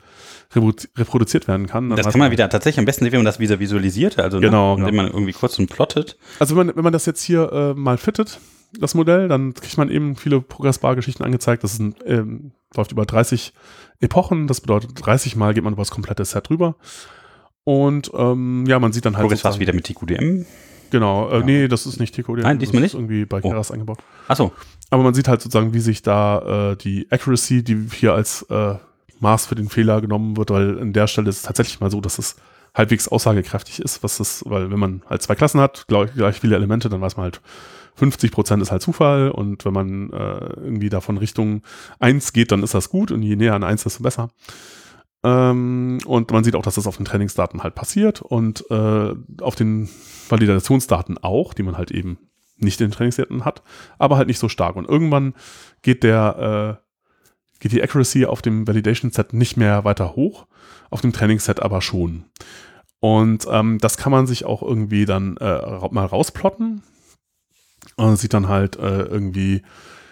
reproduziert 0.54 1.48
werden 1.48 1.68
kann. 1.68 1.92
das 1.92 2.10
kann 2.10 2.20
man 2.20 2.32
wieder 2.32 2.50
tatsächlich 2.50 2.80
am 2.80 2.86
besten 2.86 3.06
sehen, 3.06 3.14
wenn 3.14 3.20
man 3.20 3.26
das 3.26 3.40
wieder 3.40 3.60
visualisiert, 3.60 4.20
also 4.20 4.38
ne, 4.38 4.48
genau, 4.48 4.76
ne, 4.76 4.82
indem 4.82 4.96
man 4.96 5.08
irgendwie 5.08 5.32
kurz 5.32 5.60
und 5.60 5.70
plottet. 5.70 6.18
Also 6.40 6.58
wenn 6.58 6.68
man, 6.68 6.76
wenn 6.76 6.84
man 6.84 6.92
das 6.92 7.06
jetzt 7.06 7.22
hier 7.22 7.52
äh, 7.54 7.74
mal 7.76 7.98
fittet, 7.98 8.40
das 8.80 8.96
Modell, 8.96 9.28
dann 9.28 9.54
kriegt 9.54 9.78
man 9.78 9.90
eben 9.90 10.16
viele 10.16 10.42
progressbare 10.42 10.96
Geschichten 10.96 11.24
angezeigt. 11.24 11.64
Das 11.64 11.74
ist 11.74 11.80
ein, 11.80 11.96
ähm, 12.06 12.52
läuft 12.76 12.92
über 12.92 13.06
30 13.06 13.54
Epochen, 14.02 14.48
das 14.48 14.62
bedeutet 14.62 14.92
30 14.96 15.36
Mal 15.36 15.54
geht 15.54 15.64
man 15.64 15.74
über 15.74 15.82
das 15.82 15.92
komplette 15.92 16.26
Set 16.26 16.50
drüber. 16.50 16.76
Und 17.64 18.12
ähm, 18.16 18.66
ja, 18.68 18.80
man 18.80 18.92
sieht 18.92 19.06
dann 19.06 19.16
halt. 19.16 19.24
Progress 19.24 19.44
war 19.44 19.60
wieder 19.60 19.74
mit 19.74 19.86
TQDM. 19.86 20.46
Genau, 20.90 21.30
äh, 21.30 21.40
ja. 21.40 21.46
nee, 21.46 21.68
das 21.68 21.86
ist 21.86 22.00
nicht 22.00 22.14
TQDM. 22.16 22.42
Nein, 22.42 22.60
diesmal 22.60 22.82
nicht. 22.82 22.96
irgendwie 22.96 23.26
bei 23.26 23.40
Keras 23.40 23.70
oh. 23.70 23.74
eingebaut. 23.74 24.00
Achso. 24.28 24.52
Aber 24.90 25.04
man 25.04 25.14
sieht 25.14 25.28
halt 25.28 25.42
sozusagen, 25.42 25.74
wie 25.74 25.80
sich 25.80 26.02
da 26.02 26.72
äh, 26.72 26.76
die 26.76 27.08
Accuracy, 27.10 27.64
die 27.64 27.88
hier 27.94 28.14
als 28.14 28.44
äh, 28.50 28.76
Maß 29.22 29.46
für 29.46 29.56
den 29.56 29.70
Fehler 29.70 30.02
genommen 30.02 30.36
wird, 30.36 30.50
weil 30.50 30.80
an 30.80 30.92
der 30.92 31.08
Stelle 31.08 31.30
ist 31.30 31.38
es 31.38 31.42
tatsächlich 31.44 31.80
mal 31.80 31.90
so, 31.90 32.02
dass 32.02 32.20
es 32.20 32.36
halbwegs 32.74 33.08
aussagekräftig 33.08 33.80
ist, 33.80 34.04
was 34.04 34.18
das, 34.18 34.44
weil 34.48 34.72
wenn 34.72 34.80
man 34.80 35.02
halt 35.10 35.22
zwei 35.22 35.36
Klassen 35.36 35.62
hat, 35.62 35.86
gleich, 35.88 36.14
gleich 36.14 36.40
viele 36.40 36.56
Elemente, 36.56 36.90
dann 36.90 37.02
weiß 37.02 37.18
man 37.18 37.26
halt, 37.26 37.42
50 37.96 38.32
Prozent 38.32 38.62
ist 38.62 38.72
halt 38.72 38.82
Zufall 38.82 39.32
und 39.32 39.66
wenn 39.66 39.74
man 39.74 40.10
äh, 40.12 40.54
irgendwie 40.64 40.90
davon 40.90 41.18
Richtung 41.18 41.62
1 42.00 42.34
geht, 42.34 42.52
dann 42.52 42.64
ist 42.64 42.74
das 42.74 42.90
gut 42.90 43.12
und 43.12 43.22
je 43.22 43.36
näher 43.36 43.54
an 43.54 43.64
1, 43.64 43.84
desto 43.84 44.04
besser. 44.04 44.30
Ähm, 45.24 46.00
und 46.06 46.32
man 46.32 46.44
sieht 46.44 46.56
auch, 46.56 46.64
dass 46.64 46.76
das 46.76 46.88
auf 46.88 46.98
den 46.98 47.06
Trainingsdaten 47.06 47.64
halt 47.64 47.76
passiert 47.76 48.22
und 48.22 48.66
äh, 48.72 49.14
auf 49.42 49.56
den 49.56 49.90
Validationsdaten 50.30 51.18
auch, 51.20 51.54
die 51.54 51.64
man 51.64 51.78
halt 51.78 51.92
eben 51.92 52.18
nicht 52.58 52.80
in 52.82 52.88
den 52.88 52.94
Trainingsdaten 52.94 53.46
hat, 53.46 53.62
aber 53.98 54.18
halt 54.18 54.28
nicht 54.28 54.40
so 54.40 54.50
stark. 54.50 54.76
Und 54.76 54.88
irgendwann 54.88 55.34
geht 55.82 56.04
der, 56.04 56.80
äh, 56.80 57.60
geht 57.60 57.72
die 57.72 57.84
Accuracy 57.84 58.26
auf 58.26 58.42
dem 58.42 58.68
Validation 58.68 59.12
Set 59.12 59.34
nicht 59.34 59.58
mehr 59.58 59.84
weiter 59.84 60.16
hoch, 60.16 60.48
auf 60.90 61.02
dem 61.02 61.14
Trainingsset 61.14 61.62
aber 61.62 61.82
schon. 61.82 62.26
Und 63.00 63.48
ähm, 63.50 63.80
das 63.80 63.98
kann 63.98 64.12
man 64.12 64.28
sich 64.28 64.46
auch 64.46 64.62
irgendwie 64.62 65.06
dann 65.06 65.38
äh, 65.38 65.90
mal 65.90 66.06
rausplotten. 66.06 66.84
Und 67.96 68.18
sieht 68.18 68.34
dann 68.34 68.48
halt 68.48 68.78
äh, 68.78 69.04
irgendwie 69.04 69.64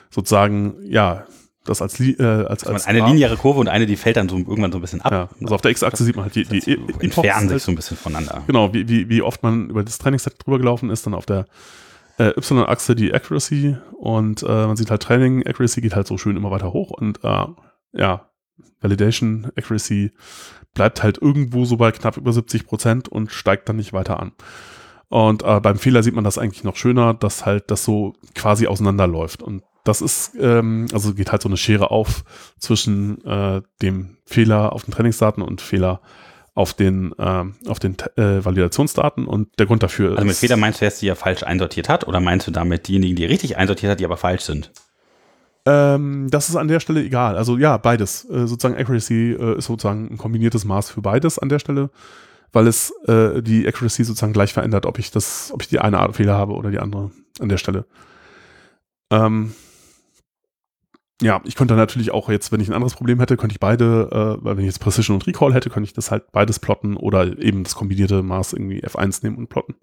sozusagen, 0.10 0.76
ja, 0.84 1.26
das 1.66 1.82
als, 1.82 2.00
äh, 2.00 2.22
als, 2.24 2.64
als 2.66 2.88
eine 2.88 3.06
lineare 3.06 3.38
Kurve 3.38 3.60
und 3.60 3.68
eine, 3.68 3.86
die 3.86 3.96
fällt 3.96 4.18
dann 4.18 4.30
so 4.30 4.38
irgendwann 4.38 4.72
so 4.72 4.80
ein 4.80 4.82
bisschen 4.82 5.02
ab. 5.02 5.12
Ja, 5.12 5.30
also 5.42 5.56
auf 5.56 5.62
der 5.62 5.72
X-Achse 5.72 6.04
sieht 6.04 6.16
man 6.16 6.26
halt 6.26 6.36
die, 6.36 6.46
die 6.46 6.60
die 6.60 6.80
entfernen 7.00 7.50
sich 7.50 7.64
so 7.64 7.72
ein 7.72 7.76
bisschen 7.76 7.98
voneinander. 7.98 8.44
Genau, 8.48 8.74
wie, 8.74 8.88
wie, 8.88 9.10
wie 9.10 9.22
oft 9.22 9.44
man 9.44 9.70
über 9.70 9.84
das 9.84 9.98
Trainingsset 9.98 10.36
drüber 10.44 10.58
gelaufen 10.58 10.90
ist, 10.90 11.06
dann 11.06 11.14
auf 11.14 11.26
der 11.26 11.46
äh, 12.18 12.30
Y-Achse 12.38 12.96
die 12.96 13.14
Accuracy 13.14 13.78
und 13.94 14.44
äh, 14.44 14.68
man 14.68 14.78
sieht 14.78 14.90
halt 14.90 15.04
Training, 15.04 15.46
Accuracy 15.46 15.82
geht 15.82 15.96
halt 15.96 16.08
so 16.08 16.18
schön 16.18 16.38
immer 16.38 16.52
weiter 16.52 16.74
hoch 16.74 16.92
und 16.92 17.24
äh, 17.24 17.46
ja, 17.94 18.30
Validation, 18.82 19.52
Accuracy 19.56 20.12
bleibt 20.74 21.04
halt 21.04 21.18
irgendwo 21.22 21.66
so 21.66 21.78
bei 21.78 21.92
knapp 21.92 22.18
über 22.18 22.32
70 22.32 22.66
Prozent 22.66 23.10
und 23.10 23.32
steigt 23.32 23.68
dann 23.70 23.78
nicht 23.78 23.94
weiter 23.94 24.20
an. 24.20 24.32
Und 25.10 25.44
äh, 25.44 25.60
beim 25.60 25.78
Fehler 25.78 26.04
sieht 26.04 26.16
man 26.16 26.24
das 26.24 26.38
eigentlich 26.38 26.64
noch 26.64 26.76
schöner, 26.76 27.14
dass 27.14 27.46
halt 27.46 27.72
das 27.72 27.84
so 27.84 28.14
quasi 28.36 28.68
auseinanderläuft. 28.68 29.42
Und 29.42 29.64
das 29.84 30.02
ist, 30.02 30.34
ähm, 30.40 30.88
also 30.94 31.14
geht 31.14 31.32
halt 31.32 31.42
so 31.42 31.50
eine 31.50 31.58
Schere 31.58 31.90
auf 31.90 32.24
zwischen 32.60 33.24
äh, 33.26 33.62
dem 33.82 34.18
Fehler 34.26 34.72
auf 34.74 34.84
den 34.84 34.94
Trainingsdaten 34.94 35.42
und 35.42 35.62
Fehler 35.62 36.02
auf 36.54 36.74
den, 36.74 37.14
äh, 37.18 37.46
auf 37.68 37.80
den 37.80 37.96
äh, 38.18 38.44
Validationsdaten 38.44 39.26
und 39.26 39.48
der 39.58 39.66
Grund 39.66 39.82
dafür 39.82 40.12
ist. 40.12 40.18
Also 40.18 40.28
mit 40.28 40.36
Fehler 40.36 40.58
meinst 40.58 40.82
du 40.82 40.86
jetzt, 40.86 41.02
die 41.02 41.08
er 41.08 41.16
falsch 41.16 41.44
einsortiert 41.44 41.90
hat 41.90 42.08
oder 42.08 42.20
meinst 42.20 42.48
du 42.48 42.52
damit 42.52 42.88
diejenigen, 42.88 43.16
die 43.16 43.26
richtig 43.26 43.58
einsortiert 43.58 43.92
hat, 43.94 44.00
die 44.00 44.06
aber 44.06 44.18
falsch 44.18 44.42
sind? 44.42 44.72
Ähm, 45.66 46.28
das 46.30 46.50
ist 46.50 46.56
an 46.56 46.68
der 46.68 46.80
Stelle 46.80 47.04
egal. 47.04 47.38
Also 47.38 47.58
ja, 47.58 47.78
beides. 47.78 48.26
Äh, 48.26 48.46
sozusagen 48.46 48.76
Accuracy 48.76 49.32
äh, 49.32 49.58
ist 49.58 49.66
sozusagen 49.66 50.10
ein 50.12 50.18
kombiniertes 50.18 50.66
Maß 50.66 50.92
für 50.92 51.02
beides 51.02 51.40
an 51.40 51.50
der 51.50 51.60
Stelle 51.60 51.90
weil 52.52 52.68
es 52.68 52.92
äh, 53.08 53.42
die 53.42 53.68
Accuracy 53.68 54.04
sozusagen 54.04 54.34
gleich 54.34 54.54
verändert, 54.54 54.86
ob 54.86 55.00
ich 55.00 55.12
das, 55.12 55.52
ob 55.54 55.62
ich 55.62 55.68
die 55.68 55.80
eine 55.80 56.00
Art 56.00 56.16
Fehler 56.16 56.36
habe 56.36 56.54
oder 56.54 56.72
die 56.72 56.80
andere 56.80 57.12
an 57.40 57.50
der 57.50 57.58
Stelle. 57.58 57.86
Ähm, 59.12 59.54
ja, 61.22 61.42
ich 61.44 61.56
könnte 61.56 61.76
natürlich 61.76 62.12
auch 62.12 62.30
jetzt, 62.30 62.52
wenn 62.52 62.62
ich 62.62 62.70
ein 62.70 62.74
anderes 62.74 62.96
Problem 62.96 63.20
hätte, 63.20 63.36
könnte 63.36 63.54
ich 63.54 63.60
beide, 63.60 64.38
äh, 64.40 64.44
weil 64.44 64.56
wenn 64.56 64.64
ich 64.64 64.70
jetzt 64.70 64.80
Precision 64.80 65.16
und 65.16 65.28
Recall 65.28 65.54
hätte, 65.54 65.70
könnte 65.70 65.88
ich 65.88 65.94
das 65.94 66.12
halt 66.12 66.32
beides 66.32 66.60
plotten 66.60 66.96
oder 66.96 67.38
eben 67.40 67.64
das 67.64 67.76
kombinierte 67.76 68.24
Maß 68.24 68.54
irgendwie 68.54 68.84
F1 68.84 69.24
nehmen 69.24 69.38
und 69.38 69.50
plotten. 69.50 69.76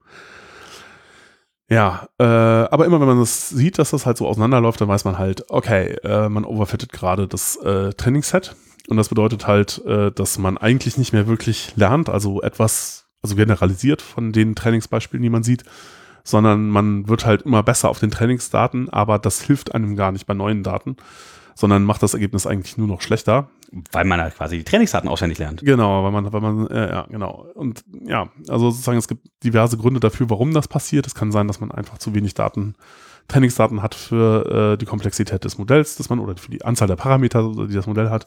Ja, 1.69 2.09
äh, 2.19 2.25
aber 2.25 2.87
immer 2.87 3.01
wenn 3.01 3.09
man 3.09 3.19
das 3.19 3.49
sieht, 3.49 3.79
dass 3.79 3.91
das 3.91 4.07
halt 4.07 4.17
so 4.17 4.27
auseinanderläuft, 4.29 4.81
dann 4.81 4.89
weiß 4.89 5.05
man 5.05 5.19
halt, 5.19 5.45
okay, 5.51 5.97
äh, 6.05 6.29
man 6.29 6.45
overfittet 6.45 6.93
gerade 6.93 7.27
das 7.27 7.57
äh, 7.57 7.93
Trainingsset 7.93 8.55
und 8.89 8.97
das 8.97 9.09
bedeutet 9.09 9.47
halt, 9.47 9.85
äh, 9.87 10.13
dass 10.13 10.39
man 10.39 10.59
eigentlich 10.59 10.97
nicht 10.97 11.13
mehr 11.13 11.27
wirklich 11.27 11.73
lernt, 11.77 12.09
also 12.09 12.43
etwas, 12.43 13.09
also 13.23 13.35
generalisiert 13.37 14.03
von 14.03 14.33
den 14.33 14.55
Trainingsbeispielen, 14.55 15.23
die 15.23 15.31
man 15.31 15.43
sieht, 15.43 15.65
sondern 16.25 16.69
man 16.69 17.09
wird 17.09 17.25
halt 17.25 17.43
immer 17.43 17.63
besser 17.63 17.89
auf 17.89 18.01
den 18.01 18.11
Trainingsdaten, 18.11 18.89
aber 18.91 19.19
das 19.19 19.43
hilft 19.43 19.75
einem 19.75 19.97
gar 19.97 20.13
nicht 20.13 20.27
bei 20.27 20.35
neuen 20.35 20.63
Daten, 20.63 20.97
sondern 21.55 21.85
macht 21.85 22.03
das 22.03 22.15
Ergebnis 22.15 22.47
eigentlich 22.47 22.77
nur 22.77 22.87
noch 22.87 23.01
schlechter. 23.01 23.49
Weil 23.91 24.05
man 24.05 24.21
halt 24.21 24.37
quasi 24.37 24.59
die 24.59 24.65
Trainingsdaten 24.65 25.09
auswendig 25.09 25.39
lernt. 25.39 25.63
Genau, 25.63 26.05
weil 26.05 26.13
man, 26.13 26.33
weil 26.33 26.41
man, 26.41 26.67
äh, 26.69 26.89
ja, 26.91 27.07
genau. 27.09 27.47
Und 27.55 27.85
ja, 28.05 28.29
also 28.49 28.71
sozusagen, 28.71 28.99
es 28.99 29.09
gibt 29.09 29.27
diverse 29.43 29.77
Gründe 29.77 29.99
dafür, 29.99 30.31
warum 30.31 30.53
das 30.53 30.69
passiert. 30.69 31.07
Es 31.07 31.15
kann 31.15 31.33
sein, 31.33 31.49
dass 31.49 31.61
man 31.61 31.73
einfach 31.73 31.99
zu 31.99 32.15
wenig 32.15 32.35
Daten 32.35 32.75
Trainingsdaten 33.29 33.83
hat 33.83 33.95
für 33.95 34.75
äh, 34.75 34.79
die 34.79 34.87
Komplexität 34.87 35.45
des 35.45 35.59
Modells, 35.59 35.97
das 35.97 36.09
man 36.09 36.21
oder 36.21 36.37
für 36.37 36.51
die 36.51 36.65
Anzahl 36.65 36.89
der 36.89 36.97
Parameter, 36.97 37.53
die 37.69 37.75
das 37.75 37.87
Modell 37.87 38.11
hat. 38.11 38.27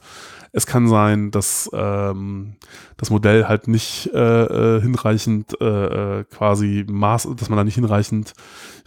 Es 0.51 0.65
kann 0.65 0.87
sein, 0.87 1.31
dass 1.31 1.69
ähm, 1.73 2.55
das 2.97 3.09
Modell 3.09 3.47
halt 3.47 3.67
nicht 3.67 4.09
äh, 4.13 4.77
äh 4.77 4.81
hinreichend 4.81 5.59
äh, 5.61 6.19
äh, 6.19 6.23
quasi 6.25 6.85
Maß, 6.89 7.29
dass 7.37 7.49
man 7.49 7.57
da 7.57 7.63
nicht 7.63 7.75
hinreichend 7.75 8.33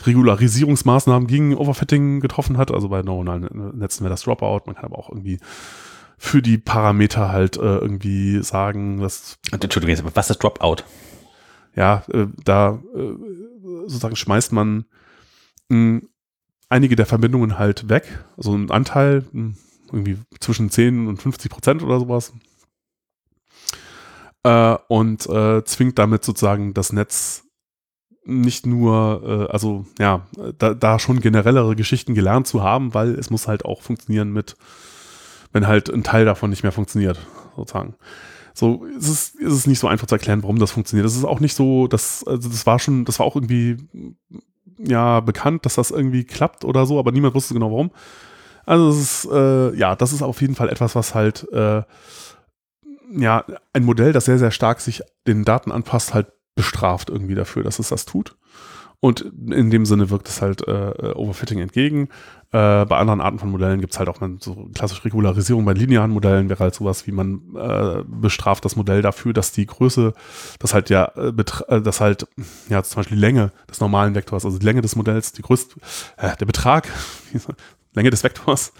Regularisierungsmaßnahmen 0.04 1.26
gegen 1.28 1.56
Overfitting 1.56 2.20
getroffen 2.20 2.58
hat. 2.58 2.70
Also 2.72 2.88
bei 2.88 3.02
neuronalen 3.02 3.78
Netzen 3.78 4.04
wäre 4.04 4.12
das 4.12 4.22
Dropout. 4.22 4.62
Man 4.66 4.74
kann 4.74 4.84
aber 4.84 4.98
auch 4.98 5.08
irgendwie 5.08 5.38
für 6.18 6.42
die 6.42 6.58
Parameter 6.58 7.30
halt 7.30 7.56
äh, 7.56 7.78
irgendwie 7.78 8.42
sagen, 8.42 9.00
dass. 9.00 9.38
Entschuldigung, 9.50 10.10
was 10.14 10.30
ist 10.30 10.42
Dropout? 10.42 10.84
Ja, 11.74 12.04
äh, 12.12 12.26
da 12.44 12.78
äh, 12.94 13.12
sozusagen 13.86 14.16
schmeißt 14.16 14.52
man 14.52 14.84
einige 16.68 16.97
der 16.97 17.07
Verbindungen 17.07 17.59
halt 17.59 17.89
weg. 17.89 18.25
Also 18.37 18.55
ein 18.55 18.70
Anteil, 18.70 19.25
irgendwie 19.93 20.18
zwischen 20.41 20.70
10 20.70 21.07
und 21.07 21.20
50 21.20 21.51
Prozent 21.51 21.83
oder 21.83 22.01
sowas. 22.01 22.33
Äh, 24.45 24.77
und 24.89 25.27
äh, 25.29 25.64
zwingt 25.64 25.99
damit 25.99 26.25
sozusagen 26.25 26.75
das 26.75 26.93
Netz 26.93 27.45
nicht 28.25 28.66
nur, 28.66 29.49
äh, 29.49 29.53
also 29.53 29.85
ja, 29.99 30.27
da, 30.59 30.75
da 30.75 30.99
schon 30.99 31.20
generellere 31.20 31.77
Geschichten 31.77 32.14
gelernt 32.14 32.47
zu 32.47 32.62
haben, 32.62 32.95
weil 32.95 33.14
es 33.14 33.31
muss 33.31 33.49
halt 33.49 33.64
auch 33.64 33.83
funktionieren 33.83 34.33
mit, 34.33 34.57
wenn 35.53 35.66
halt 35.66 35.91
ein 35.91 36.05
Teil 36.05 36.25
davon 36.25 36.51
nicht 36.51 36.62
mehr 36.62 36.73
funktioniert, 36.73 37.20
sozusagen. 37.57 37.95
so 38.55 38.87
es, 38.97 39.09
ist 39.09 39.53
es 39.53 39.66
nicht 39.66 39.79
so 39.81 39.89
einfach 39.89 40.07
zu 40.07 40.14
erklären, 40.14 40.43
warum 40.43 40.59
das 40.59 40.70
funktioniert. 40.70 41.05
Das 41.07 41.16
ist 41.16 41.25
auch 41.25 41.41
nicht 41.41 41.55
so, 41.55 41.87
das, 41.87 42.25
also 42.27 42.49
das 42.49 42.66
war 42.66 42.79
schon, 42.79 43.05
das 43.05 43.18
war 43.18 43.27
auch 43.27 43.37
irgendwie 43.37 43.77
ja 44.78 45.20
bekannt, 45.20 45.66
dass 45.66 45.74
das 45.74 45.90
irgendwie 45.90 46.24
klappt 46.24 46.64
oder 46.64 46.86
so, 46.86 46.98
aber 46.98 47.12
niemand 47.12 47.34
wusste 47.34 47.54
genau 47.54 47.70
warum. 47.70 47.90
Also 48.64 48.90
es 48.90 48.98
ist, 48.98 49.32
äh, 49.32 49.74
ja, 49.74 49.96
das 49.96 50.12
ist 50.12 50.22
auf 50.22 50.40
jeden 50.40 50.54
Fall 50.54 50.68
etwas, 50.68 50.94
was 50.94 51.14
halt 51.14 51.46
äh, 51.52 51.82
ja, 53.14 53.44
ein 53.72 53.84
Modell, 53.84 54.12
das 54.12 54.24
sehr, 54.24 54.38
sehr 54.38 54.50
stark 54.50 54.80
sich 54.80 55.02
den 55.26 55.44
Daten 55.44 55.72
anpasst, 55.72 56.14
halt 56.14 56.28
bestraft 56.54 57.10
irgendwie 57.10 57.34
dafür, 57.34 57.62
dass 57.62 57.78
es 57.78 57.88
das 57.88 58.04
tut. 58.04 58.36
Und 59.05 59.32
in 59.50 59.70
dem 59.70 59.84
Sinne 59.84 60.11
wirkt 60.11 60.28
es 60.28 60.40
halt 60.40 60.62
äh, 60.68 61.12
Overfitting 61.16 61.59
entgegen. 61.59 62.09
Äh, 62.53 62.86
bei 62.86 62.98
anderen 62.98 63.20
Arten 63.20 63.40
von 63.40 63.50
Modellen 63.50 63.80
gibt 63.80 63.92
es 63.92 63.98
halt 63.98 64.09
auch 64.09 64.20
mal 64.20 64.36
so 64.38 64.68
klassische 64.74 65.05
Regularisierung. 65.05 65.64
Bei 65.64 65.72
linearen 65.72 66.12
Modellen 66.12 66.48
wäre 66.48 66.61
halt 66.61 66.76
sowas, 66.76 67.05
wie 67.09 67.11
man 67.11 67.40
äh, 67.57 68.05
bestraft 68.07 68.64
das 68.64 68.76
Modell 68.76 69.03
dafür, 69.03 69.32
dass 69.32 69.50
die 69.50 69.66
Größe, 69.66 70.14
das 70.61 70.72
halt 70.72 70.88
ja, 70.88 71.07
äh, 71.16 71.32
äh 71.66 71.82
das 71.82 72.00
halt, 72.00 72.28
ja, 72.68 72.80
zum 72.84 73.00
Beispiel 73.00 73.16
die 73.16 73.22
Länge 73.22 73.50
des 73.68 73.80
normalen 73.80 74.14
Vektors, 74.14 74.44
also 74.44 74.59
die 74.59 74.64
Länge 74.64 74.82
des 74.82 74.94
Modells, 74.94 75.32
die 75.32 75.42
größte, 75.42 75.80
äh, 76.18 76.36
der 76.36 76.46
Betrag, 76.46 76.88
Länge 77.94 78.11
des 78.11 78.22
Vektors, 78.22 78.72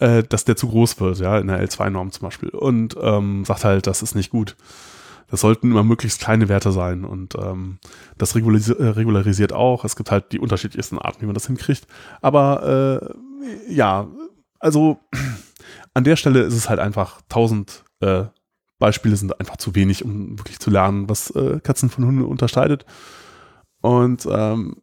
äh, 0.00 0.24
dass 0.24 0.44
der 0.44 0.56
zu 0.56 0.68
groß 0.68 0.98
wird, 0.98 1.20
ja, 1.20 1.38
in 1.38 1.46
der 1.46 1.64
L2-Norm 1.64 2.10
zum 2.10 2.26
Beispiel. 2.26 2.48
Und 2.48 2.96
ähm, 3.00 3.44
sagt 3.44 3.64
halt, 3.64 3.86
das 3.86 4.02
ist 4.02 4.16
nicht 4.16 4.30
gut. 4.30 4.56
Das 5.30 5.40
sollten 5.40 5.70
immer 5.70 5.82
möglichst 5.82 6.20
kleine 6.20 6.48
Werte 6.48 6.72
sein 6.72 7.04
und 7.04 7.34
ähm, 7.36 7.78
das 8.18 8.34
regularisiert, 8.34 8.78
äh, 8.78 8.88
regularisiert 8.88 9.52
auch. 9.52 9.84
Es 9.84 9.96
gibt 9.96 10.10
halt 10.10 10.32
die 10.32 10.38
unterschiedlichsten 10.38 10.98
Arten, 10.98 11.22
wie 11.22 11.26
man 11.26 11.34
das 11.34 11.46
hinkriegt. 11.46 11.86
Aber 12.20 13.14
äh, 13.42 13.72
ja, 13.72 14.08
also 14.58 14.98
an 15.94 16.04
der 16.04 16.16
Stelle 16.16 16.42
ist 16.42 16.54
es 16.54 16.68
halt 16.68 16.80
einfach 16.80 17.20
1000 17.22 17.84
äh, 18.00 18.24
Beispiele 18.78 19.16
sind 19.16 19.38
einfach 19.40 19.56
zu 19.56 19.74
wenig, 19.74 20.04
um 20.04 20.38
wirklich 20.38 20.58
zu 20.58 20.70
lernen, 20.70 21.08
was 21.08 21.30
äh, 21.30 21.60
Katzen 21.60 21.90
von 21.90 22.04
Hunden 22.04 22.24
unterscheidet. 22.24 22.84
Und 23.80 24.26
ähm, 24.30 24.76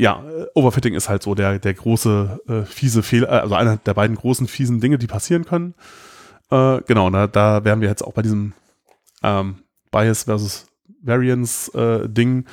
ja, 0.00 0.24
Overfitting 0.54 0.94
ist 0.94 1.08
halt 1.08 1.22
so 1.22 1.34
der, 1.34 1.58
der 1.58 1.74
große, 1.74 2.40
äh, 2.48 2.62
fiese 2.62 3.02
Fehler, 3.02 3.42
also 3.42 3.54
einer 3.54 3.76
der 3.76 3.92
beiden 3.92 4.16
großen 4.16 4.48
fiesen 4.48 4.80
Dinge, 4.80 4.96
die 4.96 5.06
passieren 5.06 5.44
können. 5.44 5.74
Äh, 6.50 6.80
genau, 6.86 7.10
da, 7.10 7.26
da 7.26 7.64
wären 7.64 7.82
wir 7.82 7.88
jetzt 7.88 8.02
auch 8.02 8.14
bei 8.14 8.22
diesem 8.22 8.54
ähm, 9.22 9.56
Bias 9.90 10.24
versus 10.24 10.66
Variance 11.02 11.72
äh, 11.72 12.08
Ding, 12.08 12.44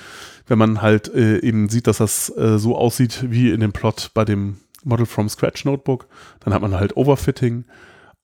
wenn 0.47 0.57
man 0.57 0.81
halt 0.81 1.13
äh, 1.13 1.39
eben 1.39 1.69
sieht, 1.69 1.87
dass 1.87 1.97
das 1.97 2.35
äh, 2.37 2.57
so 2.57 2.77
aussieht 2.77 3.25
wie 3.29 3.51
in 3.51 3.59
dem 3.59 3.73
Plot 3.73 4.11
bei 4.13 4.25
dem 4.25 4.57
Model 4.83 5.05
from 5.05 5.27
Scratch 5.29 5.65
Notebook, 5.65 6.07
dann 6.39 6.53
hat 6.53 6.61
man 6.61 6.75
halt 6.75 6.95
Overfitting. 6.95 7.65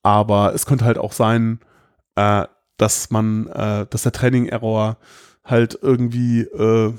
Aber 0.01 0.53
es 0.53 0.65
könnte 0.65 0.85
halt 0.85 0.97
auch 0.97 1.13
sein, 1.13 1.59
äh, 2.15 2.45
dass 2.77 3.09
man, 3.11 3.47
äh, 3.47 3.85
dass 3.89 4.03
der 4.03 4.11
Training 4.11 4.47
Error 4.47 4.97
halt 5.43 5.77
irgendwie 5.81 6.41
äh, 6.41 6.93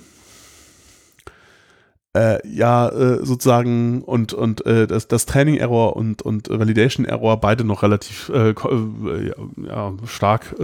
ja 2.44 2.92
sozusagen 3.24 4.02
und 4.02 4.32
und 4.34 4.62
das, 4.64 5.08
das 5.08 5.26
Training 5.26 5.56
Error 5.56 5.96
und 5.96 6.22
und 6.22 6.48
Validation 6.48 7.04
Error 7.04 7.40
beide 7.40 7.64
noch 7.64 7.82
relativ 7.82 8.30
ja, 8.32 9.92
stark 10.06 10.54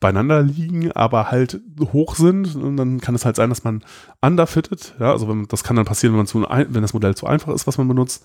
beieinander 0.00 0.42
liegen, 0.42 0.92
aber 0.92 1.30
halt 1.30 1.60
hoch 1.92 2.14
sind. 2.14 2.54
Und 2.54 2.76
dann 2.76 3.00
kann 3.00 3.14
es 3.14 3.24
halt 3.24 3.36
sein, 3.36 3.50
dass 3.50 3.64
man 3.64 3.84
underfittet. 4.20 4.94
Ja, 5.00 5.12
also 5.12 5.28
wenn, 5.28 5.46
das 5.48 5.64
kann 5.64 5.76
dann 5.76 5.84
passieren, 5.84 6.12
wenn 6.14 6.18
man 6.18 6.26
zu 6.26 6.42
wenn 6.42 6.82
das 6.82 6.94
Modell 6.94 7.14
zu 7.14 7.26
einfach 7.26 7.52
ist, 7.52 7.66
was 7.66 7.78
man 7.78 7.88
benutzt. 7.88 8.24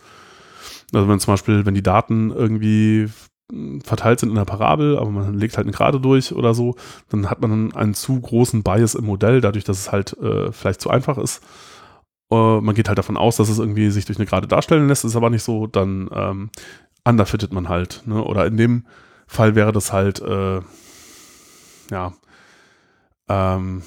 Also 0.93 1.07
wenn 1.07 1.19
zum 1.19 1.33
Beispiel, 1.33 1.65
wenn 1.65 1.73
die 1.73 1.83
Daten 1.83 2.31
irgendwie 2.31 3.09
verteilt 3.83 4.19
sind 4.19 4.29
in 4.29 4.35
der 4.35 4.45
Parabel, 4.45 4.97
aber 4.97 5.09
man 5.09 5.33
legt 5.33 5.57
halt 5.57 5.67
eine 5.67 5.75
Gerade 5.75 5.99
durch 5.99 6.33
oder 6.33 6.53
so, 6.53 6.75
dann 7.09 7.29
hat 7.29 7.41
man 7.41 7.73
einen 7.73 7.93
zu 7.93 8.19
großen 8.19 8.63
Bias 8.63 8.95
im 8.95 9.05
Modell, 9.05 9.41
dadurch, 9.41 9.63
dass 9.63 9.79
es 9.79 9.91
halt 9.91 10.17
äh, 10.17 10.51
vielleicht 10.51 10.81
zu 10.81 10.89
einfach 10.89 11.17
ist. 11.17 11.43
Äh, 12.31 12.61
man 12.61 12.73
geht 12.73 12.87
halt 12.87 12.97
davon 12.97 13.17
aus, 13.17 13.37
dass 13.37 13.49
es 13.49 13.59
irgendwie 13.59 13.89
sich 13.91 14.05
durch 14.05 14.17
eine 14.17 14.25
Gerade 14.25 14.47
darstellen 14.47 14.87
lässt, 14.87 15.05
ist 15.05 15.15
aber 15.15 15.29
nicht 15.29 15.43
so, 15.43 15.67
dann 15.67 16.09
ähm, 16.13 16.49
underfittet 17.03 17.53
man 17.53 17.69
halt. 17.69 18.03
Ne? 18.05 18.23
Oder 18.23 18.45
in 18.47 18.57
dem 18.57 18.85
Fall 19.27 19.55
wäre 19.55 19.71
das 19.71 19.93
halt 19.93 20.21
äh, 20.21 20.61
ja, 21.93 22.13
ähm, 23.29 23.83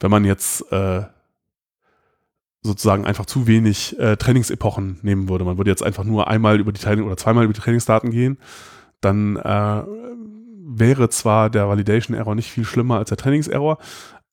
wenn 0.00 0.10
man 0.10 0.24
jetzt 0.24 0.70
äh, 0.72 1.02
sozusagen 2.62 3.06
einfach 3.06 3.26
zu 3.26 3.46
wenig 3.46 3.98
äh, 3.98 4.16
Trainingsepochen 4.16 4.98
nehmen 5.02 5.28
würde, 5.28 5.44
man 5.44 5.58
würde 5.58 5.70
jetzt 5.70 5.82
einfach 5.82 6.04
nur 6.04 6.28
einmal 6.28 6.58
über 6.58 6.72
die 6.72 6.80
Training 6.80 7.04
oder 7.04 7.16
zweimal 7.16 7.44
über 7.44 7.52
die 7.52 7.60
Trainingsdaten 7.60 8.10
gehen, 8.10 8.38
dann 9.00 9.36
äh, 9.36 9.82
wäre 10.64 11.08
zwar 11.08 11.50
der 11.50 11.68
Validation 11.68 12.16
Error 12.16 12.34
nicht 12.34 12.50
viel 12.50 12.64
schlimmer 12.64 12.96
als 12.98 13.10
der 13.10 13.18
Trainingserror, 13.18 13.78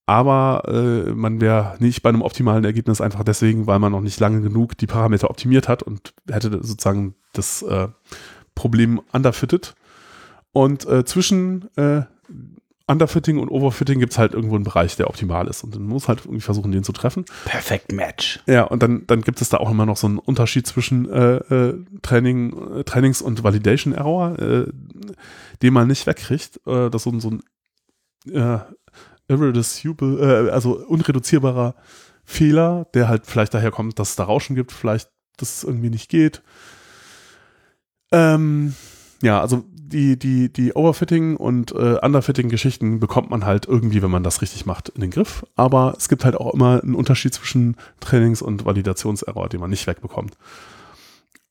aber 0.05 0.63
äh, 0.67 1.11
man 1.11 1.41
wäre 1.41 1.75
nicht 1.79 2.01
bei 2.03 2.09
einem 2.09 2.21
optimalen 2.21 2.63
Ergebnis 2.63 3.01
einfach 3.01 3.23
deswegen, 3.23 3.67
weil 3.67 3.79
man 3.79 3.91
noch 3.91 4.01
nicht 4.01 4.19
lange 4.19 4.41
genug 4.41 4.77
die 4.77 4.87
Parameter 4.87 5.29
optimiert 5.29 5.67
hat 5.67 5.83
und 5.83 6.13
hätte 6.29 6.51
sozusagen 6.63 7.15
das 7.33 7.63
äh, 7.63 7.87
Problem 8.53 9.01
underfitted. 9.11 9.75
Und 10.55 10.87
äh, 10.87 11.03
zwischen 11.03 11.69
äh, 11.75 12.03
Underfitting 12.87 13.39
und 13.39 13.49
Overfitting 13.49 13.99
gibt 13.99 14.13
es 14.13 14.17
halt 14.17 14.33
irgendwo 14.33 14.55
einen 14.55 14.63
Bereich, 14.63 14.95
der 14.95 15.09
optimal 15.09 15.49
ist. 15.49 15.65
Und 15.65 15.75
dann 15.75 15.83
muss 15.83 16.07
halt 16.07 16.21
irgendwie 16.21 16.39
versuchen, 16.39 16.71
den 16.71 16.85
zu 16.85 16.93
treffen. 16.93 17.25
Perfekt 17.43 17.91
Match. 17.91 18.39
Ja, 18.47 18.63
und 18.63 18.81
dann, 18.81 19.05
dann 19.05 19.21
gibt 19.21 19.41
es 19.41 19.49
da 19.49 19.57
auch 19.57 19.69
immer 19.69 19.85
noch 19.85 19.97
so 19.97 20.07
einen 20.07 20.17
Unterschied 20.17 20.65
zwischen 20.65 21.09
äh, 21.11 21.35
äh, 21.35 21.83
Training, 22.03 22.53
äh, 22.77 22.83
Trainings- 22.85 23.21
und 23.21 23.43
Validation 23.43 23.93
Error, 23.93 24.39
äh, 24.39 24.67
den 25.61 25.73
man 25.73 25.89
nicht 25.89 26.07
wegkriegt. 26.07 26.61
Äh, 26.65 26.89
das 26.89 27.05
ist 27.05 27.11
so, 27.11 27.19
so 27.19 27.31
ein 27.31 27.43
äh, 28.31 28.59
irreducible, 29.27 30.47
äh, 30.47 30.51
also 30.51 30.77
unreduzierbarer 30.77 31.75
Fehler, 32.23 32.87
der 32.93 33.09
halt 33.09 33.25
vielleicht 33.25 33.53
daher 33.53 33.71
kommt, 33.71 33.99
dass 33.99 34.11
es 34.11 34.15
da 34.15 34.23
Rauschen 34.23 34.55
gibt, 34.55 34.71
vielleicht 34.71 35.09
dass 35.35 35.57
es 35.57 35.63
irgendwie 35.65 35.89
nicht 35.89 36.09
geht. 36.09 36.41
Ähm, 38.13 38.73
ja, 39.21 39.41
also 39.41 39.65
die, 39.87 40.17
die, 40.17 40.51
die 40.51 40.73
Overfitting 40.73 41.37
und 41.37 41.71
äh, 41.71 41.97
Underfitting-Geschichten 42.01 42.99
bekommt 42.99 43.29
man 43.29 43.45
halt 43.45 43.67
irgendwie, 43.67 44.01
wenn 44.01 44.11
man 44.11 44.23
das 44.23 44.41
richtig 44.41 44.65
macht, 44.65 44.89
in 44.89 45.01
den 45.01 45.11
Griff. 45.11 45.45
Aber 45.55 45.93
es 45.97 46.09
gibt 46.09 46.25
halt 46.25 46.35
auch 46.35 46.53
immer 46.53 46.81
einen 46.83 46.95
Unterschied 46.95 47.33
zwischen 47.33 47.75
Trainings- 47.99 48.41
und 48.41 48.65
Validationserror, 48.65 49.49
den 49.49 49.59
man 49.59 49.69
nicht 49.69 49.87
wegbekommt. 49.87 50.37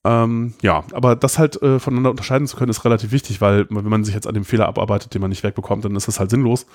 Ähm, 0.05 0.53
ja, 0.61 0.83
aber 0.93 1.15
das 1.15 1.39
halt 1.39 1.59
äh, 1.63 1.79
voneinander 1.79 2.11
unterscheiden 2.11 2.45
zu 2.47 2.57
können, 2.57 2.69
ist 2.69 2.85
relativ 2.85 3.11
wichtig, 3.11 3.41
weil 3.41 3.65
wenn 3.71 3.89
man 3.89 4.03
sich 4.03 4.13
jetzt 4.13 4.27
an 4.27 4.35
dem 4.35 4.45
Fehler 4.45 4.67
abarbeitet, 4.67 5.15
den 5.15 5.21
man 5.21 5.29
nicht 5.29 5.43
wegbekommt, 5.43 5.83
dann 5.83 5.95
ist 5.95 6.07
das 6.07 6.19
halt 6.19 6.29
sinnlos. 6.29 6.67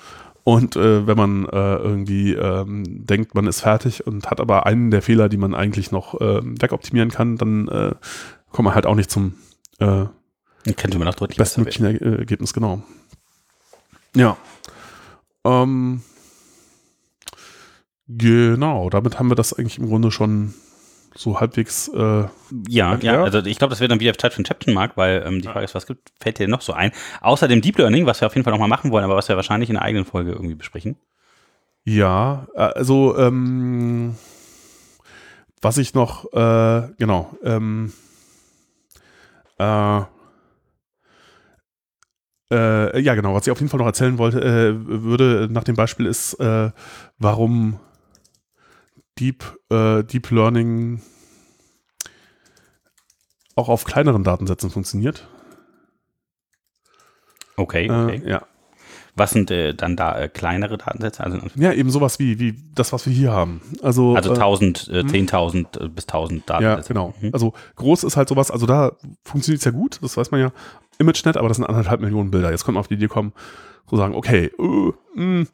Und 0.43 0.75
äh, 0.75 1.07
wenn 1.07 1.15
man 1.15 1.45
äh, 1.45 1.75
irgendwie 1.75 2.33
ähm, 2.33 2.83
denkt, 3.05 3.33
man 3.33 3.47
ist 3.47 3.61
fertig 3.61 4.05
und 4.05 4.29
hat 4.29 4.41
aber 4.41 4.65
einen 4.65 4.91
der 4.91 5.01
Fehler, 5.01 5.29
die 5.29 5.37
man 5.37 5.55
eigentlich 5.55 5.91
noch 5.91 6.19
äh, 6.19 6.41
wegoptimieren 6.43 7.09
kann, 7.09 7.37
dann 7.37 7.69
äh, 7.69 7.91
kommt 8.51 8.65
man 8.65 8.75
halt 8.75 8.85
auch 8.85 8.95
nicht 8.95 9.09
zum 9.09 9.35
äh, 9.79 10.05
könnte 10.77 10.99
man 10.99 11.07
auch 11.07 11.15
deutlich 11.15 11.37
bestmöglichen 11.37 11.85
Ergebnis, 12.19 12.53
genau. 12.53 12.83
Ja. 14.15 14.37
Ähm, 15.43 16.01
genau, 18.07 18.89
damit 18.89 19.17
haben 19.17 19.29
wir 19.29 19.35
das 19.35 19.53
eigentlich 19.53 19.79
im 19.79 19.87
Grunde 19.87 20.11
schon 20.11 20.53
so 21.15 21.39
halbwegs. 21.39 21.87
Äh, 21.89 22.25
ja, 22.67 22.91
erklärt. 22.91 23.03
ja, 23.03 23.23
also 23.23 23.39
ich 23.39 23.57
glaube, 23.57 23.71
das 23.71 23.79
wird 23.79 23.91
dann 23.91 23.99
wieder 23.99 24.17
Zeit 24.17 24.33
für 24.33 24.43
Chapter 24.43 24.71
Mark, 24.71 24.97
weil 24.97 25.23
ähm, 25.25 25.41
die 25.41 25.47
Frage 25.47 25.65
ist, 25.65 25.75
was 25.75 25.87
gibt, 25.87 26.11
fällt 26.19 26.39
dir 26.39 26.47
noch 26.47 26.61
so 26.61 26.73
ein? 26.73 26.91
Außer 27.21 27.47
dem 27.47 27.61
Deep 27.61 27.77
Learning, 27.77 28.05
was 28.05 28.21
wir 28.21 28.27
auf 28.27 28.35
jeden 28.35 28.43
Fall 28.43 28.51
nochmal 28.51 28.69
machen 28.69 28.91
wollen, 28.91 29.03
aber 29.03 29.15
was 29.15 29.29
wir 29.29 29.35
wahrscheinlich 29.35 29.69
in 29.69 29.77
einer 29.77 29.85
eigenen 29.85 30.05
Folge 30.05 30.31
irgendwie 30.31 30.55
besprechen. 30.55 30.95
Ja, 31.83 32.47
äh, 32.55 32.59
also 32.59 33.17
ähm, 33.17 34.15
was 35.61 35.77
ich 35.77 35.93
noch, 35.93 36.31
äh, 36.33 36.89
genau, 36.97 37.35
ähm, 37.43 37.93
äh, 39.57 40.01
äh, 42.51 42.99
ja, 42.99 43.15
genau, 43.15 43.33
was 43.33 43.47
ich 43.47 43.51
auf 43.51 43.59
jeden 43.59 43.69
Fall 43.69 43.79
noch 43.79 43.87
erzählen 43.87 44.17
wollte, 44.17 44.41
äh, 44.41 44.73
würde 45.03 45.47
nach 45.49 45.63
dem 45.63 45.75
Beispiel 45.75 46.05
ist, 46.05 46.33
äh, 46.35 46.71
warum 47.17 47.79
Deep, 49.19 49.43
äh, 49.69 50.03
Deep 50.03 50.31
Learning 50.31 51.01
auch 53.55 53.69
auf 53.69 53.83
kleineren 53.83 54.23
Datensätzen 54.23 54.69
funktioniert. 54.69 55.27
Okay, 57.57 57.87
äh, 57.87 58.03
okay. 58.03 58.21
ja. 58.25 58.45
Was 59.15 59.31
sind 59.31 59.51
äh, 59.51 59.73
dann 59.73 59.95
da 59.95 60.17
äh, 60.17 60.29
kleinere 60.29 60.77
Datensätze? 60.77 61.23
Also, 61.23 61.39
ja, 61.55 61.73
eben 61.73 61.89
sowas 61.89 62.19
wie, 62.19 62.39
wie 62.39 62.55
das, 62.73 62.93
was 62.93 63.05
wir 63.05 63.13
hier 63.13 63.31
haben. 63.31 63.61
Also, 63.81 64.15
also 64.15 64.31
1000, 64.31 64.89
äh, 64.89 64.99
10.000 65.01 65.79
hm? 65.79 65.93
bis 65.93 66.05
1000 66.05 66.49
Datensätze. 66.49 66.81
Ja, 66.81 66.87
genau. 66.87 67.13
Mhm. 67.19 67.29
Also 67.33 67.53
groß 67.75 68.03
ist 68.03 68.17
halt 68.17 68.29
sowas, 68.29 68.51
also 68.51 68.65
da 68.65 68.93
funktioniert 69.23 69.59
es 69.59 69.65
ja 69.65 69.71
gut, 69.71 69.99
das 70.01 70.15
weiß 70.17 70.31
man 70.31 70.39
ja. 70.39 70.51
ImageNet, 70.97 71.37
aber 71.37 71.47
das 71.47 71.57
sind 71.57 71.65
anderthalb 71.65 71.99
Millionen 72.01 72.31
Bilder. 72.31 72.51
Jetzt 72.51 72.63
könnte 72.63 72.75
man 72.75 72.81
auf 72.81 72.87
die 72.87 72.93
Idee 72.93 73.07
kommen, 73.07 73.33
zu 73.89 73.97
sagen, 73.97 74.15
okay, 74.15 74.51
mh, 75.15 75.45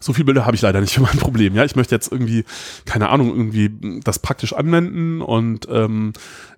so 0.00 0.12
viele 0.12 0.26
Bilder 0.26 0.44
habe 0.44 0.56
ich 0.56 0.62
leider 0.62 0.80
nicht 0.80 0.94
für 0.94 1.00
mein 1.00 1.16
Problem. 1.18 1.54
Ja, 1.54 1.64
ich 1.64 1.76
möchte 1.76 1.94
jetzt 1.94 2.12
irgendwie, 2.12 2.44
keine 2.84 3.08
Ahnung, 3.08 3.30
irgendwie 3.30 4.00
das 4.02 4.18
praktisch 4.18 4.52
anwenden 4.52 5.22
und 5.22 5.66
ähm, 5.70 6.12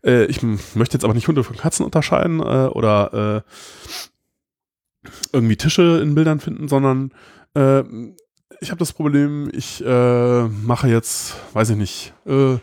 äh, 0.05 0.25
ich 0.25 0.43
möchte 0.43 0.95
jetzt 0.97 1.05
aber 1.05 1.15
nicht 1.15 1.29
Hunde 1.29 1.45
von 1.45 1.57
Katzen 1.57 1.85
unterscheiden 1.85 2.41
äh, 2.41 2.69
oder 2.69 3.45
äh, 3.47 3.51
irgendwie 5.33 5.57
Tische 5.57 6.01
in 6.03 6.15
Bildern 6.15 6.41
finden, 6.41 6.69
sondern 6.69 7.13
äh, 7.55 7.83
ich 8.61 8.71
habe 8.71 8.79
das 8.79 8.93
Problem, 8.93 9.51
ich 9.53 9.85
äh, 9.85 10.43
mache 10.49 10.89
jetzt, 10.89 11.35
weiß 11.53 11.71
ich 11.71 11.77
nicht, 11.77 12.15
äh, 12.27 12.55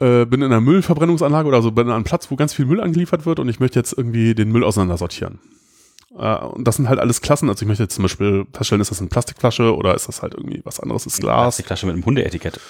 äh, 0.00 0.26
bin 0.26 0.42
in 0.42 0.44
einer 0.44 0.60
Müllverbrennungsanlage 0.60 1.48
oder 1.48 1.62
so, 1.62 1.70
bin 1.70 1.86
an 1.88 1.94
einem 1.94 2.04
Platz, 2.04 2.30
wo 2.30 2.36
ganz 2.36 2.54
viel 2.54 2.66
Müll 2.66 2.80
angeliefert 2.80 3.26
wird 3.26 3.38
und 3.38 3.48
ich 3.48 3.60
möchte 3.60 3.78
jetzt 3.78 3.96
irgendwie 3.96 4.34
den 4.34 4.50
Müll 4.50 4.64
auseinandersortieren. 4.64 5.38
Äh, 6.18 6.36
und 6.38 6.66
das 6.66 6.76
sind 6.76 6.88
halt 6.88 6.98
alles 6.98 7.20
Klassen. 7.20 7.48
Also 7.48 7.62
ich 7.62 7.68
möchte 7.68 7.84
jetzt 7.84 7.94
zum 7.94 8.02
Beispiel 8.02 8.46
feststellen, 8.52 8.80
ist 8.80 8.90
das 8.90 9.00
eine 9.00 9.08
Plastikflasche 9.08 9.74
oder 9.74 9.94
ist 9.94 10.08
das 10.08 10.22
halt 10.22 10.34
irgendwie 10.34 10.62
was 10.64 10.80
anderes, 10.80 11.06
ist 11.06 11.20
Glas. 11.20 11.42
Plastikflasche 11.42 11.86
mit 11.86 11.94
einem 11.94 12.04
Hundeetikett. 12.04 12.60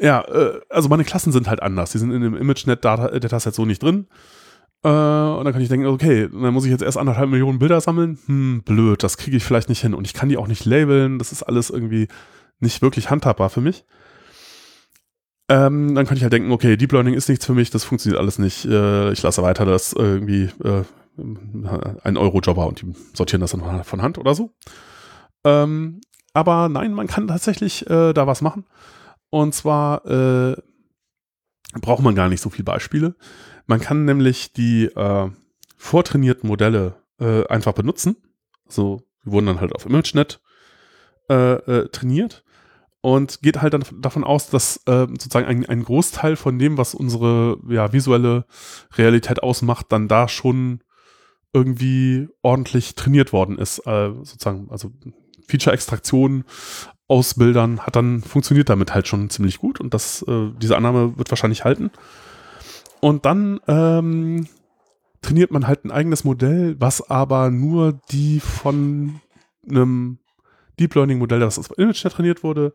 Ja, 0.00 0.22
äh, 0.22 0.60
also 0.68 0.88
meine 0.88 1.04
Klassen 1.04 1.32
sind 1.32 1.48
halt 1.48 1.62
anders. 1.62 1.92
Die 1.92 1.98
sind 1.98 2.12
in 2.12 2.22
dem 2.22 2.36
ImageNet-Dataset 2.36 3.54
so 3.54 3.64
nicht 3.64 3.82
drin. 3.82 4.06
Äh, 4.84 4.88
und 4.88 5.44
dann 5.44 5.52
kann 5.52 5.62
ich 5.62 5.68
denken, 5.68 5.86
okay, 5.86 6.28
dann 6.30 6.54
muss 6.54 6.64
ich 6.64 6.70
jetzt 6.70 6.82
erst 6.82 6.98
anderthalb 6.98 7.30
Millionen 7.30 7.58
Bilder 7.58 7.80
sammeln. 7.80 8.18
Hm, 8.26 8.62
blöd, 8.64 9.02
das 9.02 9.16
kriege 9.16 9.36
ich 9.36 9.44
vielleicht 9.44 9.68
nicht 9.68 9.80
hin. 9.80 9.94
Und 9.94 10.06
ich 10.06 10.14
kann 10.14 10.28
die 10.28 10.36
auch 10.36 10.48
nicht 10.48 10.64
labeln. 10.64 11.18
Das 11.18 11.32
ist 11.32 11.42
alles 11.42 11.70
irgendwie 11.70 12.08
nicht 12.60 12.82
wirklich 12.82 13.10
handhabbar 13.10 13.50
für 13.50 13.60
mich. 13.60 13.84
Ähm, 15.50 15.94
dann 15.94 16.04
könnte 16.06 16.18
ich 16.18 16.22
halt 16.22 16.32
denken, 16.32 16.52
okay, 16.52 16.76
Deep 16.76 16.92
Learning 16.92 17.14
ist 17.14 17.28
nichts 17.28 17.46
für 17.46 17.54
mich, 17.54 17.70
das 17.70 17.84
funktioniert 17.84 18.20
alles 18.20 18.38
nicht. 18.38 18.66
Äh, 18.66 19.12
ich 19.12 19.22
lasse 19.22 19.42
weiter 19.42 19.64
das 19.64 19.94
irgendwie 19.94 20.50
äh, 20.62 20.84
ein 22.02 22.16
Euro-Jobber 22.16 22.66
und 22.66 22.82
die 22.82 22.94
sortieren 23.14 23.40
das 23.40 23.52
dann 23.52 23.84
von 23.84 24.02
Hand 24.02 24.18
oder 24.18 24.34
so. 24.34 24.52
Ähm, 25.44 26.00
aber 26.34 26.68
nein, 26.68 26.92
man 26.92 27.06
kann 27.06 27.28
tatsächlich 27.28 27.88
äh, 27.88 28.12
da 28.12 28.26
was 28.26 28.42
machen. 28.42 28.66
Und 29.30 29.54
zwar 29.54 30.04
äh, 30.06 30.56
braucht 31.80 32.02
man 32.02 32.14
gar 32.14 32.28
nicht 32.28 32.42
so 32.42 32.50
viele 32.50 32.64
Beispiele. 32.64 33.16
Man 33.68 33.80
kann 33.80 34.06
nämlich 34.06 34.54
die 34.54 34.86
äh, 34.86 35.30
vortrainierten 35.76 36.48
Modelle 36.48 36.96
äh, 37.20 37.46
einfach 37.48 37.74
benutzen. 37.74 38.16
So, 38.66 39.02
die 39.24 39.30
wurden 39.30 39.46
dann 39.46 39.60
halt 39.60 39.74
auf 39.74 39.84
ImageNet 39.84 40.40
äh, 41.28 41.52
äh, 41.52 41.88
trainiert 41.90 42.44
und 43.02 43.42
geht 43.42 43.60
halt 43.60 43.74
dann 43.74 43.84
davon 44.00 44.24
aus, 44.24 44.48
dass 44.48 44.78
äh, 44.86 45.06
sozusagen 45.06 45.46
ein, 45.46 45.66
ein 45.66 45.84
Großteil 45.84 46.36
von 46.36 46.58
dem, 46.58 46.78
was 46.78 46.94
unsere 46.94 47.58
ja, 47.68 47.92
visuelle 47.92 48.46
Realität 48.96 49.42
ausmacht, 49.42 49.86
dann 49.90 50.08
da 50.08 50.28
schon 50.28 50.80
irgendwie 51.52 52.26
ordentlich 52.40 52.94
trainiert 52.94 53.34
worden 53.34 53.58
ist. 53.58 53.86
Äh, 53.86 54.14
sozusagen, 54.14 54.68
also 54.70 54.90
Feature-Extraktion 55.46 56.44
aus 57.06 57.34
Bildern 57.34 57.80
hat 57.80 57.96
dann 57.96 58.22
funktioniert 58.22 58.70
damit 58.70 58.94
halt 58.94 59.08
schon 59.08 59.28
ziemlich 59.28 59.58
gut 59.58 59.80
und 59.80 59.94
das, 59.94 60.22
diese 60.28 60.76
Annahme 60.76 61.16
wird 61.16 61.30
wahrscheinlich 61.30 61.64
halten. 61.64 61.90
Und 63.00 63.24
dann 63.24 63.60
ähm, 63.68 64.48
trainiert 65.22 65.50
man 65.50 65.66
halt 65.66 65.84
ein 65.84 65.90
eigenes 65.90 66.24
Modell, 66.24 66.76
was 66.78 67.08
aber 67.10 67.50
nur 67.50 68.00
die 68.10 68.40
von 68.40 69.20
einem 69.68 70.18
Deep 70.78 70.94
Learning 70.94 71.18
Modell, 71.18 71.40
das 71.40 71.58
auf 71.58 71.76
ImageNet 71.76 72.12
trainiert 72.12 72.42
wurde, 72.42 72.74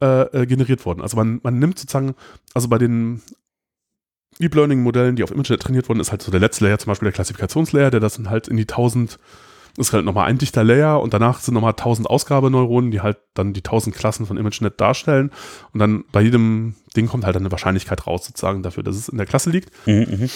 äh, 0.00 0.42
äh, 0.42 0.46
generiert 0.46 0.84
worden. 0.86 1.00
Also 1.00 1.16
man, 1.16 1.40
man 1.42 1.58
nimmt 1.58 1.78
sozusagen, 1.78 2.14
also 2.54 2.68
bei 2.68 2.78
den 2.78 3.22
Deep 4.38 4.54
Learning 4.54 4.82
Modellen, 4.82 5.16
die 5.16 5.24
auf 5.24 5.30
ImageNet 5.30 5.62
trainiert 5.62 5.88
wurden, 5.88 6.00
ist 6.00 6.10
halt 6.10 6.22
so 6.22 6.30
der 6.30 6.40
letzte 6.40 6.64
Layer, 6.64 6.78
zum 6.78 6.90
Beispiel 6.90 7.06
der 7.06 7.14
Klassifikationslayer, 7.14 7.90
der 7.90 8.00
das 8.00 8.16
dann 8.16 8.30
halt 8.30 8.48
in 8.48 8.56
die 8.56 8.64
1000, 8.64 9.18
ist 9.76 9.92
halt 9.92 10.04
nochmal 10.04 10.26
ein 10.26 10.38
dichter 10.38 10.64
Layer 10.64 11.00
und 11.00 11.12
danach 11.12 11.40
sind 11.40 11.54
nochmal 11.54 11.72
1000 11.72 12.08
Ausgabeneuronen, 12.08 12.90
die 12.90 13.00
halt 13.00 13.18
dann 13.34 13.52
die 13.52 13.60
1000 13.60 13.94
Klassen 13.94 14.26
von 14.26 14.36
ImageNet 14.36 14.80
darstellen 14.80 15.30
und 15.72 15.80
dann 15.80 16.04
bei 16.12 16.22
jedem 16.22 16.74
Ding 16.96 17.06
kommt 17.06 17.24
halt 17.24 17.36
eine 17.36 17.50
Wahrscheinlichkeit 17.50 18.06
raus 18.06 18.26
sozusagen 18.26 18.62
dafür, 18.62 18.82
dass 18.82 18.96
es 18.96 19.08
in 19.08 19.18
der 19.18 19.26
Klasse 19.26 19.50
liegt. 19.50 19.70
Mhm, 19.86 20.06
mhm. 20.08 20.30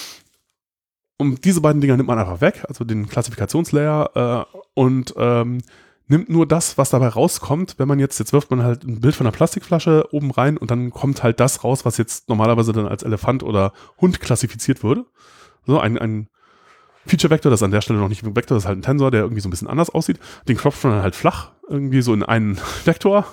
und 1.18 1.44
diese 1.44 1.60
beiden 1.60 1.80
Dinger 1.80 1.96
nimmt 1.96 2.08
man 2.08 2.18
einfach 2.18 2.40
weg, 2.40 2.64
also 2.68 2.84
den 2.84 3.08
Klassifikationslayer 3.08 4.46
äh, 4.52 4.58
und 4.74 5.14
ähm, 5.16 5.62
nimmt 6.10 6.28
nur 6.28 6.46
das, 6.46 6.76
was 6.76 6.90
dabei 6.90 7.08
rauskommt. 7.08 7.76
Wenn 7.78 7.86
man 7.86 8.00
jetzt, 8.00 8.18
jetzt 8.18 8.32
wirft 8.32 8.50
man 8.50 8.64
halt 8.64 8.84
ein 8.84 9.00
Bild 9.00 9.14
von 9.14 9.26
einer 9.26 9.34
Plastikflasche 9.34 10.08
oben 10.10 10.32
rein 10.32 10.56
und 10.56 10.70
dann 10.70 10.90
kommt 10.90 11.22
halt 11.22 11.38
das 11.38 11.62
raus, 11.62 11.84
was 11.84 11.98
jetzt 11.98 12.28
normalerweise 12.28 12.72
dann 12.72 12.88
als 12.88 13.04
Elefant 13.04 13.44
oder 13.44 13.72
Hund 14.00 14.20
klassifiziert 14.20 14.82
würde. 14.82 15.06
So 15.66 15.78
ein, 15.78 15.96
ein 15.98 16.28
Feature-Vektor, 17.06 17.50
das 17.50 17.60
ist 17.60 17.64
an 17.64 17.70
der 17.70 17.80
Stelle 17.80 17.98
noch 17.98 18.08
nicht 18.08 18.22
ein 18.22 18.36
Vektor, 18.36 18.56
das 18.56 18.64
ist 18.64 18.68
halt 18.68 18.78
ein 18.78 18.82
Tensor, 18.82 19.10
der 19.10 19.22
irgendwie 19.22 19.40
so 19.40 19.48
ein 19.48 19.50
bisschen 19.50 19.68
anders 19.68 19.90
aussieht. 19.90 20.18
Den 20.48 20.56
klopft 20.56 20.84
man 20.84 20.94
dann 20.94 21.02
halt 21.02 21.16
flach, 21.16 21.52
irgendwie 21.68 22.02
so 22.02 22.12
in 22.12 22.22
einen 22.22 22.58
Vektor. 22.84 23.26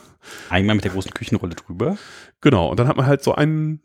Einmal 0.49 0.76
mit 0.76 0.86
der 0.86 0.91
großen 0.91 1.13
Küchenrolle 1.13 1.55
drüber. 1.55 1.97
Genau, 2.41 2.70
und 2.70 2.80
dann 2.80 2.88
hat 2.88 2.97
man 2.97 3.05
halt 3.05 3.24
so 3.24 3.36
einen 3.36 3.82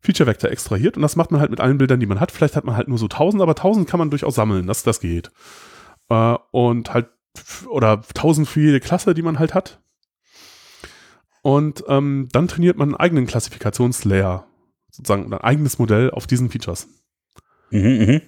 Feature-Vektor 0.00 0.50
extrahiert 0.50 0.96
und 0.96 1.02
das 1.02 1.16
macht 1.16 1.30
man 1.30 1.40
halt 1.40 1.50
mit 1.50 1.60
allen 1.60 1.78
Bildern, 1.78 2.00
die 2.00 2.06
man 2.06 2.20
hat. 2.20 2.30
Vielleicht 2.30 2.56
hat 2.56 2.64
man 2.64 2.76
halt 2.76 2.88
nur 2.88 2.98
so 2.98 3.06
1000, 3.06 3.42
aber 3.42 3.52
1000 3.52 3.88
kann 3.88 3.98
man 3.98 4.10
durchaus 4.10 4.34
sammeln, 4.34 4.66
das, 4.66 4.82
das 4.82 5.00
geht. 5.00 5.30
Äh, 6.08 6.36
und 6.50 6.92
halt 6.94 7.08
oder 7.68 8.02
1000 8.14 8.48
für 8.48 8.60
jede 8.60 8.80
Klasse, 8.80 9.14
die 9.14 9.22
man 9.22 9.38
halt 9.38 9.54
hat. 9.54 9.80
Und 11.42 11.84
ähm, 11.88 12.28
dann 12.32 12.48
trainiert 12.48 12.76
man 12.76 12.88
einen 12.88 12.96
eigenen 12.96 13.26
Klassifikationslayer, 13.26 14.46
sozusagen 14.90 15.32
ein 15.32 15.40
eigenes 15.40 15.78
Modell 15.78 16.10
auf 16.10 16.26
diesen 16.26 16.50
Features. 16.50 16.88
Mhm, 17.70 18.06
mh. 18.06 18.20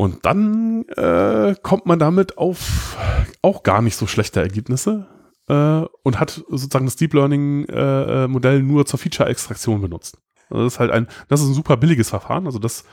Und 0.00 0.24
dann 0.24 0.86
äh, 0.96 1.54
kommt 1.62 1.84
man 1.84 1.98
damit 1.98 2.38
auf 2.38 2.96
auch 3.42 3.62
gar 3.62 3.82
nicht 3.82 3.96
so 3.96 4.06
schlechte 4.06 4.40
Ergebnisse 4.40 5.06
äh, 5.46 5.82
und 6.02 6.18
hat 6.18 6.42
sozusagen 6.48 6.86
das 6.86 6.96
Deep 6.96 7.12
Learning 7.12 7.66
äh, 7.66 8.26
Modell 8.26 8.62
nur 8.62 8.86
zur 8.86 8.98
Feature-Extraktion 8.98 9.82
benutzt. 9.82 10.16
Also 10.48 10.64
das 10.64 10.72
ist 10.72 10.80
halt 10.80 10.90
ein, 10.90 11.06
das 11.28 11.42
ist 11.42 11.48
ein 11.48 11.52
super 11.52 11.76
billiges 11.76 12.08
Verfahren. 12.08 12.46
Also 12.46 12.58
das, 12.58 12.84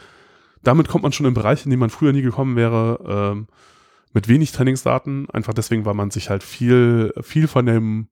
damit 0.63 0.89
kommt 0.89 1.03
man 1.03 1.13
schon 1.13 1.25
in 1.25 1.33
Bereich, 1.33 1.63
in 1.63 1.71
dem 1.71 1.79
man 1.79 1.91
früher 1.91 2.11
nie 2.11 2.23
gekommen 2.23 2.57
wäre. 2.57 2.99
Ähm, 3.07 3.47
mit 4.11 4.27
wenig 4.27 4.51
Trainingsdaten, 4.51 5.29
einfach 5.29 5.53
deswegen, 5.53 5.85
weil 5.85 5.93
man 5.93 6.11
sich 6.11 6.29
halt 6.29 6.43
viel, 6.43 7.13
viel 7.21 7.47
von 7.47 7.65
dem 7.65 8.09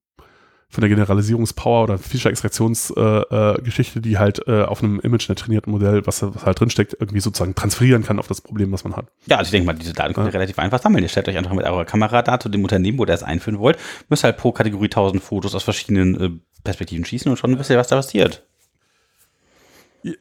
von 0.69 0.81
der 0.81 0.89
Generalisierungspower 0.89 1.83
oder 1.83 1.97
Feature-Extraktionsgeschichte, 1.97 3.95
äh, 3.95 3.99
äh, 3.99 4.01
die 4.01 4.17
halt 4.17 4.45
äh, 4.47 4.63
auf 4.63 4.83
einem 4.83 4.99
ImageNet 4.99 5.39
trainierten 5.39 5.71
Modell, 5.71 6.05
was, 6.05 6.21
was 6.21 6.45
halt 6.45 6.59
drinsteckt, 6.59 6.97
irgendwie 6.99 7.21
sozusagen 7.21 7.55
transferieren 7.55 8.03
kann 8.03 8.19
auf 8.19 8.27
das 8.27 8.41
Problem, 8.41 8.71
was 8.71 8.83
man 8.83 8.95
hat. 8.95 9.07
Ja, 9.27 9.37
also 9.37 9.47
ich 9.47 9.51
denke 9.51 9.67
mal, 9.67 9.73
diese 9.73 9.93
Daten 9.93 10.13
könnt 10.13 10.27
ihr 10.27 10.33
ja. 10.33 10.39
relativ 10.39 10.59
einfach 10.59 10.81
sammeln. 10.81 11.03
Ihr 11.03 11.09
stellt 11.09 11.29
euch 11.29 11.37
einfach 11.37 11.53
mit 11.53 11.65
eurer 11.65 11.85
Kamera 11.85 12.21
da 12.21 12.39
zu 12.39 12.49
dem 12.49 12.63
Unternehmen, 12.63 12.97
wo 12.97 13.03
ihr 13.03 13.07
das 13.07 13.23
einführen 13.23 13.59
wollt, 13.59 13.77
müsst 14.09 14.23
halt 14.23 14.37
pro 14.37 14.51
Kategorie 14.51 14.85
1000 14.85 15.23
Fotos 15.23 15.55
aus 15.55 15.63
verschiedenen 15.63 16.19
äh, 16.19 16.31
Perspektiven 16.63 17.05
schießen 17.05 17.29
und 17.29 17.37
schon 17.37 17.57
wisst 17.57 17.69
ihr, 17.69 17.77
was 17.77 17.87
da 17.87 17.95
passiert. 17.95 18.43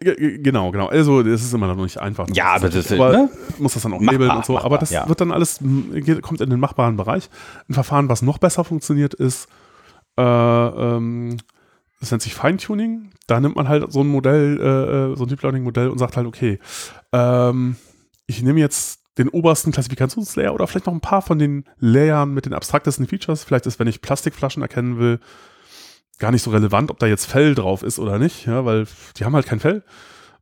Genau, 0.01 0.70
genau. 0.70 0.86
Also, 0.86 1.22
das 1.22 1.42
ist 1.42 1.53
immer 1.53 1.66
noch 1.66 1.76
nicht 1.76 1.99
einfach. 1.99 2.26
Ja, 2.32 2.55
aber 2.55 2.70
das 2.70 2.90
aber 2.90 3.12
ne? 3.12 3.28
muss 3.59 3.74
das 3.74 3.82
dann 3.82 3.92
auch 3.92 4.01
machbar, 4.01 4.12
labeln 4.12 4.30
und 4.30 4.47
so. 4.47 4.55
Machbar, 4.55 4.66
aber 4.66 4.78
das 4.78 4.90
ja. 4.90 5.07
wird 5.07 5.20
dann 5.20 5.30
alles, 5.30 5.61
kommt 6.22 6.40
in 6.40 6.49
den 6.49 6.59
machbaren 6.59 6.97
Bereich. 6.97 7.28
Ein 7.68 7.74
Verfahren, 7.74 8.09
was 8.09 8.22
noch 8.22 8.38
besser 8.38 8.64
funktioniert, 8.64 9.12
ist, 9.12 9.47
äh, 10.17 10.23
ähm, 10.23 11.37
das 12.01 12.11
nennt 12.11 12.23
sich 12.23 12.35
Feintuning. 12.35 13.11
Da 13.27 13.41
nimmt 13.41 13.57
man 13.57 13.69
halt 13.69 13.91
so 13.91 14.01
ein 14.01 14.09
Modell, 14.09 14.61
äh, 14.61 15.12
äh, 15.12 15.17
so 15.17 15.25
ein 15.25 15.29
Deep 15.29 15.43
Learning 15.43 15.62
Modell 15.62 15.89
und 15.89 15.99
sagt 15.99 16.17
halt, 16.17 16.27
okay, 16.27 16.59
ähm, 17.12 17.77
ich 18.27 18.43
nehme 18.43 18.61
jetzt 18.61 19.01
den 19.19 19.29
obersten 19.29 19.73
Klassifikationslayer 19.73 20.53
oder 20.53 20.67
vielleicht 20.67 20.87
noch 20.87 20.93
ein 20.93 21.01
paar 21.01 21.23
von 21.23 21.39
den 21.39 21.65
Layern 21.79 22.35
mit 22.35 22.47
den 22.47 22.53
abstraktesten 22.53 23.07
Features. 23.07 23.45
Vielleicht 23.45 23.67
ist, 23.67 23.79
wenn 23.79 23.87
ich 23.87 24.03
Plastikflaschen 24.03 24.62
erkennen 24.62 24.99
will, 24.99 25.21
gar 26.19 26.31
nicht 26.31 26.43
so 26.43 26.51
relevant, 26.51 26.91
ob 26.91 26.99
da 26.99 27.07
jetzt 27.07 27.27
Fell 27.27 27.55
drauf 27.55 27.83
ist 27.83 27.99
oder 27.99 28.19
nicht, 28.19 28.47
ja, 28.47 28.65
weil 28.65 28.87
die 29.17 29.25
haben 29.25 29.35
halt 29.35 29.47
kein 29.47 29.61
Fell. 29.61 29.83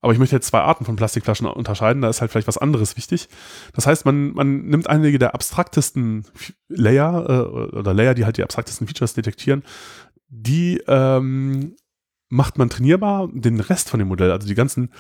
Aber 0.02 0.12
ich 0.12 0.18
möchte 0.18 0.34
jetzt 0.34 0.48
zwei 0.48 0.60
Arten 0.60 0.84
von 0.84 0.96
Plastikflaschen 0.96 1.46
unterscheiden, 1.46 2.02
da 2.02 2.10
ist 2.10 2.20
halt 2.20 2.32
vielleicht 2.32 2.48
was 2.48 2.58
anderes 2.58 2.96
wichtig. 2.96 3.28
Das 3.72 3.86
heißt, 3.86 4.04
man, 4.04 4.32
man 4.32 4.66
nimmt 4.66 4.90
einige 4.90 5.18
der 5.18 5.34
abstraktesten 5.34 6.26
Layer 6.68 7.24
äh, 7.28 7.76
oder 7.76 7.94
Layer, 7.94 8.14
die 8.14 8.24
halt 8.24 8.36
die 8.36 8.42
abstraktesten 8.42 8.88
Features 8.88 9.14
detektieren, 9.14 9.62
die 10.28 10.82
ähm, 10.88 11.76
macht 12.28 12.58
man 12.58 12.68
trainierbar, 12.68 13.28
den 13.32 13.60
Rest 13.60 13.90
von 13.90 14.00
dem 14.00 14.08
Modell, 14.08 14.32
also 14.32 14.48
die 14.48 14.56
ganzen 14.56 14.90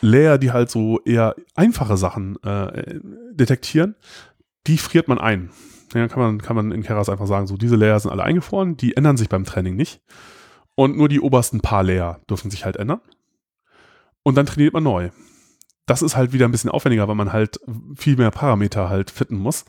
Layer, 0.00 0.38
die 0.38 0.50
halt 0.50 0.70
so 0.70 1.00
eher 1.04 1.36
einfache 1.54 1.98
Sachen 1.98 2.42
äh, 2.42 3.00
detektieren, 3.32 3.96
die 4.66 4.78
friert 4.78 5.08
man 5.08 5.18
ein. 5.18 5.50
Dann 5.90 6.08
kann 6.08 6.20
man, 6.20 6.40
kann 6.40 6.56
man 6.56 6.72
in 6.72 6.82
Keras 6.82 7.10
einfach 7.10 7.26
sagen, 7.26 7.46
so 7.46 7.58
diese 7.58 7.76
Layer 7.76 8.00
sind 8.00 8.10
alle 8.10 8.22
eingefroren, 8.22 8.78
die 8.78 8.96
ändern 8.96 9.18
sich 9.18 9.28
beim 9.28 9.44
Training 9.44 9.76
nicht. 9.76 10.00
Und 10.74 10.96
nur 10.96 11.08
die 11.08 11.20
obersten 11.20 11.60
paar 11.60 11.82
Layer 11.82 12.20
dürfen 12.30 12.50
sich 12.50 12.64
halt 12.64 12.76
ändern. 12.76 13.02
Und 14.22 14.36
dann 14.36 14.46
trainiert 14.46 14.74
man 14.74 14.82
neu. 14.82 15.10
Das 15.86 16.02
ist 16.02 16.16
halt 16.16 16.32
wieder 16.32 16.46
ein 16.46 16.52
bisschen 16.52 16.70
aufwendiger, 16.70 17.08
weil 17.08 17.14
man 17.14 17.32
halt 17.32 17.60
viel 17.96 18.16
mehr 18.16 18.30
Parameter 18.30 18.88
halt 18.88 19.10
fitten 19.10 19.36
muss. 19.36 19.64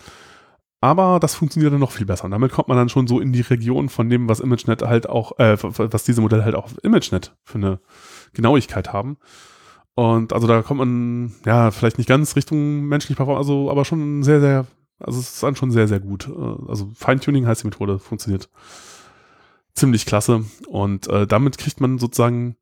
Aber 0.80 1.20
das 1.20 1.34
funktioniert 1.34 1.72
dann 1.72 1.80
noch 1.80 1.92
viel 1.92 2.06
besser. 2.06 2.26
Und 2.26 2.32
damit 2.32 2.52
kommt 2.52 2.68
man 2.68 2.76
dann 2.76 2.90
schon 2.90 3.08
so 3.08 3.22
in 3.22 3.32
die 3.32 3.42
Region 3.42 3.88
von 3.88 4.10
dem, 4.10 4.28
was 4.28 4.42
ImageNet 4.42 4.82
halt 4.82 5.08
auch, 5.08 5.40
äh, 5.40 5.58
was 5.62 6.04
diese 6.04 6.20
Modelle 6.20 6.44
halt 6.44 6.56
auch 6.56 6.66
auf 6.66 6.84
ImageNet 6.84 7.36
für 7.44 7.58
eine 7.58 7.80
Genauigkeit 8.34 8.92
haben. 8.92 9.18
Und 9.96 10.34
also 10.34 10.46
da 10.46 10.62
kommt 10.62 10.80
man, 10.80 11.34
ja, 11.46 11.72
vielleicht 11.72 11.98
nicht 12.00 12.08
ganz 12.08 12.36
Richtung 12.36 12.82
menschlich 12.82 13.16
Performance, 13.16 13.48
also 13.48 13.72
aber 13.72 13.86
schon 13.86 14.24
sehr, 14.24 14.42
sehr 14.42 14.66
Also 15.00 15.20
es 15.20 15.36
ist 15.36 15.44
dann 15.44 15.56
schon 15.56 15.72
sehr, 15.72 15.88
sehr 15.88 16.00
gut. 16.00 16.28
Äh, 16.28 16.70
also 16.70 16.92
Feintuning 16.96 17.48
heißt 17.48 17.64
die 17.64 17.68
Methode, 17.68 17.98
funktioniert 17.98 18.50
ziemlich 19.74 20.06
klasse. 20.06 20.44
Und 20.68 21.08
äh, 21.08 21.26
damit 21.28 21.58
kriegt 21.58 21.80
man 21.80 21.98
sozusagen 21.98 22.58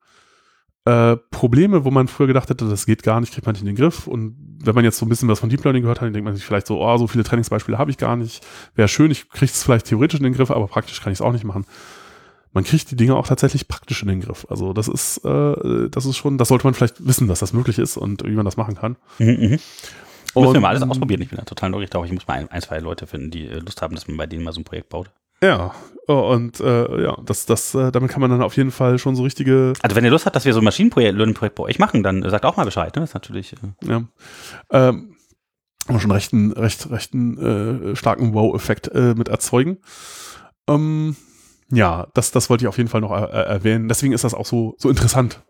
äh, 0.85 1.17
Probleme, 1.29 1.85
wo 1.85 1.91
man 1.91 2.07
früher 2.07 2.27
gedacht 2.27 2.49
hätte, 2.49 2.67
das 2.67 2.85
geht 2.85 3.03
gar 3.03 3.19
nicht, 3.19 3.33
kriegt 3.33 3.45
man 3.45 3.53
nicht 3.53 3.61
in 3.61 3.67
den 3.67 3.75
Griff. 3.75 4.07
Und 4.07 4.35
wenn 4.63 4.75
man 4.75 4.83
jetzt 4.83 4.97
so 4.97 5.05
ein 5.05 5.09
bisschen 5.09 5.29
was 5.29 5.39
von 5.39 5.49
Deep 5.49 5.63
Learning 5.63 5.83
gehört 5.83 6.01
hat, 6.01 6.07
dann 6.07 6.13
denkt 6.13 6.25
man 6.25 6.35
sich 6.35 6.45
vielleicht 6.45 6.67
so, 6.67 6.81
oh, 6.81 6.97
so 6.97 7.07
viele 7.07 7.23
Trainingsbeispiele 7.23 7.77
habe 7.77 7.91
ich 7.91 7.97
gar 7.97 8.15
nicht. 8.15 8.45
Wäre 8.75 8.87
schön, 8.87 9.11
ich 9.11 9.29
kriege 9.29 9.45
es 9.45 9.63
vielleicht 9.63 9.87
theoretisch 9.87 10.19
in 10.19 10.23
den 10.23 10.33
Griff, 10.33 10.51
aber 10.51 10.67
praktisch 10.67 11.01
kann 11.01 11.13
ich 11.13 11.17
es 11.17 11.21
auch 11.21 11.31
nicht 11.31 11.43
machen. 11.43 11.65
Man 12.53 12.63
kriegt 12.63 12.91
die 12.91 12.95
Dinge 12.95 13.15
auch 13.15 13.27
tatsächlich 13.27 13.67
praktisch 13.67 14.01
in 14.01 14.09
den 14.09 14.21
Griff. 14.21 14.45
Also 14.49 14.73
das 14.73 14.87
ist, 14.87 15.23
äh, 15.23 15.89
das 15.89 16.05
ist 16.05 16.17
schon, 16.17 16.37
das 16.37 16.49
sollte 16.49 16.65
man 16.65 16.73
vielleicht 16.73 17.05
wissen, 17.05 17.27
dass 17.27 17.39
das 17.39 17.53
möglich 17.53 17.79
ist 17.79 17.95
und 17.95 18.25
wie 18.25 18.31
man 18.31 18.45
das 18.45 18.57
machen 18.57 18.75
kann. 18.75 18.97
Mhm, 19.19 19.27
mh. 19.27 19.59
Müssen 20.35 20.53
wir 20.53 20.61
mal 20.61 20.69
alles 20.69 20.81
ausprobieren. 20.81 21.21
Ich 21.21 21.29
bin 21.29 21.37
da 21.37 21.43
total 21.43 21.69
neugierig 21.69 21.91
drauf. 21.91 22.05
Ich 22.05 22.11
muss 22.11 22.27
mal 22.27 22.35
ein, 22.35 22.49
ein, 22.49 22.61
zwei 22.61 22.79
Leute 22.79 23.05
finden, 23.07 23.31
die 23.31 23.47
äh, 23.47 23.59
Lust 23.59 23.81
haben, 23.81 23.95
dass 23.95 24.07
man 24.07 24.17
bei 24.17 24.27
denen 24.27 24.43
mal 24.43 24.53
so 24.53 24.61
ein 24.61 24.63
Projekt 24.63 24.89
baut. 24.89 25.11
Ja, 25.43 25.73
oh, 26.07 26.33
und 26.33 26.59
äh, 26.59 27.03
ja, 27.03 27.17
das, 27.25 27.45
das, 27.45 27.73
äh, 27.73 27.91
damit 27.91 28.11
kann 28.11 28.21
man 28.21 28.29
dann 28.29 28.41
auf 28.41 28.55
jeden 28.57 28.71
Fall 28.71 28.99
schon 28.99 29.15
so 29.15 29.23
richtige. 29.23 29.73
Also 29.81 29.95
wenn 29.95 30.05
ihr 30.05 30.11
Lust 30.11 30.25
habt, 30.25 30.35
dass 30.35 30.45
wir 30.45 30.53
so 30.53 30.59
ein 30.59 30.63
Maschinenprojekt 30.63 31.55
bei 31.55 31.63
euch 31.63 31.79
machen, 31.79 32.03
dann 32.03 32.27
sagt 32.29 32.45
auch 32.45 32.57
mal 32.57 32.65
Bescheid, 32.65 32.95
ne? 32.95 33.01
Das 33.01 33.09
ist 33.09 33.13
natürlich. 33.15 33.53
Äh 33.53 33.87
ja. 33.87 34.03
Ähm, 34.71 35.15
haben 35.87 35.95
wir 35.95 35.99
schon 35.99 36.11
recht 36.11 36.33
einen, 36.33 36.51
recht, 36.51 36.89
recht 36.91 37.15
äh, 37.15 37.95
starken 37.95 38.33
Wow-Effekt 38.33 38.89
äh, 38.89 39.15
mit 39.15 39.29
erzeugen. 39.29 39.77
Ähm, 40.67 41.15
ja, 41.71 42.07
das, 42.13 42.31
das 42.31 42.49
wollte 42.49 42.65
ich 42.65 42.67
auf 42.67 42.77
jeden 42.77 42.89
Fall 42.89 43.01
noch 43.01 43.11
er 43.11 43.29
erwähnen. 43.29 43.87
Deswegen 43.87 44.13
ist 44.13 44.23
das 44.23 44.33
auch 44.33 44.45
so, 44.45 44.75
so 44.77 44.89
interessant. 44.89 45.41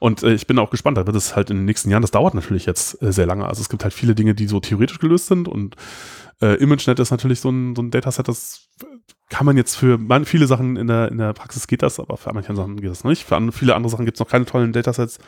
Und 0.00 0.22
äh, 0.22 0.32
ich 0.32 0.46
bin 0.46 0.58
auch 0.58 0.70
gespannt, 0.70 0.96
da 0.96 1.06
wird 1.06 1.16
es 1.16 1.36
halt 1.36 1.50
in 1.50 1.56
den 1.58 1.64
nächsten 1.64 1.90
Jahren, 1.90 2.02
das 2.02 2.10
dauert 2.10 2.34
natürlich 2.34 2.66
jetzt 2.66 3.00
äh, 3.02 3.12
sehr 3.12 3.26
lange. 3.26 3.46
Also 3.46 3.60
es 3.60 3.68
gibt 3.68 3.84
halt 3.84 3.94
viele 3.94 4.14
Dinge, 4.14 4.34
die 4.34 4.46
so 4.46 4.60
theoretisch 4.60 4.98
gelöst 4.98 5.26
sind 5.26 5.46
und 5.46 5.76
äh, 6.40 6.54
ImageNet 6.54 6.98
ist 7.00 7.10
natürlich 7.10 7.40
so 7.40 7.50
ein, 7.50 7.74
so 7.74 7.82
ein 7.82 7.90
Dataset, 7.90 8.26
das 8.26 8.68
kann 9.28 9.46
man 9.46 9.56
jetzt 9.56 9.76
für 9.76 9.98
man, 9.98 10.24
viele 10.24 10.46
Sachen 10.46 10.76
in 10.76 10.86
der, 10.86 11.10
in 11.10 11.18
der 11.18 11.32
Praxis 11.34 11.66
geht 11.66 11.82
das, 11.82 12.00
aber 12.00 12.16
für 12.16 12.32
manche 12.32 12.54
Sachen 12.54 12.80
geht 12.80 12.90
das 12.90 13.04
nicht. 13.04 13.24
Für 13.24 13.36
andere, 13.36 13.56
viele 13.56 13.74
andere 13.74 13.90
Sachen 13.90 14.04
gibt 14.04 14.16
es 14.16 14.20
noch 14.20 14.28
keine 14.28 14.46
tollen 14.46 14.72
Datasets. 14.72 15.18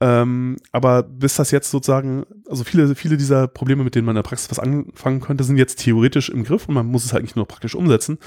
Ähm, 0.00 0.56
aber 0.72 1.02
bis 1.04 1.36
das 1.36 1.50
jetzt 1.50 1.70
sozusagen, 1.70 2.26
also 2.50 2.64
viele, 2.64 2.94
viele 2.94 3.16
dieser 3.16 3.48
Probleme, 3.48 3.82
mit 3.82 3.94
denen 3.94 4.04
man 4.04 4.14
in 4.14 4.22
der 4.22 4.28
Praxis 4.28 4.50
was 4.50 4.58
anfangen 4.58 5.20
könnte, 5.20 5.44
sind 5.44 5.56
jetzt 5.56 5.78
theoretisch 5.78 6.28
im 6.28 6.44
Griff 6.44 6.68
und 6.68 6.74
man 6.74 6.86
muss 6.86 7.04
es 7.04 7.12
halt 7.12 7.22
nicht 7.22 7.36
nur 7.36 7.46
praktisch 7.46 7.74
umsetzen. 7.74 8.18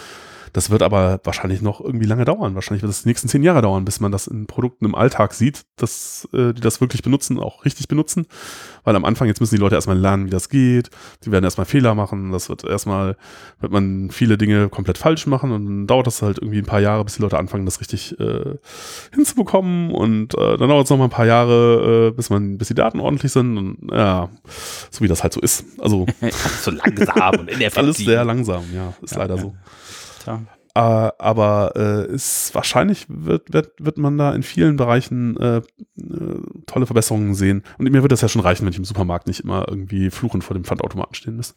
Das 0.54 0.70
wird 0.70 0.82
aber 0.82 1.20
wahrscheinlich 1.24 1.62
noch 1.62 1.82
irgendwie 1.82 2.06
lange 2.06 2.26
dauern. 2.26 2.56
Wahrscheinlich 2.56 2.82
wird 2.82 2.92
es 2.92 3.04
die 3.04 3.10
nächsten 3.10 3.28
zehn 3.28 3.44
Jahre 3.44 3.62
dauern, 3.62 3.86
bis 3.86 4.00
man 4.00 4.12
das 4.12 4.28
in 4.28 4.48
Produkten 4.48 4.86
im 4.86 4.96
Alltag 4.96 5.34
sieht, 5.34 5.66
dass 5.76 6.28
äh, 6.34 6.54
die 6.54 6.62
das 6.62 6.82
wirklich 6.82 7.02
benutzen, 7.02 7.40
auch 7.40 7.66
richtig 7.66 7.88
benutzen. 7.88 8.28
Weil 8.84 8.96
am 8.96 9.06
Anfang, 9.06 9.28
jetzt 9.28 9.40
müssen 9.40 9.56
die 9.56 9.62
Leute 9.62 9.76
erstmal 9.76 9.98
lernen, 9.98 10.26
wie 10.26 10.32
das 10.32 10.50
geht. 10.50 10.90
Die 11.24 11.32
werden 11.32 11.44
erstmal 11.44 11.66
Fehler 11.66 11.96
machen. 11.96 12.32
Das 12.32 12.50
wird 12.50 12.64
erstmal, 12.64 13.18
wird 13.60 13.72
man 13.72 14.10
viele 14.12 14.38
Dinge 14.38 14.70
komplett 14.70 14.98
falsch 14.98 15.28
machen 15.28 15.52
und 15.52 15.66
dann 15.66 15.88
dauert 15.88 16.08
das 16.08 16.22
halt 16.22 16.40
irgendwie 16.40 16.60
ein 16.60 16.66
paar 16.66 16.80
Jahre, 16.80 17.04
bis 17.04 17.16
die 17.16 17.22
Leute 17.22 17.38
anfangen, 17.38 17.66
das 17.66 17.80
richtig 17.82 18.20
äh, 18.20 18.56
hinzubekommen. 19.14 19.92
Und 19.92 20.36
äh, 20.36 20.58
dann 20.58 20.70
dauert 20.70 20.86
es 20.86 20.90
noch 20.90 20.98
mal 20.98 21.06
ein 21.06 21.10
paar 21.10 21.26
Jahre, 21.26 22.10
äh, 22.10 22.12
bis 22.16 22.30
man, 22.30 22.58
bis 22.58 22.70
die 22.70 22.76
Daten 22.76 23.00
ordentlich 23.00 23.32
sind. 23.32 23.58
Und 23.58 23.92
ja, 23.92 24.30
so 24.90 25.02
wie 25.04 25.08
das 25.08 25.24
halt 25.24 25.34
so 25.34 25.42
ist. 25.42 25.66
Also 25.78 26.06
so 26.62 26.72
langsam 26.72 27.40
und 27.40 27.48
ineffektiv. 27.50 27.78
Alles 27.78 27.98
sehr 27.98 28.26
langsam, 28.26 28.64
ja, 28.74 28.94
ist 29.02 29.14
ja, 29.14 29.20
leider 29.20 29.36
ja. 29.36 29.42
so. 29.42 29.54
Tja. 30.24 30.42
Äh, 30.76 31.12
aber 31.18 31.74
äh, 31.76 32.14
ist 32.14 32.54
wahrscheinlich 32.54 33.06
wird, 33.10 33.52
wird, 33.52 33.72
wird 33.80 33.98
man 33.98 34.18
da 34.18 34.34
in 34.34 34.44
vielen 34.44 34.76
Bereichen 34.76 35.36
äh, 35.38 35.58
äh, 35.58 35.62
tolle 36.68 36.86
Verbesserungen 36.86 37.34
sehen. 37.34 37.64
Und 37.78 37.92
mir 37.92 38.02
wird 38.02 38.12
das 38.12 38.22
ja 38.22 38.30
schon 38.30 38.42
reichen, 38.42 38.66
wenn 38.66 38.72
ich 38.72 38.78
im 38.78 38.86
Supermarkt 38.86 39.28
nicht 39.28 39.40
immer 39.40 39.66
irgendwie 39.68 40.12
fluchend 40.12 40.44
vor 40.44 40.54
dem 40.54 40.64
Pfandautomaten 40.64 41.16
stehen 41.16 41.38
muss. 41.38 41.56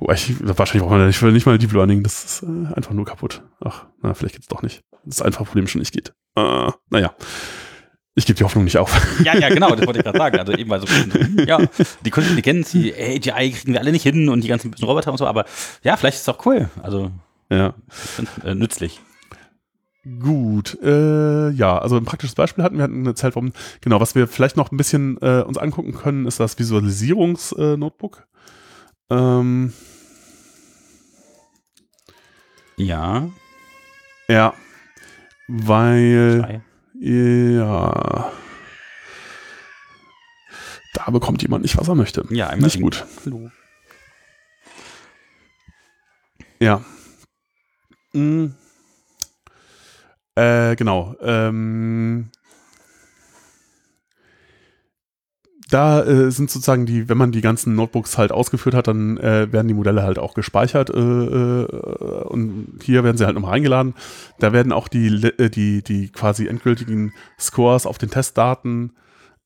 Wobei 0.00 0.14
ich, 0.14 0.34
wahrscheinlich 0.40 0.82
braucht 0.82 0.98
man 0.98 1.06
nicht, 1.06 1.22
nicht 1.22 1.46
mal 1.46 1.58
Deep 1.58 1.72
Learning, 1.72 2.02
das 2.02 2.24
ist 2.24 2.42
äh, 2.42 2.74
einfach 2.74 2.92
nur 2.92 3.04
kaputt. 3.04 3.42
Ach, 3.64 3.86
na, 4.02 4.14
vielleicht 4.14 4.34
geht's 4.34 4.48
doch 4.48 4.62
nicht. 4.62 4.82
Das 5.04 5.22
einfache 5.22 5.44
Problem 5.44 5.68
schon 5.68 5.78
nicht 5.78 5.92
geht. 5.92 6.12
Äh, 6.36 6.70
naja. 6.90 7.14
Ich 8.16 8.26
gebe 8.26 8.36
die 8.36 8.42
Hoffnung 8.42 8.64
nicht 8.64 8.78
auf. 8.78 9.00
Ja, 9.24 9.36
ja, 9.36 9.48
genau, 9.48 9.76
das 9.76 9.86
wollte 9.86 10.00
ich 10.00 10.04
gerade 10.04 10.18
sagen. 10.18 10.38
Also 10.40 10.52
eben 10.52 10.68
mal 10.68 10.80
so, 10.80 10.88
ja, 11.46 11.58
die 12.04 12.10
Künstliche 12.10 12.40
Intelligenz, 12.40 12.72
die 12.72 12.92
AGI 12.92 13.52
kriegen 13.52 13.72
wir 13.74 13.80
alle 13.80 13.92
nicht 13.92 14.02
hin 14.02 14.28
und 14.28 14.42
die 14.42 14.48
ganzen 14.48 14.74
Roboter 14.74 15.12
und 15.12 15.18
so, 15.18 15.26
aber 15.26 15.44
ja, 15.84 15.96
vielleicht 15.96 16.16
ist 16.16 16.22
es 16.22 16.28
auch 16.28 16.44
cool. 16.44 16.68
Also 16.82 17.12
ja. 17.50 17.74
Äh, 18.44 18.54
nützlich. 18.54 19.00
Gut, 20.20 20.78
äh, 20.82 21.50
ja, 21.50 21.76
also 21.78 21.96
ein 21.96 22.04
praktisches 22.04 22.34
Beispiel 22.34 22.64
hatten 22.64 22.76
wir 22.76 22.84
hatten 22.84 23.00
eine 23.00 23.14
Zeitform. 23.14 23.52
Genau, 23.80 24.00
was 24.00 24.14
wir 24.14 24.26
vielleicht 24.26 24.56
noch 24.56 24.72
ein 24.72 24.76
bisschen 24.76 25.18
äh, 25.20 25.42
uns 25.42 25.58
angucken 25.58 25.92
können, 25.92 26.26
ist 26.26 26.40
das 26.40 26.58
Visualisierungs-Notebook. 26.58 28.26
Äh, 29.10 29.14
ähm, 29.14 29.72
ja. 32.76 33.28
Ja, 34.28 34.54
weil 35.48 36.40
Zwei. 36.40 36.60
ja 37.00 38.32
da 40.98 41.10
bekommt 41.10 41.42
jemand 41.42 41.62
nicht, 41.62 41.76
was 41.78 41.88
er 41.88 41.94
möchte. 41.94 42.24
Ja, 42.30 42.54
nicht 42.56 42.80
gut. 42.80 43.06
Hallo. 43.24 43.50
Ja. 46.58 46.84
Mhm. 48.18 48.54
Äh, 50.34 50.76
genau. 50.76 51.14
Ähm, 51.20 52.30
da 55.70 56.02
äh, 56.02 56.30
sind 56.30 56.50
sozusagen 56.50 56.86
die, 56.86 57.08
wenn 57.08 57.18
man 57.18 57.32
die 57.32 57.40
ganzen 57.40 57.74
Notebooks 57.74 58.16
halt 58.16 58.32
ausgeführt 58.32 58.74
hat, 58.74 58.86
dann 58.86 59.18
äh, 59.18 59.52
werden 59.52 59.68
die 59.68 59.74
Modelle 59.74 60.02
halt 60.02 60.18
auch 60.18 60.34
gespeichert 60.34 60.90
äh, 60.90 60.94
äh 60.98 62.24
und 62.24 62.78
hier 62.82 63.04
werden 63.04 63.18
sie 63.18 63.26
halt 63.26 63.34
nochmal 63.34 63.54
eingeladen. 63.54 63.94
Da 64.38 64.52
werden 64.52 64.72
auch 64.72 64.88
die, 64.88 65.08
äh, 65.08 65.50
die, 65.50 65.82
die 65.82 66.08
quasi 66.10 66.46
endgültigen 66.46 67.12
Scores 67.38 67.86
auf 67.86 67.98
den 67.98 68.10
Testdaten 68.10 68.92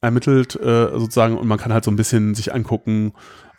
ermittelt 0.00 0.56
äh, 0.56 0.90
sozusagen 0.92 1.36
und 1.38 1.48
man 1.48 1.58
kann 1.58 1.72
halt 1.72 1.84
so 1.84 1.90
ein 1.90 1.96
bisschen 1.96 2.34
sich 2.34 2.54
angucken, 2.54 3.12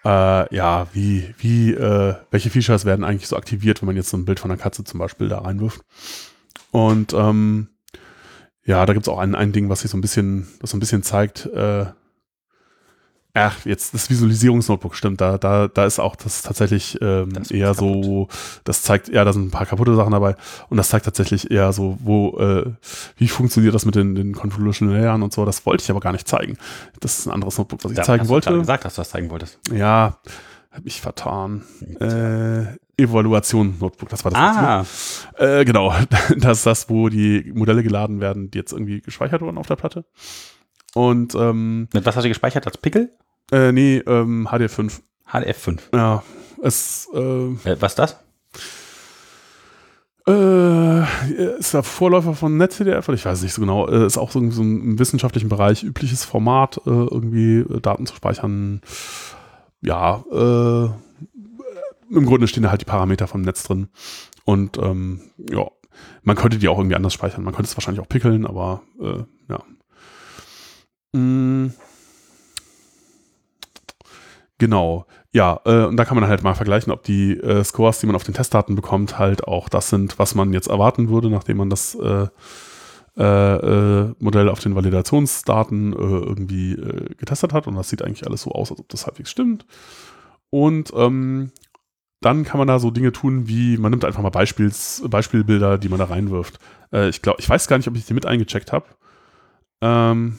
äh, 0.06 0.56
ja, 0.56 0.88
wie, 0.94 1.34
wie, 1.38 1.72
äh, 1.74 2.16
welche 2.32 2.50
Features 2.50 2.86
werden 2.86 3.06
eigentlich 3.06 3.28
so 3.28 3.38
aktiviert, 3.38 3.82
wenn 3.82 3.88
man 3.88 3.96
jetzt 3.96 4.10
so 4.10 4.18
ein 4.18 4.26
Bild 4.26 4.40
von 4.40 4.52
einer 4.52 4.62
Katze 4.62 4.84
zum 4.84 5.00
Beispiel 5.00 5.30
da 5.30 5.40
reinwirft. 5.40 5.82
Und 6.72 7.14
ähm, 7.14 7.70
ja, 8.66 8.86
da 8.86 8.94
gibt 8.94 9.08
es 9.08 9.14
auch 9.14 9.20
ein, 9.20 9.36
ein 9.36 9.52
Ding, 9.52 9.70
was 9.70 9.82
sich 9.82 9.92
so 9.92 9.98
ein 9.98 10.02
bisschen, 10.02 10.48
was 10.60 10.72
so 10.72 10.78
ein 10.78 10.80
bisschen 10.80 11.04
zeigt, 11.04 11.46
äh, 11.48 11.86
Ach, 13.36 13.66
jetzt 13.66 13.96
das 13.96 14.12
Visualisierungsnotebook 14.12 14.94
stimmt, 14.96 15.20
da, 15.20 15.40
da, 15.40 15.68
da 15.68 15.86
ist 15.86 15.98
auch 15.98 16.16
das 16.16 16.44
tatsächlich 16.44 17.00
ähm, 17.02 17.34
das 17.34 17.50
eher 17.50 17.74
so, 17.74 18.28
das 18.64 18.84
zeigt, 18.84 19.10
ja, 19.10 19.26
da 19.26 19.34
sind 19.34 19.48
ein 19.48 19.52
paar 19.52 19.66
kaputte 19.66 19.96
Sachen 19.96 20.12
dabei 20.12 20.36
und 20.70 20.78
das 20.78 20.90
zeigt 20.90 21.06
tatsächlich 21.06 21.50
eher 21.50 21.74
so, 21.74 21.98
wo, 22.04 22.38
äh, 22.38 22.72
wie 23.18 23.28
funktioniert 23.28 23.74
das 23.74 23.86
mit 23.86 23.96
den, 23.96 24.14
den 24.14 24.34
Convolutional 24.34 24.96
Layern 24.96 25.24
und 25.24 25.34
so, 25.34 25.46
das 25.46 25.66
wollte 25.66 25.84
ich 25.84 25.90
aber 25.90 26.00
gar 26.00 26.12
nicht 26.12 26.28
zeigen. 26.28 26.58
Das 27.00 27.18
ist 27.18 27.26
ein 27.26 27.32
anderes 27.32 27.58
Notebook, 27.58 27.84
was 27.84 27.94
ich 27.94 27.98
ja, 27.98 28.04
zeigen 28.04 28.22
hast 28.22 28.30
wollte. 28.30 28.52
Du 28.52 28.60
gesagt, 28.60 28.86
dass 28.86 28.94
du 28.94 29.02
das 29.02 29.10
zeigen 29.10 29.32
wolltest. 29.32 29.58
Ja, 29.72 30.20
hab 30.70 30.86
ich 30.86 31.02
vertan. 31.02 31.64
Äh, 32.00 32.78
Evaluation 33.02 33.78
Notebook, 33.80 34.10
das 34.10 34.24
war 34.26 34.32
das. 34.32 34.40
Ah. 34.40 34.86
Äh, 35.44 35.66
genau, 35.66 35.92
das 36.38 36.60
ist 36.60 36.66
das, 36.68 36.88
wo 36.88 37.10
die 37.10 37.52
Modelle 37.56 37.82
geladen 37.82 38.22
werden, 38.22 38.52
die 38.52 38.60
jetzt 38.60 38.74
irgendwie 38.74 39.02
gespeichert 39.02 39.42
wurden 39.42 39.58
auf 39.58 39.66
der 39.66 39.76
Platte. 39.76 40.06
Und 40.96 41.36
ähm, 41.36 41.88
mit 41.94 42.06
was 42.06 42.16
hast 42.16 42.24
du 42.24 42.30
gespeichert 42.30 42.66
als 42.68 42.78
Pickel? 42.78 43.12
Äh, 43.52 43.72
nee, 43.72 43.98
ähm, 43.98 44.48
HDF5. 44.48 45.02
HDF5. 45.30 45.80
Ja. 45.94 46.24
Es, 46.62 47.10
äh, 47.14 47.20
äh, 47.20 47.78
was 47.80 47.94
ist 47.94 48.00
das? 48.00 48.20
Äh, 50.26 51.58
ist 51.58 51.74
der 51.74 51.84
Vorläufer 51.84 52.34
von 52.34 52.56
NetCDF, 52.56 53.10
ich 53.10 53.26
weiß 53.26 53.42
nicht 53.42 53.54
so 53.54 53.62
genau. 53.62 53.90
Äh, 53.90 54.06
ist 54.06 54.18
auch 54.18 54.32
so, 54.32 54.40
so 54.52 54.62
im 54.62 54.98
wissenschaftlichen 54.98 55.50
Bereich 55.50 55.84
übliches 55.84 56.24
Format, 56.24 56.78
äh, 56.86 56.90
irgendwie 56.90 57.58
äh, 57.60 57.82
Daten 57.82 58.06
zu 58.06 58.16
speichern. 58.16 58.80
Ja, 59.82 60.24
äh, 60.32 60.86
im 62.16 62.26
Grunde 62.26 62.48
stehen 62.48 62.64
da 62.64 62.70
halt 62.70 62.80
die 62.80 62.86
Parameter 62.86 63.28
vom 63.28 63.42
Netz 63.42 63.64
drin. 63.64 63.90
Und 64.46 64.78
ähm, 64.78 65.22
ja, 65.52 65.68
man 66.22 66.38
könnte 66.38 66.58
die 66.58 66.70
auch 66.70 66.78
irgendwie 66.78 66.96
anders 66.96 67.14
speichern. 67.14 67.44
Man 67.44 67.54
könnte 67.54 67.70
es 67.70 67.76
wahrscheinlich 67.76 68.02
auch 68.02 68.10
pickeln, 68.10 68.46
aber 68.46 68.84
äh, 69.02 69.24
ja. 69.50 69.62
Mm. 71.14 71.68
Genau. 74.58 75.06
Ja, 75.34 75.60
äh, 75.66 75.86
und 75.86 75.98
da 75.98 76.06
kann 76.06 76.16
man 76.16 76.30
halt 76.30 76.44
mal 76.44 76.54
vergleichen, 76.54 76.94
ob 76.94 77.04
die 77.04 77.34
äh, 77.38 77.64
Scores, 77.64 78.00
die 78.00 78.06
man 78.06 78.16
auf 78.16 78.24
den 78.24 78.36
Testdaten 78.36 78.76
bekommt, 78.76 79.18
halt 79.18 79.48
auch 79.48 79.68
das 79.68 79.90
sind, 79.90 80.20
was 80.20 80.36
man 80.36 80.54
jetzt 80.54 80.68
erwarten 80.68 81.10
würde, 81.10 81.30
nachdem 81.30 81.58
man 81.58 81.70
das 81.72 81.96
äh, 81.96 82.28
äh, 83.18 83.24
äh 83.24 84.14
Modell 84.20 84.50
auf 84.50 84.60
den 84.60 84.76
Validationsdaten 84.76 85.94
äh, 85.94 85.96
irgendwie 85.96 86.76
getestet 87.18 87.52
hat. 87.52 87.68
Und 87.68 87.76
das 87.76 87.90
sieht 87.90 88.04
eigentlich 88.04 88.28
alles 88.28 88.44
so 88.44 88.52
aus, 88.52 88.72
als 88.72 88.80
ob 88.80 88.90
das 88.90 89.08
halbwegs 89.08 89.32
stimmt. 89.32 89.66
Und 90.52 90.94
ähm, 90.96 91.52
dann 92.22 92.44
kann 92.44 92.60
man 92.60 92.68
da 92.68 92.80
so 92.80 92.92
Dinge 92.92 93.12
tun, 93.12 93.48
wie 93.48 93.78
man 93.78 93.92
nimmt 93.92 94.06
einfach 94.06 94.22
mal 94.22 94.30
Beispiels, 94.30 95.04
Beispielbilder, 95.08 95.78
die 95.78 95.90
man 95.90 96.00
da 96.00 96.06
reinwirft. 96.06 96.58
ich 96.92 97.22
glaube, 97.22 97.42
ich 97.42 97.50
weiß 97.50 97.68
gar 97.68 97.78
nicht, 97.78 97.88
ob 97.90 97.98
ich 97.98 98.06
die 98.06 98.14
mit 98.14 98.26
eingecheckt 98.26 98.72
habe. 98.72 98.86
Ähm, 99.82 100.38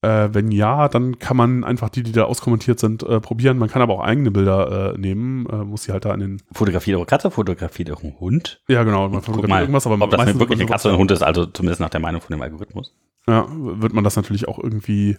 Äh, 0.00 0.28
wenn 0.32 0.52
ja, 0.52 0.88
dann 0.88 1.18
kann 1.18 1.36
man 1.36 1.64
einfach 1.64 1.88
die, 1.88 2.04
die 2.04 2.12
da 2.12 2.24
auskommentiert 2.24 2.78
sind, 2.78 3.02
äh, 3.02 3.20
probieren. 3.20 3.58
Man 3.58 3.68
kann 3.68 3.82
aber 3.82 3.94
auch 3.94 4.04
eigene 4.04 4.30
Bilder 4.30 4.94
äh, 4.94 4.98
nehmen, 4.98 5.46
äh, 5.46 5.64
muss 5.64 5.82
sie 5.82 5.92
halt 5.92 6.04
da 6.04 6.14
in 6.14 6.20
den. 6.20 6.42
Fotografiert 6.52 6.96
eure 6.96 7.06
Katze, 7.06 7.32
fotografiert 7.32 7.90
euren 7.90 8.14
Hund. 8.20 8.62
Ja, 8.68 8.84
genau. 8.84 9.08
Man 9.08 9.22
Guck 9.22 9.48
mal, 9.48 9.60
irgendwas, 9.60 9.86
aber 9.86 10.00
ob 10.00 10.10
das 10.10 10.20
eine 10.20 10.38
wirklich 10.38 10.60
eine 10.60 10.68
Katze 10.68 10.88
oder 10.88 10.96
ein 10.96 11.00
Hund 11.00 11.10
ist, 11.10 11.22
also 11.22 11.46
zumindest 11.46 11.80
nach 11.80 11.90
der 11.90 11.98
Meinung 11.98 12.20
von 12.20 12.30
dem 12.30 12.40
Algorithmus. 12.42 12.94
Ja, 13.26 13.46
wird 13.48 13.92
man 13.92 14.04
das 14.04 14.14
natürlich 14.14 14.46
auch 14.46 14.60
irgendwie 14.62 15.18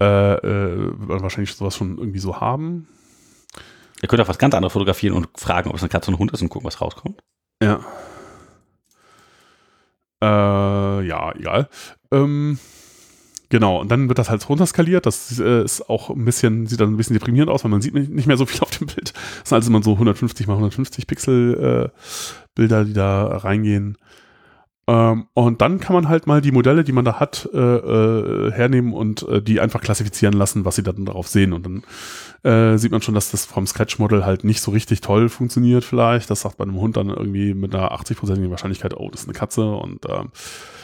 äh, 0.00 0.34
äh, 0.34 0.92
wahrscheinlich 0.96 1.54
sowas 1.54 1.76
schon 1.76 1.96
irgendwie 1.96 2.18
so 2.18 2.40
haben. 2.40 2.88
Ihr 4.02 4.08
könnt 4.08 4.20
auch 4.20 4.28
was 4.28 4.38
ganz 4.38 4.52
anderes 4.52 4.72
fotografieren 4.72 5.14
und 5.14 5.28
fragen, 5.36 5.70
ob 5.70 5.76
es 5.76 5.82
eine 5.82 5.90
Katze 5.90 6.10
oder 6.10 6.16
ein 6.16 6.18
Hund 6.18 6.32
ist 6.32 6.42
und 6.42 6.48
gucken, 6.48 6.66
was 6.66 6.80
rauskommt. 6.80 7.22
Ja. 7.62 7.80
Ja, 10.24 11.32
egal. 11.34 11.68
Ähm, 12.12 12.58
genau, 13.52 13.82
und 13.82 13.90
dann 13.92 14.08
wird 14.08 14.18
das 14.18 14.30
halt 14.30 14.48
runterskaliert. 14.48 15.04
Das 15.04 15.38
äh, 15.38 15.62
ist 15.62 15.88
auch 15.88 16.08
ein 16.10 16.24
bisschen, 16.24 16.66
sieht 16.66 16.80
dann 16.80 16.94
ein 16.94 16.96
bisschen 16.96 17.14
deprimierend 17.14 17.50
aus, 17.50 17.62
weil 17.62 17.70
man 17.70 17.82
sieht 17.82 17.94
nicht 17.94 18.26
mehr 18.26 18.38
so 18.38 18.46
viel 18.46 18.60
auf 18.62 18.70
dem 18.70 18.86
Bild. 18.88 19.12
Das 19.12 19.50
sind 19.50 19.56
also 19.56 19.70
immer 19.70 19.82
so 19.82 19.92
150 19.92 20.46
mal 20.46 20.54
150 20.54 21.06
Pixel 21.06 21.90
äh, 21.92 21.98
Bilder, 22.54 22.84
die 22.84 22.94
da 22.94 23.26
reingehen. 23.36 23.98
Ähm, 24.88 25.26
und 25.34 25.60
dann 25.60 25.80
kann 25.80 25.94
man 25.94 26.08
halt 26.08 26.26
mal 26.26 26.40
die 26.40 26.50
Modelle, 26.50 26.82
die 26.82 26.92
man 26.92 27.04
da 27.04 27.20
hat, 27.20 27.48
äh, 27.52 27.58
äh, 27.58 28.52
hernehmen 28.52 28.94
und 28.94 29.22
äh, 29.28 29.42
die 29.42 29.60
einfach 29.60 29.82
klassifizieren 29.82 30.34
lassen, 30.34 30.64
was 30.64 30.76
sie 30.76 30.82
dann 30.82 31.04
darauf 31.04 31.28
sehen. 31.28 31.52
Und 31.52 31.66
dann 31.66 31.82
äh, 32.44 32.76
sieht 32.76 32.90
man 32.90 33.02
schon, 33.02 33.14
dass 33.14 33.30
das 33.30 33.46
vom 33.46 33.66
Sketch-Model 33.66 34.24
halt 34.24 34.44
nicht 34.44 34.60
so 34.60 34.70
richtig 34.70 35.00
toll 35.00 35.28
funktioniert 35.28 35.84
vielleicht. 35.84 36.30
Das 36.30 36.40
sagt 36.40 36.56
bei 36.56 36.64
einem 36.64 36.80
Hund 36.80 36.96
dann 36.96 37.08
irgendwie 37.08 37.54
mit 37.54 37.74
einer 37.74 37.92
80-prozentigen 37.92 38.50
Wahrscheinlichkeit, 38.50 38.94
oh, 38.96 39.08
das 39.10 39.22
ist 39.22 39.28
eine 39.28 39.38
Katze 39.38 39.70
und 39.70 40.04
ähm, 40.08 40.30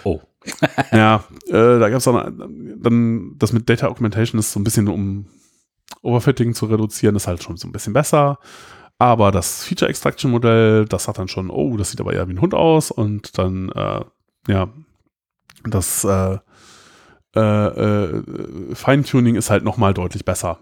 Oh. 0.04 0.20
ja, 0.92 1.24
äh, 1.48 1.78
da 1.78 1.88
gab 1.90 1.98
es 1.98 2.04
dann, 2.04 2.76
dann 2.80 3.34
das 3.38 3.52
mit 3.52 3.68
Data 3.68 3.88
Augmentation 3.88 4.38
ist 4.38 4.52
so 4.52 4.60
ein 4.60 4.64
bisschen 4.64 4.88
um 4.88 5.26
Overfitting 6.02 6.54
zu 6.54 6.66
reduzieren, 6.66 7.16
ist 7.16 7.26
halt 7.26 7.42
schon 7.42 7.56
so 7.56 7.66
ein 7.66 7.72
bisschen 7.72 7.92
besser. 7.92 8.38
Aber 8.98 9.30
das 9.30 9.64
Feature 9.64 9.88
Extraction 9.90 10.30
Modell, 10.30 10.84
das 10.84 11.04
sagt 11.04 11.18
dann 11.18 11.28
schon, 11.28 11.50
oh, 11.50 11.76
das 11.76 11.90
sieht 11.90 12.00
aber 12.00 12.12
eher 12.12 12.28
wie 12.28 12.34
ein 12.34 12.40
Hund 12.40 12.54
aus 12.54 12.90
und 12.90 13.38
dann, 13.38 13.70
äh, 13.70 14.04
ja, 14.48 14.68
das 15.64 16.04
äh, 16.04 16.38
äh, 17.36 17.40
äh, 17.40 18.22
Feintuning 18.74 19.36
ist 19.36 19.50
halt 19.50 19.64
nochmal 19.64 19.94
deutlich 19.94 20.24
besser. 20.24 20.60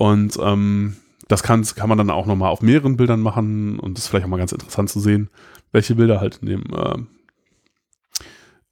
Und 0.00 0.38
ähm, 0.40 0.96
das 1.28 1.42
kann, 1.42 1.62
kann 1.62 1.90
man 1.90 1.98
dann 1.98 2.08
auch 2.08 2.24
nochmal 2.24 2.48
auf 2.48 2.62
mehreren 2.62 2.96
Bildern 2.96 3.20
machen 3.20 3.78
und 3.78 3.98
das 3.98 4.04
ist 4.04 4.08
vielleicht 4.08 4.24
auch 4.24 4.30
mal 4.30 4.38
ganz 4.38 4.50
interessant 4.50 4.88
zu 4.88 4.98
sehen, 4.98 5.28
welche 5.72 5.94
Bilder 5.94 6.20
halt 6.20 6.38
in 6.38 6.46
dem 6.46 6.64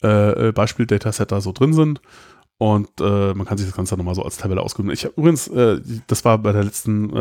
äh, 0.03 0.49
äh, 0.49 0.53
Beispiel-Dataset 0.53 1.31
da 1.31 1.43
so 1.43 1.53
drin 1.53 1.75
sind. 1.75 2.01
Und 2.57 2.89
äh, 3.03 3.35
man 3.35 3.47
kann 3.47 3.59
sich 3.59 3.67
das 3.67 3.77
Ganze 3.77 3.99
nochmal 3.99 4.15
so 4.15 4.23
als 4.23 4.39
Tabelle 4.39 4.63
ausgründen. 4.63 4.95
Ich 4.95 5.05
übrigens, 5.05 5.49
äh, 5.49 5.83
das 6.07 6.25
war 6.25 6.39
bei 6.39 6.53
der 6.53 6.65
letzten 6.65 7.15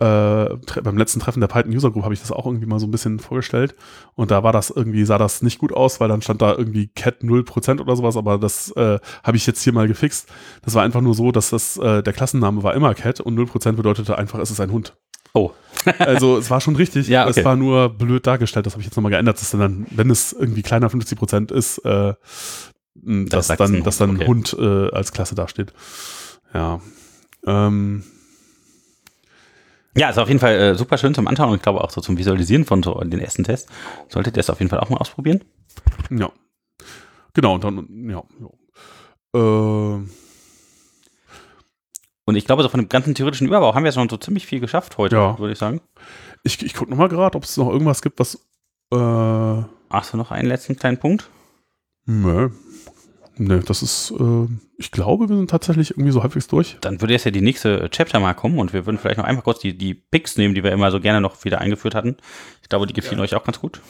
äh, 0.00 0.56
beim 0.82 0.96
letzten 0.96 1.18
Treffen 1.18 1.40
der 1.40 1.48
Python 1.48 1.74
User 1.74 1.90
Group 1.90 2.04
habe 2.04 2.14
ich 2.14 2.20
das 2.20 2.30
auch 2.30 2.46
irgendwie 2.46 2.66
mal 2.66 2.78
so 2.78 2.86
ein 2.86 2.90
bisschen 2.92 3.18
vorgestellt 3.18 3.74
und 4.14 4.30
da 4.30 4.44
war 4.44 4.52
das 4.52 4.70
irgendwie, 4.70 5.04
sah 5.04 5.18
das 5.18 5.42
nicht 5.42 5.58
gut 5.58 5.72
aus, 5.72 5.98
weil 5.98 6.08
dann 6.08 6.22
stand 6.22 6.40
da 6.40 6.54
irgendwie 6.54 6.86
Cat 6.88 7.22
0% 7.22 7.80
oder 7.80 7.96
sowas, 7.96 8.16
aber 8.16 8.38
das 8.38 8.70
äh, 8.76 9.00
habe 9.24 9.36
ich 9.36 9.46
jetzt 9.46 9.62
hier 9.62 9.72
mal 9.72 9.88
gefixt. 9.88 10.28
Das 10.62 10.74
war 10.74 10.84
einfach 10.84 11.00
nur 11.00 11.14
so, 11.14 11.32
dass 11.32 11.50
das, 11.50 11.78
äh, 11.78 12.02
der 12.02 12.12
Klassenname 12.12 12.62
war 12.62 12.74
immer 12.74 12.94
Cat 12.94 13.20
und 13.20 13.36
0% 13.36 13.72
bedeutete 13.72 14.16
einfach, 14.16 14.38
es 14.38 14.52
ist 14.52 14.60
ein 14.60 14.70
Hund. 14.70 14.96
Oh. 15.34 15.50
also 15.98 16.38
es 16.38 16.48
war 16.48 16.60
schon 16.60 16.76
richtig, 16.76 17.08
ja, 17.08 17.26
okay. 17.26 17.40
es 17.40 17.44
war 17.44 17.56
nur 17.56 17.88
blöd 17.88 18.24
dargestellt, 18.24 18.66
das 18.66 18.74
habe 18.74 18.82
ich 18.82 18.86
jetzt 18.86 18.96
nochmal 18.96 19.10
geändert, 19.10 19.40
dass 19.40 19.50
dann, 19.50 19.86
wenn 19.90 20.10
es 20.10 20.32
irgendwie 20.32 20.62
kleiner 20.62 20.88
50% 20.88 21.52
ist, 21.52 21.78
äh, 21.78 22.14
dass, 22.94 23.48
das 23.48 23.58
dann, 23.58 23.82
dass 23.82 23.98
dann 23.98 24.16
okay. 24.16 24.26
Hund 24.26 24.56
äh, 24.58 24.90
als 24.90 25.12
Klasse 25.12 25.34
dasteht. 25.34 25.72
Ja. 26.54 26.80
Ähm, 27.46 28.04
ja, 29.98 30.10
ist 30.10 30.18
auf 30.18 30.28
jeden 30.28 30.40
Fall 30.40 30.54
äh, 30.54 30.74
super 30.74 30.98
schön 30.98 31.14
zum 31.14 31.26
Anschauen 31.26 31.50
und 31.50 31.56
ich 31.56 31.62
glaube 31.62 31.82
auch 31.82 31.90
so 31.90 32.00
zum 32.00 32.16
Visualisieren 32.16 32.64
von 32.64 32.82
so 32.82 32.94
den 33.00 33.20
ersten 33.20 33.44
Tests. 33.44 33.70
Solltet 34.08 34.36
ihr 34.36 34.40
es 34.40 34.50
auf 34.50 34.60
jeden 34.60 34.70
Fall 34.70 34.80
auch 34.80 34.90
mal 34.90 34.98
ausprobieren. 34.98 35.42
Ja. 36.10 36.30
Genau, 37.34 37.54
und 37.54 37.64
dann, 37.64 38.10
ja. 38.10 38.22
ja. 38.40 39.40
Äh. 39.40 40.02
Und 42.24 42.36
ich 42.36 42.44
glaube, 42.44 42.62
so 42.62 42.68
von 42.68 42.80
dem 42.80 42.88
ganzen 42.88 43.14
theoretischen 43.14 43.46
Überbau 43.46 43.74
haben 43.74 43.84
wir 43.84 43.92
schon 43.92 44.08
so 44.08 44.18
ziemlich 44.18 44.46
viel 44.46 44.60
geschafft 44.60 44.98
heute, 44.98 45.16
ja. 45.16 45.38
würde 45.38 45.52
ich 45.52 45.58
sagen. 45.58 45.80
Ich, 46.42 46.62
ich 46.62 46.74
gucke 46.74 46.90
nochmal 46.90 47.08
gerade, 47.08 47.36
ob 47.36 47.44
es 47.44 47.56
noch 47.56 47.70
irgendwas 47.70 48.02
gibt, 48.02 48.18
was. 48.18 48.34
Äh 48.92 49.62
Hast 49.90 50.12
du 50.12 50.16
noch 50.18 50.30
einen 50.30 50.48
letzten 50.48 50.76
kleinen 50.76 50.98
Punkt? 50.98 51.30
Nö, 52.04 52.50
Ne, 53.40 53.60
das 53.60 53.82
ist, 53.82 54.12
äh, 54.18 54.48
ich 54.78 54.90
glaube, 54.90 55.28
wir 55.28 55.36
sind 55.36 55.48
tatsächlich 55.48 55.92
irgendwie 55.92 56.10
so 56.10 56.22
halbwegs 56.22 56.48
durch. 56.48 56.76
Dann 56.80 57.00
würde 57.00 57.12
jetzt 57.12 57.24
ja 57.24 57.30
die 57.30 57.40
nächste 57.40 57.88
Chapter 57.88 58.18
mal 58.18 58.34
kommen 58.34 58.58
und 58.58 58.72
wir 58.72 58.84
würden 58.84 58.98
vielleicht 58.98 59.18
noch 59.18 59.24
einfach 59.24 59.44
kurz 59.44 59.60
die, 59.60 59.78
die 59.78 59.94
Picks 59.94 60.36
nehmen, 60.36 60.54
die 60.54 60.64
wir 60.64 60.72
immer 60.72 60.90
so 60.90 61.00
gerne 61.00 61.20
noch 61.20 61.44
wieder 61.44 61.60
eingeführt 61.60 61.94
hatten. 61.94 62.16
Ich 62.62 62.68
glaube, 62.68 62.86
die 62.86 62.94
gefielen 62.94 63.18
ja. 63.18 63.24
euch 63.24 63.36
auch 63.36 63.44
ganz 63.44 63.60
gut. 63.60 63.80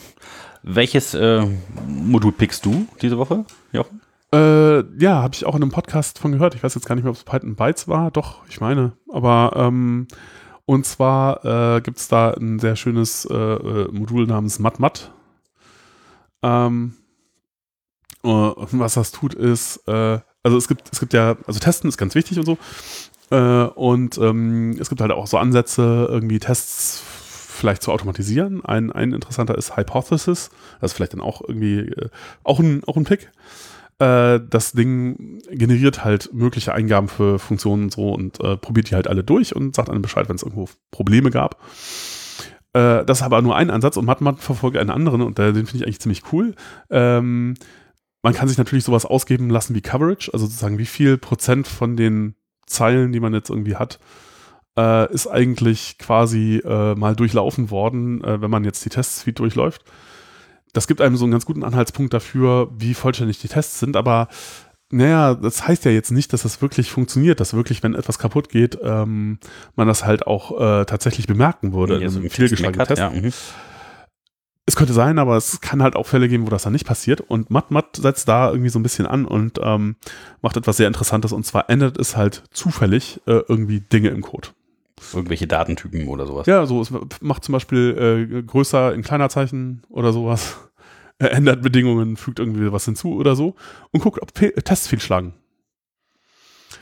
Welches 0.61 1.15
äh, 1.15 1.45
Modul 1.87 2.31
pickst 2.31 2.63
du 2.65 2.87
diese 3.01 3.17
Woche, 3.17 3.45
Jochen? 3.71 4.01
Äh, 4.31 4.81
ja, 5.01 5.23
habe 5.23 5.33
ich 5.33 5.45
auch 5.45 5.55
in 5.55 5.63
einem 5.63 5.71
Podcast 5.71 6.19
von 6.19 6.31
gehört. 6.31 6.53
Ich 6.53 6.63
weiß 6.63 6.75
jetzt 6.75 6.85
gar 6.85 6.93
nicht 6.93 7.03
mehr, 7.03 7.11
ob 7.11 7.17
es 7.17 7.23
Python 7.23 7.55
Bytes 7.55 7.87
war. 7.87 8.11
Doch, 8.11 8.41
ich 8.49 8.61
meine. 8.61 8.91
Aber, 9.11 9.53
ähm, 9.55 10.07
und 10.65 10.85
zwar 10.85 11.43
äh, 11.77 11.81
gibt 11.81 11.97
es 11.97 12.07
da 12.07 12.31
ein 12.31 12.59
sehr 12.59 12.75
schönes 12.75 13.25
äh, 13.25 13.33
äh 13.33 13.87
Modul 13.91 14.27
namens 14.27 14.59
MatMat. 14.59 15.11
Ähm, 16.43 16.93
was 18.23 18.93
das 18.93 19.11
tut, 19.11 19.33
ist, 19.33 19.87
äh, 19.87 20.19
also 20.43 20.57
es 20.57 20.67
gibt, 20.67 20.89
es 20.91 20.99
gibt 20.99 21.13
ja, 21.13 21.37
also 21.47 21.59
Testen 21.59 21.87
ist 21.87 21.97
ganz 21.97 22.15
wichtig 22.15 22.37
und 22.37 22.45
so. 22.45 22.57
Äh, 23.31 23.69
und 23.75 24.17
ähm, 24.17 24.77
es 24.79 24.89
gibt 24.89 25.01
halt 25.01 25.11
auch 25.11 25.27
so 25.27 25.37
Ansätze, 25.37 26.07
irgendwie 26.09 26.39
Tests 26.39 27.03
vielleicht 27.59 27.83
zu 27.83 27.91
automatisieren. 27.91 28.63
Ein, 28.63 28.91
ein 28.91 29.13
interessanter 29.13 29.57
ist 29.57 29.77
Hypothesis. 29.77 30.49
Das 30.79 30.91
ist 30.91 30.95
vielleicht 30.95 31.13
dann 31.13 31.21
auch 31.21 31.41
irgendwie 31.41 31.79
äh, 31.79 32.09
auch, 32.43 32.59
ein, 32.59 32.83
auch 32.85 32.97
ein 32.97 33.03
Pick. 33.03 33.31
Äh, 33.99 34.39
das 34.49 34.71
Ding 34.71 35.41
generiert 35.51 36.03
halt 36.03 36.33
mögliche 36.33 36.73
Eingaben 36.73 37.09
für 37.09 37.37
Funktionen 37.37 37.83
und 37.83 37.93
so 37.93 38.13
und 38.13 38.39
äh, 38.39 38.57
probiert 38.57 38.89
die 38.89 38.95
halt 38.95 39.07
alle 39.07 39.23
durch 39.23 39.55
und 39.55 39.75
sagt 39.75 39.89
einem 39.89 40.01
Bescheid, 40.01 40.29
wenn 40.29 40.37
es 40.37 40.43
irgendwo 40.43 40.69
Probleme 40.89 41.29
gab. 41.31 41.61
Äh, 42.73 43.03
das 43.03 43.19
ist 43.19 43.23
aber 43.23 43.41
nur 43.41 43.55
ein 43.55 43.69
Ansatz 43.69 43.97
und 43.97 44.05
MatMat 44.05 44.39
verfolgt 44.39 44.77
einen 44.77 44.89
anderen 44.89 45.21
und 45.21 45.37
den 45.37 45.53
finde 45.53 45.77
ich 45.77 45.83
eigentlich 45.83 45.99
ziemlich 45.99 46.23
cool. 46.31 46.55
Ähm, 46.89 47.55
man 48.21 48.33
kann 48.33 48.47
sich 48.47 48.57
natürlich 48.57 48.83
sowas 48.83 49.05
ausgeben 49.05 49.49
lassen 49.49 49.75
wie 49.75 49.81
Coverage, 49.81 50.31
also 50.33 50.45
sozusagen 50.45 50.77
wie 50.77 50.85
viel 50.85 51.17
Prozent 51.17 51.67
von 51.67 51.95
den 51.95 52.35
Zeilen, 52.65 53.11
die 53.11 53.19
man 53.19 53.33
jetzt 53.33 53.49
irgendwie 53.49 53.75
hat, 53.75 53.99
äh, 54.77 55.11
ist 55.13 55.27
eigentlich 55.27 55.97
quasi 55.97 56.61
äh, 56.63 56.95
mal 56.95 57.15
durchlaufen 57.15 57.71
worden, 57.71 58.23
äh, 58.23 58.41
wenn 58.41 58.51
man 58.51 58.63
jetzt 58.63 58.83
die 58.85 58.89
Testsuite 58.89 59.41
durchläuft. 59.41 59.83
Das 60.73 60.87
gibt 60.87 61.01
einem 61.01 61.17
so 61.17 61.25
einen 61.25 61.31
ganz 61.31 61.45
guten 61.45 61.63
Anhaltspunkt 61.63 62.13
dafür, 62.13 62.69
wie 62.77 62.93
vollständig 62.93 63.39
die 63.39 63.47
Tests 63.47 63.79
sind, 63.79 63.95
aber 63.95 64.27
naja, 64.91 65.35
das 65.35 65.67
heißt 65.67 65.85
ja 65.85 65.91
jetzt 65.91 66.11
nicht, 66.11 66.33
dass 66.33 66.43
das 66.43 66.61
wirklich 66.61 66.89
funktioniert, 66.89 67.39
dass 67.39 67.53
wirklich, 67.53 67.83
wenn 67.83 67.93
etwas 67.93 68.17
kaputt 68.17 68.49
geht, 68.49 68.77
ähm, 68.81 69.37
man 69.75 69.87
das 69.87 70.03
halt 70.03 70.25
auch 70.25 70.59
äh, 70.59 70.85
tatsächlich 70.85 71.27
bemerken 71.27 71.73
würde 71.73 71.99
ja, 71.99 72.07
in 72.07 72.15
einem 72.15 72.29
fehlgeschlagenen 72.29 72.87
Test. 72.87 72.99
Ja, 72.99 73.11
mhm. 73.11 73.31
Es 74.69 74.75
könnte 74.75 74.93
sein, 74.93 75.17
aber 75.17 75.35
es 75.35 75.61
kann 75.61 75.81
halt 75.81 75.95
auch 75.95 76.05
Fälle 76.05 76.29
geben, 76.29 76.45
wo 76.45 76.51
das 76.51 76.61
dann 76.61 76.73
nicht 76.73 76.85
passiert. 76.85 77.21
Und 77.21 77.49
MatMat 77.49 77.95
setzt 77.95 78.27
da 78.27 78.51
irgendwie 78.51 78.69
so 78.69 78.77
ein 78.77 78.83
bisschen 78.83 79.07
an 79.07 79.25
und 79.25 79.59
ähm, 79.63 79.95
macht 80.43 80.57
etwas 80.57 80.77
sehr 80.77 80.85
Interessantes. 80.85 81.31
Und 81.31 81.43
zwar 81.43 81.71
ändert 81.71 81.97
es 81.97 82.15
halt 82.15 82.43
zufällig 82.51 83.19
äh, 83.25 83.41
irgendwie 83.47 83.79
Dinge 83.79 84.09
im 84.09 84.21
Code. 84.21 84.49
Irgendwelche 85.11 85.47
Datentypen 85.47 86.07
oder 86.07 86.27
sowas. 86.27 86.45
Ja, 86.45 86.67
so 86.67 86.81
es 86.81 86.91
macht 87.19 87.45
zum 87.45 87.53
Beispiel 87.53 88.29
äh, 88.31 88.43
größer 88.43 88.93
in 88.93 89.01
kleiner 89.01 89.29
Zeichen 89.29 89.81
oder 89.89 90.13
sowas. 90.13 90.57
Er 91.17 91.31
ändert 91.33 91.63
Bedingungen, 91.63 92.15
fügt 92.15 92.37
irgendwie 92.37 92.71
was 92.71 92.85
hinzu 92.85 93.15
oder 93.15 93.35
so 93.35 93.55
und 93.89 94.01
guckt, 94.01 94.21
ob 94.21 94.35
Tests 94.35 94.87
fehlschlagen. 94.87 95.33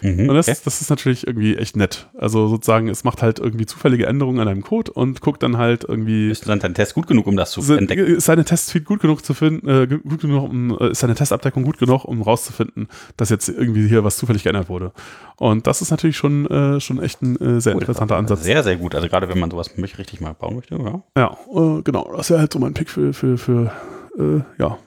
Mhm, 0.01 0.29
und 0.29 0.35
das, 0.35 0.47
okay. 0.47 0.59
das 0.63 0.81
ist 0.81 0.89
natürlich 0.89 1.25
irgendwie 1.25 1.55
echt 1.55 1.75
nett. 1.75 2.07
Also 2.17 2.47
sozusagen, 2.47 2.87
es 2.87 3.03
macht 3.03 3.21
halt 3.21 3.39
irgendwie 3.39 3.65
zufällige 3.65 4.05
Änderungen 4.05 4.39
an 4.39 4.47
einem 4.47 4.61
Code 4.61 4.91
und 4.91 5.21
guckt 5.21 5.43
dann 5.43 5.57
halt 5.57 5.85
irgendwie. 5.87 6.29
Ist 6.29 6.47
dann 6.47 6.59
dein 6.59 6.73
Test 6.73 6.93
gut 6.93 7.07
genug, 7.07 7.27
um 7.27 7.35
das 7.35 7.51
zu 7.51 7.61
sind, 7.61 7.79
entdecken? 7.79 8.05
Ist 8.05 8.25
seine 8.25 8.45
Testfeed 8.45 8.85
gut 8.85 8.99
genug 8.99 9.25
zu 9.25 9.33
finden, 9.33 9.67
äh, 9.67 9.87
gut 9.87 10.21
genug, 10.21 10.49
um, 10.49 10.77
äh, 10.79 10.91
ist 10.91 10.99
seine 10.99 11.15
Testabdeckung 11.15 11.63
gut 11.63 11.77
genug, 11.77 12.05
um 12.05 12.21
rauszufinden, 12.21 12.87
dass 13.17 13.29
jetzt 13.29 13.49
irgendwie 13.49 13.87
hier 13.87 14.03
was 14.03 14.17
zufällig 14.17 14.43
geändert 14.43 14.69
wurde. 14.69 14.91
Und 15.37 15.67
das 15.67 15.81
ist 15.81 15.91
natürlich 15.91 16.17
schon, 16.17 16.45
äh, 16.47 16.79
schon 16.79 17.01
echt 17.01 17.21
ein 17.21 17.35
äh, 17.37 17.61
sehr 17.61 17.73
cool, 17.73 17.81
interessanter 17.81 18.17
Ansatz. 18.17 18.43
Sehr, 18.43 18.63
sehr 18.63 18.75
gut. 18.75 18.95
Also 18.95 19.07
gerade 19.07 19.29
wenn 19.29 19.39
man 19.39 19.51
sowas 19.51 19.71
richtig 19.77 20.21
mal 20.21 20.33
bauen 20.33 20.55
möchte, 20.55 20.75
ja. 20.75 21.01
Ja, 21.17 21.37
äh, 21.51 21.81
genau. 21.83 22.11
Das 22.15 22.29
wäre 22.29 22.39
halt 22.39 22.53
so 22.53 22.59
mein 22.59 22.73
Pick 22.73 22.89
für, 22.89 23.13
für, 23.13 23.37
für 23.37 23.71
äh, 24.17 24.41
ja, 24.57 24.77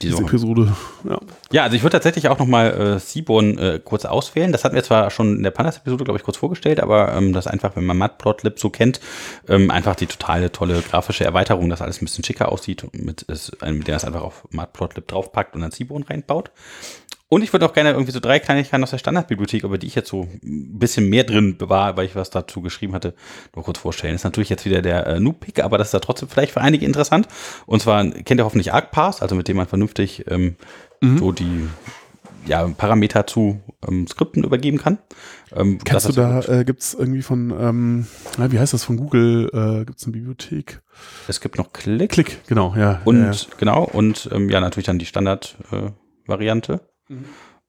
diese, 0.00 0.16
diese 0.16 0.22
Episode. 0.22 0.74
Ja. 1.08 1.20
ja, 1.52 1.62
also 1.64 1.76
ich 1.76 1.82
würde 1.82 1.92
tatsächlich 1.92 2.28
auch 2.28 2.38
nochmal 2.38 2.72
äh, 2.72 2.98
Seaborn 2.98 3.58
äh, 3.58 3.80
kurz 3.82 4.04
auswählen. 4.04 4.50
Das 4.52 4.64
hatten 4.64 4.74
wir 4.74 4.82
zwar 4.82 5.10
schon 5.10 5.36
in 5.36 5.42
der 5.42 5.50
Pandas-Episode, 5.50 6.04
glaube 6.04 6.18
ich, 6.18 6.24
kurz 6.24 6.36
vorgestellt, 6.36 6.80
aber 6.80 7.14
ähm, 7.14 7.32
das 7.32 7.46
einfach, 7.46 7.76
wenn 7.76 7.84
man 7.84 7.98
Matplotlib 7.98 8.58
so 8.58 8.70
kennt, 8.70 9.00
ähm, 9.48 9.70
einfach 9.70 9.94
die 9.94 10.06
totale 10.06 10.52
tolle 10.52 10.80
grafische 10.80 11.24
Erweiterung, 11.24 11.68
dass 11.68 11.82
alles 11.82 12.00
ein 12.00 12.06
bisschen 12.06 12.24
schicker 12.24 12.50
aussieht, 12.50 12.86
mit, 12.92 13.22
ist, 13.22 13.56
mit 13.62 13.86
der 13.86 13.96
es 13.96 14.04
einfach 14.04 14.22
auf 14.22 14.46
Matplotlib 14.50 15.06
draufpackt 15.08 15.54
und 15.54 15.60
dann 15.60 15.70
Seaborn 15.70 16.02
reinbaut. 16.02 16.50
Und 17.34 17.42
ich 17.42 17.52
würde 17.52 17.66
auch 17.66 17.72
gerne 17.72 17.90
irgendwie 17.90 18.12
so 18.12 18.20
drei 18.20 18.38
Kleinigkeiten 18.38 18.84
aus 18.84 18.92
der 18.92 18.98
Standardbibliothek, 18.98 19.64
über 19.64 19.76
die 19.76 19.88
ich 19.88 19.96
jetzt 19.96 20.08
so 20.08 20.28
ein 20.44 20.78
bisschen 20.78 21.08
mehr 21.08 21.24
drin 21.24 21.56
war, 21.58 21.96
weil 21.96 22.06
ich 22.06 22.14
was 22.14 22.30
dazu 22.30 22.60
geschrieben 22.60 22.94
hatte, 22.94 23.12
nur 23.56 23.64
kurz 23.64 23.80
vorstellen. 23.80 24.14
Das 24.14 24.20
ist 24.20 24.24
natürlich 24.24 24.50
jetzt 24.50 24.64
wieder 24.64 24.82
der 24.82 25.04
äh, 25.08 25.18
Noob-Pick, 25.18 25.58
aber 25.64 25.76
das 25.76 25.88
ist 25.88 25.94
da 25.94 25.98
trotzdem 25.98 26.28
vielleicht 26.28 26.52
für 26.52 26.60
einige 26.60 26.86
interessant. 26.86 27.26
Und 27.66 27.82
zwar 27.82 28.08
kennt 28.08 28.40
ihr 28.40 28.44
hoffentlich 28.44 28.72
ArcParse, 28.72 29.20
also 29.20 29.34
mit 29.34 29.48
dem 29.48 29.56
man 29.56 29.66
vernünftig 29.66 30.24
ähm, 30.30 30.54
mhm. 31.00 31.18
so 31.18 31.32
die 31.32 31.66
ja, 32.46 32.68
Parameter 32.68 33.26
zu 33.26 33.60
ähm, 33.84 34.06
Skripten 34.06 34.44
übergeben 34.44 34.78
kann. 34.78 34.98
Ähm, 35.52 35.80
Kennst 35.84 36.08
du 36.08 36.12
da, 36.12 36.40
äh, 36.42 36.64
gibt 36.64 36.82
es 36.82 36.94
irgendwie 36.94 37.22
von, 37.22 37.52
ähm, 37.58 38.06
wie 38.38 38.60
heißt 38.60 38.74
das, 38.74 38.84
von 38.84 38.96
Google, 38.96 39.50
äh, 39.52 39.84
gibt 39.84 39.98
es 39.98 40.04
eine 40.04 40.12
Bibliothek? 40.12 40.82
Es 41.26 41.40
gibt 41.40 41.58
noch 41.58 41.72
Click. 41.72 42.12
Click, 42.12 42.46
genau, 42.46 42.76
ja. 42.76 43.00
Und, 43.04 43.24
ja, 43.24 43.32
ja. 43.32 43.38
genau, 43.58 43.82
und 43.82 44.28
ähm, 44.30 44.50
ja, 44.50 44.60
natürlich 44.60 44.86
dann 44.86 45.00
die 45.00 45.06
Standard-Variante. 45.06 46.74
Äh, 46.74 46.93
mhm. 47.20 47.24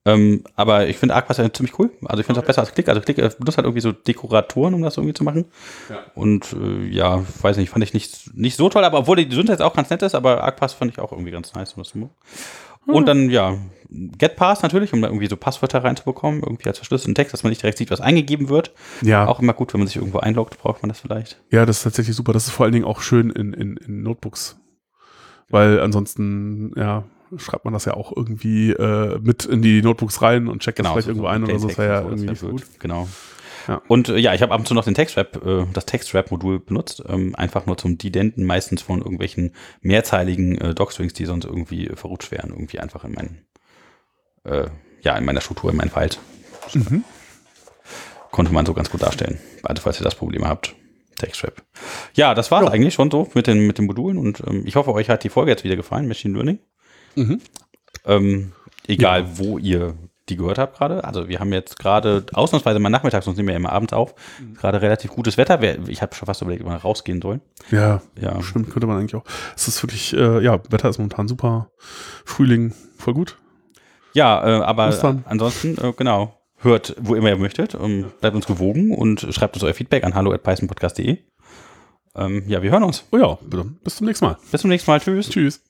Ähm, 0.07 0.43
aber 0.55 0.87
ich 0.87 0.97
finde 0.97 1.15
Arcpass 1.15 1.37
ja 1.37 1.51
ziemlich 1.51 1.79
cool. 1.79 1.89
Also 2.05 2.19
ich 2.19 2.27
finde 2.27 2.39
es 2.39 2.43
okay. 2.43 2.45
auch 2.45 2.47
besser 2.47 2.61
als 2.61 2.73
Click. 2.73 2.87
Also 2.87 3.01
Click 3.01 3.17
äh, 3.17 3.29
benutzt 3.39 3.57
halt 3.57 3.65
irgendwie 3.65 3.81
so 3.81 3.91
Dekoratoren, 3.91 4.75
um 4.75 4.83
das 4.83 4.97
irgendwie 4.97 5.15
zu 5.15 5.23
machen. 5.23 5.45
Ja. 5.89 5.97
Und 6.13 6.53
äh, 6.53 6.85
ja, 6.89 7.23
weiß 7.41 7.57
nicht, 7.57 7.71
fand 7.71 7.83
ich 7.83 7.95
nicht, 7.95 8.35
nicht 8.35 8.55
so 8.55 8.69
toll, 8.69 8.83
aber 8.83 8.99
obwohl 8.99 9.15
die 9.15 9.33
Syntax 9.35 9.61
auch 9.61 9.73
ganz 9.73 9.89
nett 9.89 10.03
ist, 10.03 10.13
aber 10.13 10.43
Arcpass 10.43 10.73
fand 10.73 10.91
ich 10.91 10.99
auch 10.99 11.11
irgendwie 11.11 11.31
ganz 11.31 11.55
nice, 11.55 11.73
um 11.73 11.81
das 11.81 11.89
zu 11.89 11.97
machen. 11.97 12.11
Und 12.85 12.97
hm. 12.97 13.05
dann, 13.05 13.29
ja, 13.31 13.57
GetPass 13.89 14.61
natürlich, 14.61 14.93
um 14.93 15.01
da 15.01 15.07
irgendwie 15.07 15.25
so 15.25 15.37
Passwörter 15.37 15.83
reinzubekommen, 15.83 16.43
irgendwie 16.43 16.69
als 16.69 16.77
verschlüsselten 16.77 17.15
Text, 17.15 17.33
dass 17.33 17.41
man 17.41 17.49
nicht 17.49 17.63
direkt 17.63 17.79
sieht, 17.79 17.89
was 17.89 17.99
eingegeben 17.99 18.49
wird. 18.49 18.73
Ja. 19.01 19.25
Auch 19.27 19.39
immer 19.39 19.53
gut, 19.53 19.73
wenn 19.73 19.79
man 19.79 19.87
sich 19.87 19.95
irgendwo 19.95 20.19
einloggt, 20.19 20.59
braucht 20.59 20.83
man 20.83 20.89
das 20.89 20.99
vielleicht. 20.99 21.41
Ja, 21.49 21.65
das 21.65 21.77
ist 21.77 21.83
tatsächlich 21.83 22.15
super. 22.15 22.31
Das 22.31 22.45
ist 22.45 22.53
vor 22.53 22.65
allen 22.65 22.73
Dingen 22.73 22.85
auch 22.85 23.01
schön 23.01 23.31
in, 23.31 23.53
in, 23.53 23.77
in 23.77 24.03
Notebooks. 24.03 24.59
Weil 25.49 25.79
ansonsten, 25.79 26.73
ja, 26.75 27.05
schreibt 27.37 27.65
man 27.65 27.73
das 27.73 27.85
ja 27.85 27.93
auch 27.93 28.15
irgendwie 28.15 28.71
äh, 28.71 29.19
mit 29.21 29.45
in 29.45 29.61
die 29.61 29.81
Notebooks 29.81 30.21
rein 30.21 30.47
und 30.47 30.61
checkt 30.61 30.77
genau, 30.77 30.95
das 30.95 31.05
vielleicht 31.05 31.17
so 31.17 31.23
irgendwo 31.23 31.27
ein 31.27 31.43
oder 31.43 31.59
so. 31.59 31.67
Das 31.67 31.77
wäre 31.77 31.93
ja 31.93 32.01
irgendwie 32.01 32.29
nicht 32.29 32.41
gut. 32.41 32.63
Genau. 32.79 33.07
Ja. 33.67 33.81
Und 33.87 34.09
äh, 34.09 34.17
ja, 34.17 34.33
ich 34.33 34.41
habe 34.41 34.53
ab 34.53 34.59
und 34.59 34.67
zu 34.67 34.73
noch 34.73 34.85
den 34.85 34.93
Textwrap, 34.93 35.45
äh, 35.45 35.65
das 35.73 35.85
Textwrap-Modul 35.85 36.59
benutzt, 36.59 37.03
ähm, 37.07 37.35
einfach 37.35 37.65
nur 37.65 37.77
zum 37.77 37.97
Dedenten 37.97 38.45
meistens 38.45 38.81
von 38.81 38.99
irgendwelchen 38.99 39.53
mehrzeiligen 39.81 40.57
äh, 40.59 40.73
Docstrings, 40.75 41.13
die 41.13 41.25
sonst 41.25 41.45
irgendwie 41.45 41.87
äh, 41.87 41.95
verrutscht 41.95 42.31
wären, 42.31 42.51
irgendwie 42.51 42.79
einfach 42.79 43.03
in 43.03 43.13
meinen, 43.13 43.45
äh, 44.43 44.67
ja, 45.01 45.15
in 45.17 45.25
meiner 45.25 45.41
Struktur, 45.41 45.71
in 45.71 45.77
meinen 45.77 45.89
Files. 45.89 46.19
Mhm. 46.73 47.03
Konnte 48.31 48.53
man 48.53 48.65
so 48.65 48.73
ganz 48.73 48.89
gut 48.89 49.01
darstellen. 49.01 49.39
Also 49.63 49.81
falls 49.81 49.99
ihr 49.99 50.03
das 50.03 50.15
Problem 50.15 50.47
habt. 50.47 50.75
Textwrap. 51.17 51.63
Ja, 52.13 52.33
das 52.33 52.51
war 52.51 52.63
es 52.63 52.69
eigentlich 52.69 52.93
schon 52.93 53.09
so 53.09 53.29
mit 53.33 53.47
den, 53.47 53.65
mit 53.65 53.77
den 53.77 53.85
Modulen 53.85 54.17
und 54.17 54.43
ähm, 54.45 54.63
ich 54.65 54.75
hoffe, 54.75 54.93
euch 54.93 55.09
hat 55.09 55.23
die 55.23 55.29
Folge 55.29 55.51
jetzt 55.51 55.63
wieder 55.63 55.77
gefallen, 55.77 56.07
Machine 56.09 56.33
Learning. 56.33 56.59
Mhm. 57.15 57.41
Ähm, 58.05 58.51
egal, 58.87 59.21
ja. 59.21 59.27
wo 59.37 59.57
ihr 59.57 59.95
die 60.29 60.37
gehört 60.37 60.57
habt 60.57 60.77
gerade. 60.77 61.03
Also 61.03 61.27
wir 61.27 61.39
haben 61.39 61.53
jetzt 61.53 61.77
gerade 61.77 62.25
ausnahmsweise 62.33 62.79
mal 62.79 62.89
nachmittags, 62.89 63.25
sonst 63.25 63.37
nehmen 63.37 63.47
wir 63.47 63.53
ja 63.53 63.59
immer 63.59 63.71
abends 63.71 63.93
auf, 63.93 64.15
mhm. 64.39 64.55
gerade 64.55 64.81
relativ 64.81 65.11
gutes 65.11 65.37
Wetter. 65.37 65.61
Ich 65.87 66.01
habe 66.01 66.15
schon 66.15 66.25
fast 66.25 66.41
überlegt, 66.41 66.63
ob 66.63 66.69
wir 66.69 66.75
rausgehen 66.75 67.21
sollen. 67.21 67.41
Ja, 67.71 68.01
ja, 68.19 68.41
stimmt, 68.41 68.71
könnte 68.71 68.87
man 68.87 68.99
eigentlich 68.99 69.15
auch. 69.15 69.25
Es 69.55 69.67
ist 69.67 69.81
wirklich, 69.83 70.15
äh, 70.15 70.43
ja, 70.43 70.59
Wetter 70.69 70.89
ist 70.89 70.97
momentan 70.97 71.27
super. 71.27 71.69
Frühling, 72.25 72.73
voll 72.97 73.13
gut. 73.13 73.37
Ja, 74.13 74.61
äh, 74.61 74.63
aber 74.63 74.85
ansonsten, 75.25 75.77
äh, 75.77 75.93
genau, 75.95 76.39
hört, 76.57 76.95
wo 76.99 77.15
immer 77.15 77.29
ihr 77.29 77.37
möchtet. 77.37 77.75
Ähm, 77.75 78.11
bleibt 78.21 78.35
uns 78.35 78.47
gewogen 78.47 78.95
und 78.95 79.27
schreibt 79.31 79.55
uns 79.55 79.63
euer 79.63 79.73
Feedback 79.73 80.03
an 80.03 80.15
hallo.pythonpodcast.de. 80.15 81.19
Ähm, 82.15 82.43
ja, 82.47 82.63
wir 82.63 82.71
hören 82.71 82.83
uns. 82.83 83.03
Oh 83.11 83.17
ja, 83.17 83.37
bitte. 83.43 83.65
Bis 83.83 83.97
zum 83.97 84.07
nächsten 84.07 84.25
Mal. 84.25 84.37
Bis 84.51 84.61
zum 84.61 84.69
nächsten 84.69 84.89
Mal. 84.89 84.99
Tschüss. 85.01 85.29
Tschüss. 85.29 85.61